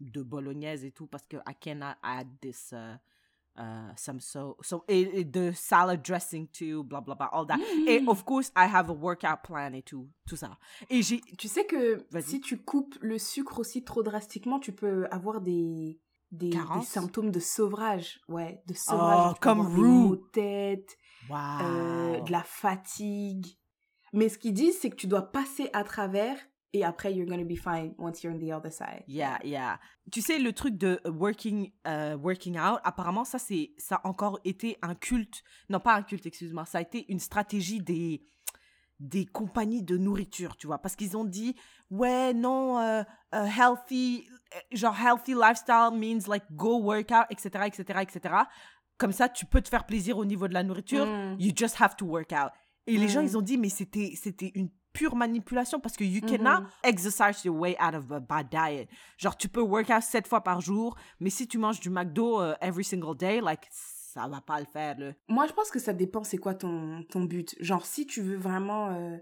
de 0.00 0.22
bolognaise 0.22 0.84
et 0.84 0.90
tout 0.92 1.06
parce 1.06 1.26
que 1.26 1.36
I 1.48 1.54
cannot 1.58 1.94
add 2.02 2.28
this 2.40 2.72
uh, 2.72 2.96
uh, 3.58 3.92
some 3.96 4.20
so 4.20 4.56
so 4.62 4.84
et, 4.88 5.20
et 5.20 5.24
de 5.24 5.52
salad 5.52 6.02
dressing 6.02 6.48
too, 6.48 6.82
blah 6.84 7.00
blah 7.00 7.14
blah, 7.14 7.28
all 7.32 7.46
that. 7.46 7.58
Et 7.86 8.00
Mm. 8.00 8.08
of 8.08 8.24
course, 8.24 8.50
I 8.56 8.66
have 8.66 8.90
a 8.90 8.92
workout 8.92 9.42
plan 9.44 9.72
et 9.72 9.82
tout, 9.82 10.08
tout 10.28 10.36
ça. 10.36 10.58
Et 10.90 11.02
j'ai 11.02 11.20
Tu 11.38 11.48
sais 11.48 11.64
que 11.66 12.04
si 12.20 12.40
tu 12.40 12.58
coupes 12.62 12.96
le 13.00 13.18
sucre 13.18 13.58
aussi 13.60 13.84
trop 13.84 14.02
drastiquement, 14.02 14.58
tu 14.58 14.72
peux 14.72 15.06
avoir 15.10 15.40
des, 15.40 16.00
des, 16.32 16.50
symptômes 16.82 17.30
de 17.30 17.40
sevrage. 17.40 18.20
Ouais, 18.28 18.62
de 18.66 18.74
sevrage. 18.74 19.20
Oh, 19.24 19.28
Tu 19.34 19.40
peux 19.40 19.40
comme 19.40 19.74
de 19.74 20.16
tête, 20.32 20.96
Wow. 21.28 21.36
euh, 21.62 22.20
de 22.20 22.32
la 22.32 22.42
fatigue. 22.42 23.46
Mais 24.12 24.28
ce 24.28 24.38
qu'ils 24.38 24.52
disent, 24.54 24.78
c'est 24.80 24.90
que 24.90 24.96
tu 24.96 25.06
dois 25.06 25.22
passer 25.32 25.70
à 25.72 25.82
travers 25.84 26.38
et 26.74 26.84
après, 26.84 27.14
you're 27.14 27.26
gonna 27.26 27.44
be 27.44 27.56
fine 27.56 27.94
once 27.98 28.22
you're 28.22 28.34
on 28.34 28.38
the 28.38 28.50
other 28.52 28.70
side. 28.70 29.04
Yeah, 29.06 29.38
yeah. 29.44 29.78
Tu 30.10 30.20
sais, 30.20 30.38
le 30.38 30.52
truc 30.52 30.76
de 30.76 31.00
working, 31.06 31.70
euh, 31.86 32.16
working 32.16 32.58
out, 32.58 32.80
apparemment, 32.84 33.24
ça, 33.24 33.38
c'est, 33.38 33.70
ça 33.78 34.00
a 34.02 34.08
encore 34.08 34.40
été 34.44 34.76
un 34.82 34.94
culte. 34.94 35.42
Non, 35.70 35.78
pas 35.80 35.94
un 35.94 36.02
culte, 36.02 36.26
excuse-moi. 36.26 36.64
Ça 36.66 36.78
a 36.78 36.80
été 36.82 37.06
une 37.10 37.20
stratégie 37.20 37.80
des, 37.80 38.22
des 39.00 39.24
compagnies 39.24 39.82
de 39.82 39.96
nourriture, 39.96 40.56
tu 40.56 40.66
vois. 40.66 40.78
Parce 40.78 40.96
qu'ils 40.96 41.16
ont 41.16 41.24
dit, 41.24 41.54
ouais, 41.90 42.34
non, 42.34 42.78
euh, 42.80 43.02
euh, 43.34 43.44
healthy, 43.46 44.26
euh, 44.54 44.58
genre 44.72 44.96
healthy 45.00 45.34
lifestyle 45.34 45.90
means 45.94 46.26
like 46.28 46.44
go 46.52 46.80
work 46.80 47.10
out, 47.12 47.26
etc., 47.30 47.66
etc., 47.66 48.00
etc. 48.02 48.34
Comme 48.98 49.12
ça, 49.12 49.28
tu 49.28 49.46
peux 49.46 49.60
te 49.60 49.68
faire 49.68 49.86
plaisir 49.86 50.18
au 50.18 50.24
niveau 50.24 50.48
de 50.48 50.54
la 50.54 50.62
nourriture. 50.64 51.06
Mm. 51.06 51.36
You 51.38 51.52
just 51.56 51.80
have 51.80 51.96
to 51.96 52.04
work 52.06 52.32
out. 52.32 52.50
Et 52.86 52.96
les 52.98 53.08
gens, 53.08 53.22
Mm. 53.22 53.26
ils 53.26 53.38
ont 53.38 53.42
dit, 53.42 53.58
mais 53.58 53.68
c'était, 53.70 54.12
c'était 54.20 54.52
une 54.54 54.70
pure 54.94 55.14
manipulation 55.16 55.78
parce 55.80 55.96
que 55.96 56.04
you 56.04 56.20
Mhm. 56.22 56.30
cannot 56.38 56.66
exercise 56.82 57.44
your 57.44 57.56
way 57.56 57.76
out 57.78 57.94
of 57.94 58.10
a 58.12 58.20
bad 58.20 58.48
diet. 58.48 58.88
Genre, 59.18 59.36
tu 59.36 59.48
peux 59.48 59.60
work 59.60 59.90
out 59.90 60.02
sept 60.02 60.26
fois 60.26 60.40
par 60.42 60.60
jour, 60.62 60.96
mais 61.20 61.28
si 61.30 61.46
tu 61.46 61.58
manges 61.58 61.80
du 61.80 61.90
McDo 61.90 62.40
euh, 62.40 62.54
every 62.62 62.84
single 62.84 63.14
day, 63.16 63.40
like, 63.42 63.66
ça 63.70 64.26
va 64.28 64.40
pas 64.40 64.60
le 64.60 64.66
faire, 64.66 64.96
là. 64.98 65.12
Moi, 65.28 65.46
je 65.46 65.52
pense 65.52 65.70
que 65.70 65.78
ça 65.80 65.92
dépend 65.92 66.22
c'est 66.24 66.38
quoi 66.38 66.54
ton, 66.54 67.02
ton 67.10 67.24
but. 67.24 67.54
Genre, 67.60 67.84
si 67.84 68.06
tu 68.06 68.22
veux 68.22 68.36
vraiment... 68.36 68.92
euh, 68.92 69.16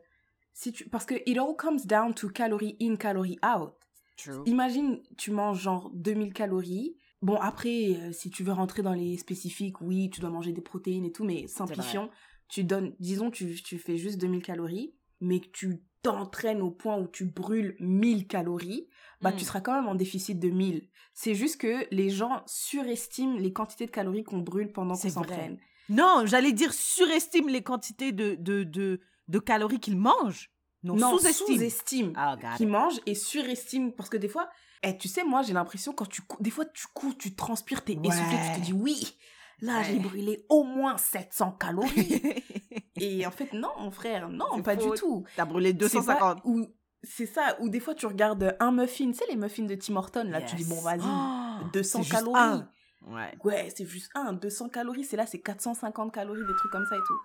si 0.53 0.71
tu... 0.73 0.89
Parce 0.91 1.07
que 1.07 1.15
it 1.27 1.39
all 1.39 1.57
comes 1.57 1.87
down 1.87 2.13
to 2.15 2.29
calorie 2.29 2.77
in, 2.81 2.97
calorie 2.97 3.39
out. 3.43 3.73
True. 4.19 4.43
Imagine, 4.45 5.01
tu 5.17 5.31
manges 5.31 5.61
genre 5.63 5.91
2000 5.95 6.35
calories. 6.35 6.95
Bon, 7.23 7.37
après, 7.37 7.95
euh, 7.97 8.13
si 8.13 8.29
tu 8.31 8.45
veux 8.45 8.53
rentrer 8.53 8.83
dans 8.83 8.93
les 8.93 9.17
spécifiques, 9.17 9.81
oui, 9.81 10.11
tu 10.11 10.21
dois 10.21 10.29
manger 10.29 10.53
des 10.53 10.61
protéines 10.61 11.07
et 11.07 11.13
tout, 11.13 11.25
mais 11.25 11.47
simplifions. 11.47 12.11
Tu 12.49 12.65
donnes, 12.65 12.95
disons, 13.01 13.31
tu, 13.31 13.55
tu 13.63 13.79
fais 13.79 13.97
juste 13.97 14.21
2000 14.21 14.43
calories, 14.43 14.93
mais 15.23 15.41
que 15.41 15.49
tu 15.53 15.83
t'entraînes 16.03 16.61
au 16.61 16.71
point 16.71 16.99
où 16.99 17.07
tu 17.07 17.25
brûles 17.25 17.77
1000 17.81 18.27
calories, 18.27 18.89
bah, 19.21 19.33
tu 19.33 19.45
seras 19.45 19.61
quand 19.61 19.73
même 19.75 19.87
en 19.89 19.95
déficit 19.95 20.39
de 20.39 20.51
1000. 20.51 20.89
C'est 21.15 21.35
juste 21.37 21.61
que 21.61 21.87
les 21.91 22.11
gens 22.11 22.43
surestiment 22.47 23.39
les 23.39 23.53
quantités 23.53 23.87
de 23.87 23.91
calories 23.93 24.25
qu'on 24.25 24.39
brûle 24.41 24.73
pendant 24.73 24.97
qu'on 24.97 25.09
s'entraîne. 25.09 25.59
Non, 25.89 26.25
j'allais 26.27 26.53
dire 26.53 26.75
surestime 26.75 27.49
les 27.49 27.63
quantités 27.63 28.11
de, 28.13 28.35
de, 28.35 28.65
de, 28.65 29.01
de 29.29 29.39
calories 29.39 29.79
qu'ils 29.81 29.97
mangent. 29.97 30.51
Non, 30.83 30.97
Non, 30.97 31.19
sous-estime. 31.19 32.13
Ah, 32.17 32.37
got 32.37 32.57
qui 32.57 32.67
mange 32.67 32.99
et 33.07 33.15
surestime 33.15 33.93
parce 33.93 34.09
que 34.09 34.17
des 34.17 34.29
fois 34.29 34.49
eh, 34.83 34.99
tu 34.99 35.07
sais 35.07 35.23
moi 35.23 35.43
j'ai 35.43 35.53
l'impression 35.53 35.93
quand 35.93 36.09
tu 36.09 36.23
des 36.41 36.51
fois 36.51 36.65
tu 36.65 36.89
cours 36.93 37.17
tu 37.17 37.37
transpires 37.37 37.85
t'es 37.85 37.93
essoufflé 37.93 38.37
tu 38.37 38.51
Ouais. 38.51 38.57
te 38.57 38.61
dis 38.61 38.73
oui 38.73 39.17
là 39.61 39.85
j'ai 39.85 39.93
Ouais. 39.93 39.99
brûlé 40.01 40.45
au 40.49 40.65
moins 40.65 40.97
700 40.99 41.53
calories 41.53 42.21
et 43.05 43.27
en 43.27 43.31
fait 43.31 43.53
non 43.53 43.69
mon 43.79 43.91
frère 43.91 44.29
non 44.29 44.63
pas 44.63 44.77
du 44.77 44.89
tout. 44.97 45.25
T'as 45.37 45.45
brûlé 45.45 45.71
C'est 45.71 46.05
pas- 46.05 46.39
250. 46.39 46.41
ou 46.45 46.67
c'est 47.03 47.27
ça 47.27 47.57
ou 47.61 47.69
des 47.69 47.81
fois 47.81 47.95
tu 47.95 48.07
regardes 48.07 48.57
un 48.61 48.71
muffin 48.73 49.07
tu 49.11 49.15
sais 49.15 49.25
les 49.29 49.37
muffins 49.37 49.65
de 49.65 49.75
Tim 49.75 49.97
Hortons 49.97 50.25
là 50.31 50.41
tu 50.43 50.55
dis 50.57 50.65
bon 50.65 50.81
vas-y 50.81 51.01
Oh, 51.05 51.65
200 51.73 51.99
c'est 51.99 52.05
juste 52.05 52.13
calories. 52.13 52.41
un. 52.41 52.69
Ouais. 53.09 53.37
ouais 53.45 53.69
c'est 53.77 53.85
juste 53.87 54.11
un 54.15 54.33
200 54.33 54.69
calories. 54.69 55.05
C'est 55.05 55.17
là 55.17 55.27
c'est 55.27 55.41
450 55.41 56.13
calories 56.15 56.47
des 56.47 56.55
trucs 56.57 56.71
comme 56.73 56.87
ça 56.87 56.97
et 56.97 57.03
tout. 57.07 57.19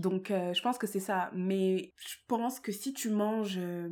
Donc 0.00 0.30
euh, 0.30 0.52
je 0.52 0.60
pense 0.62 0.76
que 0.78 0.86
c'est 0.86 1.00
ça. 1.00 1.30
Mais 1.32 1.94
je 1.96 2.16
pense 2.28 2.60
que 2.60 2.70
si 2.72 2.92
tu 2.92 3.08
manges 3.10 3.56
euh, 3.58 3.88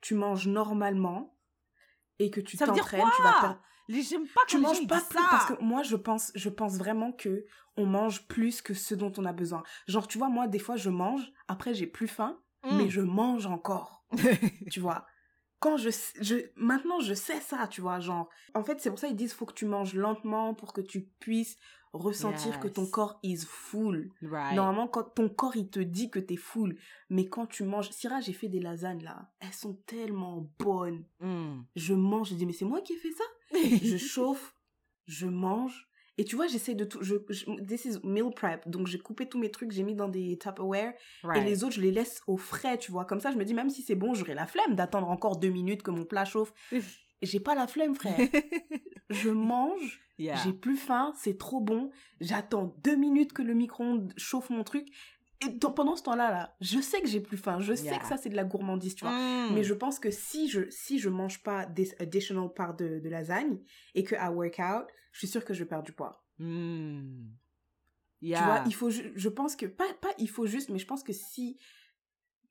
tu 0.00 0.14
manges 0.14 0.46
normalement 0.48 1.36
et 2.18 2.30
que 2.30 2.40
tu 2.40 2.56
t'entraînes 2.56 3.04
tu 3.16 3.22
vas 3.22 3.40
perdre 3.40 3.60
Les 3.88 4.02
j'aime 4.02 4.26
pas 4.28 4.40
tu 4.46 4.56
les 4.58 4.62
gens, 4.62 4.68
manges 4.68 4.86
pas 4.86 5.00
plus 5.00 5.18
ça. 5.18 5.26
parce 5.30 5.46
que 5.46 5.62
moi 5.62 5.82
je 5.82 5.96
pense 5.96 6.30
je 6.34 6.48
pense 6.50 6.76
vraiment 6.76 7.12
que 7.12 7.46
on 7.76 7.86
mange 7.86 8.26
plus 8.28 8.60
que 8.62 8.74
ce 8.74 8.94
dont 8.94 9.12
on 9.16 9.24
a 9.24 9.32
besoin 9.32 9.62
genre 9.86 10.06
tu 10.06 10.18
vois 10.18 10.28
moi 10.28 10.46
des 10.46 10.58
fois 10.58 10.76
je 10.76 10.90
mange 10.90 11.22
après 11.48 11.74
j'ai 11.74 11.86
plus 11.86 12.08
faim 12.08 12.38
Mm. 12.64 12.76
mais 12.76 12.88
je 12.90 13.00
mange 13.00 13.46
encore 13.46 14.04
tu 14.72 14.80
vois? 14.80 15.06
Quand 15.60 15.76
je, 15.76 15.90
je 16.20 16.34
maintenant 16.56 16.98
je 17.00 17.14
sais 17.14 17.40
ça 17.40 17.68
tu 17.68 17.80
vois 17.80 18.00
genre 18.00 18.28
en 18.54 18.64
fait 18.64 18.80
c'est 18.80 18.90
pour 18.90 18.98
ça 18.98 19.06
ils 19.06 19.14
disent 19.16 19.32
faut 19.32 19.46
que 19.46 19.54
tu 19.54 19.64
manges 19.64 19.94
lentement 19.94 20.54
pour 20.54 20.72
que 20.72 20.80
tu 20.80 21.02
puisses 21.20 21.56
ressentir 21.92 22.60
que 22.60 22.68
ton 22.68 22.86
corps 22.86 23.18
is 23.22 23.40
full. 23.46 24.10
Right. 24.22 24.54
normalement 24.54 24.88
quand 24.88 25.04
ton 25.14 25.28
corps 25.28 25.56
il 25.56 25.68
te 25.68 25.80
dit 25.80 26.10
que 26.10 26.18
t'es 26.18 26.36
full 26.36 26.76
mais 27.10 27.26
quand 27.26 27.46
tu 27.46 27.64
manges 27.64 27.90
Syrah 27.90 28.20
j'ai 28.20 28.32
fait 28.32 28.48
des 28.48 28.60
lasagnes 28.60 29.02
là. 29.02 29.30
Elles 29.40 29.52
sont 29.52 29.74
tellement 29.86 30.48
bonnes. 30.58 31.04
Mm. 31.20 31.60
je 31.76 31.94
mange 31.94 32.30
je 32.30 32.34
dis 32.34 32.46
mais 32.46 32.52
c'est 32.52 32.64
moi 32.64 32.80
qui 32.80 32.94
ai 32.94 32.98
fait 32.98 33.12
ça? 33.12 33.24
Je 33.82 33.96
chauffe 33.96 34.54
je 35.08 35.26
mange. 35.26 35.88
Et 36.18 36.24
tu 36.24 36.36
vois 36.36 36.48
j'essaie 36.48 36.74
de 36.74 36.84
tout 36.84 36.98
je, 37.00 37.14
je 37.30 37.44
this 37.64 37.84
is 37.84 37.98
meal 38.04 38.30
prep. 38.34 38.68
Donc 38.68 38.86
j'ai 38.86 38.98
coupé 38.98 39.28
tous 39.28 39.38
mes 39.38 39.50
trucs 39.50 39.70
j'ai 39.70 39.84
mis 39.84 39.94
dans 39.94 40.08
des 40.08 40.36
Tupperware. 40.36 40.92
Et 41.34 41.40
les 41.40 41.64
autres, 41.64 41.76
je 41.76 41.80
les 41.80 41.92
laisse 41.92 42.20
au 42.26 42.36
frais, 42.36 42.76
tu 42.76 42.90
vois. 42.90 43.04
Comme 43.04 43.20
ça, 43.20 43.30
je 43.30 43.36
me 43.36 43.44
dis, 43.44 43.54
même 43.54 43.70
si 43.70 43.82
c'est 43.82 43.94
bon, 43.94 44.14
j'aurai 44.14 44.34
la 44.34 44.46
flemme 44.46 44.74
d'attendre 44.74 45.08
encore 45.10 45.36
deux 45.38 45.48
minutes 45.50 45.82
que 45.82 45.90
mon 45.90 46.04
plat 46.04 46.24
chauffe. 46.24 46.52
J'ai 47.22 47.40
pas 47.40 47.54
la 47.54 47.66
flemme, 47.66 47.94
frère. 47.94 48.18
je 49.10 49.30
mange, 49.30 50.00
Yeah. 50.18 50.36
j'ai 50.42 50.52
plus 50.52 50.76
faim, 50.76 51.12
c'est 51.16 51.38
trop 51.38 51.60
bon. 51.60 51.90
J'attends 52.20 52.74
deux 52.82 52.96
minutes 52.96 53.32
que 53.32 53.42
le 53.42 53.54
micro-ondes 53.54 54.12
chauffe 54.16 54.50
mon 54.50 54.64
truc. 54.64 54.88
Et 55.40 55.48
dans- 55.50 55.70
pendant 55.70 55.94
ce 55.94 56.02
temps-là, 56.02 56.30
là, 56.32 56.56
je 56.60 56.80
sais 56.80 57.00
que 57.00 57.06
j'ai 57.06 57.20
plus 57.20 57.36
faim. 57.36 57.60
Je 57.60 57.72
sais 57.74 57.84
Yeah. 57.84 57.98
que 58.00 58.06
ça, 58.06 58.16
c'est 58.16 58.28
de 58.28 58.34
la 58.34 58.42
gourmandise, 58.42 58.96
tu 58.96 59.04
vois. 59.04 59.12
Mm. 59.12 59.54
Mais 59.54 59.62
je 59.62 59.74
pense 59.74 60.00
que 60.00 60.10
si 60.10 60.48
je, 60.48 60.68
si 60.70 60.98
je 60.98 61.08
mange 61.08 61.40
pas 61.44 61.66
des 61.66 61.94
additional 62.00 62.52
parts 62.52 62.74
de, 62.74 62.98
de 62.98 63.08
lasagne 63.08 63.58
et 63.94 64.02
que 64.02 64.16
à 64.16 64.32
workout, 64.32 64.88
je 65.12 65.18
suis 65.18 65.28
sûre 65.28 65.44
que 65.44 65.54
je 65.54 65.62
perdre 65.62 65.84
du 65.84 65.92
poids. 65.92 66.24
Mm. 66.38 67.26
Tu 68.20 68.30
vois, 68.34 68.64
il 68.66 68.74
faut, 68.74 68.90
ju- 68.90 69.12
je 69.14 69.28
pense 69.28 69.54
que, 69.54 69.66
pas, 69.66 69.86
pas 70.00 70.10
il 70.18 70.28
faut 70.28 70.46
juste, 70.46 70.70
mais 70.70 70.78
je 70.80 70.86
pense 70.86 71.04
que 71.04 71.12
si, 71.12 71.56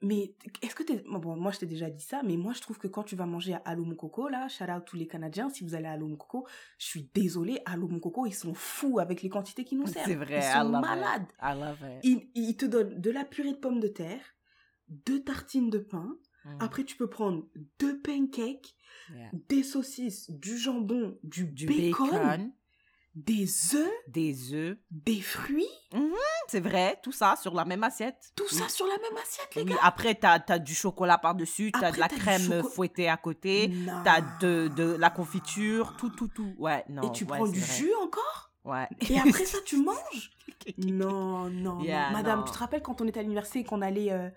mais 0.02 0.36
est-ce 0.62 0.76
que 0.76 0.84
t'es, 0.84 1.04
bon, 1.10 1.20
bon, 1.20 1.36
moi 1.36 1.52
je 1.52 1.60
t'ai 1.60 1.66
déjà 1.66 1.90
dit 1.90 2.04
ça, 2.04 2.22
mais 2.24 2.38
moi 2.38 2.54
je 2.54 2.62
trouve 2.62 2.78
que 2.78 2.88
quand 2.88 3.04
tu 3.04 3.16
vas 3.16 3.26
manger 3.26 3.54
à 3.56 3.62
Allo 3.66 3.84
Mokoko, 3.86 4.30
là, 4.30 4.48
shout 4.48 4.66
out 4.66 4.84
tous 4.86 4.96
les 4.96 5.08
Canadiens, 5.08 5.50
si 5.50 5.64
vous 5.64 5.74
allez 5.76 5.86
à 5.88 5.94
Allo 5.94 6.08
Mokoko, 6.08 6.46
je 6.78 6.86
suis 6.86 7.10
désolée, 7.14 7.60
Allo 7.66 7.88
Mokoko, 7.88 8.26
ils 8.26 8.34
sont 8.34 8.54
fous 8.54 9.00
avec 9.00 9.22
les 9.24 9.30
quantités 9.30 9.64
qu'ils 9.66 9.80
nous 9.80 9.88
servent. 9.88 10.06
C'est 10.08 10.16
vrai, 10.16 10.40
Ils 10.40 10.44
I 10.50 10.52
sont 10.64 10.70
love 10.72 10.82
malades. 10.82 11.24
it. 11.24 11.36
I 11.42 11.54
love 11.60 11.78
it. 11.82 12.00
Ils, 12.04 12.30
ils 12.36 12.56
te 12.58 12.66
donnent 12.66 13.00
de 13.02 13.10
la 13.12 13.26
purée 13.26 13.54
de 13.54 13.58
pommes 13.58 13.80
de 13.80 13.88
terre, 13.88 14.22
deux 14.90 15.24
tartines 15.24 15.70
de 15.70 15.80
pain, 15.80 16.16
Mm. 16.46 16.58
après 16.62 16.84
tu 16.86 16.96
peux 16.96 17.10
prendre 17.10 17.46
deux 17.80 18.00
pancakes, 18.02 18.76
Yeah. 19.14 19.30
des 19.50 19.64
saucisses, 19.64 20.30
du 20.32 20.58
jambon, 20.58 21.18
du, 21.24 21.46
Du 21.46 21.66
bacon, 21.66 22.10
bacon, 22.10 22.52
des 23.26 23.76
œufs, 23.76 23.92
des 24.08 24.54
œufs. 24.54 24.78
des 24.92 25.22
fruits, 25.22 25.66
C'est 26.48 26.60
vrai, 26.60 27.00
tout 27.02 27.12
ça 27.12 27.36
sur 27.36 27.54
la 27.56 27.66
même 27.66 27.84
assiette. 27.84 28.32
tout 28.36 28.48
ça 28.48 28.70
sur 28.70 28.86
la 28.86 28.94
même 28.98 29.18
assiette, 29.22 29.56
les 29.56 29.64
Oui, 29.64 29.72
gars? 29.72 29.78
après, 29.82 30.14
t'as 30.16 30.40
as 30.48 30.60
du 30.60 30.76
chocolat 30.76 31.18
par-dessus, 31.18 31.72
t'as 31.72 31.92
de 31.92 32.00
la 32.00 32.08
crème 32.10 32.62
fouettée 32.64 33.10
à 33.10 33.18
côté, 33.18 33.72
t'as 34.04 34.22
de, 34.40 34.68
de 34.68 34.96
la 34.98 35.10
confiture, 35.10 35.96
tout, 35.98 36.10
tout, 36.12 36.28
tout. 36.28 36.54
Ouais, 36.60 36.86
non. 36.90 37.02
Et 37.02 37.12
tu 37.12 37.24
ouais, 37.24 37.38
prends 37.38 37.48
du 37.48 37.60
vrai. 37.60 37.76
jus 37.76 37.94
encore? 38.04 38.52
Ouais. 38.64 38.88
Et 39.10 39.18
après 39.20 39.46
ça, 39.46 39.58
tu 39.66 39.78
manges? 39.84 40.32
Non, 40.78 41.50
non, 41.50 41.82
Yeah, 41.82 42.08
non. 42.10 42.18
Madame, 42.18 42.40
non. 42.40 42.46
tu 42.46 42.52
te 42.52 42.58
rappelles 42.60 42.82
quand 42.84 43.02
on 43.02 43.08
était 43.08 43.20
à 43.20 43.24
l'université 43.24 43.60
et 43.60 43.64
qu'on 43.64 43.82
allait 43.82 44.12
euh, 44.12 44.30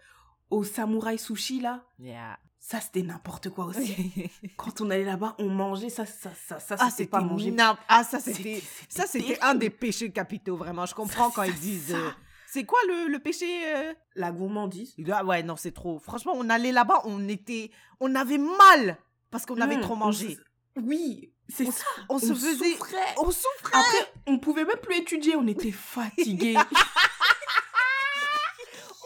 au 0.50 0.64
samouraï 0.64 1.18
sushi, 1.18 1.60
là? 1.60 1.84
Yeah. 1.98 2.38
Ça, 2.62 2.78
c'était 2.80 3.02
n'importe 3.02 3.48
quoi 3.50 3.64
aussi. 3.64 4.12
quand 4.58 4.80
on 4.82 4.90
allait 4.90 5.04
là-bas, 5.04 5.34
on 5.38 5.48
mangeait, 5.48 5.88
ça, 5.88 6.04
ça, 6.04 6.30
ça, 6.46 6.60
ça 6.60 6.76
ah, 6.78 6.90
c'était 6.90 7.06
pas 7.08 7.20
manger. 7.22 7.56
Ah, 7.88 8.04
ça, 8.04 8.20
C'était- 8.20 8.62
Ça, 8.88 9.06
c'était 9.06 9.40
un 9.40 9.54
des 9.54 9.70
péchés 9.70 10.12
capitaux, 10.12 10.56
vraiment. 10.56 10.84
Je 10.84 10.94
comprends 10.94 11.30
Ça, 11.30 11.34
quand 11.34 11.42
ça, 11.42 11.48
ils 11.48 11.58
disent... 11.58 11.94
euh, 11.94 12.10
C'est 12.46 12.64
quoi 12.64 12.78
le, 12.86 13.08
le 13.08 13.18
péché 13.18 13.46
euh? 13.74 13.94
La 14.14 14.30
gourmandise. 14.30 14.94
Ah 15.10 15.24
ouais, 15.24 15.42
non, 15.42 15.56
c'est 15.56 15.72
trop. 15.72 15.98
Franchement, 16.00 16.32
on 16.36 16.50
allait 16.50 16.70
là-bas, 16.72 17.00
on 17.04 17.26
était... 17.28 17.70
On 17.98 18.14
avait 18.14 18.38
mal 18.38 18.98
parce 19.30 19.46
qu'on 19.46 19.60
avait 19.60 19.76
Mmh, 19.78 19.80
trop 19.80 19.96
mangé. 19.96 20.36
Oui, 20.76 21.32
c'est 21.48 21.66
On- 21.66 21.72
ça. 21.72 21.84
On 22.10 22.18
se 22.18 22.26
faisait... 22.34 22.72
souffrait. 22.74 23.14
On 23.16 23.30
souffrait 23.30 23.72
Après, 23.78 24.12
on 24.26 24.38
pouvait 24.38 24.66
même 24.66 24.78
plus 24.82 24.96
étudier, 24.96 25.34
on 25.34 25.46
était 25.46 25.72
fatigués. 25.72 26.56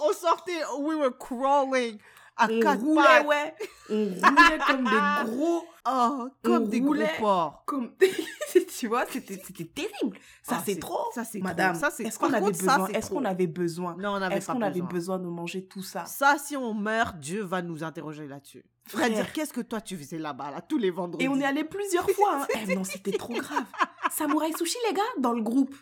On 0.07 0.13
sortait, 0.13 0.63
we 0.81 0.97
were 0.97 1.17
crawling 1.17 1.99
à 2.37 2.47
on 2.51 2.61
quatre 2.61 2.81
roulait, 2.83 3.03
pattes. 3.03 3.27
ouais. 3.27 3.55
On 3.91 3.95
roulait 4.15 4.59
comme 4.67 4.85
des 4.85 5.31
gros 5.31 5.65
Oh, 5.87 6.29
comme 6.43 6.55
On 6.63 6.67
des 6.67 6.81
gros 6.81 6.95
porcs. 7.19 7.63
comme 7.67 7.93
tu 8.79 8.87
vois 8.89 9.05
c'était 9.07 9.37
terrible 9.67 10.17
ça 10.43 10.57
Ah, 10.59 10.63
c'est 10.65 10.79
trop 10.81 11.11
ça, 11.15 11.25
c'est 11.25 11.41
madame. 11.41 11.75
Ça, 11.75 11.91
c'est- 11.91 12.05
est-ce 12.05 12.19
qu'on 12.19 12.33
avait 12.33 12.47
besoin 12.51 12.87
est-ce 12.89 13.11
qu'on 13.11 13.25
avait 13.27 13.47
besoin? 13.47 13.95
Non, 13.99 14.13
on 14.15 14.19
n'avait 14.19 14.37
est-ce 14.37 14.47
qu'on 14.51 14.63
avait 14.63 14.81
besoin. 14.81 15.19
de 15.19 15.27
manger 15.27 15.67
tout 15.67 15.83
ça? 15.83 16.07
Ça, 16.07 16.37
si 16.39 16.57
on 16.57 16.73
meurt, 16.73 17.19
Dieu 17.19 17.43
va 17.43 17.61
nous 17.61 17.85
interroger 17.85 18.27
là-dessus. 18.27 18.65
Frère. 18.87 19.07
Frère, 19.07 19.15
dire 19.15 19.33
qu'est-ce 19.35 19.53
que 19.53 19.61
toi 19.61 19.81
tu 19.83 19.97
faisais 19.97 20.19
là-bas, 20.19 20.51
là, 20.51 20.61
tous 20.63 20.79
les 20.79 20.91
vendredis? 20.91 21.25
Et 21.25 21.29
on 21.29 21.39
est 21.39 21.45
allé 21.45 21.65
plusieurs 21.65 22.09
fois 22.17 22.41
hein. 22.43 22.47
Eh, 22.67 22.75
non 22.75 22.85
c'était 22.85 23.13
trop 23.19 23.35
grave 23.35 23.65
samouraï 24.11 24.53
sushi 24.55 24.79
les 24.89 24.95
gars 24.95 25.03
dans 25.19 25.33
le 25.33 25.43
groupe 25.43 25.75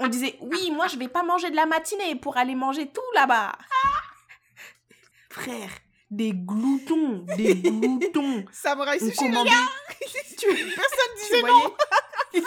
on 0.00 0.08
disait 0.08 0.36
oui 0.42 0.70
moi 0.70 0.86
je 0.88 0.96
vais 0.98 1.08
pas 1.08 1.22
manger 1.22 1.50
de 1.50 1.56
la 1.56 1.64
matinée 1.66 2.16
pour 2.16 2.36
aller 2.36 2.54
manger 2.54 2.90
tout 2.90 3.00
là-bas 3.14 3.52
frère 5.30 5.70
des 6.10 6.32
gloutons 6.32 7.24
des 7.36 7.54
gloutons 7.56 8.44
Samouraï 8.52 9.00
sushi, 9.00 9.16
commandait 9.16 9.50
tu, 10.38 10.46
personne 10.46 11.14
disait 11.16 11.42
non. 11.42 11.48
voyais 12.32 12.46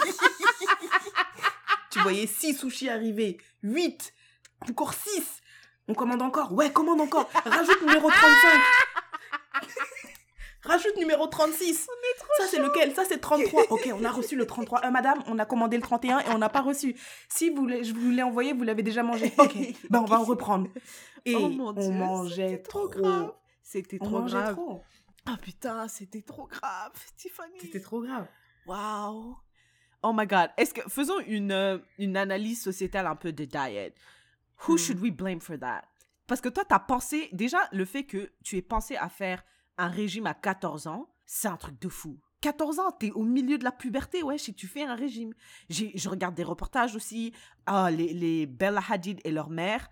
tu 1.90 1.98
voyais 2.00 2.26
6 2.26 2.54
sushis 2.54 2.88
arriver, 2.88 3.38
8, 3.62 4.14
encore 4.70 4.94
6. 4.94 5.40
On 5.88 5.94
commande 5.94 6.22
encore. 6.22 6.52
Ouais, 6.52 6.70
commande 6.70 7.00
encore. 7.00 7.28
Rajoute 7.44 7.80
numéro 7.82 8.08
35. 8.08 8.60
Rajoute 10.62 10.96
numéro 10.98 11.26
36. 11.26 11.88
ça, 12.36 12.44
c'est 12.48 12.60
lequel? 12.60 12.94
Ça, 12.94 13.04
c'est 13.08 13.18
33. 13.18 13.64
Ok, 13.70 13.90
on 13.98 14.04
a 14.04 14.10
reçu 14.10 14.36
le 14.36 14.46
33. 14.46 14.84
Euh, 14.84 14.90
madame, 14.90 15.20
on 15.26 15.38
a 15.40 15.46
commandé 15.46 15.76
le 15.76 15.82
31 15.82 16.20
et 16.20 16.28
on 16.28 16.38
n'a 16.38 16.48
pas 16.48 16.60
reçu. 16.60 16.94
Si 17.28 17.50
vous 17.50 17.68
je 17.68 17.92
vous 17.92 18.10
l'ai 18.10 18.22
envoyé, 18.22 18.52
vous 18.52 18.62
l'avez 18.62 18.82
déjà 18.84 19.02
mangé. 19.02 19.32
Ok, 19.38 19.54
ben 19.90 20.00
on 20.00 20.04
va 20.04 20.20
en 20.20 20.24
reprendre. 20.24 20.68
Et 21.24 21.34
Oh 21.34 21.48
mon 21.48 21.76
on 21.76 21.92
mangeait 21.92 22.58
trop. 22.58 22.88
grave. 22.88 23.32
C'était 23.72 23.98
trop 24.00 24.22
grave. 24.22 24.54
trop. 24.54 24.82
Ah 25.26 25.36
putain, 25.40 25.86
c'était 25.86 26.22
trop 26.22 26.46
grave, 26.48 26.92
Tiffany. 27.16 27.54
C'était 27.60 27.80
trop 27.80 28.02
grave. 28.02 28.26
Wow. 28.66 29.36
Oh 30.02 30.12
my 30.12 30.26
god. 30.26 30.50
Est-ce 30.56 30.74
que 30.74 30.80
faisons 30.88 31.20
une 31.20 31.52
euh, 31.52 31.78
une 31.98 32.16
analyse 32.16 32.60
sociétale 32.62 33.06
un 33.06 33.14
peu 33.16 33.32
de 33.32 33.44
diet. 33.44 33.94
Who 34.66 34.74
Hmm. 34.74 34.78
should 34.78 35.00
we 35.00 35.12
blame 35.12 35.40
for 35.40 35.56
that? 35.58 35.84
Parce 36.26 36.40
que 36.40 36.48
toi 36.48 36.64
t'as 36.64 36.80
pensé 36.80 37.28
déjà 37.32 37.58
le 37.70 37.84
fait 37.84 38.04
que 38.04 38.32
tu 38.42 38.56
aies 38.56 38.62
pensé 38.62 38.96
à 38.96 39.08
faire 39.08 39.44
un 39.78 39.88
régime 39.88 40.26
à 40.26 40.34
14 40.34 40.88
ans, 40.88 41.08
c'est 41.24 41.48
un 41.48 41.56
truc 41.56 41.80
de 41.80 41.88
fou. 41.88 42.18
14 42.40 42.78
ans, 42.80 42.90
t'es 42.90 43.10
au 43.12 43.22
milieu 43.24 43.56
de 43.58 43.64
la 43.64 43.72
puberté, 43.72 44.22
ouais, 44.22 44.36
et 44.36 44.52
tu 44.54 44.66
fais 44.66 44.82
un 44.84 44.94
régime. 44.96 45.32
Je 45.68 46.08
regarde 46.08 46.34
des 46.34 46.42
reportages 46.42 46.96
aussi. 46.96 47.32
Ah, 47.66 47.90
les, 47.90 48.12
les 48.14 48.46
Bella 48.46 48.80
Hadid 48.88 49.20
et 49.24 49.30
leur 49.30 49.50
mère. 49.50 49.88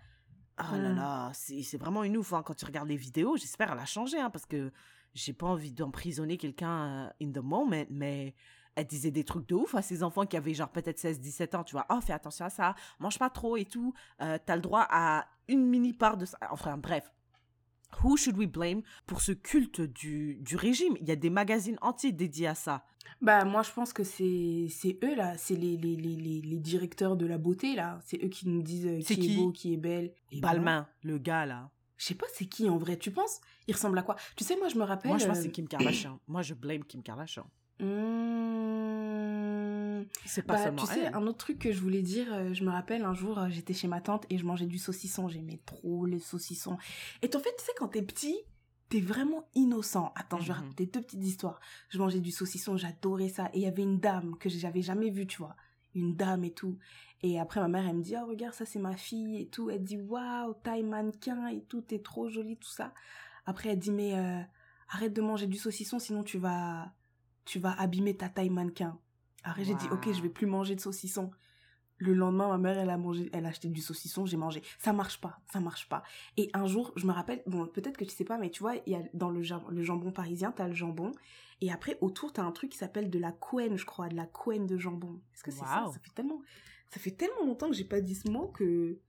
Ah 0.59 0.77
là 0.77 0.89
Mm. 0.89 0.95
là, 0.95 1.31
c'est, 1.33 1.77
vraiment 1.77 2.03
une 2.03 2.17
ouf. 2.17 2.33
hein. 2.33 2.43
Quand 2.43 2.53
tu 2.53 2.65
regardes 2.65 2.87
les 2.89 2.97
vidéos, 2.97 3.37
j'espère 3.37 3.71
elle 3.71 3.79
a 3.79 3.85
changé, 3.85 4.19
hein, 4.19 4.29
parce 4.29 4.45
que 4.45 4.71
j'ai 5.13 5.33
pas 5.33 5.47
envie 5.47 5.71
d'emprisonner 5.71 6.37
quelqu'un 6.37 7.07
euh, 7.07 7.09
in 7.21 7.31
the 7.31 7.37
moment, 7.43 7.65
mais 7.89 8.35
elle 8.75 8.85
disait 8.85 9.11
des 9.11 9.23
trucs 9.23 9.47
de 9.49 9.55
ouf 9.55 9.73
à 9.75 9.81
ses 9.81 10.03
enfants 10.03 10.25
qui 10.25 10.37
avaient 10.37 10.53
genre 10.53 10.69
peut-être 10.69 10.99
16-17 10.99 11.55
ans, 11.55 11.63
tu 11.63 11.73
vois. 11.73 11.85
Oh, 11.89 11.99
fais 12.01 12.13
attention 12.13 12.45
à 12.45 12.49
ça, 12.49 12.75
mange 12.99 13.17
pas 13.17 13.29
trop 13.29 13.57
et 13.57 13.65
tout. 13.65 13.93
Euh, 14.21 14.37
T'as 14.45 14.55
le 14.55 14.61
droit 14.61 14.85
à 14.89 15.25
une 15.47 15.65
mini 15.65 15.93
part 15.93 16.17
de 16.17 16.25
ça. 16.25 16.37
Enfin, 16.51 16.77
bref. 16.77 17.11
Who 18.03 18.17
should 18.17 18.37
we 18.37 18.47
blame 18.47 18.81
pour 19.05 19.21
ce 19.21 19.31
culte 19.31 19.81
du, 19.81 20.37
du 20.41 20.55
régime? 20.55 20.95
Il 21.01 21.07
y 21.07 21.11
a 21.11 21.15
des 21.15 21.29
magazines 21.29 21.77
entiers 21.81 22.11
dédiés 22.11 22.47
à 22.47 22.55
ça. 22.55 22.85
Bah, 23.21 23.43
moi, 23.43 23.63
je 23.63 23.71
pense 23.71 23.91
que 23.91 24.03
c'est 24.03 24.69
eux, 25.03 25.15
là. 25.15 25.37
C'est 25.37 25.55
les, 25.55 25.75
les, 25.75 25.95
les, 25.95 26.15
les, 26.15 26.59
directeurs 26.59 27.17
de 27.17 27.25
la 27.25 27.37
beauté, 27.37 27.75
là. 27.75 27.99
C'est 28.05 28.23
eux 28.23 28.29
qui 28.29 28.47
nous 28.47 28.61
disent 28.61 28.85
euh, 28.85 28.99
qui, 28.99 29.17
qui 29.17 29.33
est 29.33 29.37
beau, 29.37 29.51
qui 29.51 29.73
est 29.73 29.77
belle. 29.77 30.13
Et. 30.31 30.39
Balmain, 30.39 30.87
le 31.03 31.17
gars 31.17 31.45
là. 31.45 31.71
Je 31.97 32.05
sais 32.05 32.15
pas 32.15 32.27
c'est 32.33 32.45
qui 32.45 32.69
en 32.69 32.77
vrai, 32.77 32.97
tu 32.97 33.11
penses? 33.11 33.41
Il 33.67 33.73
ressemble 33.73 33.97
à 33.97 34.03
quoi? 34.03 34.15
Tu 34.37 34.45
sais, 34.45 34.55
moi 34.55 34.69
je 34.69 34.77
me 34.77 34.83
rappelle. 34.83 35.09
Moi, 35.09 35.17
je 35.17 35.27
pense 35.27 35.39
euh, 35.39 35.41
c'est 35.43 35.51
Kim 35.51 35.67
Kardashian. 35.67 36.19
Moi, 36.27 36.41
je 36.43 36.53
blame 36.53 36.85
Kim 36.85 37.03
Kardashian. 37.03 37.45
hmm, 37.79 37.85
C'est 40.25 40.43
pas 40.43 40.55
Bah, 40.55 40.63
seulement 40.63 40.77
tu 40.77 40.87
sais, 40.87 41.07
un 41.07 41.25
autre 41.27 41.37
truc 41.37 41.59
que 41.59 41.71
je 41.71 41.79
voulais 41.81 42.01
dire, 42.01 42.27
euh, 42.33 42.53
je 42.53 42.63
me 42.63 42.69
rappelle 42.71 43.03
un 43.03 43.13
jour, 43.13 43.39
euh, 43.39 43.47
j'étais 43.49 43.73
chez 43.73 43.87
ma 43.87 44.01
tante 44.01 44.25
et 44.29 44.37
je 44.37 44.45
mangeais 44.45 44.65
du 44.65 44.77
saucisson. 44.77 45.27
J'aimais 45.27 45.59
trop 45.65 46.05
les 46.05 46.19
saucissons. 46.19 46.77
Et 47.21 47.27
en 47.35 47.39
fait, 47.39 47.55
tu 47.57 47.65
sais, 47.65 47.71
quand 47.77 47.87
t'es 47.89 48.01
petit, 48.01 48.37
t'es 48.89 48.99
vraiment 48.99 49.47
innocent. 49.55 50.11
Attends, 50.15 50.39
je 50.39 50.47
vais 50.47 50.53
Mhm. 50.53 50.59
raconter 50.59 50.85
deux 50.87 51.01
petites 51.01 51.23
histoires. 51.23 51.59
Je 51.89 51.97
mangeais 51.99 52.19
du 52.19 52.31
saucisson, 52.31 52.77
j'adorais 52.77 53.29
ça. 53.29 53.45
Et 53.53 53.59
il 53.59 53.61
y 53.61 53.67
avait 53.67 53.83
une 53.83 53.99
dame 53.99 54.35
que 54.37 54.49
j'avais 54.49 54.81
jamais 54.81 55.09
vue, 55.09 55.25
tu 55.27 55.37
vois. 55.37 55.55
Une 55.95 56.15
dame 56.15 56.43
et 56.43 56.51
tout. 56.53 56.77
Et 57.21 57.39
après, 57.39 57.59
ma 57.59 57.67
mère, 57.67 57.87
elle 57.87 57.97
me 57.97 58.01
dit, 58.03 58.15
oh, 58.21 58.25
regarde, 58.27 58.53
ça, 58.53 58.65
c'est 58.65 58.79
ma 58.79 58.95
fille 58.95 59.41
et 59.41 59.47
tout. 59.47 59.69
Elle 59.69 59.83
dit, 59.83 59.97
waouh, 59.97 60.53
taille 60.63 60.83
mannequin 60.83 61.47
et 61.47 61.61
tout, 61.63 61.81
t'es 61.81 61.99
trop 61.99 62.29
jolie, 62.29 62.57
tout 62.57 62.69
ça. 62.69 62.93
Après, 63.45 63.69
elle 63.69 63.79
dit, 63.79 63.91
mais 63.91 64.15
euh, 64.17 64.41
arrête 64.89 65.13
de 65.13 65.21
manger 65.21 65.47
du 65.47 65.57
saucisson, 65.57 65.97
sinon 65.99 66.23
tu 66.23 66.37
vas, 66.37 66.93
tu 67.45 67.57
vas 67.59 67.71
abîmer 67.79 68.15
ta 68.15 68.29
taille 68.29 68.49
mannequin. 68.51 68.99
Après, 69.43 69.63
j'ai 69.63 69.73
dit, 69.75 69.85
ok, 69.91 70.11
je 70.13 70.21
vais 70.21 70.29
plus 70.29 70.47
manger 70.47 70.75
de 70.75 70.81
saucisson. 70.81 71.31
Le 72.01 72.13
lendemain, 72.13 72.47
ma 72.47 72.57
mère, 72.57 72.77
elle 72.77 72.89
a 72.89 72.97
mangé, 72.97 73.29
elle 73.33 73.45
a 73.45 73.49
acheté 73.49 73.67
du 73.67 73.81
saucisson, 73.81 74.25
j'ai 74.25 74.37
mangé. 74.37 74.61
Ça 74.77 74.93
marche 74.93 75.19
pas, 75.19 75.39
ça 75.51 75.59
marche 75.59 75.89
pas. 75.89 76.01
Et 76.37 76.49
un 76.53 76.65
jour, 76.65 76.93
je 76.95 77.05
me 77.05 77.11
rappelle, 77.11 77.43
bon, 77.45 77.67
peut-être 77.67 77.97
que 77.97 78.05
tu 78.05 78.11
sais 78.15 78.23
pas, 78.23 78.37
mais 78.37 78.49
tu 78.49 78.61
vois, 78.61 78.75
il 78.85 78.93
y 78.93 78.95
a 78.95 79.01
dans 79.13 79.29
le, 79.29 79.41
jam- 79.41 79.65
le 79.69 79.81
jambon 79.83 80.11
parisien, 80.13 80.51
t'as 80.53 80.67
le 80.67 80.73
jambon. 80.73 81.11
Et 81.59 81.71
après, 81.73 81.97
autour, 81.99 82.31
t'as 82.31 82.43
un 82.43 82.51
truc 82.53 82.71
qui 82.71 82.77
s'appelle 82.77 83.09
de 83.09 83.19
la 83.19 83.33
couenne, 83.33 83.77
je 83.77 83.85
crois, 83.85 84.07
de 84.07 84.15
la 84.15 84.25
couenne 84.25 84.65
de 84.65 84.77
jambon. 84.77 85.19
Est-ce 85.33 85.43
que 85.43 85.51
c'est 85.51 85.59
ça? 85.59 85.83
Wow. 85.87 85.91
Ça 85.93 85.99
fait 85.99 86.11
tellement, 86.15 86.41
ça 86.89 86.99
fait 87.01 87.11
tellement 87.11 87.45
longtemps 87.45 87.67
que 87.67 87.75
j'ai 87.75 87.83
pas 87.83 87.99
dit 87.99 88.15
ce 88.15 88.29
mot 88.31 88.47
que 88.47 88.99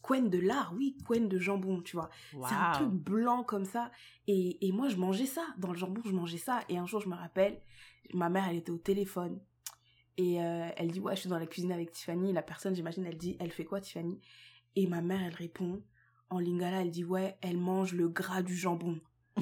couenne 0.00 0.28
de 0.28 0.38
lard, 0.40 0.74
oui, 0.76 0.96
couenne 1.06 1.28
de 1.28 1.38
jambon, 1.38 1.80
tu 1.80 1.94
vois. 1.94 2.10
C'est 2.48 2.54
un 2.56 2.72
truc 2.72 2.88
blanc 2.90 3.44
comme 3.44 3.64
ça. 3.64 3.92
Et, 4.26 4.66
et 4.66 4.72
moi, 4.72 4.88
je 4.88 4.96
mangeais 4.96 5.26
ça. 5.26 5.46
Dans 5.58 5.70
le 5.70 5.78
jambon, 5.78 6.02
je 6.04 6.10
mangeais 6.12 6.38
ça. 6.38 6.58
Et 6.68 6.76
un 6.76 6.86
jour, 6.86 7.00
je 7.00 7.08
me 7.08 7.14
rappelle, 7.14 7.60
ma 8.14 8.28
mère, 8.28 8.48
elle 8.48 8.56
était 8.56 8.72
au 8.72 8.78
téléphone. 8.78 9.38
Et 10.18 10.42
euh, 10.42 10.68
elle 10.76 10.90
dit, 10.90 11.00
ouais, 11.00 11.14
je 11.14 11.20
suis 11.20 11.28
dans 11.28 11.38
la 11.38 11.46
cuisine 11.46 11.72
avec 11.72 11.92
Tiffany. 11.92 12.32
La 12.32 12.42
personne, 12.42 12.74
j'imagine, 12.74 13.06
elle 13.06 13.16
dit, 13.16 13.36
elle 13.40 13.50
fait 13.50 13.64
quoi, 13.64 13.80
Tiffany? 13.80 14.20
Et 14.76 14.86
ma 14.86 15.00
mère, 15.00 15.22
elle 15.22 15.34
répond, 15.34 15.82
en 16.30 16.38
lingala, 16.38 16.82
elle 16.82 16.90
dit, 16.90 17.04
ouais, 17.04 17.36
elle 17.40 17.58
mange 17.58 17.94
le 17.94 18.08
gras 18.08 18.42
du 18.42 18.56
jambon. 18.56 19.00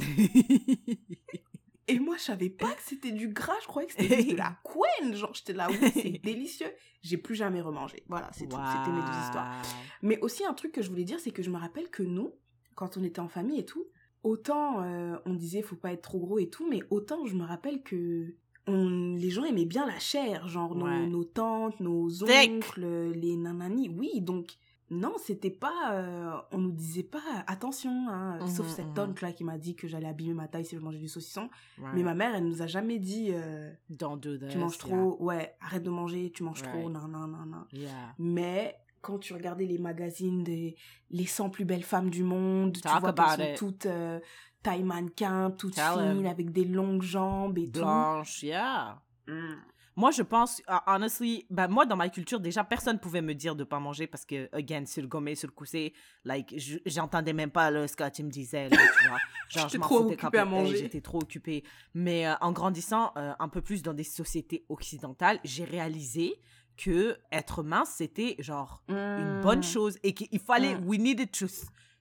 Et 1.89 1.99
moi, 1.99 2.17
je 2.17 2.23
savais 2.23 2.51
pas 2.51 2.73
que 2.73 2.83
c'était 2.83 3.11
du 3.11 3.29
gras. 3.29 3.57
Je 3.63 3.67
croyais 3.67 3.89
que 3.89 3.95
c'était 3.95 4.23
de 4.23 4.37
la 4.37 4.57
couenne. 4.63 5.13
Genre, 5.17 5.35
j'étais 5.35 5.53
là, 5.53 5.69
oui, 5.69 5.91
c'est 5.93 6.19
délicieux. 6.23 6.73
J'ai 7.03 7.17
plus 7.17 7.35
jamais 7.35 7.61
remangé. 7.61 8.05
Voilà, 8.09 8.31
c'est 8.33 8.47
tout. 8.47 8.57
C'était 8.57 8.93
mes 8.93 9.03
deux 9.03 9.19
histoires. 9.25 9.61
Mais 10.03 10.21
aussi 10.21 10.45
un 10.45 10.55
truc 10.55 10.71
que 10.71 10.83
je 10.83 10.89
voulais 10.89 11.03
dire, 11.03 11.19
c'est 11.19 11.33
que 11.33 11.43
je 11.43 11.51
me 11.51 11.59
rappelle 11.59 11.91
que 11.91 12.05
nous, 12.05 12.33
quand 12.77 12.97
on 12.97 13.03
était 13.03 13.19
en 13.19 13.29
famille 13.29 13.59
et 13.59 13.65
tout, 13.65 13.87
autant 14.23 14.83
euh, 14.83 15.17
on 15.27 15.35
disait 15.35 15.63
faut 15.63 15.77
pas 15.77 15.93
être 15.93 16.03
trop 16.03 16.21
gros 16.21 16.39
et 16.39 16.49
tout, 16.49 16.69
mais 16.69 16.81
autant 16.91 17.27
je 17.27 17.35
me 17.35 17.45
rappelle 17.45 17.83
que 17.83 18.37
on, 18.67 19.15
les 19.17 19.31
gens 19.31 19.45
aimaient 19.45 19.65
bien 19.65 19.87
la 19.87 19.99
chair, 19.99 20.47
genre 20.49 20.75
nos, 20.75 20.87
Ouais. 20.87 21.07
nos 21.07 21.25
tantes, 21.25 21.81
nos 21.81 22.23
oncles, 22.25 23.11
les 23.15 23.37
nananis. 23.37 23.89
Oui, 23.89 24.21
donc 24.21 24.53
non, 24.91 25.13
c'était 25.25 25.51
pas, 25.51 25.93
euh, 25.95 26.33
on 26.51 26.59
nous 26.59 26.73
disait 26.73 27.05
pas 27.05 27.23
attention, 27.47 28.09
hein, 28.09 28.39
Mhm, 28.41 28.49
sauf 28.49 28.67
cette 28.69 28.89
mhm. 28.89 28.95
tante 28.95 29.21
là 29.21 29.33
qui 29.33 29.45
m'a 29.45 29.57
dit 29.57 29.77
que 29.77 29.87
j'allais 29.87 30.09
abîmer 30.09 30.35
ma 30.35 30.49
taille 30.49 30.65
si 30.65 30.75
je 30.77 30.81
mangeais 30.81 30.99
du 30.99 31.07
saucisson. 31.09 31.49
Mais 31.95 32.03
ma 32.03 32.15
mère, 32.15 32.35
elle 32.35 32.45
nous 32.45 32.61
a 32.63 32.67
jamais 32.67 32.99
dit 32.99 33.29
euh, 33.31 33.71
Don't 33.89 34.17
do 34.19 34.37
this. 34.37 34.49
tu 34.51 34.59
manges 34.59 34.79
trop, 34.79 35.17
ouais, 35.21 35.55
arrête 35.61 35.83
de 35.85 35.91
manger, 35.91 36.31
tu 36.35 36.43
manges 36.43 36.63
trop, 36.63 36.91
non, 36.91 37.07
non, 37.09 37.27
non, 37.29 37.47
non. 37.47 37.65
Yeah. 37.73 37.83
Yeah. 37.83 38.15
Mais 38.19 38.77
quand 39.01 39.19
tu 39.19 39.33
regardais 39.33 39.65
les 39.65 39.79
magazines 39.79 40.43
des 40.45 40.77
les 41.11 41.25
100 41.25 41.51
plus 41.51 41.65
belles 41.65 41.85
femmes 41.85 42.11
du 42.11 42.23
monde, 42.25 42.75
tu 42.75 42.87
vois 43.01 43.13
qu'elles 43.15 43.53
it. 43.53 43.59
sont 43.59 43.67
toutes 43.67 43.87
euh, 43.87 44.19
taille 44.63 44.83
mannequin, 44.83 45.51
toutes 45.51 45.75
Tell 45.75 45.93
fines, 45.95 46.21
him. 46.21 46.27
avec 46.27 46.51
des 46.53 46.65
longues 46.65 47.03
jambes 47.03 47.59
et 47.59 47.67
Blanche, 47.67 48.43
yeah. 48.43 49.01
tout. 49.27 49.33
Mm. 49.33 49.57
Moi, 49.97 50.13
je 50.13 50.23
pense, 50.23 50.61
uh, 50.61 50.79
honestly, 50.87 51.45
ben, 51.51 51.69
moi, 51.69 51.85
dans 51.85 51.97
ma 51.97 52.09
culture, 52.09 52.41
déjà, 52.41 52.65
personne 52.65 52.99
pouvait 52.99 53.21
me 53.21 53.35
dire 53.35 53.55
de 53.55 53.65
pas 53.65 53.81
manger 53.81 54.07
parce 54.07 54.25
que, 54.25 54.49
again, 54.53 54.87
sur 54.87 55.03
le 55.03 55.09
gommé, 55.09 55.35
sur 55.35 55.49
le 55.49 55.53
coussé, 55.53 55.93
like, 56.25 56.55
je- 56.59 56.79
j'entendais 56.87 57.33
même 57.35 57.51
pas 57.51 57.71
là, 57.71 57.87
ce 57.87 57.97
que 57.97 58.09
tu 58.09 58.23
me 58.23 58.31
disais, 58.31 58.69
là, 58.71 58.77
tu 58.77 59.09
vois. 59.09 59.19
Genre, 59.51 59.69
J'étais 59.69 59.69
je 59.75 59.79
m'en 59.79 59.85
trop 59.87 59.97
foutais 59.99 60.07
occupée 60.15 60.27
à 60.39 60.43
complètement, 60.45 60.63
manger. 60.63 60.77
J'étais 60.79 61.01
trop 61.03 61.19
occupée. 61.21 61.65
Mais 61.93 62.27
euh, 62.27 62.35
en 62.41 62.53
grandissant 62.53 63.13
euh, 63.17 63.33
un 63.39 63.49
peu 63.49 63.61
plus 63.61 63.83
dans 63.83 63.93
des 63.93 64.05
sociétés 64.05 64.65
occidentales, 64.69 65.39
j'ai 65.45 65.65
réalisé 65.65 66.35
que 66.79 67.19
être 67.33 67.63
mince, 67.63 67.93
c'était 67.97 68.37
genre 68.39 68.83
une 68.89 69.41
bonne 69.43 69.59
Mm. 69.59 69.63
chose 69.65 69.99
et 70.03 70.15
qu'il 70.15 70.39
fallait, 70.41 70.77
Mm. 70.77 70.87
we 70.87 70.99
needed 70.99 71.31
to 71.33 71.47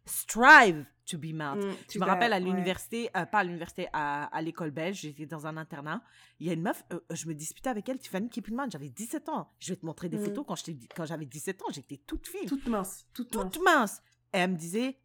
strive 0.09 0.85
to 1.05 1.17
be 1.17 1.33
mince. 1.33 1.63
Mm, 1.63 1.69
Je 1.71 1.85
tu 1.87 1.99
me 1.99 2.03
dois- 2.05 2.13
rappelle 2.13 2.33
à 2.33 2.37
ouais. 2.37 2.43
l'université, 2.43 3.09
euh, 3.17 3.25
pas 3.25 3.39
à 3.39 3.43
l'université, 3.43 3.87
à, 3.93 4.25
à 4.25 4.41
l'école 4.41 4.71
belge, 4.71 4.97
j'étais 5.01 5.25
dans 5.25 5.47
un 5.47 5.57
internat. 5.57 6.01
Il 6.39 6.47
y 6.47 6.49
a 6.49 6.53
une 6.53 6.61
meuf, 6.61 6.83
euh, 6.93 6.99
je 7.11 7.27
me 7.27 7.33
disputais 7.33 7.69
avec 7.69 7.87
elle, 7.89 7.97
Tiffany 7.99 8.29
Kippelman, 8.29 8.69
j'avais 8.69 8.89
17 8.89 9.27
ans. 9.29 9.51
Je 9.59 9.69
vais 9.73 9.75
te 9.77 9.85
montrer 9.85 10.07
des 10.09 10.17
Mm. 10.17 10.25
photos 10.25 10.45
quand 10.47 10.55
quand 10.95 11.05
j'avais 11.05 11.25
17 11.25 11.61
ans, 11.63 11.67
j'étais 11.71 11.97
toute 11.97 12.27
fine, 12.27 12.41
toute, 12.47 12.61
Toute 12.63 12.67
mince, 12.71 13.05
toute, 13.13 13.35
mince. 13.35 13.59
mince. 13.63 14.01
Et 14.33 14.37
elle 14.37 14.51
me 14.51 14.57
disait, 14.57 14.99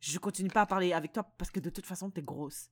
je 0.00 0.18
continue 0.18 0.50
pas 0.50 0.62
à 0.62 0.66
parler 0.66 0.92
avec 0.92 1.12
toi 1.12 1.22
parce 1.38 1.50
que 1.50 1.60
de 1.60 1.70
toute 1.70 1.86
façon, 1.86 2.10
t'es 2.10 2.22
grosse. 2.22 2.68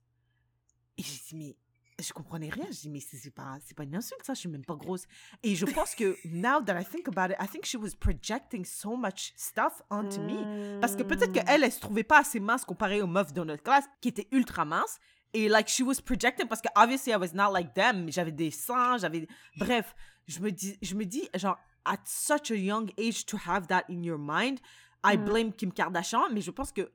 Et 0.97 1.03
j'ai 1.03 1.19
dit, 1.29 1.35
mais 1.35 1.55
je 1.99 2.13
comprenais 2.13 2.49
rien. 2.49 2.65
Je 2.71 2.79
dis, 2.81 2.89
mais 2.89 2.99
c'est 2.99 3.31
pas, 3.31 3.57
c'est 3.65 3.75
pas 3.75 3.83
une 3.83 3.95
insulte, 3.95 4.23
ça, 4.23 4.33
je 4.33 4.39
suis 4.41 4.49
même 4.49 4.63
pas 4.65 4.75
grosse. 4.75 5.05
Et 5.43 5.55
je 5.55 5.65
pense 5.65 5.95
que, 5.95 6.15
now 6.25 6.61
that 6.63 6.79
I 6.79 6.85
think 6.85 7.07
about 7.07 7.31
it, 7.33 7.37
I 7.41 7.47
think 7.47 7.65
she 7.65 7.75
was 7.75 7.95
projecting 7.99 8.63
so 8.65 8.95
much 8.95 9.33
stuff 9.35 9.81
onto 9.89 10.21
me. 10.21 10.79
Parce 10.79 10.95
que 10.95 11.03
peut-être 11.03 11.29
Mm. 11.29 11.43
qu'elle, 11.43 11.63
elle 11.63 11.71
se 11.71 11.79
trouvait 11.79 12.03
pas 12.03 12.19
assez 12.19 12.39
mince 12.39 12.65
comparée 12.65 13.01
aux 13.01 13.07
meufs 13.07 13.33
dans 13.33 13.45
notre 13.45 13.63
classe 13.63 13.85
qui 14.01 14.09
étaient 14.09 14.27
ultra 14.31 14.63
minces. 14.65 14.99
Et 15.33 15.49
like, 15.49 15.67
she 15.67 15.81
was 15.81 15.95
projecting 16.05 16.47
parce 16.47 16.61
que 16.61 16.69
obviously 16.75 17.11
I 17.11 17.15
was 17.17 17.33
not 17.33 17.51
like 17.51 17.73
them. 17.73 18.09
J'avais 18.11 18.31
des 18.31 18.51
seins, 18.51 18.97
j'avais. 18.97 19.27
Bref, 19.57 19.95
je 20.27 20.39
me 20.39 20.51
dis, 20.51 20.77
je 20.81 20.95
me 20.95 21.03
dis, 21.05 21.27
genre, 21.35 21.57
at 21.85 21.97
such 22.05 22.51
a 22.51 22.55
young 22.55 22.91
age 22.99 23.25
to 23.25 23.37
have 23.45 23.67
that 23.67 23.83
in 23.89 24.03
your 24.03 24.17
mind, 24.19 24.59
I 25.05 25.17
Mm. 25.17 25.23
blame 25.25 25.53
Kim 25.53 25.71
Kardashian, 25.73 26.29
mais 26.31 26.41
je 26.41 26.51
pense 26.51 26.71
que 26.71 26.91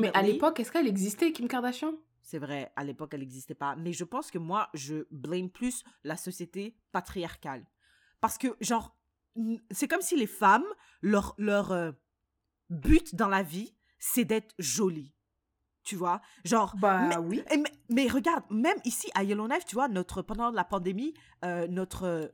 Mais 0.00 0.10
à 0.16 0.22
l'époque, 0.22 0.60
est-ce 0.60 0.70
qu'elle 0.70 0.86
existait, 0.86 1.32
Kim 1.32 1.48
Kardashian? 1.48 1.94
C'est 2.24 2.38
vrai, 2.38 2.72
à 2.74 2.84
l'époque, 2.84 3.12
elle 3.12 3.20
n'existait 3.20 3.54
pas. 3.54 3.76
Mais 3.76 3.92
je 3.92 4.02
pense 4.02 4.30
que 4.30 4.38
moi, 4.38 4.70
je 4.72 5.06
blâme 5.10 5.50
plus 5.50 5.84
la 6.04 6.16
société 6.16 6.74
patriarcale. 6.90 7.66
Parce 8.22 8.38
que, 8.38 8.56
genre, 8.62 8.96
c'est 9.70 9.88
comme 9.88 10.00
si 10.00 10.16
les 10.16 10.26
femmes, 10.26 10.64
leur, 11.02 11.34
leur 11.36 11.70
euh, 11.72 11.92
but 12.70 13.14
dans 13.14 13.28
la 13.28 13.42
vie, 13.42 13.76
c'est 13.98 14.24
d'être 14.24 14.54
jolies. 14.58 15.12
Tu 15.82 15.96
vois? 15.96 16.22
Genre. 16.46 16.74
Bah 16.78 17.06
mais, 17.08 17.16
oui. 17.18 17.42
mais, 17.50 17.70
mais 17.90 18.08
regarde, 18.08 18.44
même 18.48 18.78
ici 18.86 19.10
à 19.14 19.22
Yellowknife, 19.22 19.66
tu 19.66 19.74
vois, 19.74 19.88
notre, 19.88 20.22
pendant 20.22 20.50
la 20.50 20.64
pandémie, 20.64 21.12
euh, 21.44 21.66
notre, 21.68 22.32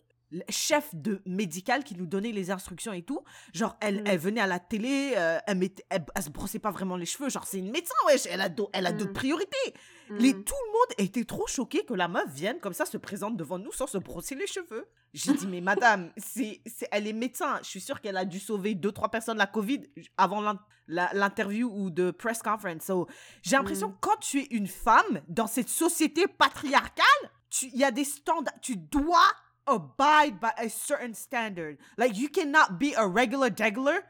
chef 0.49 0.95
de 0.95 1.21
médical 1.27 1.83
qui 1.85 1.97
nous 1.97 2.07
donnait 2.07 2.33
les 2.33 2.51
instructions 2.51 2.93
et 2.93 3.03
tout. 3.03 3.21
Genre, 3.53 3.77
elle, 3.81 4.03
elle 4.07 4.19
venait 4.19 4.41
à 4.41 4.47
la 4.47 4.59
télé, 4.61 5.15
euh, 5.17 5.39
elle, 5.47 5.59
mettait, 5.59 5.85
elle, 5.91 6.05
elle 6.15 6.23
se 6.23 6.31
brossait 6.31 6.59
pas 6.61 6.71
vraiment 6.71 6.97
les 6.97 7.07
cheveux. 7.07 7.29
Genre, 7.29 7.45
c'est 7.47 7.59
une 7.59 7.71
médecin, 7.71 7.95
wesh, 8.07 8.27
elle 8.27 8.41
a, 8.41 8.49
d'au- 8.49 8.71
elle 8.73 8.87
a 8.87 8.93
d'autres 8.93 9.11
Mm. 9.11 9.15
priorités. 9.15 9.75
Les, 10.11 10.33
Mm. 10.35 10.45
tout 10.45 10.55
le 10.67 10.73
monde 10.73 10.95
était 10.99 11.25
trop 11.25 11.47
choqué 11.47 11.85
que 11.85 11.95
la 11.95 12.09
meuf 12.09 12.29
vienne 12.33 12.59
comme 12.61 12.73
ça, 12.75 12.85
se 12.87 12.97
présente 12.97 13.37
devant 13.37 13.59
nous 13.59 13.73
sans 13.73 13.87
se 13.87 13.99
brosser 13.99 14.35
les 14.35 14.47
cheveux. 14.47 14.87
J'ai 15.13 15.33
dit, 15.35 15.47
mais 15.49 15.61
madame, 15.85 16.13
c'est, 16.17 16.61
c'est, 16.67 16.89
elle 16.93 17.07
est 17.09 17.13
médecin. 17.13 17.59
Je 17.63 17.69
suis 17.69 17.81
sûre 17.81 18.01
qu'elle 18.01 18.17
a 18.17 18.25
dû 18.25 18.39
sauver 18.39 18.75
deux, 18.75 18.93
trois 18.93 19.09
personnes 19.11 19.39
la 19.39 19.47
Covid 19.47 19.83
avant 20.17 20.41
l'in- 20.41 20.61
la- 20.87 21.11
l'interview 21.13 21.69
ou 21.73 21.91
de 21.91 22.11
press 22.13 22.41
conference. 22.43 22.83
So, 22.85 23.09
j'ai 23.43 23.57
l'impression 23.57 23.89
Mm. 23.89 23.93
que 23.95 23.99
quand 24.01 24.17
tu 24.21 24.41
es 24.41 24.47
une 24.53 24.67
femme 24.69 25.23
dans 25.29 25.47
cette 25.49 25.69
société 25.69 26.27
patriarcale, 26.29 27.05
tu- 27.51 27.67
il 27.73 27.79
y 27.79 27.85
a 27.85 27.91
des 27.91 28.05
standards. 28.05 28.55
Tu 28.63 28.77
dois 28.77 29.27
abide 29.67 30.39
by 30.41 30.51
a 30.57 30.69
certain 30.69 31.15
standard. 31.15 31.77
Like, 31.99 32.17
you 32.17 32.29
cannot 32.29 32.79
be 32.79 32.95
a 32.97 33.07
regular 33.07 33.51
degular 33.51 34.01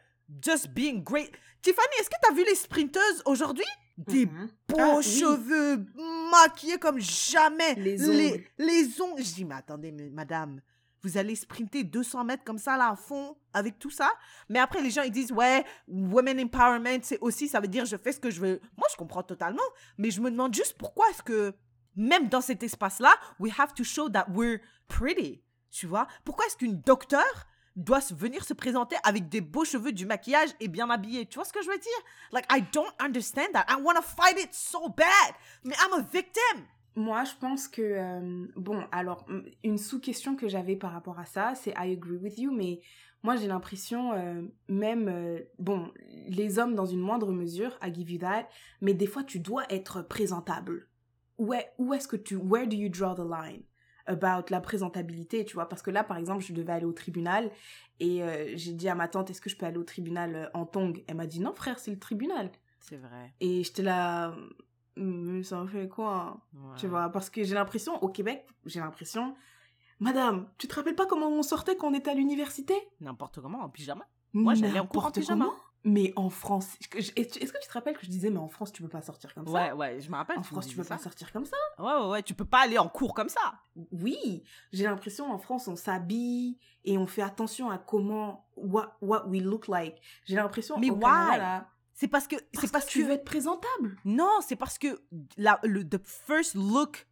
just 0.43 0.73
being 0.75 1.03
great. 1.03 1.31
Tiffany, 1.63 1.89
est-ce 2.01 2.09
que 2.09 2.17
tu 2.23 2.31
as 2.33 2.35
vu 2.35 2.45
les 2.45 2.55
sprinteuses 2.55 3.23
aujourd'hui? 3.27 3.65
Des 3.99 4.25
Mhm. 4.27 4.49
beaux 4.69 4.77
Ah, 4.79 4.97
oui. 4.97 5.03
cheveux 5.05 5.85
maquillés 6.31 6.79
comme 6.79 6.99
jamais. 7.01 7.75
Les 7.75 7.97
Les, 7.99 8.33
ongles. 8.33 8.45
les 8.59 9.01
ongles. 9.03 9.23
Je 9.23 9.35
dis, 9.35 9.45
mais 9.45 9.57
attendez, 9.57 9.93
mais 9.93 10.09
madame, 10.09 10.61
vous 11.03 11.19
allez 11.19 11.35
sprinter 11.35 11.85
200 11.85 12.25
mètres 12.25 12.45
comme 12.45 12.57
ça, 12.59 12.79
là, 12.79 12.89
à 12.91 12.97
fond, 12.97 13.37
avec 13.53 13.79
tout 13.79 13.91
ça? 13.91 14.11
Mais 14.49 14.59
après, 14.59 14.81
les 14.81 14.91
gens, 14.91 15.03
ils 15.03 15.11
disent, 15.11 15.33
ouais, 15.33 15.65
women 15.89 16.41
empowerment, 16.41 17.01
c'est 17.03 17.19
aussi, 17.21 17.47
ça 17.49 17.61
veut 17.61 17.69
dire, 17.69 17.85
je 17.85 17.97
fais 17.99 18.13
ce 18.13 18.21
que 18.21 18.31
je 18.31 18.41
veux. 18.41 18.61
Moi, 18.79 18.87
je 18.91 18.97
comprends 18.97 19.23
totalement. 19.23 19.63
Mais 19.99 20.11
je 20.11 20.23
me 20.23 20.31
demande 20.31 20.55
juste 20.55 20.77
pourquoi 20.79 21.09
est-ce 21.11 21.23
que, 21.23 21.53
même 21.97 22.29
dans 22.29 22.41
cet 22.41 22.63
espace-là, 22.63 23.15
we 23.39 23.53
have 23.59 23.75
to 23.75 23.85
show 23.85 24.09
that 24.11 24.27
we're 24.31 24.61
pretty. 24.89 25.43
Tu 25.71 25.87
vois? 25.87 26.07
Pourquoi 26.25 26.47
est-ce 26.47 26.57
qu'une 26.57 26.81
docteur 26.81 27.25
doit 27.77 28.01
venir 28.11 28.45
se 28.45 28.55
présenter 28.55 28.97
avec 29.05 29.29
des 29.29 29.41
beaux 29.41 29.65
cheveux, 29.65 29.93
du 29.93 30.07
maquillage 30.07 30.51
et 30.61 30.69
bien 30.69 30.91
habillée? 30.91 31.27
Tu 31.27 31.37
vois 31.37 31.45
ce 31.45 31.53
que 31.53 31.63
je 31.63 31.69
veux 31.69 31.79
dire? 31.79 32.01
Like, 32.33 32.47
I 32.51 32.65
don't 32.73 32.93
understand 32.99 33.53
that. 33.53 33.67
I 33.69 33.81
want 33.81 33.95
to 33.95 34.03
fight 34.03 34.39
it 34.39 34.53
so 34.53 34.89
bad. 34.89 35.35
Mais 35.65 35.75
I'm 35.75 36.01
a 36.01 36.03
victim. 36.03 36.67
Moi, 36.97 37.23
je 37.25 37.33
pense 37.41 37.69
que 37.69 37.83
euh, 37.83 38.47
bon, 38.57 38.85
alors 38.91 39.25
une 39.63 39.79
sous-question 39.79 40.35
que 40.35 40.49
j'avais 40.49 40.77
par 40.77 40.93
rapport 40.93 41.19
à 41.21 41.25
ça, 41.25 41.55
c'est 41.55 41.71
I 41.71 41.93
agree 41.93 42.17
with 42.17 42.39
you, 42.39 42.53
mais 42.53 42.81
moi 43.23 43.37
j'ai 43.37 43.47
l'impression 43.47 44.13
euh, 44.13 44.43
même 44.69 45.09
euh, 45.09 45.41
bon, 45.59 45.93
les 46.27 46.59
hommes 46.59 46.75
dans 46.75 46.87
une 46.87 47.01
moindre 47.01 47.33
mesure, 47.33 47.79
I 47.83 47.95
give 47.95 48.11
you 48.11 48.19
that, 48.19 48.49
mais 48.81 48.93
des 48.93 49.07
fois 49.07 49.23
tu 49.23 49.39
dois 49.39 49.65
être 49.71 50.03
présentable. 50.03 50.89
Où 51.41 51.55
est, 51.55 51.73
où 51.79 51.93
est-ce 51.95 52.07
que 52.07 52.17
tu 52.17 52.37
where 52.37 52.67
do 52.67 52.77
you 52.77 52.89
draw 52.89 53.15
the 53.15 53.29
line 53.29 53.63
about 54.07 54.51
la 54.51 54.61
présentabilité, 54.61 55.45
tu 55.45 55.55
vois? 55.55 55.69
Parce 55.69 55.83
que 55.83 55.91
là 55.91 56.05
par 56.05 56.17
exemple, 56.17 56.45
je 56.45 56.53
devais 56.53 56.73
aller 56.73 56.85
au 56.85 56.93
tribunal 56.93 57.51
et 57.99 58.23
euh, 58.23 58.53
j'ai 58.57 58.73
dit 58.73 58.89
à 58.89 58.95
ma 58.95 59.09
tante 59.09 59.31
est-ce 59.31 59.41
que 59.41 59.51
je 59.51 59.57
peux 59.57 59.67
aller 59.67 59.79
au 59.79 59.85
tribunal 59.85 60.35
euh, 60.35 60.47
en 60.55 60.67
tongs 60.67 61.03
Elle 61.09 61.17
m'a 61.17 61.27
dit 61.27 61.41
non 61.41 61.55
frère, 61.55 61.79
c'est 61.79 61.91
le 61.91 61.99
tribunal. 61.99 62.51
C'est 62.79 62.97
vrai. 62.97 63.35
Et 63.41 63.65
j'étais 63.65 63.83
là 63.83 64.35
mais 64.97 65.43
ça 65.43 65.65
fait 65.67 65.89
quoi? 65.89 66.41
Tu 66.77 66.87
vois, 66.87 67.09
parce 67.09 67.31
que 67.31 67.43
j'ai 67.43 67.55
l'impression, 67.55 68.03
au 68.03 68.09
Québec, 68.09 68.47
j'ai 68.67 68.81
l'impression, 68.81 69.35
Madame, 69.99 70.49
tu 70.59 70.69
te 70.69 70.75
rappelles 70.75 70.95
pas 70.95 71.07
comment 71.07 71.29
on 71.29 71.43
sortait 71.43 71.77
quand 71.77 71.89
on 71.89 71.95
était 71.95 72.11
à 72.11 72.15
l'université? 72.15 72.75
N'importe 73.01 73.41
comment, 73.41 73.61
en 73.61 73.69
pyjama. 73.69 74.07
Moi, 74.33 74.55
j'allais 74.55 74.81
en 74.81 74.87
cours 74.87 75.07
en 75.07 75.11
pyjama. 75.11 75.47
comment. 75.47 75.57
Mais 75.83 76.13
en 76.17 76.29
France, 76.29 76.77
est-ce 76.95 77.11
que 77.13 77.59
tu 77.61 77.69
te 77.69 77.73
rappelles 77.73 77.97
que 77.97 78.05
je 78.05 78.11
disais, 78.11 78.29
mais 78.31 78.39
en 78.39 78.49
France, 78.49 78.71
tu 78.73 78.83
peux 78.83 78.89
pas 78.89 79.01
sortir 79.01 79.33
comme 79.35 79.47
ça? 79.47 79.53
Ouais, 79.53 79.73
ouais, 79.73 80.01
je 80.01 80.11
me 80.11 80.17
rappelle. 80.17 80.39
En 80.39 80.43
France, 80.43 80.67
tu 80.67 80.77
peux 80.77 80.85
pas 80.85 80.99
sortir 80.99 81.33
comme 81.33 81.47
ça? 81.47 81.57
Ouais, 81.79 81.93
ouais, 81.95 82.09
ouais, 82.11 82.23
tu 82.23 82.35
peux 82.35 82.45
pas 82.45 82.61
aller 82.65 82.79
en 82.79 82.89
cours 82.89 83.15
comme 83.15 83.29
ça. 83.31 83.55
Oui, 83.91 84.43
j'ai 84.73 84.85
l'impression, 84.85 85.33
en 85.33 85.39
France, 85.39 85.69
on 85.69 85.77
s'habille 85.77 86.59
et 86.85 86.99
on 86.99 87.07
fait 87.07 87.23
attention 87.23 87.71
à 87.71 87.79
comment, 87.79 88.47
what, 88.57 88.97
what 89.01 89.27
we 89.27 89.41
look 89.43 89.69
like. 89.69 89.97
J'ai 90.27 90.37
l'impression, 90.37 90.79
Mais 90.79 90.91
au 90.91 90.97
why? 90.97 91.41
C'est 91.95 92.09
parce 92.09 92.27
que 92.27 92.37
c'est 92.55 92.73
parce 92.73 92.87
que 92.87 92.91
tu 92.91 93.05
veux 93.05 93.13
être 93.13 93.25
présentable. 93.27 93.97
non, 94.07 94.41
c'est 94.43 94.57
parce 94.57 94.79
que 94.79 95.03
la 95.37 95.61
le 95.63 95.87
the 95.87 96.01
first 96.03 96.55
look 96.55 97.07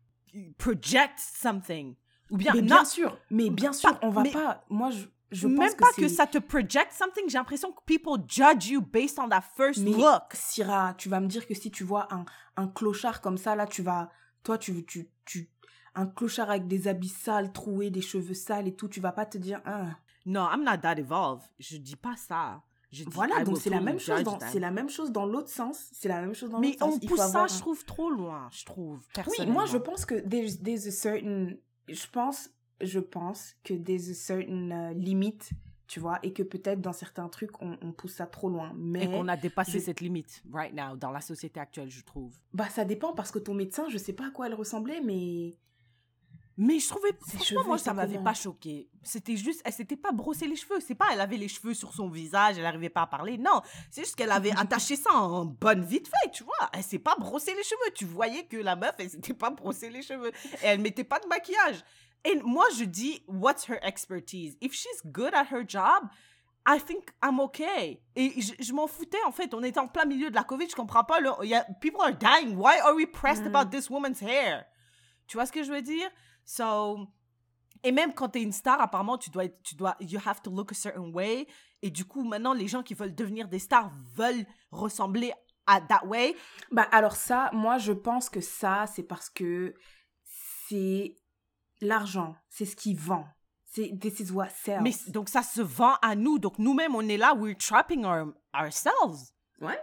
projects 0.56 1.18
something. 1.18 1.94
Ou 2.30 2.36
bien 2.36 2.52
mais 2.54 2.60
non, 2.60 2.66
bien 2.76 2.84
sûr, 2.84 3.18
mais 3.30 3.50
bien 3.50 3.72
sûr, 3.72 3.90
Pas- 3.98 4.06
on 4.06 4.10
va 4.10 4.22
mais- 4.22 4.30
pas, 4.30 4.64
moi, 4.68 4.90
je, 4.90 5.06
je 5.30 5.46
pense 5.46 5.58
même 5.58 5.76
pas 5.76 5.92
que 5.96 6.08
ça 6.08 6.26
te 6.26 6.38
project 6.38 6.92
something, 6.92 7.28
j'ai 7.28 7.38
l'impression 7.38 7.72
que 7.72 7.82
people 7.84 8.22
judge 8.26 8.68
you 8.68 8.80
based 8.80 9.18
on 9.18 9.28
that 9.28 9.44
first 9.56 9.80
Mais 9.80 9.90
look. 9.90 10.22
Syrah, 10.32 10.94
tu 10.96 11.08
vas 11.08 11.20
me 11.20 11.26
dire 11.26 11.46
que 11.46 11.54
si 11.54 11.70
tu 11.70 11.84
vois 11.84 12.12
un, 12.12 12.24
un 12.56 12.68
clochard 12.68 13.20
comme 13.20 13.38
ça, 13.38 13.54
là, 13.54 13.66
tu 13.66 13.82
vas. 13.82 14.10
Toi, 14.42 14.58
tu, 14.58 14.84
tu, 14.86 15.10
tu. 15.24 15.50
Un 15.94 16.06
clochard 16.06 16.50
avec 16.50 16.66
des 16.66 16.88
habits 16.88 17.08
sales, 17.08 17.52
troués, 17.52 17.90
des 17.90 18.00
cheveux 18.00 18.34
sales 18.34 18.68
et 18.68 18.74
tout, 18.74 18.88
tu 18.88 19.00
vas 19.00 19.12
pas 19.12 19.26
te 19.26 19.36
dire. 19.36 19.60
Ah. 19.64 19.86
Non, 20.24 20.48
I'm 20.50 20.64
not 20.64 20.78
that 20.82 20.94
evolved. 20.98 21.42
Je 21.58 21.76
dis 21.76 21.96
pas 21.96 22.16
ça. 22.16 22.62
Je 22.90 23.04
dis, 23.04 23.10
Voilà, 23.10 23.44
donc 23.44 23.58
c'est 23.58 23.68
la 23.70 23.80
même 23.80 23.98
chose 23.98 24.22
dans, 24.22 24.38
c'est 24.40 24.60
la 24.60 24.70
même 24.70 24.88
chose 24.88 25.12
dans 25.12 25.26
l'autre 25.26 25.50
sens. 25.50 25.90
C'est 25.92 26.08
la 26.08 26.20
même 26.22 26.34
chose 26.34 26.48
dans 26.50 26.58
Mais 26.58 26.68
l'autre 26.68 26.78
sens. 26.86 26.94
on 26.94 26.98
Il 27.02 27.08
pousse 27.08 27.20
ça, 27.20 27.46
je 27.46 27.58
trouve, 27.58 27.84
trop 27.84 28.10
loin, 28.10 28.48
je 28.50 28.64
trouve, 28.64 29.06
Oui, 29.26 29.46
moi, 29.46 29.66
je 29.66 29.76
pense 29.76 30.06
que 30.06 30.14
there's, 30.14 30.62
there's 30.62 30.86
a 30.86 30.90
certain. 30.90 31.48
Je 31.86 32.06
pense, 32.10 32.50
je 32.80 33.00
pense 33.00 33.54
que 33.64 33.74
there's 33.74 34.08
a 34.10 34.14
certain 34.14 34.70
euh, 34.70 34.92
limite, 34.94 35.50
tu 35.86 36.00
vois, 36.00 36.18
et 36.22 36.32
que 36.32 36.42
peut-être 36.42 36.80
dans 36.80 36.92
certains 36.92 37.28
trucs, 37.28 37.60
on, 37.62 37.78
on 37.82 37.92
pousse 37.92 38.14
ça 38.14 38.26
trop 38.26 38.48
loin. 38.50 38.72
Mais. 38.76 39.04
Et 39.04 39.06
qu'on 39.06 39.26
a 39.28 39.36
dépassé 39.36 39.72
je- 39.80 39.84
cette 39.84 40.00
limite, 40.00 40.42
right 40.52 40.74
now, 40.74 40.96
dans 40.96 41.10
la 41.10 41.20
société 41.20 41.58
actuelle, 41.60 41.90
je 41.90 42.02
trouve. 42.04 42.36
Bah, 42.52 42.68
ça 42.68 42.84
dépend 42.84 43.12
parce 43.14 43.30
que 43.30 43.38
ton 43.38 43.54
médecin, 43.54 43.86
je 43.88 43.98
sais 43.98 44.12
pas 44.12 44.26
à 44.26 44.30
quoi 44.30 44.46
elle 44.46 44.54
ressemblait, 44.54 45.00
mais. 45.00 45.56
Mais 46.60 46.80
je 46.80 46.88
trouvais, 46.88 47.10
Ses 47.24 47.36
franchement, 47.36 47.62
moi, 47.66 47.78
ça 47.78 47.94
m'avait 47.94 48.18
pas 48.18 48.34
choqué. 48.34 48.88
C'était 49.04 49.36
juste, 49.36 49.62
elle 49.64 49.72
s'était 49.72 49.96
pas 49.96 50.10
brossé 50.10 50.48
les 50.48 50.56
cheveux. 50.56 50.80
C'est 50.80 50.96
pas, 50.96 51.06
elle 51.12 51.20
avait 51.20 51.36
les 51.36 51.46
cheveux 51.46 51.72
sur 51.72 51.94
son 51.94 52.08
visage, 52.10 52.58
elle 52.58 52.66
arrivait 52.66 52.88
pas 52.88 53.02
à 53.02 53.06
parler. 53.06 53.38
Non, 53.38 53.60
c'est 53.92 54.00
juste 54.02 54.16
qu'elle 54.16 54.32
avait 54.32 54.50
attaché 54.58 54.96
ça 54.96 55.12
en 55.14 55.44
bonne 55.44 55.84
vite 55.84 56.08
fait, 56.08 56.30
tu 56.32 56.42
vois. 56.42 56.68
Elle 56.72 56.82
s'est 56.82 56.98
pas 56.98 57.14
brossé 57.16 57.54
les 57.54 57.62
cheveux. 57.62 57.92
Tu 57.94 58.04
voyais 58.06 58.44
que 58.46 58.56
la 58.56 58.74
meuf, 58.74 58.94
elle 58.98 59.08
s'était 59.08 59.34
pas 59.34 59.50
brossé 59.50 59.88
les 59.88 60.02
cheveux. 60.02 60.32
Et 60.62 60.64
elle 60.66 60.80
mettait 60.80 61.04
pas 61.04 61.20
de 61.20 61.28
maquillage. 61.28 61.84
Et 62.24 62.36
moi, 62.42 62.64
je 62.76 62.84
dis, 62.84 63.22
what's 63.28 63.68
her 63.68 63.78
expertise? 63.82 64.56
If 64.60 64.72
she's 64.72 65.00
good 65.06 65.32
at 65.34 65.46
her 65.52 65.64
job, 65.66 66.08
I 66.66 66.78
think 66.80 67.10
I'm 67.22 67.40
okay. 67.40 68.02
Et 68.14 68.40
je, 68.40 68.52
je 68.58 68.72
m'en 68.72 68.86
foutais, 68.86 69.22
en 69.26 69.32
fait. 69.32 69.54
On 69.54 69.62
était 69.62 69.80
en 69.80 69.88
plein 69.88 70.04
milieu 70.04 70.28
de 70.30 70.34
la 70.34 70.44
COVID, 70.44 70.68
je 70.68 70.74
comprends 70.76 71.04
pas. 71.04 71.20
Le, 71.20 71.30
y 71.46 71.54
a, 71.54 71.64
people 71.80 72.00
are 72.02 72.12
dying. 72.14 72.56
Why 72.56 72.78
are 72.80 72.94
we 72.94 73.06
pressed 73.06 73.44
Mm. 73.44 73.54
about 73.54 73.70
this 73.70 73.88
woman's 73.88 74.20
hair? 74.20 74.64
Tu 75.26 75.36
vois 75.36 75.46
ce 75.46 75.52
que 75.52 75.62
je 75.62 75.70
veux 75.72 75.80
dire? 75.82 76.10
So, 76.44 77.06
et 77.84 77.92
même 77.92 78.12
quand 78.12 78.28
t'es 78.30 78.42
une 78.42 78.52
star, 78.52 78.80
apparemment, 78.80 79.16
tu 79.16 79.30
dois, 79.30 79.44
être- 79.44 79.62
tu 79.62 79.74
dois, 79.76 79.96
you 80.00 80.18
have 80.26 80.42
to 80.42 80.50
look 80.50 80.72
a 80.72 80.74
certain 80.74 81.10
way. 81.12 81.46
Et 81.80 81.90
du 81.90 82.04
coup, 82.04 82.24
maintenant, 82.24 82.52
les 82.52 82.66
gens 82.68 82.82
qui 82.82 82.94
veulent 82.94 83.14
devenir 83.14 83.46
des 83.48 83.60
stars 83.60 83.90
veulent 84.16 84.44
ressembler 84.72 85.32
à 85.66 85.80
that 85.80 86.04
way. 86.06 86.34
Bah 86.72 86.88
alors 86.90 87.14
ça, 87.16 87.50
moi 87.52 87.78
je 87.78 87.92
pense 87.92 88.28
que 88.30 88.40
ça, 88.40 88.86
c'est 88.86 89.02
parce 89.04 89.28
que 89.30 89.74
c'est 90.68 91.14
l'argent, 91.80 92.36
c'est 92.48 92.64
ce 92.64 92.76
qui 92.76 92.94
vend. 92.94 93.26
C'est 93.64 93.98
this 94.00 94.20
is 94.20 94.30
what 94.32 94.48
sells. 94.48 94.82
Mais 94.82 94.92
donc, 95.08 95.28
ça 95.28 95.42
se 95.42 95.60
vend 95.60 95.94
à 96.00 96.14
nous. 96.14 96.38
Donc, 96.38 96.58
nous-mêmes, 96.58 96.94
on 96.94 97.06
est 97.06 97.18
là, 97.18 97.34
we're 97.34 97.56
trapping 97.56 98.04
our, 98.04 98.32
ourselves. 98.54 99.32
Ouais. 99.60 99.78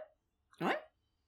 Ouais. 0.59 0.77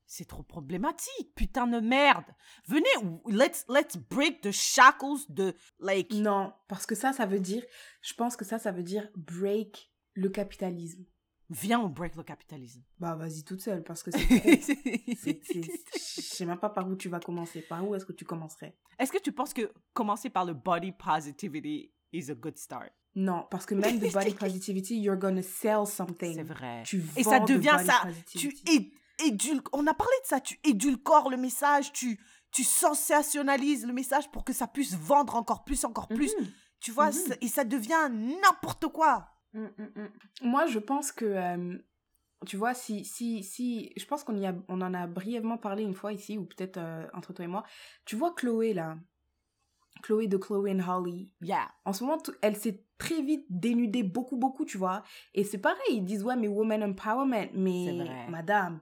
C'est 0.08 0.26
trop 0.26 0.44
problématique, 0.44 1.36
putain 1.36 1.68
de 1.68 1.80
merde. 1.80 2.26
Venez, 2.66 2.90
let's, 3.28 3.66
let's 3.70 3.98
break 3.98 4.42
the 4.42 4.52
shackles 4.52 5.20
de, 5.30 5.54
like... 5.80 6.14
Non, 6.14 6.54
parce 6.68 6.86
que 6.86 6.96
ça, 6.96 7.14
ça 7.14 7.26
veut 7.26 7.42
dire, 7.42 7.64
je 8.02 8.14
pense 8.14 8.36
que 8.38 8.46
ça, 8.46 8.58
ça 8.58 8.72
veut 8.72 8.84
dire 8.84 9.10
break 9.16 9.92
le 10.14 10.30
capitalisme. 10.30 11.06
Viens, 11.50 11.80
on 11.80 11.88
break 11.88 12.16
le 12.18 12.24
capitalisme. 12.24 12.82
Bah 13.00 13.16
vas-y 13.16 13.44
toute 13.44 13.62
seule, 13.62 13.84
parce 13.84 14.04
que 14.04 14.12
c'est 14.12 15.42
Je 15.54 16.22
sais 16.22 16.46
même 16.46 16.58
pas 16.60 16.70
par 16.70 16.88
où 16.90 16.96
tu 16.96 17.10
vas 17.10 17.20
commencer. 17.20 17.62
Par 17.62 17.88
où 17.88 17.96
est-ce 17.96 18.06
que 18.06 18.14
tu 18.14 18.26
commencerais? 18.26 18.76
Est-ce 19.00 19.12
que 19.12 19.18
tu 19.18 19.32
penses 19.32 19.54
que 19.54 19.72
commencer 19.94 20.30
par 20.30 20.46
le 20.46 20.54
body 20.54 20.92
positivity 20.92 21.92
is 22.12 22.30
a 22.32 22.36
good 22.36 22.58
start? 22.58 22.92
Non, 23.16 23.46
parce 23.50 23.66
que 23.66 23.76
même 23.76 23.98
de 24.00 24.10
body 24.10 24.34
positivity, 24.40 25.00
you're 25.00 25.18
gonna 25.18 25.42
sell 25.42 25.88
something. 25.88 26.36
C'est 26.36 26.44
vrai. 26.44 26.84
Tu 26.86 27.02
Et 27.16 27.24
ça 27.24 27.40
de 27.40 27.46
devient 27.54 27.78
ça. 27.86 28.02
Tu 28.04 28.50
positivity. 28.50 28.92
é- 29.20 29.28
édul- 29.30 29.62
On 29.74 29.88
a 29.88 29.94
parlé 29.94 30.14
de 30.24 30.28
ça. 30.28 30.40
Tu 30.42 30.60
édulcores 30.64 31.30
le 31.30 31.38
message. 31.38 31.92
Tu, 31.94 32.20
tu 32.52 32.64
sensationnalises 32.64 33.86
le 33.86 33.94
message 33.94 34.30
pour 34.32 34.44
que 34.44 34.54
ça 34.54 34.68
puisse 34.68 34.96
vendre 34.96 35.36
encore 35.36 35.64
plus, 35.64 35.84
encore 35.86 36.08
plus. 36.08 36.36
Mhm. 36.40 36.48
Tu 36.80 36.92
vois, 36.92 37.08
Mhm. 37.08 37.14
ça- 37.14 37.36
et 37.42 37.48
ça 37.48 37.64
devient 37.64 38.10
n'importe 38.12 38.88
quoi. 38.88 39.28
Mm, 39.54 39.66
mm, 39.78 39.90
mm. 39.96 40.10
Moi, 40.44 40.66
je 40.68 40.80
pense 40.80 41.12
que, 41.12 41.26
euh, 41.26 41.78
tu 42.46 42.58
vois, 42.58 42.74
si, 42.74 43.04
si, 43.06 43.44
si, 43.44 43.92
je 43.98 44.06
pense 44.06 44.24
qu'on 44.24 44.38
y 44.38 44.46
a, 44.46 44.56
on 44.68 44.82
en 44.82 44.94
a 44.94 45.08
brièvement 45.08 45.58
parlé 45.58 45.84
une 45.84 45.94
fois 45.94 46.14
ici, 46.14 46.38
ou 46.38 46.46
peut-être 46.46 46.78
euh, 46.78 47.08
entre 47.14 47.34
toi 47.34 47.46
et 47.46 47.48
moi. 47.48 47.64
Tu 48.06 48.16
vois 48.16 48.34
Chloé, 48.36 48.74
là, 48.74 48.98
Chloé 50.04 50.28
de 50.28 50.38
Chloé 50.38 50.72
and 50.72 50.88
Holly, 50.88 51.32
Yeah. 51.42 51.68
en 51.86 51.94
ce 51.94 52.04
moment, 52.04 52.18
elle 52.42 52.56
s'est 52.56 52.84
très 52.98 53.22
vite 53.22 53.46
dénudée, 53.50 54.04
beaucoup, 54.04 54.38
beaucoup, 54.38 54.66
tu 54.66 54.78
vois. 54.78 55.04
Et 55.34 55.44
c'est 55.44 55.58
pareil, 55.58 55.80
ils 55.92 56.06
disent, 56.06 56.24
ouais, 56.24 56.36
mais 56.36 56.48
woman 56.48 56.84
empowerment, 56.84 57.50
mais 57.54 58.28
madame, 58.30 58.80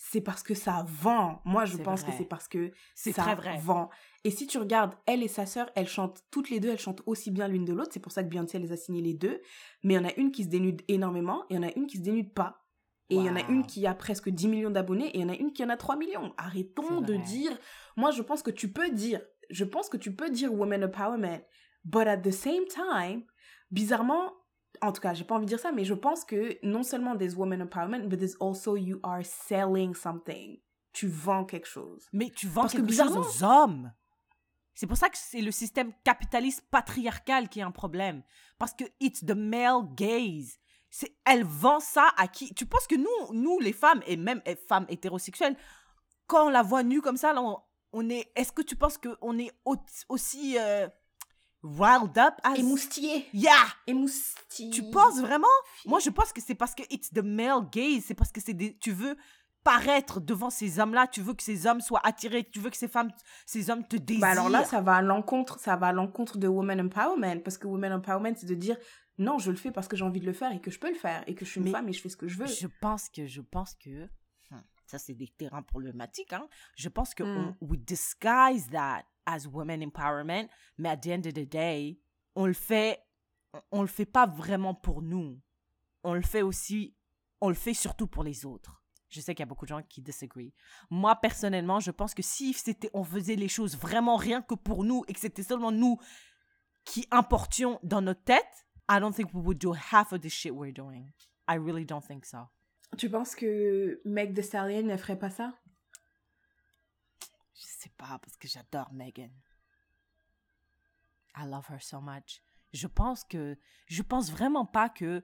c'est 0.00 0.20
parce 0.20 0.44
que 0.44 0.54
ça 0.54 0.84
vend. 0.86 1.42
Moi, 1.44 1.64
je 1.64 1.76
pense 1.76 2.02
vrai. 2.02 2.12
que 2.12 2.16
c'est 2.16 2.24
parce 2.24 2.46
que 2.46 2.70
C'est 2.94 3.10
ça 3.10 3.22
très 3.22 3.34
vrai. 3.34 3.58
vend. 3.60 3.90
Et 4.22 4.30
si 4.30 4.46
tu 4.46 4.56
regardes, 4.58 4.94
elle 5.06 5.24
et 5.24 5.28
sa 5.28 5.44
sœur, 5.44 5.68
elles 5.74 5.88
chantent, 5.88 6.22
toutes 6.30 6.50
les 6.50 6.60
deux, 6.60 6.68
elles 6.68 6.78
chantent 6.78 7.02
aussi 7.04 7.32
bien 7.32 7.48
l'une 7.48 7.64
de 7.64 7.72
l'autre. 7.72 7.90
C'est 7.92 7.98
pour 8.00 8.12
ça 8.12 8.22
que 8.22 8.28
Beyoncé 8.28 8.60
les 8.60 8.70
a 8.70 8.76
signées 8.76 9.02
les 9.02 9.14
deux. 9.14 9.42
Mais 9.82 9.94
il 9.94 9.96
y 9.96 10.00
en 10.00 10.04
a 10.08 10.14
une 10.16 10.30
qui 10.30 10.44
se 10.44 10.48
dénude 10.48 10.82
énormément 10.86 11.42
et 11.50 11.54
il 11.54 11.56
y 11.56 11.58
en 11.58 11.68
a 11.68 11.72
une 11.74 11.88
qui 11.88 11.96
se 11.96 12.02
dénude 12.02 12.32
pas. 12.32 12.64
Et 13.10 13.16
il 13.16 13.24
y 13.24 13.28
en 13.30 13.34
a 13.36 13.40
une 13.48 13.66
qui 13.66 13.86
a 13.88 13.94
presque 13.94 14.28
10 14.28 14.46
millions 14.48 14.70
d'abonnés 14.70 15.08
et 15.08 15.18
il 15.18 15.20
y 15.22 15.24
en 15.24 15.30
a 15.30 15.36
une 15.36 15.52
qui 15.52 15.64
en 15.64 15.68
a 15.68 15.76
3 15.76 15.96
millions. 15.96 16.32
Arrêtons 16.36 17.00
de 17.00 17.14
dire. 17.16 17.58
Moi, 17.96 18.12
je 18.12 18.22
pense 18.22 18.42
que 18.44 18.50
tu 18.52 18.70
peux 18.72 18.90
dire. 18.90 19.20
Je 19.50 19.64
pense 19.64 19.88
que 19.88 19.96
tu 19.96 20.14
peux 20.14 20.30
dire 20.30 20.52
women 20.54 20.84
empowerment. 20.84 21.40
But 21.84 22.06
at 22.06 22.18
the 22.18 22.30
same 22.30 22.66
time, 22.68 23.24
bizarrement, 23.72 24.32
en 24.82 24.92
tout 24.92 25.00
cas, 25.00 25.14
j'ai 25.14 25.24
pas 25.24 25.34
envie 25.34 25.44
de 25.46 25.48
dire 25.50 25.60
ça, 25.60 25.72
mais 25.72 25.84
je 25.84 25.94
pense 25.94 26.24
que 26.24 26.58
non 26.66 26.82
seulement 26.82 27.16
there's 27.16 27.34
women 27.34 27.62
empowerment, 27.62 28.08
but 28.08 28.18
there's 28.18 28.36
also 28.40 28.76
you 28.76 28.98
are 29.02 29.24
selling 29.24 29.94
something. 29.94 30.58
Tu 30.92 31.06
vends 31.08 31.44
quelque 31.44 31.68
chose. 31.68 32.08
Mais 32.12 32.30
tu 32.30 32.46
vends 32.48 32.62
Parce 32.62 32.74
que 32.74 32.78
quelque 32.78 32.94
chose 32.94 33.16
aux 33.16 33.44
hommes. 33.44 33.92
C'est 34.74 34.86
pour 34.86 34.96
ça 34.96 35.08
que 35.10 35.18
c'est 35.18 35.40
le 35.40 35.50
système 35.50 35.92
capitaliste 36.04 36.62
patriarcal 36.70 37.48
qui 37.48 37.60
est 37.60 37.64
un 37.64 37.70
problème. 37.72 38.22
Parce 38.58 38.72
que 38.74 38.84
it's 39.00 39.24
the 39.24 39.34
male 39.34 39.82
gaze. 39.94 40.58
C'est, 40.90 41.16
elle 41.26 41.44
vend 41.44 41.80
ça 41.80 42.08
à 42.16 42.28
qui? 42.28 42.54
Tu 42.54 42.64
penses 42.64 42.86
que 42.86 42.94
nous, 42.94 43.34
nous 43.34 43.58
les 43.60 43.72
femmes, 43.72 44.00
et 44.06 44.16
même 44.16 44.40
les 44.46 44.56
femmes 44.56 44.86
hétérosexuelles, 44.88 45.56
quand 46.26 46.46
on 46.46 46.50
la 46.50 46.62
voit 46.62 46.82
nue 46.82 47.00
comme 47.02 47.16
ça, 47.16 47.32
là, 47.32 47.42
on, 47.42 47.58
on 47.92 48.08
est. 48.08 48.30
Est-ce 48.36 48.52
que 48.52 48.62
tu 48.62 48.76
penses 48.76 48.98
qu'on 48.98 49.38
est 49.38 49.50
au- 49.64 49.76
aussi 50.08 50.56
euh, 50.58 50.88
riled 51.62 52.16
up 52.18 52.34
as... 52.42 52.56
Émoustillé. 52.56 53.26
Yeah! 53.32 53.52
Émoustillé. 53.86 54.70
Tu 54.70 54.82
penses 54.90 55.20
vraiment? 55.20 55.46
Moi, 55.86 55.98
je 56.00 56.10
pense 56.10 56.32
que 56.32 56.40
c'est 56.40 56.54
parce 56.54 56.74
que 56.74 56.82
it's 56.90 57.10
the 57.10 57.22
male 57.22 57.68
gaze. 57.70 58.04
C'est 58.06 58.14
parce 58.14 58.32
que 58.32 58.40
c'est 58.40 58.54
des... 58.54 58.76
tu 58.78 58.92
veux 58.92 59.16
paraître 59.64 60.20
devant 60.20 60.50
ces 60.50 60.78
hommes-là. 60.80 61.06
Tu 61.08 61.20
veux 61.20 61.34
que 61.34 61.42
ces 61.42 61.66
hommes 61.66 61.80
soient 61.80 62.00
attirés. 62.04 62.48
Tu 62.50 62.60
veux 62.60 62.70
que 62.70 62.76
ces 62.76 62.88
femmes, 62.88 63.10
ces 63.44 63.70
hommes 63.70 63.86
te 63.86 63.96
désirent. 63.96 64.20
Bah 64.20 64.30
alors 64.30 64.48
là, 64.48 64.64
ça 64.64 64.80
va 64.80 64.96
à 64.96 65.02
l'encontre, 65.02 65.58
ça 65.58 65.76
va 65.76 65.88
à 65.88 65.92
l'encontre 65.92 66.38
de 66.38 66.48
women 66.48 66.80
empowerment 66.80 67.42
parce 67.42 67.58
que 67.58 67.66
women 67.66 67.92
empowerment, 67.92 68.34
c'est 68.36 68.46
de 68.46 68.54
dire 68.54 68.76
non, 69.18 69.38
je 69.38 69.50
le 69.50 69.56
fais 69.56 69.72
parce 69.72 69.88
que 69.88 69.96
j'ai 69.96 70.04
envie 70.04 70.20
de 70.20 70.26
le 70.26 70.32
faire 70.32 70.52
et 70.52 70.60
que 70.60 70.70
je 70.70 70.78
peux 70.78 70.88
le 70.88 70.94
faire 70.94 71.24
et 71.26 71.34
que 71.34 71.44
je 71.44 71.50
suis 71.50 71.58
une 71.58 71.64
Mais 71.64 71.72
femme 71.72 71.88
et 71.88 71.92
je 71.92 72.00
fais 72.00 72.08
ce 72.08 72.16
que 72.16 72.28
je 72.28 72.38
veux. 72.38 72.46
Je 72.46 72.68
pense 72.80 73.08
que, 73.08 73.26
je 73.26 73.40
pense 73.40 73.74
que, 73.74 74.08
ça 74.88 74.98
c'est 74.98 75.14
des 75.14 75.28
terrains 75.28 75.62
problématiques, 75.62 76.32
hein. 76.32 76.48
Je 76.76 76.88
pense 76.88 77.14
que 77.14 77.22
Mm. 77.22 77.54
on, 77.60 77.66
we 77.66 77.78
disguise 77.78 78.68
that 78.70 79.04
as 79.26 79.46
women 79.46 79.82
empowerment, 79.82 80.48
mais 80.78 80.88
at 80.88 80.96
the 80.98 81.08
end 81.08 81.26
of 81.26 81.34
the 81.34 81.48
day, 81.48 82.00
on 82.34 82.46
le 82.46 82.54
fait, 82.54 82.98
on, 83.70 83.82
le 83.82 83.88
fait 83.88 84.06
pas 84.06 84.26
vraiment 84.26 84.74
pour 84.74 85.02
nous. 85.02 85.40
On 86.04 86.14
le 86.14 86.22
fait 86.22 86.42
aussi, 86.42 86.96
on 87.40 87.48
le 87.48 87.54
fait 87.54 87.74
surtout 87.74 88.06
pour 88.06 88.22
les 88.24 88.46
autres. 88.46 88.82
Je 89.10 89.20
sais 89.20 89.34
qu'il 89.34 89.42
y 89.42 89.44
a 89.44 89.46
beaucoup 89.46 89.64
de 89.64 89.70
gens 89.70 89.82
qui 89.82 90.00
disagree. 90.02 90.54
Moi, 90.90 91.16
personnellement, 91.16 91.80
je 91.80 91.90
pense 91.90 92.14
que 92.14 92.22
si 92.22 92.52
c'était, 92.52 92.90
on 92.94 93.04
faisait 93.04 93.36
les 93.36 93.48
choses 93.48 93.76
vraiment 93.76 94.16
rien 94.16 94.42
que 94.42 94.54
pour 94.54 94.84
nous 94.84 95.04
et 95.08 95.12
que 95.14 95.20
c'était 95.20 95.42
seulement 95.42 95.72
nous 95.72 95.98
qui 96.84 97.06
importions 97.10 97.80
dans 97.82 98.00
notre 98.02 98.22
tête, 98.24 98.66
I 98.90 98.98
don't 99.00 99.12
think 99.14 99.32
we 99.34 99.44
would 99.44 99.58
do 99.58 99.74
half 99.74 100.12
of 100.12 100.20
the 100.20 100.28
shit 100.28 100.52
we're 100.52 100.72
doing. 100.72 101.10
I 101.48 101.56
really 101.56 101.84
don't 101.84 102.02
think 102.06 102.24
so. 102.24 102.48
Tu 102.96 103.08
penses 103.10 103.34
que 103.34 104.00
Meg 104.04 104.34
Thee 104.34 104.42
Stallion 104.42 104.82
ne 104.82 104.96
ferait 104.96 105.18
pas 105.18 105.30
ça? 105.30 105.52
Je 107.54 107.66
sais 107.66 107.90
pas, 107.96 108.18
parce 108.18 108.36
que 108.36 108.48
j'adore 108.48 108.92
Megan. 108.92 109.30
I 111.36 111.44
love 111.46 111.66
her 111.70 111.80
so 111.80 112.00
much. 112.00 112.42
Je 112.72 112.86
pense 112.86 113.24
que, 113.24 113.56
je 113.86 114.02
pense 114.02 114.30
vraiment 114.30 114.66
pas 114.66 114.88
que, 114.88 115.22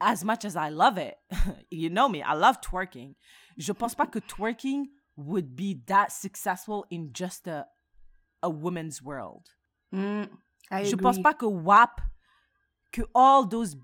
as 0.00 0.24
much 0.24 0.44
as 0.44 0.54
I 0.56 0.70
love 0.70 0.98
it, 0.98 1.16
you 1.70 1.88
know 1.88 2.08
me, 2.08 2.18
I 2.18 2.34
love 2.34 2.60
twerking. 2.60 3.14
Je 3.56 3.72
pense 3.72 3.94
pas 3.94 4.06
que 4.06 4.18
twerking 4.18 4.90
would 5.16 5.54
be 5.56 5.74
that 5.86 6.10
successful 6.10 6.84
in 6.90 7.10
just 7.14 7.48
a, 7.48 7.66
a 8.42 8.48
woman's 8.50 9.02
world. 9.02 9.48
I 9.92 10.84
Je 10.84 10.92
agree. 10.94 10.96
pense 11.02 11.18
pas 11.22 11.34
que 11.34 11.46
WAP, 11.46 12.00
que 12.92 13.02
all 13.14 13.48
those, 13.48 13.76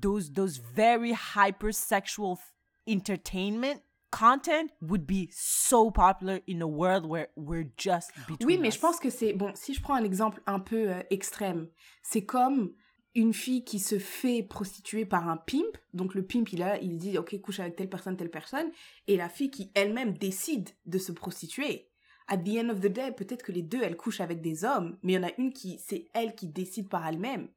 those, 0.00 0.32
those 0.32 0.58
very 0.74 1.12
hypersexual 1.12 2.38
entertainment 2.86 3.82
content 4.10 4.70
would 4.82 5.06
be 5.06 5.28
so 5.32 5.90
popular 5.90 6.40
in 6.46 6.60
a 6.60 6.66
world 6.66 7.06
where 7.06 7.28
we're 7.36 7.70
just 7.76 8.10
between 8.28 8.46
Oui, 8.46 8.58
mais 8.58 8.68
us. 8.68 8.74
je 8.74 8.80
pense 8.80 8.98
que 9.00 9.10
c'est 9.10 9.32
bon. 9.32 9.52
Si 9.54 9.74
je 9.74 9.80
prends 9.80 9.94
un 9.94 10.04
exemple 10.04 10.42
un 10.46 10.60
peu 10.60 10.90
euh, 10.90 11.02
extrême, 11.10 11.68
c'est 12.02 12.24
comme 12.24 12.74
une 13.14 13.32
fille 13.32 13.64
qui 13.64 13.78
se 13.78 13.98
fait 13.98 14.42
prostituer 14.42 15.04
par 15.06 15.28
un 15.28 15.36
pimp. 15.38 15.76
Donc 15.94 16.14
le 16.14 16.26
pimp, 16.26 16.52
il 16.52 16.62
a, 16.62 16.78
il 16.80 16.96
dit 16.98 17.16
ok, 17.18 17.40
couche 17.40 17.60
avec 17.60 17.76
telle 17.76 17.88
personne, 17.88 18.16
telle 18.16 18.30
personne, 18.30 18.70
et 19.06 19.16
la 19.16 19.28
fille 19.28 19.50
qui 19.50 19.70
elle-même 19.74 20.16
décide 20.16 20.70
de 20.86 20.98
se 20.98 21.12
prostituer. 21.12 21.88
At 22.28 22.38
the 22.38 22.56
end 22.58 22.68
of 22.70 22.80
the 22.80 22.86
day, 22.86 23.12
peut-être 23.12 23.42
que 23.42 23.52
les 23.52 23.62
deux, 23.62 23.82
elles 23.82 23.96
couchent 23.96 24.20
avec 24.20 24.40
des 24.40 24.64
hommes, 24.64 24.98
mais 25.02 25.14
il 25.14 25.16
y 25.16 25.18
en 25.18 25.26
a 25.26 25.32
une 25.38 25.52
qui, 25.52 25.78
c'est 25.78 26.08
elle 26.14 26.34
qui 26.34 26.48
décide 26.48 26.88
par 26.88 27.06
elle-même. 27.06 27.48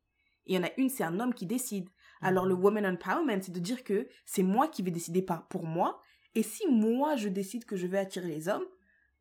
Et 0.48 0.54
il 0.54 0.56
y 0.56 0.58
en 0.58 0.64
a 0.64 0.72
une, 0.78 0.90
c'est 0.90 1.04
un 1.04 1.20
homme 1.20 1.34
qui 1.34 1.46
décide. 1.46 1.90
Alors 2.22 2.46
le 2.46 2.54
woman 2.54 2.86
empowerment, 2.86 3.42
c'est 3.42 3.52
de 3.52 3.60
dire 3.60 3.84
que 3.84 4.08
c'est 4.26 4.44
moi 4.44 4.68
qui 4.68 4.82
vais 4.82 4.92
décider 4.92 5.22
par 5.22 5.48
pour 5.48 5.66
moi. 5.66 6.02
Et 6.34 6.44
si 6.44 6.68
moi 6.68 7.16
je 7.16 7.30
décide 7.30 7.66
que 7.66 7.76
je 7.76 7.88
vais 7.88 7.98
attirer 7.98 8.28
les 8.28 8.50
hommes, 8.50 8.66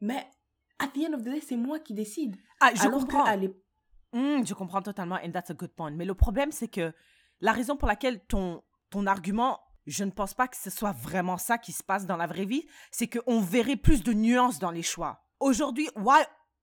mais 0.01 0.27
at 0.79 0.89
the 0.89 1.09
end 1.09 1.15
of 1.15 1.23
the 1.23 1.31
day, 1.31 1.41
c'est 1.41 1.57
moi 1.57 1.79
qui 1.79 1.95
décide. 1.95 2.37
Ah, 2.61 2.71
je 2.75 2.83
Alors 2.83 3.01
comprends. 3.01 3.25
Hmm, 4.13 4.45
je 4.47 4.55
comprends 4.55 4.83
totalement, 4.83 5.19
and 5.25 5.33
that's 5.33 5.51
a 5.51 5.55
good 5.55 5.73
point. 5.73 5.91
Mais 5.91 6.05
le 6.05 6.15
problème, 6.15 6.53
c'est 6.53 6.69
que 6.69 6.93
la 7.41 7.53
raison 7.53 7.77
pour 7.77 7.89
laquelle 7.89 8.21
ton, 8.27 8.63
ton 8.91 9.07
argument, 9.07 9.61
je 9.87 10.05
ne 10.05 10.11
pense 10.11 10.35
pas 10.35 10.47
que 10.47 10.57
ce 10.57 10.71
soit 10.71 10.93
vraiment 10.93 11.37
ça 11.37 11.59
qui 11.59 11.73
se 11.73 11.83
passe 11.83 12.07
dans 12.07 12.17
la 12.17 12.27
vraie 12.27 12.45
vie, 12.45 12.67
c'est 12.91 13.09
qu'on 13.09 13.41
verrait 13.41 13.77
plus 13.77 14.03
de 14.03 14.13
nuances 14.13 14.59
dans 14.59 14.71
les 14.71 14.83
choix. 14.83 15.25
Aujourd'hui, 15.41 15.89
why 15.97 16.23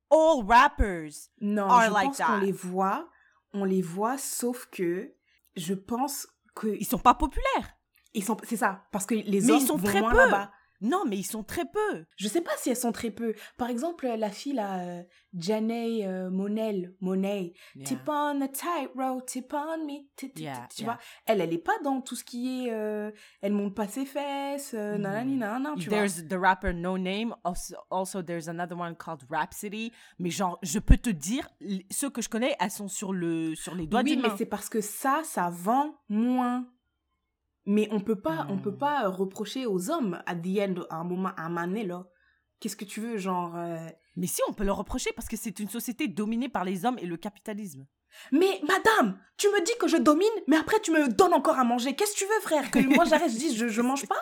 all 0.10 0.46
rappers 0.48 1.30
Non, 1.42 1.70
are 1.70 1.84
je 1.88 1.94
like 1.94 2.06
pense 2.08 2.22
qu'on 2.22 2.40
les 2.40 2.52
voit, 2.52 3.10
on 3.54 3.66
les 3.66 3.82
voit, 3.82 4.18
sauf 4.18 4.68
que 4.68 5.14
je 5.56 5.74
pense 5.74 6.28
que 6.56 6.68
ils 6.80 6.86
sont 6.86 7.00
pas 7.00 7.14
populaires 7.14 7.78
ils 8.14 8.24
sont, 8.24 8.38
c'est 8.44 8.58
ça, 8.58 8.84
parce 8.92 9.06
que 9.06 9.16
les 9.16 9.42
Mais 9.42 9.52
hommes 9.52 9.60
ils 9.60 9.68
sont 9.68 9.78
vont 9.78 9.88
très 9.88 10.02
moins 10.02 10.12
peu. 10.12 10.18
là-bas. 10.18 10.52
Non, 10.82 11.04
mais 11.08 11.18
ils 11.18 11.24
sont 11.24 11.44
très 11.44 11.66
peu. 11.66 12.06
Je 12.18 12.28
sais 12.28 12.42
pas 12.42 12.52
si 12.58 12.70
elles 12.70 12.76
sont 12.76 12.92
très 12.92 13.12
peu. 13.12 13.34
Par 13.58 13.70
exemple, 13.70 14.08
la 14.08 14.30
fille 14.30 14.54
là, 14.54 14.80
euh, 14.80 15.04
Janey 15.38 16.06
euh, 16.08 16.30
Monel, 16.30 16.96
Monet, 17.02 17.54
tip 17.86 18.00
on 18.08 18.42
a 18.42 18.48
tightrope, 18.48 19.26
tip 19.26 19.54
on 19.54 19.86
me, 19.86 20.02
Yeah, 20.40 20.68
tu 20.76 20.82
yeah. 20.82 20.86
vois. 20.94 20.98
Elle, 21.26 21.42
elle 21.42 21.54
est 21.54 21.58
pas 21.58 21.78
dans 21.84 22.02
tout 22.02 22.16
ce 22.16 22.24
qui 22.24 22.66
est, 22.68 22.72
euh, 22.74 23.12
elle 23.42 23.54
monte 23.54 23.76
pas 23.76 23.88
ses 23.88 24.06
fesses, 24.06 24.74
euh, 24.74 24.96
Mhm. 24.96 25.02
nanani, 25.02 25.38
nanana, 25.38 25.74
tu 25.80 25.90
vois. 25.90 26.00
There's 26.00 26.28
the 26.28 26.34
rapper 26.34 26.74
No 26.74 26.98
Name. 26.98 27.36
Also, 27.44 27.76
also, 27.90 28.22
there's 28.22 28.48
another 28.50 28.78
one 28.78 28.96
called 28.96 29.22
Rhapsody. 29.30 29.92
Mais 30.20 30.30
genre, 30.32 30.58
je 30.64 30.80
peux 30.80 30.98
te 30.98 31.10
dire, 31.10 31.48
ceux 31.92 32.10
que 32.10 32.22
je 32.22 32.30
connais, 32.30 32.56
elles 32.60 32.72
sont 32.72 32.88
sur, 32.88 33.14
le, 33.14 33.56
sur 33.56 33.76
les 33.76 33.88
doigts 33.88 34.02
Oui, 34.02 34.12
d'une 34.14 34.22
mais 34.22 34.30
c'est 34.38 34.46
parce 34.46 34.70
que 34.70 34.82
ça, 34.82 35.22
ça 35.24 35.50
vend 35.52 35.96
moins. 36.10 36.66
Mais 37.74 37.88
on 37.92 38.00
peut 38.02 38.20
pas, 38.28 38.46
on 38.50 38.56
Hmm. 38.58 38.62
peut 38.62 38.78
pas 38.78 39.06
euh, 39.06 39.10
reprocher 39.10 39.66
aux 39.66 39.90
hommes 39.90 40.14
à 40.26 40.34
the 40.36 40.58
end, 40.68 40.76
à 40.90 40.96
un 40.98 41.04
moment, 41.12 41.32
à 41.38 41.44
un 41.44 41.50
moment 41.50 41.68
donné, 41.68 41.84
là. 41.86 42.04
Qu'est-ce 42.60 42.76
que 42.76 42.86
tu 42.86 43.00
veux, 43.06 43.18
genre. 43.18 43.54
euh, 43.56 43.88
Mais 44.16 44.28
si, 44.28 44.42
on 44.50 44.54
peut 44.54 44.66
le 44.66 44.72
reprocher 44.72 45.12
parce 45.16 45.28
que 45.28 45.38
c'est 45.38 45.58
une 45.60 45.70
société 45.70 46.08
dominée 46.08 46.50
par 46.50 46.64
les 46.70 46.86
hommes 46.86 47.00
et 47.04 47.06
le 47.08 47.18
capitalisme. 47.18 47.86
Mais 48.32 48.54
madame, 48.68 49.18
tu 49.38 49.48
me 49.48 49.64
dis 49.64 49.72
que 49.80 49.88
je 49.88 49.98
domine, 49.98 50.28
mais 50.48 50.58
après 50.58 50.80
tu 50.82 50.92
me 50.92 51.08
donnes 51.08 51.34
encore 51.34 51.58
à 51.58 51.64
manger. 51.64 51.96
Qu'est-ce 51.96 52.14
que 52.14 52.20
tu 52.20 52.26
veux, 52.26 52.42
frère? 52.42 52.70
Que 52.70 52.80
moi 52.96 53.06
j'arrête, 53.06 53.32
je 53.32 53.38
dis 53.38 53.56
je, 53.56 53.68
je 53.70 53.82
mange 53.82 54.06
pas? 54.06 54.22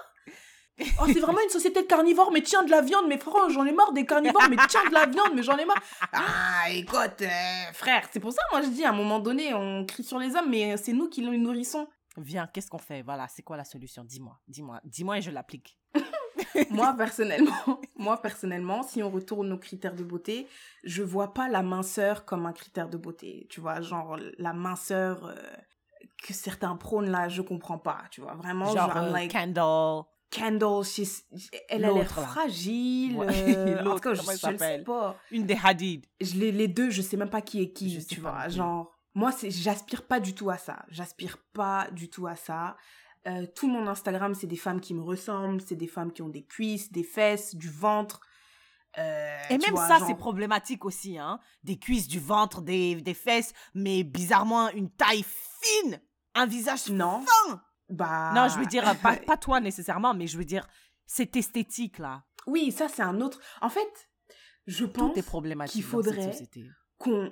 Oh, 1.02 1.06
c'est 1.08 1.20
vraiment 1.20 1.42
une 1.44 1.50
société 1.50 1.82
de 1.82 1.88
carnivores, 1.88 2.32
mais 2.32 2.42
tiens 2.42 2.64
de 2.64 2.72
la 2.72 2.82
viande, 2.82 3.06
mais 3.10 3.18
frère, 3.18 3.50
j'en 3.50 3.66
ai 3.66 3.74
marre 3.74 3.92
des 3.92 4.06
carnivores, 4.06 4.48
mais 4.50 4.56
tiens 4.70 4.86
de 4.88 4.94
la 4.94 5.08
viande, 5.08 5.32
mais 5.36 5.44
j'en 5.44 5.58
ai 5.58 5.66
marre. 5.66 5.82
Ah, 6.14 6.70
écoute, 6.72 7.22
euh, 7.22 7.74
frère, 7.74 8.08
c'est 8.14 8.22
pour 8.22 8.32
ça, 8.32 8.42
moi 8.52 8.62
je 8.62 8.68
dis, 8.70 8.86
à 8.86 8.92
un 8.92 8.96
moment 8.96 9.20
donné, 9.20 9.54
on 9.54 9.86
crie 9.86 10.04
sur 10.06 10.20
les 10.20 10.36
hommes, 10.38 10.50
mais 10.50 10.78
c'est 10.78 10.94
nous 10.94 11.10
qui 11.10 11.20
les 11.22 11.38
nourrissons. 11.38 11.86
Viens, 12.20 12.48
qu'est-ce 12.48 12.70
qu'on 12.70 12.78
fait? 12.78 13.02
Voilà, 13.02 13.28
c'est 13.28 13.44
quoi 13.44 13.58
la 13.58 13.64
solution? 13.66 14.04
Dis-moi, 14.04 14.40
dis-moi, 14.48 14.80
dis-moi 14.84 15.18
et 15.18 15.22
je 15.22 15.32
l'applique. 15.32 15.78
moi 16.70 16.94
personnellement, 16.98 17.80
moi 17.96 18.22
personnellement, 18.22 18.84
si 18.84 19.02
on 19.04 19.10
retourne 19.10 19.52
aux 19.52 19.58
critères 19.58 19.96
de 19.96 20.04
beauté, 20.04 20.48
je 20.84 21.04
vois 21.04 21.34
pas 21.34 21.48
la 21.50 21.62
minceur 21.64 22.26
comme 22.26 22.46
un 22.46 22.54
critère 22.54 22.90
de 22.90 22.98
beauté. 22.98 23.48
Tu 23.50 23.60
vois, 23.62 23.82
genre 23.82 24.18
la 24.38 24.54
minceur 24.54 25.26
euh, 25.26 25.36
que 26.22 26.34
certains 26.34 26.76
prônent 26.76 27.10
là, 27.10 27.30
je 27.30 27.42
comprends 27.42 27.78
pas. 27.80 28.04
Tu 28.12 28.22
vois, 28.22 28.36
vraiment, 28.36 28.66
Genre, 28.74 28.94
genre, 28.94 29.04
euh, 29.04 29.12
like 29.12 29.32
Kendall. 29.32 30.04
Kendall, 30.32 30.84
she's- 30.84 31.24
elle 31.70 31.86
a 31.86 31.92
l'air 31.92 32.08
fragile. 32.12 33.16
Ouais, 33.16 33.26
euh, 33.58 33.80
en 33.80 33.84
l'autre, 33.84 33.96
tout 33.96 34.10
cas, 34.10 34.14
je, 34.14 34.52
le 34.52 34.58
sais 34.58 34.84
pas. 34.84 35.18
Une 35.32 35.46
des 35.46 35.58
Hadid. 35.62 36.06
Je, 36.22 36.36
les, 36.36 36.52
les 36.52 36.68
deux, 36.68 36.92
je 36.92 37.02
sais 37.02 37.18
même 37.18 37.32
pas 37.32 37.42
qui 37.42 37.62
est 37.64 37.72
qui. 37.72 37.90
Je 37.90 38.06
tu 38.06 38.20
vois, 38.20 38.48
genre, 38.50 38.99
moi, 39.16 39.32
j'aspire 39.44 40.04
pas 40.08 40.20
du 40.20 40.34
tout 40.36 40.50
à 40.50 40.58
ça. 40.58 40.86
J'aspire 40.90 41.38
pas 41.54 41.90
du 41.92 42.10
tout 42.10 42.28
à 42.28 42.36
ça. 42.36 42.78
Euh, 43.28 43.46
tout 43.56 43.68
mon 43.68 43.88
Instagram, 43.88 44.34
c'est 44.34 44.48
des 44.48 44.56
femmes 44.56 44.80
qui 44.80 44.94
me 44.94 45.02
ressemblent, 45.02 45.62
c'est 45.62 45.76
des 45.76 45.88
femmes 45.88 46.12
qui 46.14 46.22
ont 46.22 46.30
des 46.30 46.46
cuisses, 46.46 46.92
des 46.92 47.04
fesses, 47.04 47.56
du 47.56 47.70
ventre. 47.70 48.22
Euh, 48.98 49.38
Et 49.50 49.58
même 49.58 49.72
vois, 49.72 49.88
ça, 49.88 49.98
genre- 50.00 50.08
c'est 50.08 50.16
problématique 50.16 50.86
aussi, 50.86 51.18
hein. 51.18 51.40
Des 51.64 51.78
cuisses, 51.78 52.08
du 52.08 52.20
ventre, 52.20 52.62
des, 52.62 52.96
des 52.96 53.14
fesses, 53.14 53.54
mais 53.76 54.04
bizarrement, 54.04 54.70
une 54.70 54.90
taille 54.90 55.26
fine, 55.62 56.00
un 56.34 56.46
visage 56.46 56.90
Non. 56.90 57.22
fin. 57.22 57.62
Bah. 57.90 58.32
Non, 58.34 58.48
je 58.48 58.58
veux 58.58 58.66
dire, 58.66 58.84
pas, 59.02 59.16
pas 59.28 59.38
toi 59.38 59.60
nécessairement, 59.60 60.14
mais 60.14 60.28
je 60.28 60.38
veux 60.38 60.46
dire, 60.46 60.68
cette 61.06 61.36
esthétique-là. 61.36 62.24
Oui, 62.48 62.72
ça, 62.72 62.88
c'est 62.88 63.02
un 63.04 63.20
autre. 63.22 63.40
En 63.62 63.70
fait, 63.70 64.10
je 64.66 64.86
pense 64.86 65.14
qu'il 65.72 65.84
faudrait 65.84 66.32
qu'on 66.98 67.32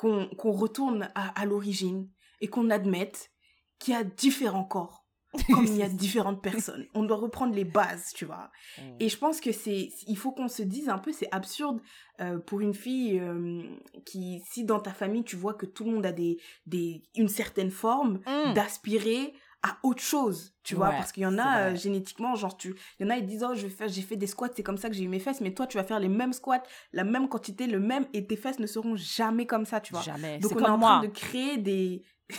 qu'on 0.00 0.52
retourne 0.52 1.10
à, 1.14 1.28
à 1.40 1.44
l'origine 1.44 2.08
et 2.40 2.48
qu'on 2.48 2.70
admette 2.70 3.30
qu'il 3.78 3.92
y 3.92 3.96
a 3.96 4.04
différents 4.04 4.64
corps, 4.64 5.04
comme 5.52 5.66
il 5.66 5.76
y 5.76 5.82
a 5.82 5.88
différentes 5.88 6.42
personnes. 6.42 6.86
On 6.94 7.04
doit 7.04 7.18
reprendre 7.18 7.54
les 7.54 7.64
bases, 7.64 8.12
tu 8.14 8.24
vois. 8.24 8.50
Mm. 8.78 8.82
Et 9.00 9.08
je 9.08 9.18
pense 9.18 9.40
que 9.40 9.52
c'est, 9.52 9.90
il 10.06 10.16
faut 10.16 10.32
qu'on 10.32 10.48
se 10.48 10.62
dise 10.62 10.88
un 10.88 10.98
peu, 10.98 11.12
c'est 11.12 11.28
absurde 11.32 11.80
euh, 12.20 12.38
pour 12.38 12.60
une 12.60 12.74
fille 12.74 13.20
euh, 13.20 13.62
qui, 14.06 14.42
si 14.50 14.64
dans 14.64 14.80
ta 14.80 14.92
famille 14.92 15.22
tu 15.22 15.36
vois 15.36 15.54
que 15.54 15.66
tout 15.66 15.84
le 15.84 15.92
monde 15.92 16.06
a 16.06 16.12
des, 16.12 16.38
des, 16.66 17.02
une 17.14 17.28
certaine 17.28 17.70
forme, 17.70 18.20
Mm. 18.26 18.54
d'aspirer 18.54 19.34
à 19.62 19.76
autre 19.82 20.00
chose, 20.02 20.54
tu 20.62 20.74
vois, 20.74 20.88
Ouais, 20.88 20.96
parce 20.96 21.12
qu'il 21.12 21.22
y 21.22 21.26
en 21.26 21.36
a 21.36 21.70
euh, 21.72 21.76
génétiquement, 21.76 22.34
genre 22.34 22.56
tu, 22.56 22.74
il 22.98 23.04
y 23.04 23.06
en 23.06 23.10
a 23.10 23.18
ils 23.18 23.26
disent 23.26 23.44
oh 23.46 23.54
je 23.54 23.68
faire, 23.68 23.88
j'ai 23.88 24.00
fait 24.00 24.16
des 24.16 24.26
squats, 24.26 24.48
c'est 24.56 24.62
comme 24.62 24.78
ça 24.78 24.88
que 24.88 24.94
j'ai 24.94 25.04
eu 25.04 25.08
mes 25.08 25.18
fesses, 25.20 25.40
mais 25.42 25.52
toi 25.52 25.66
tu 25.66 25.76
vas 25.76 25.84
faire 25.84 26.00
les 26.00 26.08
mêmes 26.08 26.32
squats, 26.32 26.62
la 26.92 27.04
même 27.04 27.28
quantité, 27.28 27.66
le 27.66 27.78
même, 27.78 28.06
et 28.14 28.26
tes 28.26 28.36
fesses 28.36 28.58
ne 28.58 28.66
seront 28.66 28.96
jamais 28.96 29.46
comme 29.46 29.66
ça, 29.66 29.80
tu 29.82 29.92
vois. 29.92 30.00
Jamais. 30.02 30.38
Donc 30.38 30.52
on 30.52 30.58
est 30.60 30.62
en 30.62 30.64
comme 30.72 30.80
train 30.80 30.98
moi. 31.00 31.06
de 31.06 31.12
créer 31.12 31.58
des, 31.58 32.02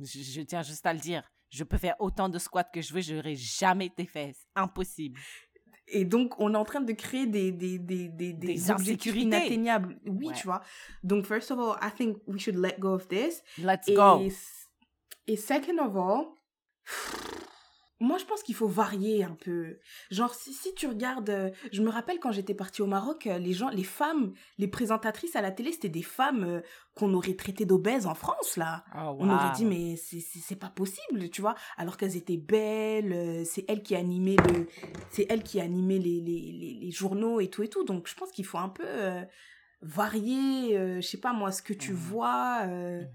Je, 0.00 0.20
je 0.20 0.40
tiens 0.42 0.62
juste 0.62 0.84
à 0.84 0.92
le 0.92 0.98
dire. 1.00 1.22
Je 1.48 1.64
peux 1.64 1.78
faire 1.78 1.94
autant 2.00 2.28
de 2.28 2.38
squats 2.38 2.64
que 2.64 2.82
je 2.82 2.92
veux, 2.92 3.00
je 3.00 3.14
n'aurai 3.14 3.34
jamais 3.36 3.88
tes 3.88 4.04
fesses. 4.04 4.46
Impossible. 4.56 5.18
et 5.88 6.04
donc 6.04 6.38
on 6.40 6.52
est 6.52 6.56
en 6.56 6.64
train 6.64 6.80
de 6.80 6.92
créer 6.92 7.26
des 7.26 7.52
des 7.52 7.78
des 7.78 8.08
des, 8.08 8.32
des, 8.34 8.46
Des 8.54 8.70
objectifs 8.70 9.14
inatteignables. 9.14 9.98
Oui, 10.06 10.26
Ouais. 10.26 10.34
tu 10.34 10.46
vois. 10.48 10.60
Donc 11.02 11.24
first 11.24 11.50
of 11.50 11.58
all, 11.58 11.76
I 11.80 11.90
think 11.96 12.18
we 12.26 12.38
should 12.40 12.56
let 12.56 12.78
go 12.78 12.92
of 12.94 13.08
this. 13.08 13.42
Let's 13.56 13.88
Et, 13.88 13.94
go. 13.94 14.18
Et 15.26 15.36
second 15.36 15.78
of 15.78 15.96
all, 15.96 16.26
moi 17.98 18.18
je 18.18 18.24
pense 18.26 18.42
qu'il 18.42 18.54
faut 18.54 18.68
varier 18.68 19.24
un 19.24 19.34
peu. 19.34 19.78
Genre 20.10 20.34
si, 20.34 20.52
si 20.52 20.74
tu 20.74 20.86
regardes, 20.86 21.30
euh, 21.30 21.50
je 21.72 21.82
me 21.82 21.88
rappelle 21.88 22.18
quand 22.20 22.30
j'étais 22.30 22.52
partie 22.54 22.82
au 22.82 22.86
Maroc, 22.86 23.26
euh, 23.26 23.38
les 23.38 23.54
gens, 23.54 23.70
les 23.70 23.84
femmes, 23.84 24.34
les 24.58 24.68
présentatrices 24.68 25.34
à 25.34 25.40
la 25.40 25.50
télé, 25.50 25.72
c'était 25.72 25.88
des 25.88 26.02
femmes 26.02 26.44
euh, 26.44 26.60
qu'on 26.94 27.14
aurait 27.14 27.34
traitées 27.34 27.64
d'obèses 27.64 28.06
en 28.06 28.14
France 28.14 28.56
là. 28.58 28.84
Oh, 28.94 29.16
On 29.18 29.30
aurait 29.30 29.50
dit 29.52 29.64
mais 29.64 29.96
c'est 29.96 30.56
pas 30.56 30.68
possible, 30.68 31.30
tu 31.30 31.40
vois, 31.40 31.54
alors 31.78 31.96
qu'elles 31.96 32.16
étaient 32.16 32.36
belles, 32.36 33.44
c'est 33.46 33.64
elle 33.66 33.82
qui 33.82 33.96
animait 33.96 34.36
le 34.36 34.66
c'est 35.10 35.26
elle 35.30 35.42
qui 35.42 35.60
animait 35.60 35.98
les, 35.98 36.20
les, 36.20 36.52
les, 36.52 36.78
les 36.82 36.90
journaux 36.90 37.40
et 37.40 37.48
tout 37.48 37.62
et 37.62 37.68
tout. 37.68 37.84
Donc 37.84 38.08
je 38.08 38.14
pense 38.14 38.30
qu'il 38.30 38.44
faut 38.44 38.58
un 38.58 38.68
peu 38.68 38.84
varier 39.82 40.76
je 41.00 41.00
sais 41.06 41.18
pas 41.20 41.32
moi 41.32 41.50
ce 41.52 41.62
que 41.62 41.72
tu 41.72 41.92
Mhm. 41.92 41.96
vois 41.98 42.66
Mhm. 42.66 43.08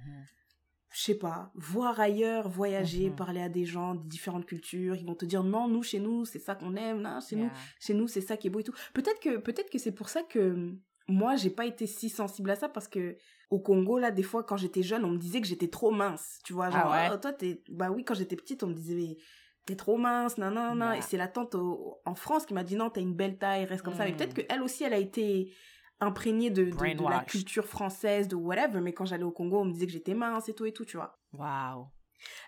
Je 0.94 1.02
sais 1.02 1.16
pas, 1.18 1.52
voir 1.56 2.00
ailleurs, 2.00 2.50
voyager, 2.50 3.10
Mhm. 3.10 3.16
parler 3.16 3.42
à 3.42 3.50
des 3.50 3.66
gens 3.66 3.96
de 3.96 4.08
différentes 4.08 4.46
cultures, 4.46 4.96
ils 4.96 5.06
vont 5.06 5.16
te 5.16 5.26
dire 5.26 5.44
non, 5.44 5.68
nous 5.68 5.84
chez 5.84 6.00
nous, 6.00 6.26
c'est 6.26 6.40
ça 6.40 6.54
qu'on 6.56 6.76
aime, 6.76 7.02
non, 7.02 7.20
chez 7.22 7.36
nous, 7.38 7.50
chez 7.80 7.94
nous, 7.94 8.08
c'est 8.08 8.22
ça 8.22 8.36
qui 8.38 8.48
est 8.48 8.50
beau 8.50 8.60
et 8.60 8.64
tout. 8.64 8.74
Peut-être 8.94 9.20
que 9.22 9.38
peut-être 9.38 9.70
que 9.70 9.78
c'est 9.80 9.94
pour 9.94 10.10
ça 10.10 10.22
que 10.24 10.74
moi, 11.08 11.36
j'ai 11.36 11.50
pas 11.50 11.66
été 11.66 11.88
si 11.88 12.10
sensible 12.10 12.50
à 12.52 12.56
ça 12.56 12.70
parce 12.70 12.88
que 12.88 13.18
au 13.50 13.60
Congo 13.60 14.00
là, 14.00 14.12
des 14.12 14.24
fois 14.24 14.44
quand 14.44 14.58
j'étais 14.58 14.84
jeune, 14.84 15.04
on 15.06 15.12
me 15.12 15.18
disait 15.18 15.42
que 15.42 15.48
j'étais 15.48 15.68
trop 15.70 15.92
mince, 15.92 16.40
tu 16.46 16.54
vois, 16.54 16.70
genre 16.70 16.92
Ah 16.92 17.10
ouais? 17.10 17.16
Oh, 17.16 17.18
toi 17.18 17.34
t'es 17.34 17.64
bah 17.70 17.90
oui, 17.92 18.04
quand 18.06 18.14
j'étais 18.14 18.36
petite, 18.36 18.64
on 18.64 18.68
me 18.68 18.74
disait 18.74 18.96
mais 18.96 19.18
t'es 19.66 19.76
trop 19.76 19.98
mince, 19.98 20.38
non 20.38 20.52
non 20.52 20.76
non, 20.76 20.88
Yeah. 20.92 20.98
et 20.98 21.02
c'est 21.02 21.18
la 21.18 21.28
tante 21.28 21.56
au- 21.56 22.00
en 22.06 22.16
France 22.16 22.46
qui 22.46 22.54
m'a 22.54 22.64
dit 22.64 22.76
non, 22.76 22.90
t'as 22.90 23.02
une 23.02 23.14
belle 23.14 23.38
taille, 23.38 23.66
reste 23.66 23.84
comme 23.84 23.94
ça. 23.96 24.06
Mais 24.06 24.12
Mm. 24.12 24.18
peut-être 24.18 24.34
que 24.34 24.42
elle 24.50 24.62
aussi 24.62 24.84
elle 24.84 24.94
a 24.94 24.98
été 24.98 25.54
imprégnée 26.02 26.50
de, 26.50 26.66
de, 26.66 26.72
de 26.72 27.10
la 27.10 27.22
culture 27.22 27.66
française, 27.66 28.28
de 28.28 28.36
whatever, 28.36 28.82
mais 28.82 28.92
quand 28.94 29.06
j'allais 29.06 29.24
au 29.24 29.32
Congo, 29.32 29.60
on 29.62 29.66
me 29.66 29.72
disait 29.72 29.86
que 29.86 29.92
j'étais 29.94 30.14
mince 30.16 30.50
et 30.50 30.54
tout 30.54 30.66
et 30.66 30.74
tout, 30.74 30.84
tu 30.84 30.98
vois. 30.98 31.18
Wow. 31.34 31.88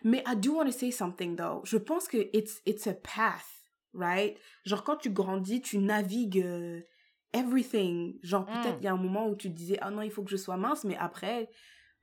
Mais 0.04 0.24
I 0.28 0.36
do 0.36 0.56
want 0.58 0.66
to 0.66 0.72
say 0.72 0.92
something 0.92 1.36
though. 1.36 1.62
Je 1.64 1.78
pense 1.78 2.08
que 2.08 2.18
it's 2.34 2.62
it's 2.66 2.86
a 2.88 2.94
path, 2.94 3.48
right? 3.94 4.38
Genre 4.66 4.84
quand 4.84 4.98
tu 4.98 5.10
grandis, 5.12 5.62
tu 5.62 5.78
navigues 5.80 6.42
euh, 6.44 6.82
everything. 7.34 8.20
Genre 8.24 8.44
Mm. 8.50 8.62
peut-être 8.62 8.78
il 8.82 8.86
y 8.86 8.88
a 8.88 8.94
un 8.94 8.98
moment 8.98 9.28
où 9.28 9.36
tu 9.36 9.50
te 9.50 9.56
disais 9.56 9.78
ah 9.82 9.90
non 9.92 10.02
il 10.02 10.12
faut 10.12 10.24
que 10.24 10.30
je 10.32 10.38
sois 10.38 10.58
mince, 10.58 10.84
mais 10.84 10.96
après 10.98 11.50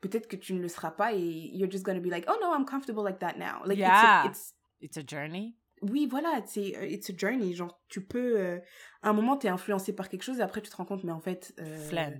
peut-être 0.01 0.27
que 0.29 0.37
tu 0.37 0.55
ne 0.55 0.61
le 0.61 0.69
seras 0.69 0.91
pas 0.91 1.13
et 1.13 1.21
you're 1.21 1.71
just 1.71 1.85
gonna 1.85 2.01
be 2.01 2.07
like 2.07 2.25
oh 2.29 2.37
no 2.41 2.53
I'm 2.55 2.65
comfortable 2.65 3.05
like 3.05 3.19
that 3.21 3.35
now. 3.39 3.61
Like 3.65 3.79
it's 3.79 3.87
a- 3.87 4.23
Yeah. 4.23 4.27
it's, 4.27 4.55
It's 4.83 4.97
a 4.97 5.03
journey? 5.03 5.57
Oui 5.83 6.07
voilà 6.07 6.43
c'est 6.47 6.77
euh, 6.77 6.87
it's 6.87 7.11
a 7.11 7.13
journey. 7.17 7.55
Genre 7.55 7.81
tu 7.89 8.05
peux 8.05 8.39
euh, 8.39 8.59
à 9.03 9.11
un 9.11 9.13
moment 9.13 9.37
t'es 9.37 9.49
influencé 9.49 9.95
par 9.95 10.09
quelque 10.09 10.23
chose 10.23 10.39
et 10.39 10.43
après 10.43 10.61
tu 10.61 10.71
te 10.71 10.77
rends 10.77 10.85
compte 10.85 11.05
mais 11.05 11.13
en 11.13 11.21
fait 11.21 11.55
euh. 11.61 12.11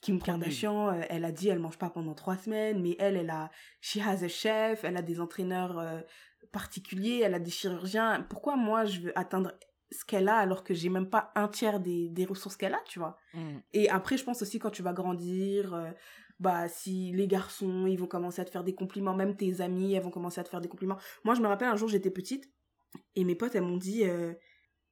Kim. 0.00 0.22
Kardashian, 0.22 0.90
euh, 0.90 1.00
elle 1.08 1.24
a 1.24 1.32
dit 1.32 1.48
elle 1.48 1.58
mange 1.58 1.76
pas 1.76 1.90
pendant 1.90 2.14
trois 2.14 2.36
semaines, 2.36 2.80
mais 2.80 2.94
elle, 3.00 3.16
elle 3.16 3.30
a, 3.30 3.50
she 3.80 3.96
has 3.96 4.22
a 4.22 4.28
chef, 4.28 4.84
elle 4.84 4.96
a 4.96 5.02
des 5.02 5.18
entraîneurs 5.18 6.04
particuliers, 6.52 7.22
elle 7.24 7.34
a 7.34 7.40
des 7.40 7.50
chirurgiens. 7.50 8.24
Pourquoi 8.30 8.56
moi 8.56 8.84
je 8.84 9.00
veux 9.00 9.18
atteindre 9.18 9.52
ce 9.90 10.04
qu'elle 10.04 10.28
a 10.28 10.36
alors 10.36 10.64
que 10.64 10.74
j'ai 10.74 10.88
même 10.88 11.08
pas 11.08 11.32
un 11.34 11.48
tiers 11.48 11.80
des, 11.80 12.08
des 12.10 12.24
ressources 12.24 12.56
qu'elle 12.56 12.74
a, 12.74 12.80
tu 12.86 12.98
vois? 12.98 13.16
Mm. 13.34 13.58
Et 13.72 13.88
après, 13.90 14.16
je 14.16 14.24
pense 14.24 14.42
aussi 14.42 14.58
quand 14.58 14.70
tu 14.70 14.82
vas 14.82 14.92
grandir, 14.92 15.74
euh, 15.74 15.90
bah 16.38 16.68
si 16.68 17.12
les 17.12 17.26
garçons, 17.26 17.86
ils 17.86 17.98
vont 17.98 18.06
commencer 18.06 18.40
à 18.40 18.44
te 18.44 18.50
faire 18.50 18.64
des 18.64 18.74
compliments, 18.74 19.14
même 19.14 19.36
tes 19.36 19.60
amis, 19.60 19.94
elles 19.94 20.02
vont 20.02 20.10
commencer 20.10 20.40
à 20.40 20.44
te 20.44 20.48
faire 20.48 20.60
des 20.60 20.68
compliments. 20.68 20.98
Moi, 21.24 21.34
je 21.34 21.40
me 21.40 21.46
rappelle 21.46 21.68
un 21.68 21.76
jour, 21.76 21.88
j'étais 21.88 22.10
petite 22.10 22.50
et 23.14 23.24
mes 23.24 23.34
potes, 23.34 23.54
elles 23.54 23.62
m'ont 23.62 23.76
dit 23.76 24.04
euh, 24.04 24.34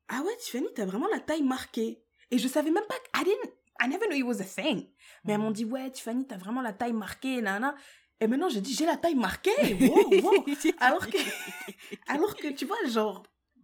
ah 0.09 0.23
ouais, 0.23 0.37
Tiffany, 0.39 0.67
t'as 0.75 0.85
vraiment 0.87 1.09
la 1.13 1.21
taille 1.21 1.43
marquée. 1.43 2.03
Et 2.31 2.39
je 2.39 2.49
savais 2.49 2.71
même 2.71 2.85
pas, 2.89 2.95
I 3.21 3.25
didn't, 3.25 3.53
I 3.81 3.89
never 3.89 4.07
knew 4.09 4.17
it 4.17 4.25
was 4.25 4.41
a 4.41 4.45
thing. 4.45 4.89
Mais 5.25 5.33
elles 5.35 5.39
m'ont 5.41 5.51
dit, 5.51 5.65
ouais, 5.65 5.91
Tiffany, 5.91 6.27
t'as 6.27 6.37
vraiment 6.37 6.63
la 6.63 6.73
taille 6.73 6.93
marquée, 6.93 7.41
nana. 7.41 7.75
Et 8.21 8.27
maintenant, 8.27 8.49
j'ai 8.49 8.61
dit, 8.61 8.75
j'ai 8.75 8.87
la 8.87 8.97
taille 8.97 9.15
marquée? 9.15 9.51
Wow, 9.81 10.11
wow. 10.23 10.45
Alors 10.81 11.07
que, 11.07 11.19
alors 12.09 12.35
que, 12.37 12.49
tu 12.53 12.65
vois, 12.67 12.77
genre, 12.89 13.23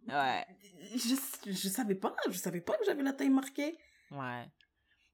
Ouais. 0.08 0.44
je, 0.94 1.14
je 1.46 1.68
savais 1.68 1.94
pas, 1.94 2.14
je 2.28 2.36
savais 2.36 2.60
pas 2.60 2.76
que 2.76 2.84
j'avais 2.84 3.02
la 3.02 3.12
taille 3.12 3.30
marquée. 3.30 3.76
Ouais. 4.10 4.44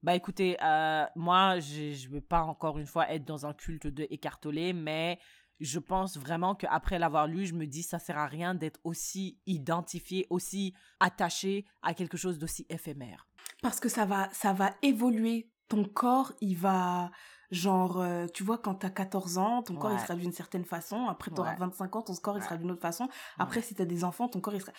Bah 0.03 0.15
écoutez, 0.15 0.57
euh, 0.63 1.05
moi, 1.17 1.59
je 1.59 1.93
je 1.93 2.09
veux 2.09 2.21
pas 2.21 2.43
encore 2.43 2.79
une 2.79 2.87
fois 2.87 3.11
être 3.11 3.25
dans 3.25 3.47
un 3.47 3.53
culte 3.53 3.87
de 3.89 4.07
écartelé, 4.11 4.73
mais 4.73 5.19
je 5.61 5.79
pense 5.79 6.17
vraiment 6.17 6.55
qu'après 6.55 6.99
l'avoir 6.99 7.27
lu, 7.27 7.47
je 7.47 7.55
me 7.55 7.67
dis 7.67 7.83
ça 7.83 7.99
sert 7.99 8.19
à 8.19 8.27
rien 8.27 8.55
d'être 8.55 8.81
aussi 8.85 9.39
identifié, 9.47 10.27
aussi 10.31 10.75
attaché 11.01 11.65
à 11.83 11.95
quelque 11.95 12.17
chose 12.17 12.39
d'aussi 12.39 12.67
éphémère. 12.69 13.27
Parce 13.63 13.81
que 13.81 13.89
ça 13.89 14.05
va, 14.05 14.29
ça 14.33 14.53
va 14.53 14.75
évoluer. 14.83 15.51
Ton 15.69 15.85
corps, 15.85 16.33
il 16.41 16.57
va, 16.57 17.11
genre, 17.51 18.01
euh, 18.01 18.27
tu 18.33 18.43
vois, 18.43 18.57
quand 18.59 18.77
t'as 18.77 18.89
14 18.91 19.37
ans, 19.39 19.63
ton 19.63 19.77
corps, 19.77 19.93
il 19.93 20.01
sera 20.01 20.15
d'une 20.15 20.33
certaine 20.33 20.65
façon. 20.65 21.07
Après, 21.09 21.31
t'auras 21.31 21.53
Ouais. 21.53 21.59
25 21.59 21.97
ans, 21.97 22.03
ton 22.03 22.15
corps, 22.15 22.39
il 22.39 22.43
sera 22.43 22.57
d'une 22.57 22.71
autre 22.71 22.81
façon. 22.81 23.09
Après, 23.39 23.61
si 23.61 23.75
t'as 23.75 23.85
des 23.85 24.03
enfants, 24.05 24.29
ton 24.29 24.41
corps, 24.41 24.55
il 24.55 24.61
sera... 24.61 24.73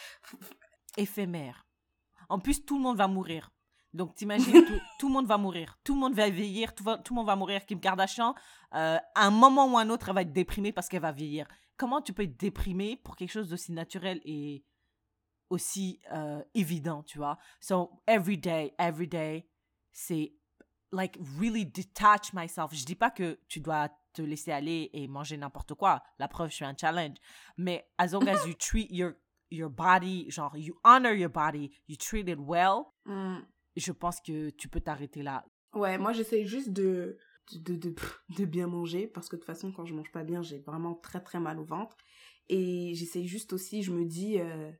Éphémère. 0.97 1.67
En 2.27 2.39
plus, 2.39 2.65
tout 2.65 2.77
le 2.77 2.83
monde 2.83 2.97
va 2.97 3.07
mourir. 3.07 3.51
Donc, 3.93 4.13
t'imagines, 4.15 4.65
tout, 4.65 4.79
tout 4.99 5.07
le 5.07 5.13
monde 5.13 5.25
va 5.25 5.37
mourir. 5.37 5.77
Tout 5.83 5.93
le 5.95 5.99
monde 5.99 6.13
va 6.13 6.29
vieillir. 6.29 6.75
Tout, 6.75 6.83
va- 6.83 6.97
tout 6.99 7.13
le 7.13 7.17
monde 7.19 7.27
va 7.27 7.35
mourir. 7.35 7.65
Kim 7.65 7.79
Kardashian, 7.79 8.35
euh, 8.75 8.97
à 9.15 9.25
un 9.25 9.31
moment 9.31 9.65
ou 9.71 9.77
un 9.77 9.89
autre, 9.89 10.09
elle 10.09 10.15
va 10.15 10.21
être 10.21 10.31
déprimée 10.33 10.71
parce 10.71 10.87
qu'elle 10.87 11.01
va 11.01 11.11
vieillir. 11.11 11.47
Comment 11.77 12.01
tu 12.01 12.13
peux 12.13 12.23
être 12.23 12.37
déprimée 12.39 12.97
pour 12.97 13.15
quelque 13.15 13.31
chose 13.31 13.49
d'aussi 13.49 13.71
naturel 13.71 14.21
et 14.25 14.63
aussi 15.49 15.99
euh, 16.11 16.43
évident, 16.53 17.03
tu 17.03 17.17
vois? 17.17 17.37
So, 17.59 17.91
every 18.07 18.37
day, 18.37 18.73
every 18.77 19.07
day, 19.07 19.47
c'est 19.91 20.33
like 20.91 21.17
really 21.39 21.65
detach 21.65 22.33
myself. 22.33 22.73
Je 22.73 22.85
dis 22.85 22.95
pas 22.95 23.09
que 23.11 23.39
tu 23.47 23.59
dois 23.59 23.89
te 24.13 24.21
laisser 24.21 24.51
aller 24.51 24.89
et 24.93 25.07
manger 25.07 25.37
n'importe 25.37 25.73
quoi. 25.73 26.03
La 26.19 26.27
preuve, 26.27 26.49
je 26.49 26.55
suis 26.55 26.65
un 26.65 26.75
challenge. 26.79 27.17
Mais 27.57 27.87
as 27.97 28.07
long 28.13 28.27
as 28.27 28.45
you 28.47 28.53
treat 28.53 28.91
your 28.91 29.13
your 29.51 29.69
body, 29.71 30.29
genre 30.29 30.55
you 30.55 30.75
honor 30.83 31.11
your 31.15 31.29
body, 31.31 31.71
you 31.87 31.95
treat 31.97 32.27
it 32.29 32.37
well, 32.39 32.93
Hmm. 33.05 33.39
Je 33.79 33.91
pense 33.91 34.19
que 34.21 34.49
tu 34.51 34.67
peux 34.67 34.81
t'arrêter 34.81 35.21
là. 35.23 35.45
Ouais, 35.73 35.97
moi 35.97 36.13
j'essaie 36.13 36.45
juste 36.45 36.69
de, 36.71 37.17
de, 37.53 37.75
de, 37.75 37.95
de 38.37 38.45
bien 38.45 38.67
manger 38.67 39.07
parce 39.07 39.29
que 39.29 39.35
de 39.35 39.41
toute 39.41 39.47
façon 39.47 39.71
quand 39.71 39.85
je 39.85 39.93
mange 39.93 40.11
pas 40.11 40.23
bien 40.23 40.41
j'ai 40.41 40.59
vraiment 40.59 40.95
très 40.95 41.21
très 41.21 41.39
mal 41.39 41.59
au 41.59 41.63
ventre 41.65 41.95
et 42.47 42.93
j'essaie 42.95 43.25
juste 43.25 43.53
aussi 43.53 43.83
je 43.83 43.91
me 43.91 44.05
dis 44.05 44.39
euh, 44.39 44.71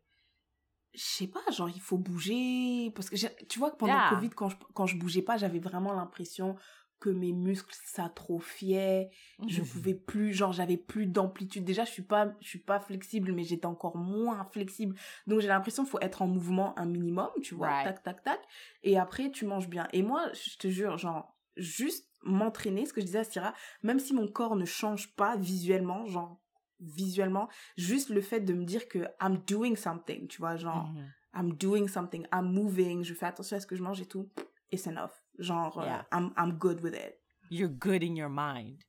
je 0.96 1.04
sais 1.04 1.28
pas 1.28 1.42
genre 1.52 1.70
il 1.70 1.80
faut 1.82 1.98
bouger 2.00 2.92
parce 2.96 3.10
que 3.10 3.16
tu 3.46 3.60
vois 3.60 3.70
que 3.72 3.78
pendant 3.78 3.94
Yeah. 3.94 4.10
le 4.10 4.16
Covid 4.16 4.30
quand 4.32 4.50
je, 4.50 4.56
quand 4.74 4.88
je 4.88 4.98
bougeais 4.98 5.22
pas 5.22 5.38
j'avais 5.38 5.60
vraiment 5.60 5.94
l'impression 5.94 6.56
que 7.00 7.10
mes 7.10 7.32
muscles 7.32 7.74
s'atrophiaient. 7.86 9.10
Je 9.48 9.62
pouvais 9.62 9.94
plus 9.94 10.34
genre 10.34 10.52
j'avais 10.54 10.78
plus 10.78 11.06
d'amplitude. 11.06 11.64
Déjà 11.64 11.86
je 11.86 11.92
suis 11.92 12.02
pas 12.04 12.34
je 12.42 12.48
suis 12.48 12.60
pas 12.60 12.80
flexible 12.80 13.32
mais 13.32 13.44
j'étais 13.44 13.66
encore 13.66 13.98
moins 13.98 14.44
flexible. 14.52 14.96
Donc 15.28 15.40
j'ai 15.40 15.48
l'impression 15.48 15.84
qu'il 15.84 15.92
faut 15.92 16.00
être 16.02 16.22
en 16.22 16.28
mouvement 16.28 16.78
un 16.78 16.86
minimum 16.86 17.30
tu 17.42 17.56
vois. 17.56 17.68
Right. 17.70 17.86
tac 17.86 18.04
tac 18.04 18.24
tac. 18.24 18.40
Et 18.84 18.98
après 18.98 19.32
tu 19.32 19.46
manges 19.46 19.70
bien. 19.70 19.88
Et 19.94 20.04
moi 20.04 20.28
je 20.34 20.58
te 20.58 20.68
jure 20.68 20.98
genre 20.98 21.36
juste 21.58 22.08
m'entraîner 22.24 22.86
ce 22.86 22.94
que 22.94 23.02
je 23.02 23.06
disais 23.06 23.20
à 23.20 23.24
Syrah 23.24 23.54
même 23.82 24.00
si 24.00 24.14
mon 24.14 24.28
corps 24.28 24.56
ne 24.58 24.66
change 24.66 25.16
pas 25.16 25.38
visuellement 25.38 26.06
genre 26.06 26.40
visuellement 26.82 27.50
juste 27.78 28.10
le 28.10 28.22
fait 28.22 28.40
de 28.42 28.54
me 28.54 28.64
dire 28.66 28.88
que 28.88 29.00
I'm 29.22 29.38
doing 29.48 29.76
something 29.76 30.28
tu 30.28 30.40
vois 30.40 30.56
genre 30.58 30.90
Mhm. 30.90 31.12
I'm 31.36 31.54
doing 31.54 31.88
something 31.88 32.26
I'm 32.34 32.52
moving 32.52 33.04
je 33.04 33.14
fais 33.14 33.28
attention 33.28 33.56
à 33.58 33.60
ce 33.60 33.68
que 33.68 33.76
je 33.76 33.84
mange 33.84 34.02
et 34.02 34.06
tout 34.06 34.30
it's 34.72 34.88
enough 34.88 35.12
genre 35.40 35.84
Yeah. 35.84 36.04
I'm 36.12 36.32
I'm 36.38 36.58
good 36.60 36.82
with 36.84 36.94
it 36.96 37.16
You're 37.50 37.70
good 37.80 38.04
in 38.04 38.16
your 38.16 38.30
mind. 38.30 38.86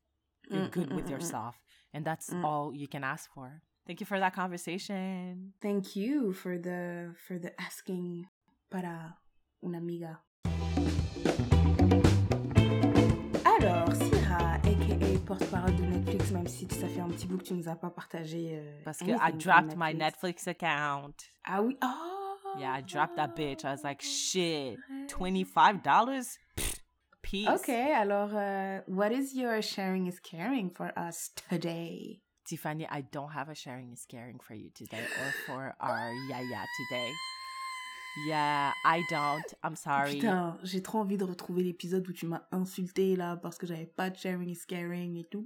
You're 0.49 0.67
Mm, 0.67 0.71
good 0.71 0.91
with 0.93 1.09
yourself. 1.09 1.55
And 1.93 2.03
that's 2.05 2.29
Mm. 2.29 2.43
all 2.45 2.73
you 2.75 2.87
can 2.87 3.03
ask 3.03 3.31
for. 3.33 3.61
Thank 3.87 3.99
you 4.01 4.05
for 4.05 4.19
that 4.19 4.33
conversation. 4.35 5.53
Thank 5.61 5.95
you 5.95 6.31
for 6.33 6.57
the 6.59 7.13
for 7.25 7.39
the 7.39 7.51
asking 7.59 8.27
para 8.69 9.17
una 9.63 9.77
amiga. 9.79 10.19
Alors, 13.45 13.93
Syrah, 13.95 14.55
aka 14.55 15.17
porte-parole 15.25 15.75
de 15.75 15.83
Netflix, 15.83 16.31
même 16.31 16.47
si 16.47 16.67
ça 16.69 16.87
fait 16.87 17.01
un 17.01 17.09
petit 17.09 17.27
bout 17.27 17.37
que 17.39 17.43
tu 17.43 17.53
nous 17.53 17.67
as 17.67 17.75
pas 17.75 17.89
partagé. 17.89 18.57
euh, 18.59 18.81
Parce 18.83 18.99
que 18.99 19.11
I 19.11 19.31
dropped 19.33 19.75
my 19.77 19.93
Netflix 19.93 20.47
account. 20.47 21.13
Ah 21.45 21.61
oui, 21.61 21.77
oh. 21.83 22.20
Yeah, 22.57 22.73
I 22.73 22.81
dropped 22.81 23.15
that 23.15 23.35
bitch. 23.35 23.63
I 23.65 23.71
was 23.71 23.83
like, 23.83 24.01
shit, 24.01 24.77
$25? 25.07 26.37
Peace. 27.21 27.47
Okay, 27.47 27.93
alors, 27.93 28.33
uh, 28.33 28.81
what 28.87 29.11
is 29.11 29.33
your 29.33 29.61
sharing 29.61 30.07
is 30.07 30.19
caring 30.19 30.69
for 30.69 30.91
us 30.97 31.29
today? 31.49 32.19
Tiffany, 32.45 32.87
I 32.89 33.01
don't 33.01 33.31
have 33.31 33.49
a 33.49 33.55
sharing 33.55 33.93
is 33.93 34.05
caring 34.09 34.39
for 34.39 34.53
you 34.53 34.69
today 34.75 34.99
or 34.99 35.33
for 35.45 35.75
our 35.79 36.11
Yaya 36.29 36.65
today. 36.89 37.11
Yeah, 38.27 38.73
I 38.83 39.03
don't. 39.09 39.55
I'm 39.63 39.75
sorry. 39.75 40.15
Putain, 40.19 40.57
j'ai 40.63 40.81
trop 40.81 40.99
envie 40.99 41.17
de 41.17 41.23
retrouver 41.23 41.63
l'épisode 41.63 42.07
où 42.07 42.11
tu 42.11 42.25
m'as 42.25 42.41
insulté 42.51 43.15
là 43.15 43.37
parce 43.37 43.57
que 43.57 43.65
j'avais 43.65 43.85
pas 43.85 44.09
de 44.09 44.17
sharing 44.17 44.49
is 44.49 44.65
caring 44.67 45.15
et 45.17 45.23
tout. 45.23 45.45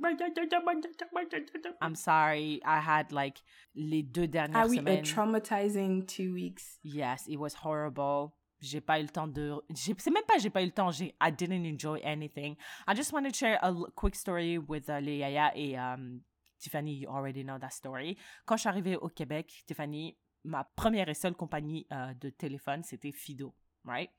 I'm 1.82 1.96
sorry. 1.96 2.62
I 2.66 2.80
had 2.80 3.12
like 3.12 3.44
les 3.76 4.04
deux 4.04 4.28
dernières 4.28 4.64
Ah 4.64 4.68
oui, 4.68 4.78
a 4.78 4.82
semaines. 4.82 5.04
traumatizing 5.04 6.06
two 6.06 6.34
weeks. 6.34 6.80
Yes, 6.84 7.28
it 7.28 7.38
was 7.38 7.54
horrible. 7.64 8.32
J'ai 8.62 8.82
pas 8.82 9.00
eu 9.00 9.04
le 9.04 9.10
temps 9.10 9.28
de. 9.28 9.54
C'est 9.76 10.10
même 10.10 10.24
pas 10.28 10.40
j'ai 10.40 10.50
pas 10.50 10.62
eu 10.64 10.66
le 10.66 10.72
temps. 10.72 10.90
J'ai. 10.90 11.14
I 11.22 11.32
didn't 11.32 11.66
enjoy 11.66 12.00
anything. 12.04 12.56
I 12.88 12.96
just 12.96 13.14
wanted 13.14 13.32
to 13.34 13.38
share 13.38 13.60
a 13.62 13.72
quick 13.96 14.16
story 14.16 14.58
with 14.58 14.90
uh, 14.90 15.00
les 15.00 15.18
Yaya 15.18 15.52
et 15.56 15.78
um, 15.78 16.22
Tiffany. 16.58 16.94
You 16.96 17.10
already 17.10 17.44
know 17.44 17.60
that 17.60 17.72
story. 17.74 18.18
Quand 18.46 18.56
je 18.58 18.62
suis 18.62 18.70
arrivée 18.70 18.96
au 18.96 19.10
Québec, 19.10 19.52
Tiffany, 19.68 20.18
ma 20.46 20.64
première 20.64 21.10
et 21.10 21.14
seule 21.14 21.36
compagnie 21.36 21.86
euh, 21.92 22.14
de 22.16 22.30
téléphone, 22.30 22.84
c'était 22.84 23.12
Fido, 23.12 23.56
right? 23.84 24.12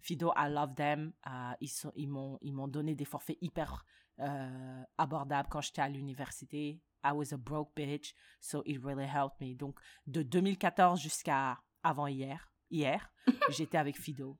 Fido, 0.00 0.32
I 0.36 0.48
love 0.50 0.74
them. 0.74 1.12
Euh, 1.26 1.52
ils 1.60 1.68
sont, 1.68 1.92
ils 1.96 2.08
m'ont, 2.08 2.38
ils 2.42 2.52
m'ont 2.52 2.68
donné 2.68 2.94
des 2.94 3.04
forfaits 3.04 3.38
hyper 3.40 3.84
euh, 4.20 4.82
abordables 4.98 5.48
quand 5.50 5.60
j'étais 5.60 5.82
à 5.82 5.88
l'université. 5.88 6.80
I 7.04 7.12
was 7.12 7.32
a 7.32 7.36
broke 7.36 7.72
bitch, 7.76 8.14
so 8.40 8.62
it 8.64 8.82
really 8.82 9.06
helped 9.06 9.40
me. 9.40 9.54
Donc, 9.54 9.78
de 10.06 10.22
2014 10.22 11.00
jusqu'à 11.00 11.58
avant 11.82 12.06
hier, 12.06 12.50
hier, 12.70 13.10
j'étais 13.50 13.78
avec 13.78 13.98
Fido. 13.98 14.38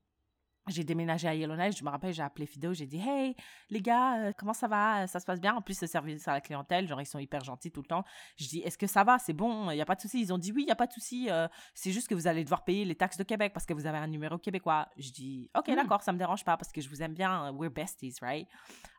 J'ai 0.67 0.83
déménagé 0.83 1.27
à 1.27 1.35
Yellowknife, 1.35 1.77
je 1.77 1.83
me 1.83 1.89
rappelle, 1.91 2.11
j'ai 2.11 2.23
appelé 2.23 2.47
Fido, 2.47 2.73
j'ai 2.73 2.87
dit 2.87 2.97
Hey, 2.99 3.35
les 3.69 3.81
gars, 3.83 4.17
euh, 4.19 4.33
comment 4.35 4.53
ça 4.53 4.67
va? 4.67 5.05
Ça 5.05 5.19
se 5.19 5.25
passe 5.25 5.39
bien? 5.39 5.53
En 5.55 5.61
plus, 5.61 5.79
le 5.79 5.85
service 5.85 6.27
à 6.27 6.33
la 6.33 6.41
clientèle, 6.41 6.87
genre, 6.87 6.99
ils 6.99 7.05
sont 7.05 7.19
hyper 7.19 7.43
gentils 7.43 7.71
tout 7.71 7.81
le 7.81 7.87
temps. 7.87 8.03
Je 8.37 8.47
dis 8.47 8.59
Est-ce 8.61 8.77
que 8.77 8.87
ça 8.87 9.03
va? 9.03 9.19
C'est 9.19 9.33
bon 9.33 9.69
Il 9.69 9.75
n'y 9.75 9.81
a 9.81 9.85
pas 9.85 9.93
de 9.93 10.01
souci 10.01 10.19
Ils 10.21 10.33
ont 10.33 10.39
dit 10.39 10.51
Oui, 10.51 10.63
il 10.63 10.65
n'y 10.65 10.71
a 10.71 10.75
pas 10.75 10.87
de 10.87 10.91
souci. 10.93 11.29
euh, 11.29 11.47
c'est 11.75 11.91
juste 11.91 12.07
que 12.07 12.15
vous 12.15 12.25
allez 12.25 12.43
devoir 12.43 12.63
payer 12.63 12.83
les 12.83 12.95
taxes 12.95 13.17
de 13.17 13.23
Québec 13.23 13.53
parce 13.53 13.67
que 13.67 13.73
vous 13.75 13.85
avez 13.85 13.99
un 13.99 14.07
numéro 14.07 14.39
québécois. 14.39 14.89
Je 14.97 15.11
dis 15.11 15.51
Ok, 15.55 15.67
Mm. 15.67 15.75
d'accord, 15.75 16.01
ça 16.01 16.11
me 16.11 16.17
dérange 16.17 16.43
pas 16.43 16.57
parce 16.57 16.71
que 16.71 16.81
je 16.81 16.89
vous 16.89 17.01
aime 17.03 17.13
bien. 17.13 17.51
We're 17.51 17.69
besties, 17.71 18.15
right? 18.23 18.47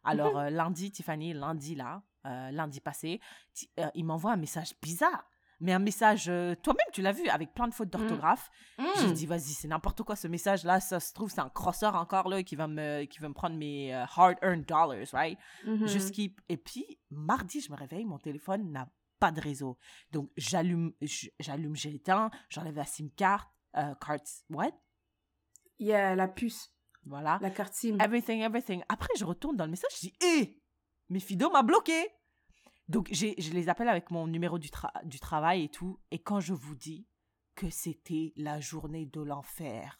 Alors, 0.05 0.37
euh, 0.39 0.51
lundi, 0.51 0.93
Tiffany, 0.93 1.33
lundi 1.33 1.75
là, 1.75 2.01
euh, 2.27 2.53
lundi 2.53 2.81
passé, 2.81 3.21
il 3.97 4.05
m'envoie 4.05 4.33
un 4.33 4.37
message 4.37 4.73
bizarre. 4.81 5.25
Mais 5.61 5.73
un 5.73 5.79
message, 5.79 6.27
euh, 6.29 6.55
toi-même, 6.63 6.87
tu 6.93 7.01
l'as 7.03 7.13
vu, 7.13 7.29
avec 7.29 7.55
plein 7.55 7.67
de 7.69 7.73
fautes 7.75 7.89
d'orthographe. 7.91 8.51
J'ai 9.01 9.07
Mm. 9.09 9.13
dit, 9.13 9.27
vas-y, 9.27 9.53
c'est 9.55 9.69
n'importe 9.69 10.03
quoi 10.03 10.15
ce 10.17 10.29
message-là. 10.29 10.81
Ça 10.81 11.01
se 11.01 11.13
trouve, 11.15 11.31
c'est 11.31 11.41
un 11.41 11.49
crosseur 11.49 11.95
encore 11.95 12.29
là 12.29 12.43
qui 12.43 12.57
va 12.57 12.67
me, 12.69 13.05
qui 13.05 13.19
va 13.21 13.29
me 13.29 13.35
prendre 13.35 13.57
mes 13.57 13.95
euh, 13.95 14.05
hard-earned 14.17 14.67
dollars, 14.67 15.07
right? 15.13 15.39
Mhm. 15.65 15.87
Je 15.87 15.99
skip. 15.99 16.41
Et 16.49 16.57
puis, 16.59 16.99
mardi, 17.11 17.61
je 17.61 17.71
me 17.73 17.77
réveille, 17.77 18.05
mon 18.05 18.19
téléphone 18.19 18.71
n'a 18.71 18.89
pas 19.19 19.31
de 19.33 19.41
réseau. 19.41 19.79
Donc, 20.13 20.31
j'allume, 20.37 20.93
j'allume, 21.41 21.75
j'éteins, 21.75 22.31
j'enlève 22.51 22.77
la 22.77 22.85
SIM 22.85 23.09
card, 23.17 23.51
euh, 23.77 23.95
cards, 23.95 24.21
what? 24.51 24.73
Il 25.79 25.87
y 25.87 25.93
a 25.95 26.15
la 26.15 26.29
puce, 26.29 26.71
Voilà. 27.07 27.39
la 27.41 27.51
carte 27.51 27.73
SIM. 27.73 27.99
Everything, 27.99 28.41
everything. 28.43 28.83
Après, 28.91 29.09
je 29.19 29.25
retourne 29.25 29.57
dans 29.57 29.65
le 29.65 29.71
message, 29.71 29.91
je 29.95 30.01
dis, 30.09 30.15
hé, 30.23 30.61
mais 31.09 31.21
Fido 31.21 31.49
m'a 31.51 31.63
bloqué. 31.63 32.09
Donc, 32.89 33.09
je 33.13 33.53
les 33.53 33.69
appelle 33.69 33.89
avec 33.89 34.11
mon 34.11 34.27
numéro 34.27 34.59
du, 34.59 34.69
tra- 34.69 35.05
du 35.05 35.19
travail 35.19 35.65
et 35.65 35.69
tout. 35.69 35.99
Et 36.11 36.19
quand 36.21 36.41
je 36.41 36.53
vous 36.55 36.75
dis 36.77 37.07
que 37.55 37.69
c'était 37.71 38.33
la 38.37 38.61
journée 38.61 39.07
de 39.07 39.21
l'enfer, 39.21 39.99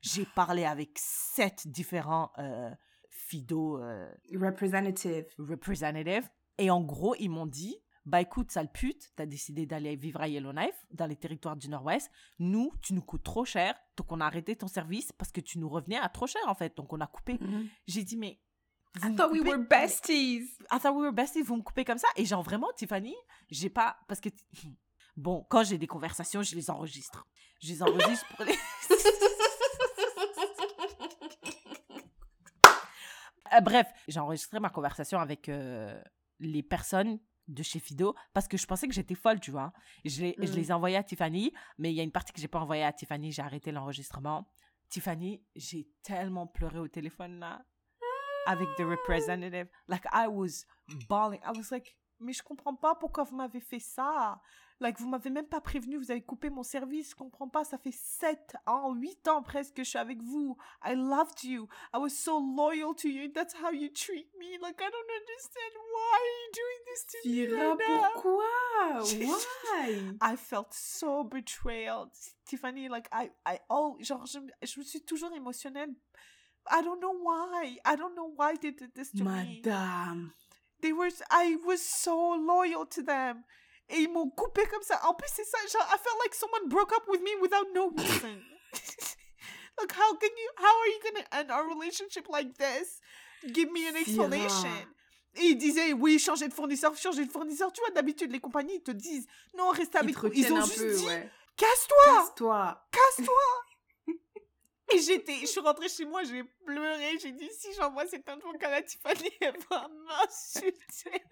j'ai 0.00 0.24
parlé 0.24 0.64
avec 0.64 0.98
sept 0.98 1.68
différents 1.68 2.32
euh, 2.38 2.70
Fido 3.10 3.78
euh, 3.82 4.10
Representative. 4.34 5.26
representatives. 5.38 6.28
Et 6.58 6.70
en 6.70 6.80
gros, 6.80 7.14
ils 7.18 7.28
m'ont 7.28 7.46
dit, 7.46 7.76
bah 8.04 8.20
écoute, 8.20 8.50
sale 8.50 8.72
pute, 8.72 9.12
t'as 9.14 9.26
décidé 9.26 9.66
d'aller 9.66 9.94
vivre 9.96 10.20
à 10.20 10.28
Yellowknife, 10.28 10.86
dans 10.90 11.06
les 11.06 11.16
territoires 11.16 11.56
du 11.56 11.68
Nord-Ouest. 11.68 12.10
Nous, 12.38 12.72
tu 12.82 12.94
nous 12.94 13.02
coûtes 13.02 13.22
trop 13.22 13.44
cher, 13.44 13.74
donc 13.96 14.10
on 14.10 14.20
a 14.20 14.26
arrêté 14.26 14.56
ton 14.56 14.66
service 14.66 15.12
parce 15.12 15.30
que 15.30 15.40
tu 15.40 15.58
nous 15.58 15.68
revenais 15.68 15.98
à 15.98 16.08
trop 16.08 16.26
cher 16.26 16.42
en 16.46 16.54
fait, 16.54 16.76
donc 16.76 16.92
on 16.92 17.00
a 17.00 17.06
coupé. 17.06 17.38
Mhm. 17.40 17.68
J'ai 17.86 18.04
dit, 18.04 18.16
mais. 18.16 18.40
Vous 18.94 19.08
I 19.08 19.16
thought 19.16 19.32
we 19.32 19.40
were 19.40 19.58
besties. 19.58 20.48
I 20.70 20.78
thought 20.78 20.94
we 20.94 21.02
were 21.02 21.12
besties, 21.12 21.42
vous 21.42 21.56
me 21.56 21.62
coupez 21.62 21.84
comme 21.84 21.98
ça. 21.98 22.08
Et 22.16 22.24
genre, 22.24 22.42
vraiment, 22.42 22.68
Tiffany, 22.76 23.14
j'ai 23.50 23.70
pas. 23.70 23.96
Parce 24.08 24.20
que. 24.20 24.28
Bon, 25.16 25.46
quand 25.50 25.62
j'ai 25.62 25.76
des 25.76 25.86
conversations, 25.86 26.42
je 26.42 26.54
les 26.54 26.70
enregistre. 26.70 27.26
Je 27.62 27.68
les 27.68 27.82
enregistre 27.82 28.26
pour 28.36 28.44
les. 28.44 28.54
Euh, 33.54 33.60
bref, 33.60 33.86
j'ai 34.08 34.18
enregistré 34.18 34.60
ma 34.60 34.70
conversation 34.70 35.18
avec 35.18 35.50
euh, 35.50 36.02
les 36.40 36.62
personnes 36.62 37.20
de 37.48 37.62
chez 37.62 37.80
Fido 37.80 38.14
parce 38.32 38.48
que 38.48 38.56
je 38.56 38.66
pensais 38.66 38.88
que 38.88 38.94
j'étais 38.94 39.14
folle, 39.14 39.40
tu 39.40 39.50
vois. 39.50 39.74
Je 40.06 40.22
les, 40.22 40.34
je 40.38 40.54
les 40.54 40.70
ai 40.70 40.72
envoyées 40.72 40.96
à 40.96 41.02
Tiffany, 41.02 41.52
mais 41.76 41.92
il 41.92 41.94
y 41.94 42.00
a 42.00 42.02
une 42.02 42.12
partie 42.12 42.32
que 42.32 42.40
j'ai 42.40 42.48
pas 42.48 42.60
envoyée 42.60 42.84
à 42.84 42.94
Tiffany, 42.94 43.30
j'ai 43.30 43.42
arrêté 43.42 43.70
l'enregistrement. 43.70 44.50
Tiffany, 44.88 45.44
j'ai 45.54 45.86
tellement 46.02 46.46
pleuré 46.46 46.78
au 46.78 46.88
téléphone 46.88 47.40
là 47.40 47.62
avec 48.46 48.68
the 48.76 48.82
representative. 48.84 49.68
Like 49.88 50.04
I 50.12 50.26
was 50.28 50.66
bawling. 51.08 51.40
I 51.44 51.50
was 51.56 51.70
like, 51.70 51.96
mais 52.20 52.32
je 52.32 52.42
comprends 52.42 52.74
pas 52.76 52.94
pourquoi 52.94 53.24
vous 53.24 53.36
m'avez 53.36 53.60
fait 53.60 53.80
ça. 53.80 54.40
Like 54.80 54.98
vous 54.98 55.08
m'avez 55.08 55.30
même 55.30 55.46
pas 55.46 55.60
prévenu, 55.60 55.96
vous 55.96 56.10
avez 56.10 56.22
coupé 56.22 56.50
mon 56.50 56.64
service. 56.64 57.10
Je 57.10 57.14
comprends 57.14 57.48
pas. 57.48 57.62
Ça 57.62 57.78
fait 57.78 57.92
7 57.92 58.56
ans, 58.66 58.92
8 58.94 59.28
ans 59.28 59.42
presque 59.42 59.74
que 59.74 59.84
je 59.84 59.90
suis 59.90 59.98
avec 59.98 60.20
vous. 60.22 60.56
I 60.84 60.94
loved 60.96 61.44
you. 61.44 61.68
I 61.94 61.98
was 61.98 62.10
so 62.10 62.40
loyal 62.40 62.92
to 62.96 63.08
you. 63.08 63.30
That's 63.32 63.54
how 63.54 63.70
you 63.72 63.88
treat 63.90 64.28
me. 64.38 64.58
Like 64.60 64.80
I 64.80 64.90
don't 64.90 65.10
understand 65.20 65.72
why 65.92 66.18
are 66.18 66.26
you 66.40 66.52
doing 66.52 66.80
this 66.86 67.06
to 67.06 67.28
me 67.28 67.46
Syrah, 67.46 67.76
right 67.76 68.12
pourquoi? 68.12 68.42
Why? 69.72 70.16
I 70.20 70.36
felt 70.36 70.72
so 70.74 71.22
betrayed. 71.22 72.08
Tiffany, 72.44 72.88
like, 72.88 73.08
I, 73.12 73.30
I, 73.46 73.60
oh, 73.70 73.96
genre, 74.00 74.26
je, 74.26 74.38
me- 74.40 74.50
je 74.62 74.80
me 74.80 74.84
suis 74.84 75.00
toujours 75.04 75.32
émotionnelle. 75.32 75.94
I 76.70 76.82
don't 76.82 77.00
know 77.00 77.12
why. 77.12 77.76
I 77.84 77.96
don't 77.96 78.14
know 78.14 78.30
why 78.36 78.54
they 78.60 78.70
did 78.70 78.94
this 78.94 79.10
to 79.12 79.24
me. 79.24 79.60
Madame. 79.62 80.32
They 80.80 80.92
were, 80.92 81.10
I 81.30 81.56
was 81.64 81.80
so 81.80 82.34
loyal 82.34 82.86
to 82.86 83.02
them. 83.02 83.44
Et 83.88 84.00
ils 84.02 84.08
m'ont 84.08 84.30
coupé 84.30 84.64
comme 84.70 84.82
ça. 84.82 85.00
En 85.04 85.14
plus, 85.14 85.28
c'est 85.32 85.44
ça, 85.44 85.58
genre, 85.70 85.86
I 85.92 85.98
felt 85.98 86.18
like 86.24 86.34
someone 86.34 86.68
broke 86.68 86.92
up 86.92 87.04
with 87.08 87.20
me 87.20 87.30
without 87.40 87.66
no 87.74 87.90
reason. 87.90 88.42
like, 89.78 89.92
how 89.92 90.14
can 90.16 90.30
you, 90.30 90.50
how 90.56 90.80
are 90.80 90.88
you 90.88 91.00
gonna 91.04 91.26
end 91.32 91.50
our 91.50 91.68
relationship 91.68 92.28
like 92.28 92.56
this? 92.56 93.00
Give 93.52 93.70
me 93.70 93.88
an 93.88 93.96
explanation. 93.96 94.70
Et 95.34 95.46
ils 95.46 95.56
disaient, 95.56 95.92
oui, 95.92 96.18
changer 96.18 96.46
de 96.48 96.52
fournisseur, 96.54 96.94
changer 96.96 97.24
de 97.24 97.30
fournisseur. 97.30 97.72
Tu 97.72 97.80
vois, 97.80 97.90
d'habitude, 97.90 98.30
les 98.30 98.40
compagnies, 98.40 98.76
ils 98.76 98.82
te 98.82 98.90
disent, 98.90 99.26
non, 99.56 99.70
reste 99.70 99.94
avec 99.96 100.22
nous. 100.22 100.30
Ils 100.34 100.52
ont 100.52 100.60
juste 100.62 100.78
peu, 100.78 100.94
dit, 100.94 101.06
ouais. 101.06 101.30
casse-toi, 101.56 101.96
Casse-toi. 102.04 102.86
casse-toi. 102.90 103.34
Et 104.94 104.98
j'étais, 105.00 105.36
je 105.40 105.46
suis 105.46 105.60
rentrée 105.60 105.88
chez 105.88 106.04
moi, 106.04 106.22
j'ai 106.24 106.42
pleuré, 106.66 107.18
j'ai 107.20 107.32
dit, 107.32 107.48
si 107.58 107.72
j'envoie 107.74 108.06
cette 108.06 108.28
info 108.28 108.52
à 108.60 108.70
la 108.70 108.82
Tiffany, 108.82 109.30
elle 109.40 109.56
va 109.70 109.88
m'insulter. 109.88 111.22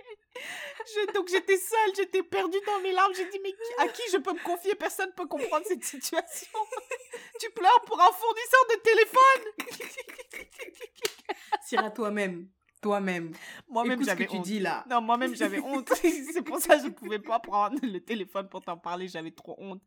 Donc 1.15 1.29
j'étais 1.29 1.57
seule, 1.57 1.95
j'étais 1.97 2.23
perdue 2.23 2.59
dans 2.67 2.81
mes 2.81 2.93
larmes, 2.93 3.13
j'ai 3.15 3.29
dit, 3.29 3.39
mais 3.43 3.51
qui- 3.53 3.75
à 3.79 3.89
qui 3.89 4.03
je 4.13 4.19
peux 4.19 4.33
me 4.33 4.43
confier? 4.43 4.75
Personne 4.75 5.13
peut 5.17 5.27
comprendre 5.27 5.67
cette 5.67 5.85
situation. 5.85 6.59
tu 7.41 7.51
pleures 7.51 7.83
pour 7.87 8.01
un 8.01 8.11
fournisseur 8.13 8.67
de 8.71 8.77
téléphone. 8.81 10.49
Syrah, 11.63 11.91
toi-même. 11.91 12.49
Toi-même. 12.83 13.33
Moi-même, 13.69 14.03
j'avais 14.03 14.27
tu 14.27 14.37
honte. 14.37 14.45
dis 14.45 14.59
là. 14.59 14.85
Non, 14.89 15.03
moi-même, 15.03 15.35
j'avais 15.37 15.59
honte. 15.61 15.93
C'est 16.33 16.43
pour 16.43 16.59
ça 16.61 16.77
que 16.77 16.83
je 16.83 16.87
ne 16.87 16.93
pouvais 16.95 17.19
pas 17.19 17.39
prendre 17.39 17.79
le 17.83 18.01
téléphone 18.01 18.49
pour 18.49 18.63
t'en 18.63 18.79
parler. 18.79 19.07
J'avais 19.07 19.33
trop 19.33 19.55
honte. 19.59 19.83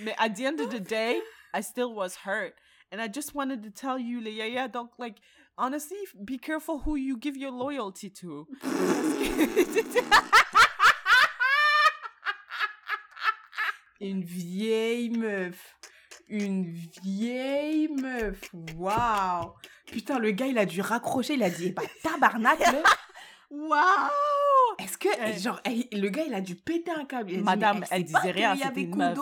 Mais 0.00 0.12
at 0.18 0.30
the 0.30 0.40
end 0.40 0.58
of 0.58 0.68
the 0.70 0.80
day, 0.80 1.22
I 1.54 1.62
still 1.62 1.92
was 1.94 2.16
hurt. 2.26 2.54
And 2.92 3.00
I 3.00 3.08
just 3.08 3.34
wanted 3.34 3.62
to 3.62 3.70
tell 3.70 3.98
you, 3.98 4.20
les 4.20 4.32
yaya, 4.32 4.68
donc, 4.68 4.90
like, 4.98 5.16
honestly, 5.56 5.96
be 6.22 6.36
careful 6.38 6.80
who 6.80 6.96
you 6.96 7.16
give 7.16 7.36
your 7.38 7.50
loyalty 7.50 8.10
to. 8.20 8.46
Une 14.00 14.22
vieille 14.24 15.10
meuf. 15.10 15.76
Une 16.28 16.64
vieille 17.02 17.88
meuf. 17.88 18.40
Waouh. 18.76 19.52
Putain, 19.86 20.18
le 20.18 20.30
gars, 20.32 20.46
il 20.46 20.58
a 20.58 20.66
dû 20.66 20.80
raccrocher. 20.80 21.34
Il 21.34 21.42
a 21.42 21.50
dit, 21.50 21.66
eh 21.68 21.72
bah, 21.72 21.82
tabarnak, 22.02 22.58
wow! 23.50 23.78
Est-ce 24.78 24.96
que, 24.98 25.08
Elle- 25.18 25.38
genre, 25.38 25.60
elle- 25.64 25.86
le 25.92 26.08
gars, 26.08 26.24
il 26.26 26.34
a 26.34 26.40
dû 26.40 26.56
péter 26.56 26.90
un 26.90 27.04
câble. 27.04 27.30
Dit, 27.30 27.38
Madame, 27.38 27.84
elle 27.90 28.04
disait 28.04 28.30
rien, 28.30 28.56
c'était 28.56 28.82
une 28.82 28.96
meuf. 28.96 29.14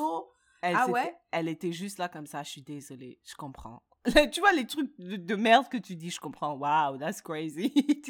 Elle, 0.62 0.76
Ah 0.76 0.88
ouais? 0.88 1.14
elle 1.30 1.48
était 1.48 1.72
juste 1.72 1.98
là 1.98 2.08
comme 2.08 2.26
ça, 2.26 2.42
je 2.42 2.50
suis 2.50 2.62
désolée, 2.62 3.18
je 3.24 3.34
comprends. 3.34 3.82
tu 4.32 4.40
vois 4.40 4.52
les 4.52 4.66
trucs 4.66 4.90
de, 4.98 5.16
de 5.16 5.34
merde 5.36 5.68
que 5.68 5.76
tu 5.76 5.94
dis, 5.94 6.10
je 6.10 6.20
comprends. 6.20 6.54
Wow, 6.54 6.96
that's 6.98 7.20
crazy. 7.20 7.72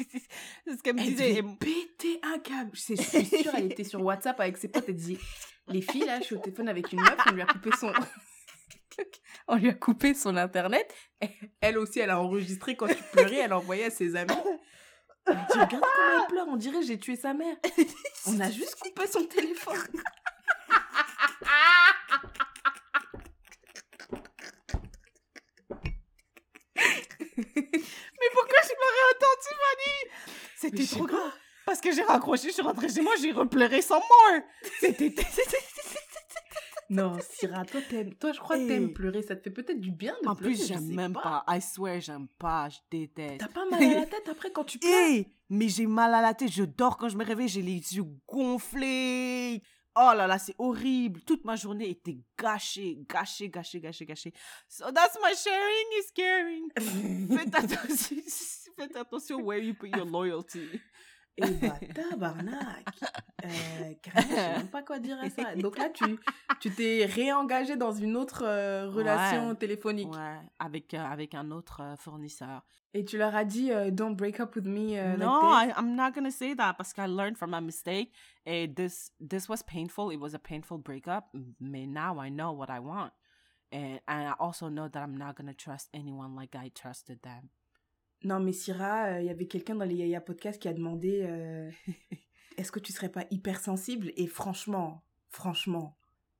c'est 0.65 0.77
ce 0.77 0.81
qu'elle 0.83 0.95
me 0.95 1.01
Elle 1.01 1.07
disait. 1.07 1.33
Et- 1.35 1.43
péter 1.43 2.19
un 2.23 2.39
câble. 2.39 2.71
Je 2.73 2.79
suis 2.95 2.97
sûre, 2.97 3.51
elle 3.55 3.71
était 3.71 3.83
sur 3.83 4.01
WhatsApp 4.01 4.39
avec 4.39 4.57
ses 4.57 4.69
potes. 4.69 4.85
Elle 4.87 4.95
disait 4.95 5.17
Les 5.67 5.81
filles, 5.81 6.05
là, 6.05 6.19
je 6.19 6.25
suis 6.25 6.35
au 6.35 6.39
téléphone 6.39 6.69
avec 6.69 6.91
une 6.93 7.01
meuf, 7.01 7.17
on 7.27 7.31
lui 7.33 7.41
a 7.41 7.45
coupé 7.45 7.71
son. 7.77 7.91
on 9.47 9.55
lui 9.57 9.69
a 9.69 9.73
coupé 9.73 10.13
son 10.13 10.37
internet. 10.37 10.93
Elle 11.59 11.77
aussi, 11.77 11.99
elle 11.99 12.09
a 12.09 12.21
enregistré 12.21 12.75
quand 12.77 12.87
tu 12.87 12.95
pleurais, 13.11 13.37
elle 13.37 13.51
a 13.51 13.57
envoyé 13.57 13.85
à 13.85 13.89
ses 13.89 14.15
amis. 14.15 14.31
Elle 15.27 15.35
dit 15.35 15.41
Regarde 15.59 15.69
comment 15.81 16.21
elle 16.21 16.27
pleure, 16.27 16.47
on 16.47 16.55
dirait 16.55 16.83
j'ai 16.83 16.99
tué 16.99 17.15
sa 17.17 17.33
mère. 17.33 17.55
On 18.27 18.39
a 18.39 18.49
juste 18.49 18.75
coupé 18.79 19.07
son 19.07 19.25
téléphone. 19.25 19.87
Mais 27.37 28.29
pourquoi 28.33 28.59
je 28.63 28.73
pleurais 28.73 29.07
autant, 29.11 29.33
Tiffany 29.41 29.95
Mais 30.05 30.50
C'était 30.61 30.85
trop 30.85 31.05
pas. 31.05 31.13
grave. 31.13 31.31
Parce 31.65 31.79
que 31.81 31.91
j'ai 31.91 32.01
raccroché, 32.03 32.47
je 32.49 32.53
suis 32.53 32.61
rentrée 32.61 32.89
chez 32.89 33.01
moi, 33.01 33.13
j'ai 33.21 33.31
repleuré 33.31 33.81
sans 33.81 33.95
mort. 33.99 34.41
C'était. 34.79 35.13
Non, 36.89 37.17
Syrah, 37.21 37.63
toi, 37.63 37.79
toi, 38.19 38.33
je 38.33 38.39
crois 38.41 38.57
que 38.57 38.67
t'aimes 38.67 38.91
pleurer. 38.91 39.21
Ça 39.21 39.37
te 39.37 39.43
fait 39.43 39.49
peut-être 39.49 39.79
du 39.79 39.91
bien 39.91 40.13
de 40.23 40.27
En 40.27 40.35
pleurer. 40.35 40.55
plus, 40.55 40.63
je 40.63 40.73
j'aime 40.73 40.93
même 40.93 41.13
pas. 41.13 41.45
I 41.47 41.61
swear, 41.61 42.01
j'aime 42.01 42.27
pas. 42.37 42.67
Je 42.67 42.79
déteste. 42.91 43.37
T'as 43.37 43.47
pas 43.47 43.63
mal 43.63 43.81
à 43.81 43.99
la 44.01 44.05
tête 44.05 44.27
après 44.29 44.51
quand 44.51 44.65
tu 44.65 44.77
pleures? 44.77 44.91
Hé, 44.91 45.33
mais 45.49 45.69
j'ai 45.69 45.87
mal 45.87 46.13
à 46.13 46.19
la 46.21 46.33
tête. 46.33 46.51
Je 46.51 46.63
dors 46.63 46.97
quand 46.97 47.07
je 47.07 47.15
me 47.15 47.23
réveille, 47.23 47.47
j'ai 47.47 47.61
les 47.61 47.75
yeux 47.95 48.03
gonflés. 48.27 49.63
Oh 49.95 50.11
là 50.15 50.27
là, 50.27 50.37
c'est 50.37 50.55
horrible. 50.57 51.21
Toute 51.21 51.45
ma 51.45 51.55
journée 51.55 51.89
était 51.89 52.17
gâchée, 52.37 52.97
gâchée, 53.09 53.47
gâchée, 53.49 53.79
gâchée, 53.79 54.05
gâchée. 54.05 54.33
So 54.67 54.91
that's 54.91 55.17
my 55.23 55.33
sharing 55.33 55.87
is 55.97 56.11
caring. 56.13 56.69
Faites 57.37 57.55
attention, 57.55 58.17
faites 58.87 58.95
attention 58.95 59.41
where 59.43 59.59
you 59.59 59.73
put 59.73 59.89
your 59.95 60.05
loyalty. 60.05 60.67
Eh 61.37 61.49
bah, 61.61 61.79
tabarnak 61.95 62.85
euh, 63.45 63.93
carrément, 64.03 64.29
Je 64.29 64.35
sais 64.35 64.57
même 64.57 64.67
pas 64.67 64.83
quoi 64.83 64.99
dire 64.99 65.17
à 65.19 65.29
ça. 65.29 65.55
Donc 65.55 65.77
là, 65.77 65.89
tu 65.89 66.19
tu 66.59 66.69
t'es 66.71 67.05
réengagé 67.05 67.77
dans 67.77 67.93
une 67.93 68.17
autre 68.17 68.43
euh, 68.43 68.89
relation 68.89 69.47
Ouais. 69.49 69.55
téléphonique. 69.55 70.11
Ouais, 70.13 70.37
avec, 70.59 70.93
euh, 70.93 70.99
avec 70.99 71.33
un 71.33 71.49
autre 71.51 71.81
euh, 71.81 71.95
fournisseur. 71.95 72.63
Et 72.93 73.05
tu 73.05 73.17
leur 73.17 73.33
as 73.33 73.45
dit 73.45 73.71
euh, 73.71 73.91
Don't 73.91 74.13
break 74.15 74.41
up 74.41 74.53
with 74.57 74.65
me 74.65 74.97
euh, 74.99 75.15
no, 75.15 75.39
like. 75.53 75.69
I, 75.69 75.79
I'm 75.79 75.95
not 75.95 76.11
gonna 76.11 76.31
say 76.31 76.53
that 76.53 76.73
parce 76.77 76.93
que 76.93 77.01
I 77.01 77.07
learned 77.07 77.37
from 77.37 77.51
my 77.51 77.61
mistake. 77.61 78.11
And 78.45 78.75
this 78.75 79.11
this 79.21 79.47
was 79.47 79.63
painful. 79.63 80.11
It 80.11 80.19
was 80.19 80.33
a 80.35 80.39
painful 80.39 80.79
breakup. 80.79 81.33
Mais 81.61 81.87
now 81.87 82.19
I 82.19 82.29
know 82.29 82.51
what 82.51 82.69
I 82.69 82.79
want, 82.81 83.13
and 83.71 84.01
and 84.05 84.27
I 84.27 84.33
also 84.37 84.67
know 84.67 84.89
that 84.89 85.01
I'm 85.01 85.15
not 85.17 85.37
gonna 85.37 85.53
trust 85.55 85.87
anyone 85.93 86.35
like 86.35 86.55
I 86.57 86.69
trusted 86.75 87.21
them. 87.23 87.49
Non, 88.23 88.39
mais 88.39 88.53
Syrah, 88.53 89.05
euh, 89.13 89.21
il 89.21 89.25
y 89.25 89.29
avait 89.29 89.47
quelqu'un 89.47 89.75
dans 89.75 89.85
les 89.85 89.95
Yaya 89.95 90.21
Podcast 90.21 90.61
qui 90.61 90.67
a 90.67 90.73
demandé 90.73 91.21
euh, 91.23 91.69
Est-ce 92.57 92.71
que 92.71 92.79
tu 92.79 92.91
serais 92.91 93.09
pas 93.09 93.25
hypersensible? 93.31 94.11
Et 94.15 94.27
franchement, 94.27 95.03
franchement, 95.29 95.97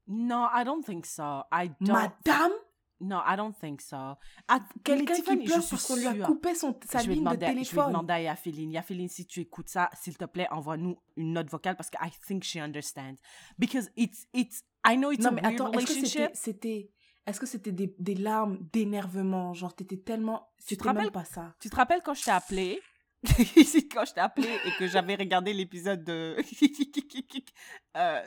No, 0.07 0.45
I 0.53 0.63
don't 0.65 0.83
think 0.83 1.05
so. 1.05 1.43
I 1.51 1.71
don't. 1.79 1.93
madame, 1.93 2.51
No, 2.99 3.19
I 3.25 3.35
don't 3.35 3.53
think 3.53 3.81
so. 3.81 4.15
I, 4.49 4.59
quelqu'un 4.83 5.15
qui 5.15 5.21
pleure 5.37 5.63
parce 5.67 5.87
qu'on 5.87 5.95
lui 5.95 6.05
a 6.05 6.13
coupé 6.25 6.53
son, 6.53 6.77
sa 6.87 7.01
ligne 7.01 7.13
de 7.13 7.19
demander, 7.19 7.37
je 7.39 7.45
vais 7.45 7.53
téléphone. 7.53 7.87
demander 7.87 8.13
à 8.13 8.21
Yafeline. 8.21 8.71
Yafeline, 8.71 9.09
si 9.09 9.25
tu 9.25 9.39
écoutes 9.39 9.69
ça, 9.69 9.89
s'il 9.99 10.17
te 10.17 10.25
plaît, 10.25 10.47
envoie-nous 10.51 10.97
une 11.15 11.33
note 11.33 11.49
vocale 11.49 11.75
parce 11.75 11.89
que 11.89 11.97
I 11.99 12.11
think 12.27 12.43
she 12.43 12.57
understands. 12.57 13.15
Because 13.57 13.89
it's, 13.95 14.27
it's, 14.33 14.63
I 14.85 14.97
know 14.97 15.11
it's 15.11 15.23
non, 15.23 15.29
a 15.29 15.31
mais 15.33 15.41
weird 15.41 15.61
attends, 15.61 15.71
relationship. 15.71 16.29
c'était. 16.33 16.91
Est-ce 17.27 17.39
que 17.39 17.45
c'était 17.45 17.71
des, 17.71 17.95
des 17.99 18.15
larmes 18.15 18.57
d'énervement? 18.73 19.53
Genre, 19.53 19.75
t'étais 19.75 19.97
tellement. 19.97 20.49
Tu 20.65 20.75
te 20.77 20.83
rappelles 20.83 21.11
pas 21.11 21.25
ça. 21.25 21.53
Tu 21.59 21.69
te 21.69 21.75
rappelles 21.75 22.01
quand 22.03 22.13
je 22.13 22.23
t'ai 22.23 22.31
appelé? 22.31 22.79
Quand 23.93 24.03
je 24.03 24.13
t'ai 24.13 24.19
appelé 24.19 24.47
et 24.65 24.71
que 24.79 24.87
j'avais 24.87 25.13
regardé 25.13 25.53
l'épisode 25.53 26.03
de 26.03 26.37
euh, 27.97 28.21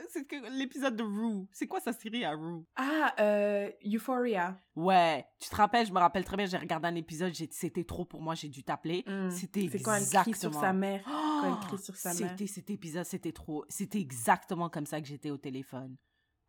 l'épisode 0.53 0.95
de 0.95 1.03
Rue 1.03 1.47
c'est 1.51 1.67
quoi 1.67 1.81
sa 1.81 1.93
série 1.93 2.25
à 2.25 2.31
Rue? 2.31 2.63
Ah, 2.77 3.13
euh, 3.19 3.71
Euphoria. 3.85 4.57
ouais 4.77 5.27
tu 5.41 5.49
te 5.49 5.57
rappelles? 5.57 5.87
Je 5.89 5.93
me 5.93 5.99
rappelle 5.99 6.25
très 6.25 6.37
bien 6.37 6.47
j'ai 6.47 6.59
regardé 6.59 6.87
un 6.87 6.95
épisode 6.95 7.33
c'était 7.51 7.83
trop 7.83 8.05
pour 8.05 8.23
moi 8.23 8.37
j'ai 8.37 8.49
dû 8.49 8.63
t'appeler 8.63 9.05
c'était 9.31 9.69
C'est 9.69 9.81
quand 9.83 9.95
elle 9.95 10.03
exactement 10.03 10.33
crie 10.33 10.41
sur 10.41 10.55
sa 10.55 10.73
mère. 10.73 11.03
Quand 11.07 11.59
elle 11.61 11.67
crie 11.69 11.79
sur 11.83 11.97
sa 11.97 12.15
mère. 12.15 12.31
c'était 12.31 12.47
cet 12.47 12.71
épisode 12.71 13.05
c'était 13.05 13.33
trop 13.33 13.65
c'était 13.69 13.99
exactement 14.01 14.69
comme 14.69 14.87
ça 14.87 15.01
que 15.01 15.09
j'étais 15.09 15.31
au 15.31 15.39
téléphone 15.39 15.97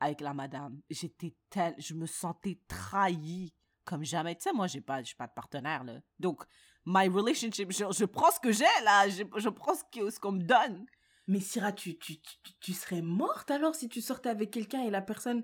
avec 0.06 0.22
la 0.22 0.34
madame. 0.34 0.80
J'étais 0.90 1.36
tel 1.49 1.76
je 1.77 1.94
me 1.94 2.06
sentais 2.06 2.60
trahie 2.68 3.53
comme 3.84 4.03
jamais. 4.03 4.36
Tu 4.36 4.44
sais 4.44 4.53
moi 4.53 4.68
j'ai 4.68 4.82
pas 4.82 5.02
j'ai 5.03 5.15
pas 5.15 5.27
de 5.27 5.34
partenaire 5.34 5.84
là. 5.84 5.99
Donc 6.19 6.44
my 6.86 7.07
relationship 7.07 7.72
je, 7.72 7.86
je 7.91 8.06
prends 8.06 8.32
ce 8.32 8.40
que 8.40 8.52
j'ai 8.52 8.64
là. 8.84 9.07
Je, 9.10 9.23
je 9.38 9.49
prends 9.49 9.76
ce 9.76 9.84
que- 9.91 10.10
ce 10.10 10.19
qu'on 10.19 10.32
me 10.34 10.44
donne. 10.44 10.86
Mais 11.27 11.40
Syrah, 11.40 11.72
tu, 11.72 11.98
tu, 11.98 12.22
tu, 12.22 12.38
tu 12.60 12.73
serais 12.73 13.02
morte 13.02 13.49
alors 13.49 13.73
si 13.73 13.90
tu 13.90 13.99
sortais 14.02 14.30
avec 14.30 14.52
quelqu'un 14.52 14.84
et 14.84 14.91
la 14.91 15.02
personne 15.02 15.44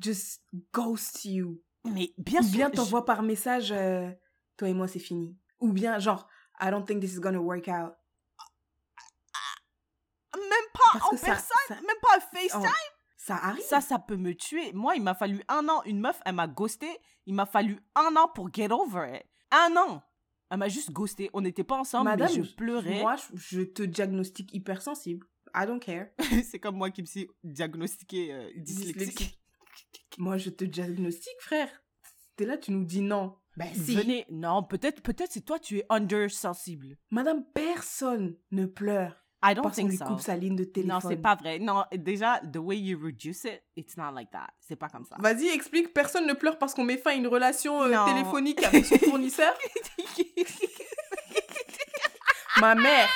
just 0.00 0.42
ghost 0.72 1.24
you. 1.24 1.60
mais 1.84 2.12
bien 2.18 2.40
Ou 2.40 2.44
sûr 2.44 2.52
bien 2.52 2.68
je- 2.70 2.76
t'envoie 2.76 3.04
par 3.04 3.22
message 3.22 3.72
euh, 3.72 4.08
Toi 4.56 4.68
et 4.68 4.74
moi, 4.74 4.86
c'est 4.88 5.00
fini. 5.00 5.36
Ou 5.58 5.72
bien, 5.72 5.98
genre, 5.98 6.28
I 6.60 6.70
don't 6.70 6.84
think 6.84 7.00
this 7.00 7.14
is 7.14 7.20
gonna 7.20 7.40
work 7.40 7.66
out. 7.68 7.92
même 10.34 10.70
pas 10.72 10.98
Parce 10.98 11.12
en 11.12 11.16
ça- 11.16 11.26
personne 11.26 11.56
ça- 11.68 11.74
même 11.74 12.00
pas 12.02 12.20
FaceTime. 12.20 12.60
Oh, 12.62 12.95
ça 13.26 13.36
arrive. 13.36 13.64
Ça, 13.64 13.80
ça 13.80 13.98
peut 13.98 14.16
me 14.16 14.34
tuer. 14.34 14.72
Moi, 14.72 14.94
il 14.94 15.02
m'a 15.02 15.14
fallu 15.14 15.42
un 15.48 15.68
an. 15.68 15.82
Une 15.84 15.98
meuf, 15.98 16.20
elle 16.24 16.36
m'a 16.36 16.46
ghosté. 16.46 16.86
Il 17.26 17.34
m'a 17.34 17.44
fallu 17.44 17.80
un 17.96 18.14
an 18.14 18.28
pour 18.32 18.54
get 18.54 18.70
over 18.70 19.16
it. 19.16 19.24
Un 19.50 19.76
an. 19.76 20.02
Elle 20.48 20.58
m'a 20.58 20.68
juste 20.68 20.92
ghosté. 20.92 21.28
On 21.32 21.40
n'était 21.40 21.64
pas 21.64 21.76
ensemble, 21.76 22.04
Madame, 22.04 22.30
mais 22.36 22.44
je 22.44 22.54
pleurais. 22.54 23.00
Moi, 23.00 23.16
je, 23.34 23.62
te 23.62 23.82
diagnostique 23.82 24.54
hypersensible. 24.54 25.26
I 25.56 25.66
don't 25.66 25.80
care. 25.80 26.06
C'est 26.44 26.60
comme 26.60 26.76
moi 26.76 26.90
qui 26.92 27.02
me 27.02 27.06
suis 27.06 27.28
diagnostiqué 27.42 28.32
euh, 28.32 28.48
dyslexique. 28.58 29.40
Moi, 30.18 30.38
je 30.38 30.50
te 30.50 30.64
diagnostique, 30.64 31.40
frère. 31.40 31.68
T'es 32.36 32.46
là, 32.46 32.56
tu 32.56 32.70
nous 32.70 32.84
dis 32.84 33.00
non. 33.00 33.36
Ben 33.56 33.74
si. 33.74 33.96
Venez. 33.96 34.24
Non, 34.30 34.62
peut-être 34.62 35.02
peut-être 35.02 35.32
c'est 35.32 35.44
toi, 35.44 35.58
tu 35.58 35.78
es 35.78 35.86
undersensible. 35.88 36.96
Madame, 37.10 37.44
personne 37.54 38.36
ne 38.52 38.66
pleure 38.66 39.25
I 39.42 39.54
don't 39.54 39.62
parce 39.62 39.76
think 39.76 39.90
lui 39.90 39.98
so. 39.98 40.06
coupe 40.06 40.20
sa 40.20 40.36
ligne 40.36 40.56
de 40.56 40.64
téléphone. 40.64 40.94
Non, 40.94 41.08
c'est 41.08 41.16
pas 41.16 41.34
vrai. 41.34 41.58
Non, 41.58 41.84
déjà, 41.94 42.40
the 42.40 42.56
way 42.56 42.78
you 42.78 42.98
reduce 42.98 43.44
it, 43.44 43.62
it's 43.76 43.96
not 43.96 44.12
like 44.12 44.30
that. 44.30 44.48
C'est 44.60 44.76
pas 44.76 44.88
comme 44.88 45.04
ça. 45.04 45.16
Vas-y, 45.18 45.48
explique. 45.48 45.92
Personne 45.92 46.26
ne 46.26 46.32
pleure 46.32 46.58
parce 46.58 46.74
qu'on 46.74 46.84
met 46.84 46.96
fin 46.96 47.10
à 47.10 47.14
une 47.14 47.26
relation 47.26 47.82
euh, 47.82 48.04
téléphonique 48.06 48.62
avec 48.64 48.86
son 48.86 48.98
fournisseur. 48.98 49.52
Ma 52.60 52.74
mère, 52.74 53.08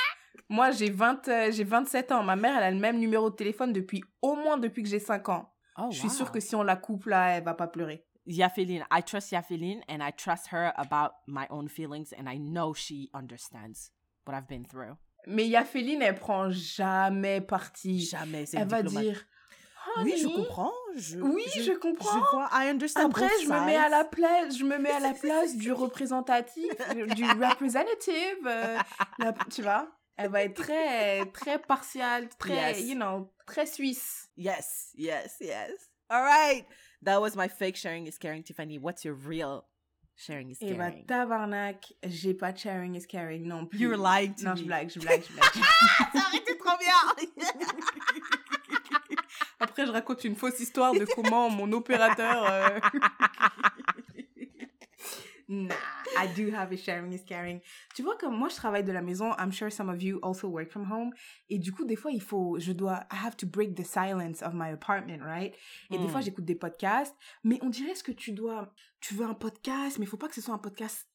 moi 0.49 0.71
j'ai 0.71 0.91
20, 0.91 1.29
euh, 1.29 1.53
j'ai 1.53 1.65
27 1.65 2.13
ans. 2.13 2.23
Ma 2.23 2.37
mère, 2.37 2.57
elle 2.59 2.65
a 2.65 2.71
le 2.71 2.79
même 2.79 2.99
numéro 2.99 3.31
de 3.31 3.37
téléphone 3.37 3.73
depuis 3.73 4.05
au 4.21 4.37
moins 4.37 4.59
depuis 4.59 4.83
que 4.83 4.89
j'ai 4.89 4.99
5 4.99 5.29
ans. 5.31 5.51
Oh, 5.79 5.89
Je 5.91 5.99
suis 5.99 6.09
wow. 6.09 6.15
sûre 6.15 6.33
que 6.33 6.41
si 6.41 6.55
on 6.55 6.63
la 6.63 6.77
coupe 6.77 7.07
là, 7.07 7.37
elle 7.37 7.45
va 7.45 7.55
pas 7.55 7.69
pleurer. 7.69 8.05
Yafeline, 8.27 8.85
I 8.93 9.03
trust 9.03 9.33
Yafeline 9.33 9.81
and 9.89 10.01
I 10.03 10.13
trust 10.13 10.49
her 10.53 10.73
about 10.77 11.13
my 11.27 11.47
own 11.49 11.69
feelings 11.69 12.13
and 12.13 12.29
I 12.29 12.39
know 12.39 12.75
she 12.75 13.09
understands 13.15 13.93
what 14.27 14.35
I've 14.35 14.47
been 14.47 14.67
through. 14.67 14.97
Mais 15.27 15.47
Yaféline, 15.47 16.03
elle 16.03 16.15
prend 16.15 16.51
jamais 16.51 17.41
parti. 17.41 18.01
Jamais, 18.01 18.47
c'est 18.47 18.59
Elle 18.59 18.69
va 18.69 18.83
diplomate. 18.83 19.05
dire 19.05 19.25
Oui, 20.03 20.15
je 20.21 20.29
comprends. 20.29 20.73
Je, 20.97 21.19
Oui, 21.19 21.45
je 21.57 21.73
comprends. 21.73 22.13
Je 22.13 22.37
vois, 22.37 22.49
I 22.53 22.69
understand 22.69 23.07
Après, 23.07 23.29
je 23.43 23.49
me 23.49 23.65
mets 23.67 23.77
à 23.77 23.89
la 23.89 24.05
place, 24.05 24.57
je 24.57 24.65
me 24.65 24.79
mets 24.79 24.91
à 24.91 25.01
la 25.01 25.13
place 25.21 25.57
du 25.57 25.73
représentatif, 25.73 26.71
du 27.15 27.25
representative, 27.25 28.47
euh, 28.47 28.79
la- 29.19 29.35
tu 29.51 29.63
vois. 29.63 29.89
Elle 30.17 30.31
va 30.31 30.43
être 30.45 30.63
très, 30.63 31.25
très 31.33 31.59
partiale, 31.59 32.29
très, 32.39 32.73
Yes. 32.75 32.81
you 32.83 32.95
know, 32.95 33.33
très 33.47 33.65
suisse. 33.67 34.29
Yes, 34.37 34.91
yes, 34.95 35.37
yes. 35.41 35.71
All 36.11 36.23
right. 36.23 36.67
That 37.03 37.21
was 37.21 37.35
my 37.37 37.49
fake 37.49 37.77
sharing 37.77 38.07
is 38.07 38.19
caring, 38.21 38.43
Tiffany. 38.43 38.79
What's 38.79 39.05
your 39.05 39.15
real 39.15 39.65
sharing 40.21 40.51
is 40.51 40.59
Et 40.61 40.75
bah, 40.75 40.91
caring? 40.91 41.07
tabarnak, 41.07 41.95
j'ai 42.05 42.35
pas 42.35 42.53
de 42.53 42.59
sharing 42.59 42.95
is 42.95 43.07
caring 43.07 43.47
non 43.47 43.65
plus. 43.67 43.79
You're 43.79 43.97
lying 43.97 44.35
to 44.35 44.45
Non, 44.45 44.51
me. 44.53 44.57
je 44.59 44.65
blague, 44.65 44.91
je 44.91 45.01
blague, 45.01 45.23
je 45.27 45.33
blague. 45.33 45.45
Ça 46.13 46.27
aurait 46.29 46.37
été 46.39 46.57
trop 46.59 46.77
bien. 46.79 47.45
Après, 49.59 49.85
je 49.87 49.91
raconte 49.93 50.25
une 50.25 50.37
fausse 50.37 50.59
histoire 50.61 50.93
de 50.95 51.05
comment 51.15 51.51
mon 51.51 51.71
opérateur. 51.73 52.45
euh, 52.51 52.81
nah, 55.51 55.75
I 56.17 56.29
do 56.29 56.55
have 56.55 56.73
a 56.73 56.77
sharing 56.77 57.13
is 57.13 57.25
caring. 57.25 57.61
Tu 57.95 58.03
vois, 58.03 58.17
comme 58.17 58.37
moi, 58.37 58.49
je 58.49 58.57
travaille 58.57 58.85
de 58.85 58.93
la 58.93 59.03
maison. 59.03 59.33
I'm 59.37 59.51
sure 59.51 59.71
some 59.71 59.89
of 59.89 60.01
you 60.01 60.21
also 60.23 60.49
work 60.49 60.71
from 60.71 60.91
home. 60.91 61.13
Et 61.49 61.59
du 61.59 61.73
coup, 61.73 61.85
des 61.85 61.97
fois, 61.97 62.13
il 62.13 62.23
faut, 62.23 62.57
je 62.59 62.73
dois, 62.73 63.05
I 63.11 63.17
have 63.17 63.37
to 63.39 63.47
break 63.47 63.75
the 63.75 63.85
silence 63.85 64.43
of 64.43 64.55
my 64.55 64.71
apartment, 64.71 65.23
right? 65.23 65.55
Et 65.91 65.99
des 65.99 66.09
fois, 66.09 66.21
j'écoute 66.21 66.45
des 66.45 66.55
podcasts. 66.55 67.17
Mais 67.43 67.59
on 67.63 67.69
dirait 67.69 67.97
ce 67.97 68.05
que 68.05 68.13
tu 68.13 68.33
dois, 68.33 68.73
tu 69.01 69.15
veux 69.15 69.27
un 69.27 69.35
podcast, 69.35 69.99
mais 69.99 70.05
il 70.05 70.09
faut 70.09 70.17
pas 70.17 70.29
que 70.29 70.35
ce 70.35 70.41
soit 70.41 70.55
un 70.55 70.59
podcast 70.59 71.10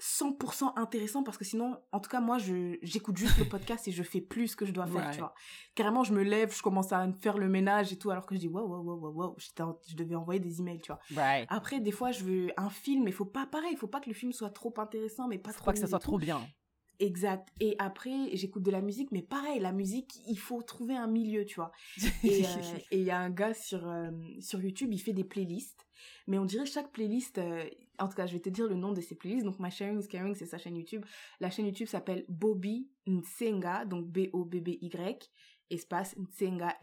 100% 0.00 0.72
intéressant 0.76 1.22
parce 1.22 1.38
que 1.38 1.44
sinon, 1.44 1.76
en 1.92 2.00
tout 2.00 2.10
cas, 2.10 2.20
moi, 2.20 2.38
je, 2.38 2.76
j'écoute 2.82 3.16
juste 3.16 3.38
le 3.38 3.44
podcast 3.48 3.86
et 3.88 3.92
je 3.92 4.02
fais 4.02 4.20
plus 4.20 4.48
ce 4.48 4.56
que 4.56 4.66
je 4.66 4.72
dois 4.72 4.86
faire, 4.86 5.06
Ouais. 5.06 5.12
tu 5.12 5.18
vois. 5.18 5.34
Carrément, 5.74 6.04
je 6.04 6.12
me 6.12 6.22
lève, 6.22 6.54
je 6.54 6.62
commence 6.62 6.92
à 6.92 7.06
faire 7.20 7.38
le 7.38 7.48
ménage 7.48 7.92
et 7.92 7.96
tout, 7.98 8.10
alors 8.10 8.26
que 8.26 8.34
je 8.34 8.40
dis, 8.40 8.48
wow, 8.48 8.66
wow, 8.66 8.82
wow, 8.82 8.98
wow, 8.98 9.12
wow, 9.12 9.36
je 9.38 9.94
devais 9.96 10.14
envoyer 10.14 10.40
des 10.40 10.60
emails, 10.60 10.80
tu 10.80 10.92
vois. 10.92 11.00
Right. 11.22 11.46
Après, 11.50 11.80
des 11.80 11.92
fois, 11.92 12.10
je 12.12 12.24
veux 12.24 12.50
un 12.56 12.70
film, 12.70 13.04
mais 13.04 13.12
faut 13.12 13.24
pas, 13.24 13.46
pareil, 13.46 13.70
il 13.72 13.78
faut 13.78 13.86
pas 13.88 14.00
que 14.00 14.08
le 14.10 14.14
film 14.14 14.32
soit 14.32 14.50
trop 14.50 14.72
intéressant, 14.78 15.28
mais 15.28 15.38
pas 15.38 15.50
Faut 15.52 15.58
trop. 15.58 15.66
pas 15.66 15.72
que 15.72 15.78
ça 15.78 15.86
soit 15.86 15.98
tout. 15.98 16.08
trop 16.08 16.18
bien. 16.18 16.40
Exact. 16.98 17.48
Et 17.58 17.74
après, 17.80 18.30
j'écoute 18.34 18.62
de 18.62 18.70
la 18.70 18.80
musique, 18.80 19.10
mais 19.10 19.22
pareil, 19.22 19.58
la 19.58 19.72
musique, 19.72 20.20
il 20.28 20.36
faut 20.38 20.62
trouver 20.62 20.94
un 20.94 21.08
milieu, 21.08 21.44
tu 21.44 21.56
vois. 21.56 21.72
Et 22.22 22.44
euh, 22.44 22.48
et 22.92 22.98
il 22.98 23.04
y 23.04 23.10
a 23.10 23.18
un 23.18 23.30
gars 23.30 23.54
sur, 23.54 23.88
euh, 23.88 24.10
sur 24.40 24.60
YouTube, 24.62 24.90
il 24.92 24.98
fait 24.98 25.12
des 25.12 25.24
playlists. 25.24 25.84
Mais 26.26 26.38
on 26.38 26.44
dirait 26.44 26.66
chaque 26.66 26.92
playlist, 26.92 27.38
euh, 27.38 27.64
en 27.98 28.08
tout 28.08 28.14
cas, 28.16 28.26
je 28.26 28.32
vais 28.32 28.40
te 28.40 28.48
dire 28.48 28.66
le 28.68 28.74
nom 28.74 28.92
de 28.92 29.00
ces 29.00 29.14
playlists. 29.14 29.44
Donc, 29.44 29.58
My 29.58 29.70
Sharing 29.70 30.00
is 30.02 30.08
Caring, 30.08 30.34
c'est 30.34 30.46
sa 30.46 30.58
chaîne 30.58 30.76
YouTube. 30.76 31.04
La 31.40 31.50
chaîne 31.50 31.66
YouTube 31.66 31.86
s'appelle 31.88 32.24
Bobby 32.28 32.88
Nsenga, 33.06 33.84
donc 33.84 34.06
B-O-B-B-Y, 34.08 35.30
espace 35.70 36.16
Nsenga, 36.16 36.76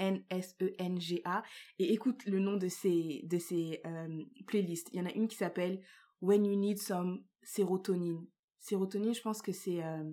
N-S-E-N-G-A. 0.53 1.43
Et 1.79 1.93
écoute 1.93 2.25
le 2.25 2.39
nom 2.39 2.57
de 2.57 2.67
ces, 2.67 3.21
de 3.25 3.37
ces 3.37 3.81
euh, 3.85 4.23
playlists. 4.47 4.89
Il 4.93 4.99
y 4.99 5.01
en 5.01 5.05
a 5.05 5.11
une 5.11 5.27
qui 5.27 5.35
s'appelle 5.37 5.81
When 6.21 6.45
You 6.45 6.55
Need 6.55 6.79
Some 6.79 7.23
Sérotonine. 7.43 8.25
Sérotonine, 8.59 9.13
je 9.13 9.21
pense 9.21 9.41
que 9.41 9.51
c'est 9.51 9.83
euh, 9.83 10.03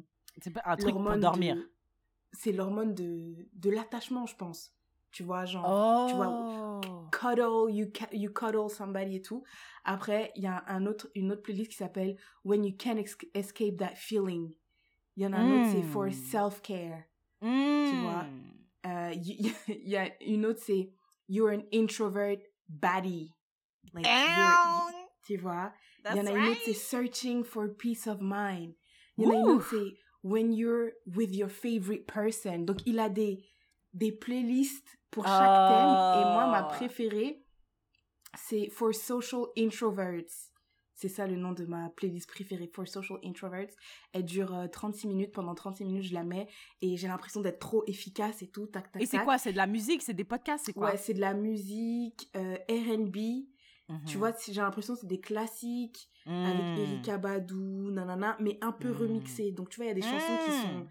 C'est 0.40 0.52
pas 0.52 0.62
un 0.64 0.76
truc 0.76 0.92
pour 0.92 1.16
dormir. 1.16 1.56
de- 1.56 1.70
C'est 2.32 2.52
l'hormone 2.52 2.94
de, 2.94 3.48
de 3.54 3.70
l'attachement, 3.70 4.26
je 4.26 4.36
pense. 4.36 4.72
Tu 5.10 5.22
vois, 5.22 5.46
genre 5.46 5.64
Oh. 5.66 6.06
tu 6.10 6.14
vois, 6.16 6.26
cuddle, 7.18 7.70
you, 7.70 7.86
you 8.12 8.30
cuddle 8.30 8.68
somebody 8.68 9.16
et 9.16 9.22
tout. 9.22 9.42
Après, 9.84 10.32
il 10.36 10.42
y 10.42 10.46
a 10.46 10.64
un 10.68 10.84
autre, 10.86 11.08
une 11.14 11.32
autre 11.32 11.42
playlist 11.42 11.70
qui 11.70 11.76
s'appelle 11.76 12.16
When 12.44 12.64
You 12.64 12.74
Can't 12.76 12.98
Ex- 12.98 13.16
Escape 13.34 13.76
That 13.78 13.94
Feeling. 13.96 14.52
Il 15.16 15.22
y 15.22 15.26
en 15.26 15.32
a 15.32 15.38
un 15.38 15.60
autre, 15.62 15.70
c'est 15.72 15.82
For 15.82 16.06
Mm. 16.06 16.12
Self-Care. 16.12 17.04
tu 17.40 17.96
vois. 18.02 18.26
Euh, 18.86 19.12
Il 19.14 19.46
y, 19.46 19.54
il 19.68 19.88
y 19.88 19.96
a 19.96 20.10
une 20.22 20.44
autre, 20.46 20.60
c'est 20.62 20.90
You're 21.28 21.50
an 21.52 21.62
Introvert 21.72 22.38
Baddie. 22.68 23.32
Like, 23.94 24.06
you're- 24.06 24.92
tu 25.26 25.36
vois. 25.38 25.72
Il 26.10 26.16
y 26.16 26.20
en 26.20 26.26
a 26.26 26.30
une 26.32 26.48
autre, 26.50 26.60
c'est 26.64 26.74
Searching 26.74 27.42
for 27.44 27.66
Peace 27.78 28.06
of 28.06 28.18
Mind. 28.20 28.74
Il 29.18 29.24
y 29.24 29.26
en 29.26 29.30
a 29.30 29.34
une 29.36 29.44
autre, 29.56 29.66
c'est 29.70 29.96
When 30.22 30.52
You're 30.52 30.90
with 31.06 31.34
Your 31.34 31.50
Favorite 31.50 32.06
Person. 32.06 32.58
Donc, 32.64 32.78
il 32.86 32.98
a 32.98 33.08
des, 33.08 33.42
des 33.94 34.12
playlists 34.12 34.98
pour 35.16 35.26
chaque 35.26 35.68
thème. 35.70 36.20
Et 36.20 36.24
moi, 36.34 36.46
ma 36.50 36.64
Oh. 36.66 36.68
préférée, 36.68 37.42
c'est 38.36 38.68
For 38.68 38.94
Social 38.94 39.42
Introverts. 39.58 40.52
C'est 40.94 41.08
ça 41.08 41.26
le 41.26 41.36
nom 41.36 41.52
de 41.52 41.64
ma 41.66 41.90
playlist 41.90 42.26
préférée, 42.28 42.70
For 42.74 42.86
Social 42.88 43.18
Introverts. 43.24 43.68
Elle 44.12 44.24
dure 44.24 44.54
euh, 44.54 44.66
36 44.66 45.06
minutes. 45.08 45.32
Pendant 45.32 45.54
36 45.54 45.84
minutes, 45.84 46.04
je 46.04 46.14
la 46.14 46.24
mets. 46.24 46.48
Et 46.80 46.96
j'ai 46.96 47.08
l'impression 47.08 47.40
d'être 47.40 47.58
trop 47.58 47.82
efficace 47.86 48.42
et 48.42 48.48
tout. 48.48 48.66
Tac, 48.66 48.90
tac, 48.92 49.02
Et 49.02 49.06
c'est 49.06 49.18
quoi? 49.18 49.36
C'est 49.38 49.52
de 49.52 49.56
la 49.58 49.66
musique? 49.66 50.02
C'est 50.02 50.14
des 50.14 50.24
podcasts? 50.24 50.64
C'est 50.66 50.72
quoi? 50.72 50.90
Ouais, 50.92 50.96
c'est 50.96 51.12
de 51.14 51.20
la 51.20 51.34
musique, 51.34 52.30
euh, 52.36 52.56
R&B. 52.70 53.16
Mhm. 53.88 54.04
Tu 54.06 54.16
vois, 54.18 54.32
c'est- 54.32 54.52
j'ai 54.52 54.60
l'impression 54.62 54.94
que 54.94 55.00
c'est 55.00 55.06
des 55.06 55.20
classiques 55.20 56.08
avec 56.26 56.58
Mm. 56.60 56.78
Erika 56.80 57.18
Badou, 57.18 57.90
nanana, 57.92 58.36
mais 58.40 58.58
un 58.62 58.72
peu 58.72 58.88
Mm. 58.90 58.96
remixé. 58.96 59.52
Donc 59.52 59.68
tu 59.68 59.76
vois, 59.76 59.84
il 59.84 59.88
y 59.88 59.90
a 59.92 59.94
des 59.94 60.02
chansons 60.02 60.38
qui 60.44 60.50
sont, 60.52 60.74
Mm. 60.80 60.88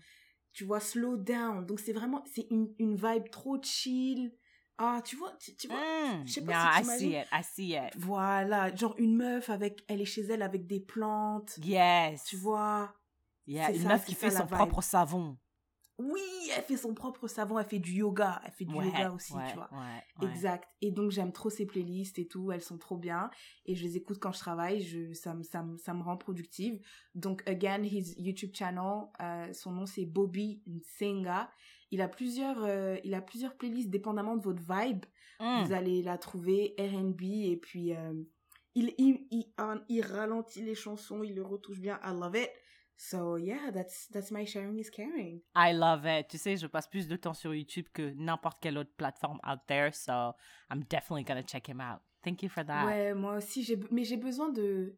Tu 0.56 0.64
vois, 0.64 0.80
slow 0.80 1.18
down. 1.18 1.66
Donc 1.66 1.80
c'est 1.80 1.94
vraiment, 1.94 2.24
c'est 2.34 2.48
une, 2.50 2.74
une 2.80 2.96
vibe 2.96 3.30
trop 3.30 3.62
chill. 3.62 4.32
Ah, 4.78 5.02
tu 5.06 5.16
vois, 5.16 5.32
tu, 5.40 5.56
tu 5.56 5.68
vois. 5.68 5.78
Mm. 5.78 6.26
je 6.28 6.32
sais 6.34 6.42
pas 6.42 6.52
Nah, 6.54 6.72
si 6.72 6.80
I 6.80 6.82
t'imagines. 6.82 7.00
see 7.12 7.16
it. 7.18 7.28
I 7.32 7.44
see 7.44 7.74
it. 7.76 7.94
Voilà, 7.98 8.76
genre 8.76 8.96
une 8.98 9.16
meuf 9.16 9.50
avec, 9.50 9.84
elle 9.88 10.02
est 10.02 10.06
chez 10.06 10.22
elle 10.24 10.42
avec 10.42 10.66
des 10.66 10.80
plantes. 10.80 11.58
Yes. 11.64 12.24
Tu 12.24 12.36
vois. 12.38 12.94
Yeah, 13.48 13.72
une 13.72 13.84
ça, 13.84 13.88
meuf 13.90 14.06
qui 14.06 14.16
fait 14.16 14.32
son 14.32 14.48
propre 14.48 14.82
savon. 14.82 15.38
Oui, 15.98 16.22
elle 16.56 16.64
fait 16.64 16.76
son 16.76 16.94
propre 16.94 17.28
savon, 17.28 17.58
elle 17.58 17.66
fait 17.66 17.80
du 17.80 17.94
yoga, 17.94 18.42
elle 18.46 18.52
fait 18.52 18.66
du 18.66 18.76
Ouais, 18.76 18.86
yoga 18.88 19.12
aussi, 19.14 19.34
ouais, 19.34 19.48
tu 19.48 19.56
vois. 19.56 19.70
ouais. 19.72 20.28
Exact. 20.30 20.68
Et 20.82 20.92
donc 20.92 21.12
j'aime 21.12 21.32
trop 21.32 21.50
ces 21.50 21.66
playlists 21.66 22.20
et 22.20 22.28
tout, 22.28 22.52
elles 22.52 22.62
sont 22.62 22.78
trop 22.78 22.98
bien 22.98 23.30
et 23.66 23.76
je 23.76 23.84
les 23.84 23.96
écoute 23.96 24.20
quand 24.20 24.34
je 24.34 24.40
travaille, 24.40 24.82
je 24.82 25.14
ça 25.14 25.34
me 25.34 25.42
ça 25.44 25.64
me, 25.64 25.78
ça 25.78 25.94
me 25.94 26.04
rend 26.04 26.18
productive. 26.18 26.82
Donc 27.14 27.48
again, 27.48 27.82
his 27.84 28.14
YouTube 28.18 28.52
channel, 28.54 29.06
euh, 29.22 29.54
son 29.54 29.72
nom 29.72 29.86
c'est 29.86 30.06
Bobby 30.06 30.62
Nsenga. 30.68 31.50
Il 31.92 32.02
a 32.02 32.10
plusieurs 32.10 32.64
euh, 32.66 32.98
il 33.06 33.14
a 33.14 33.22
plusieurs 33.22 33.56
playlists 33.56 33.90
dépendamment 33.90 34.36
de 34.36 34.44
votre 34.44 34.62
vibe. 34.62 35.06
Mm. 35.40 35.64
Vous 35.64 35.72
allez 35.74 36.02
la 36.02 36.18
trouver 36.18 36.76
R&B 36.78 37.22
et 37.24 37.58
puis 37.62 37.94
euh, 37.96 38.14
il, 38.74 38.94
il, 38.98 39.26
il, 39.32 39.46
il 39.88 40.02
ralentit 40.02 40.62
les 40.62 40.76
chansons, 40.76 41.24
il 41.24 41.36
le 41.36 41.44
retouche 41.44 41.80
bien. 41.80 42.00
I 42.04 42.12
love 42.12 42.36
it. 42.36 42.50
So 42.98 43.36
yeah, 43.36 43.72
that's 43.72 44.08
that's 44.08 44.32
my 44.32 44.46
sharing 44.46 44.80
is 44.80 44.90
caring. 44.90 45.42
I 45.54 45.74
love 45.74 46.06
it. 46.06 46.30
Tu 46.30 46.38
sais, 46.38 46.58
je 46.58 46.68
passe 46.68 46.88
plus 46.88 47.08
de 47.08 47.18
temps 47.18 47.34
sur 47.34 47.54
YouTube 47.54 47.88
que 47.94 48.14
n'importe 48.16 48.60
quelle 48.62 48.78
autre 48.78 48.94
plateforme 48.96 49.40
out 49.46 49.60
there, 49.68 49.94
so 49.94 50.34
I'm 50.72 50.84
definitely 50.90 51.24
gonna 51.26 51.44
check 51.44 51.68
him 51.68 51.82
out. 51.82 52.02
Thank 52.24 52.42
you 52.42 52.50
for 52.50 52.66
that. 52.66 52.86
Ouais, 52.86 53.14
moi 53.14 53.36
aussi, 53.36 53.64
j'ai 53.64 53.78
mais 53.92 54.04
j'ai 54.04 54.18
besoin 54.18 54.50
de... 54.50 54.98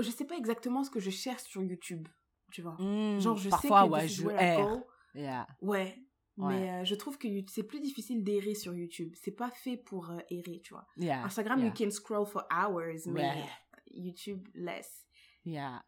Je 0.00 0.10
sais 0.10 0.24
pas 0.24 0.36
exactement 0.36 0.82
ce 0.82 0.90
que 0.90 0.98
je 0.98 1.10
cherche 1.10 1.42
sur 1.42 1.62
YouTube, 1.62 2.08
tu 2.50 2.62
vois. 2.62 2.76
Mm, 2.80 3.20
Genre, 3.20 3.36
je 3.36 3.48
Parfois, 3.48 3.82
sais 3.82 3.86
que 3.86 3.92
ouais, 3.92 4.08
je 4.08 4.28
erre. 4.30 4.68
go. 4.68 4.86
Yeah. 5.14 5.46
Ouais. 5.60 5.94
Ouais. 6.36 6.54
Mais 6.54 6.70
euh, 6.70 6.84
je 6.84 6.96
trouve 6.96 7.16
que 7.16 7.28
c'est 7.46 7.62
plus 7.62 7.80
difficile 7.80 8.24
d'errer 8.24 8.54
sur 8.56 8.74
YouTube. 8.74 9.14
C'est 9.22 9.36
pas 9.36 9.50
fait 9.50 9.76
pour 9.76 10.10
euh, 10.10 10.18
errer, 10.30 10.60
tu 10.64 10.74
vois. 10.74 10.84
Yeah. 10.96 11.22
Instagram, 11.24 11.60
yeah. 11.60 11.68
you 11.68 11.72
can 11.72 11.90
scroll 11.90 12.26
for 12.26 12.44
hours, 12.50 13.06
mais. 13.06 13.44
YouTube, 13.92 14.48
less. 14.54 15.06
Yeah. 15.44 15.84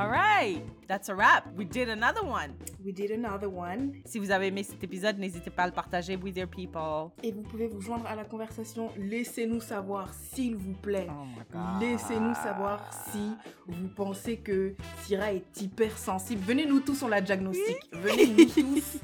All 0.00 0.08
right, 0.08 0.62
that's 0.88 1.10
a 1.10 1.14
wrap. 1.14 1.54
We 1.54 1.66
did 1.66 1.90
another 1.90 2.22
one. 2.24 2.54
We 2.82 2.90
did 2.90 3.10
another 3.10 3.50
one. 3.50 4.00
Si 4.06 4.18
vous 4.18 4.30
avez 4.30 4.46
aimé 4.46 4.62
cet 4.62 4.82
épisode, 4.82 5.18
n'hésitez 5.18 5.50
pas 5.50 5.64
à 5.64 5.66
le 5.66 5.74
partager 5.74 6.16
with 6.16 6.38
your 6.38 6.48
people. 6.48 7.10
Et 7.22 7.32
vous 7.32 7.42
pouvez 7.42 7.66
vous 7.66 7.82
joindre 7.82 8.06
à 8.06 8.14
la 8.14 8.24
conversation. 8.24 8.90
Laissez-nous 8.96 9.60
savoir, 9.60 10.14
s'il 10.14 10.56
vous 10.56 10.72
plaît. 10.72 11.06
Oh. 11.10 11.58
Laissez-nous 11.80 12.34
savoir 12.34 12.90
si 13.12 13.32
vous 13.66 13.88
pensez 13.88 14.38
que 14.38 14.74
Syrah 15.02 15.34
est 15.34 15.60
hypersensible. 15.60 16.40
Venez-nous 16.46 16.80
tous, 16.80 17.02
on 17.02 17.08
la 17.08 17.20
diagnostique. 17.20 17.90
Venez-nous 17.92 18.46
tous, 18.54 19.00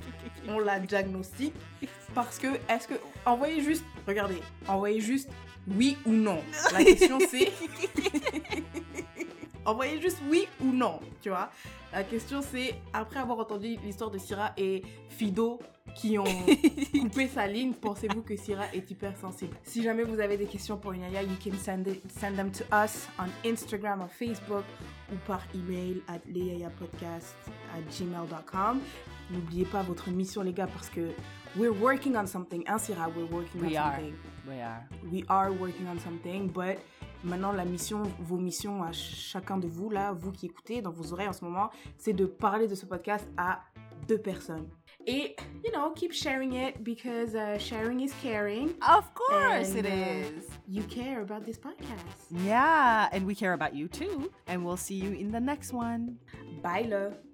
on 0.49 0.61
la 0.61 0.81
diagnostique. 0.81 1.53
Parce 2.15 2.39
que, 2.39 2.47
est-ce 2.71 2.89
que. 2.89 2.95
Envoyez 3.27 3.61
juste. 3.61 3.85
Regardez. 4.07 4.41
Envoyez 4.67 5.03
juste 5.03 5.29
oui 5.69 5.99
ou 6.07 6.13
non. 6.13 6.39
La 6.73 6.83
question 6.83 7.19
c'est. 7.29 7.53
envoyez 9.67 10.01
juste 10.01 10.19
oui 10.31 10.49
ou 10.63 10.73
non. 10.73 11.01
Tu 11.21 11.29
vois 11.29 11.51
La 11.93 12.05
question 12.05 12.41
c'est. 12.43 12.75
Après 12.93 13.21
avoir 13.21 13.39
entendu 13.41 13.77
l'histoire 13.85 14.11
de 14.11 14.19
Syrah 14.19 14.53
et 14.57 14.83
Fido 15.09 15.59
qui 15.95 16.19
ont 16.19 16.25
coupé 17.01 17.27
sa 17.29 17.47
ligne, 17.47 17.73
pensez-vous 17.73 18.23
que 18.23 18.37
Syrah 18.37 18.67
est 18.75 18.91
hypersensible? 18.91 19.57
Si 19.63 19.83
jamais 19.83 20.03
vous 20.05 20.21
avez 20.21 20.37
des 20.37 20.47
questions 20.47 20.77
pour 20.77 20.95
Inaya, 20.95 21.23
you 21.23 21.37
can 21.43 21.57
send, 21.57 21.87
it, 21.87 22.03
send 22.11 22.37
them 22.37 22.51
to 22.51 22.65
us 22.75 23.09
on 23.19 23.29
Instagram 23.49 24.03
or 24.03 24.09
Facebook 24.11 24.65
ou 25.13 25.17
par 25.27 25.43
email 25.55 26.03
at 26.09 26.21
gmail.com. 27.91 28.81
N'oubliez 29.31 29.65
pas 29.65 29.83
votre 29.83 30.11
mission, 30.11 30.43
les 30.43 30.53
gars, 30.53 30.69
parce 30.69 30.89
que 30.89 31.11
we're 31.57 31.75
working 31.81 32.17
on 32.17 32.27
something. 32.27 32.63
Hein, 32.69 32.79
Syrah, 32.79 33.09
we're 33.17 33.29
working 33.31 33.61
We 33.61 33.77
on 33.77 33.83
are. 33.83 33.95
something. 33.97 34.15
We 34.47 34.61
are. 34.63 34.87
We 35.11 35.25
are 35.29 35.51
working 35.53 35.89
on 35.89 35.99
something, 35.99 36.49
but 36.53 36.79
maintenant 37.25 37.53
la 37.53 37.65
mission, 37.65 38.03
vos 38.21 38.37
missions 38.37 38.83
à 38.83 38.93
chacun 38.93 39.59
de 39.59 39.67
vous, 39.67 39.91
là, 39.91 40.13
vous 40.13 40.33
qui 40.33 40.47
écoutez 40.47 40.83
dans 40.83 40.91
vos 40.91 41.13
oreilles 41.13 41.29
en 41.29 41.33
ce 41.33 41.45
moment, 41.45 41.71
c'est 41.99 42.13
de 42.13 42.27
parler 42.27 42.69
de 42.69 42.75
ce 42.75 42.87
podcast 42.87 43.27
à 43.37 43.61
deux 44.09 44.19
personnes. 44.19 44.69
Et, 45.09 45.37
you 45.65 45.71
know, 45.71 45.93
keep 45.95 46.13
sharing 46.13 46.53
it 46.55 46.83
because 46.83 47.35
uh, 47.37 47.59
sharing 47.59 48.01
is 48.01 48.13
caring. 48.23 48.71
Of 48.83 49.15
course 49.15 49.71
And, 49.71 49.79
it 49.79 49.87
uh, 49.87 49.89
is. 49.89 50.49
You 50.67 50.83
care 50.83 51.23
about 51.23 51.45
this 51.45 51.59
podcast. 51.59 52.45
Yeah, 52.45 53.09
and 53.13 53.25
we 53.25 53.37
care 53.37 53.53
about 53.53 53.75
you 53.75 53.87
too. 53.87 54.33
And 54.49 54.65
we'll 54.65 54.77
see 54.77 54.97
you 54.97 55.13
in 55.13 55.31
the 55.31 55.41
next 55.41 55.73
one. 55.73 56.19
Bye, 56.61 56.87
love. 56.89 57.26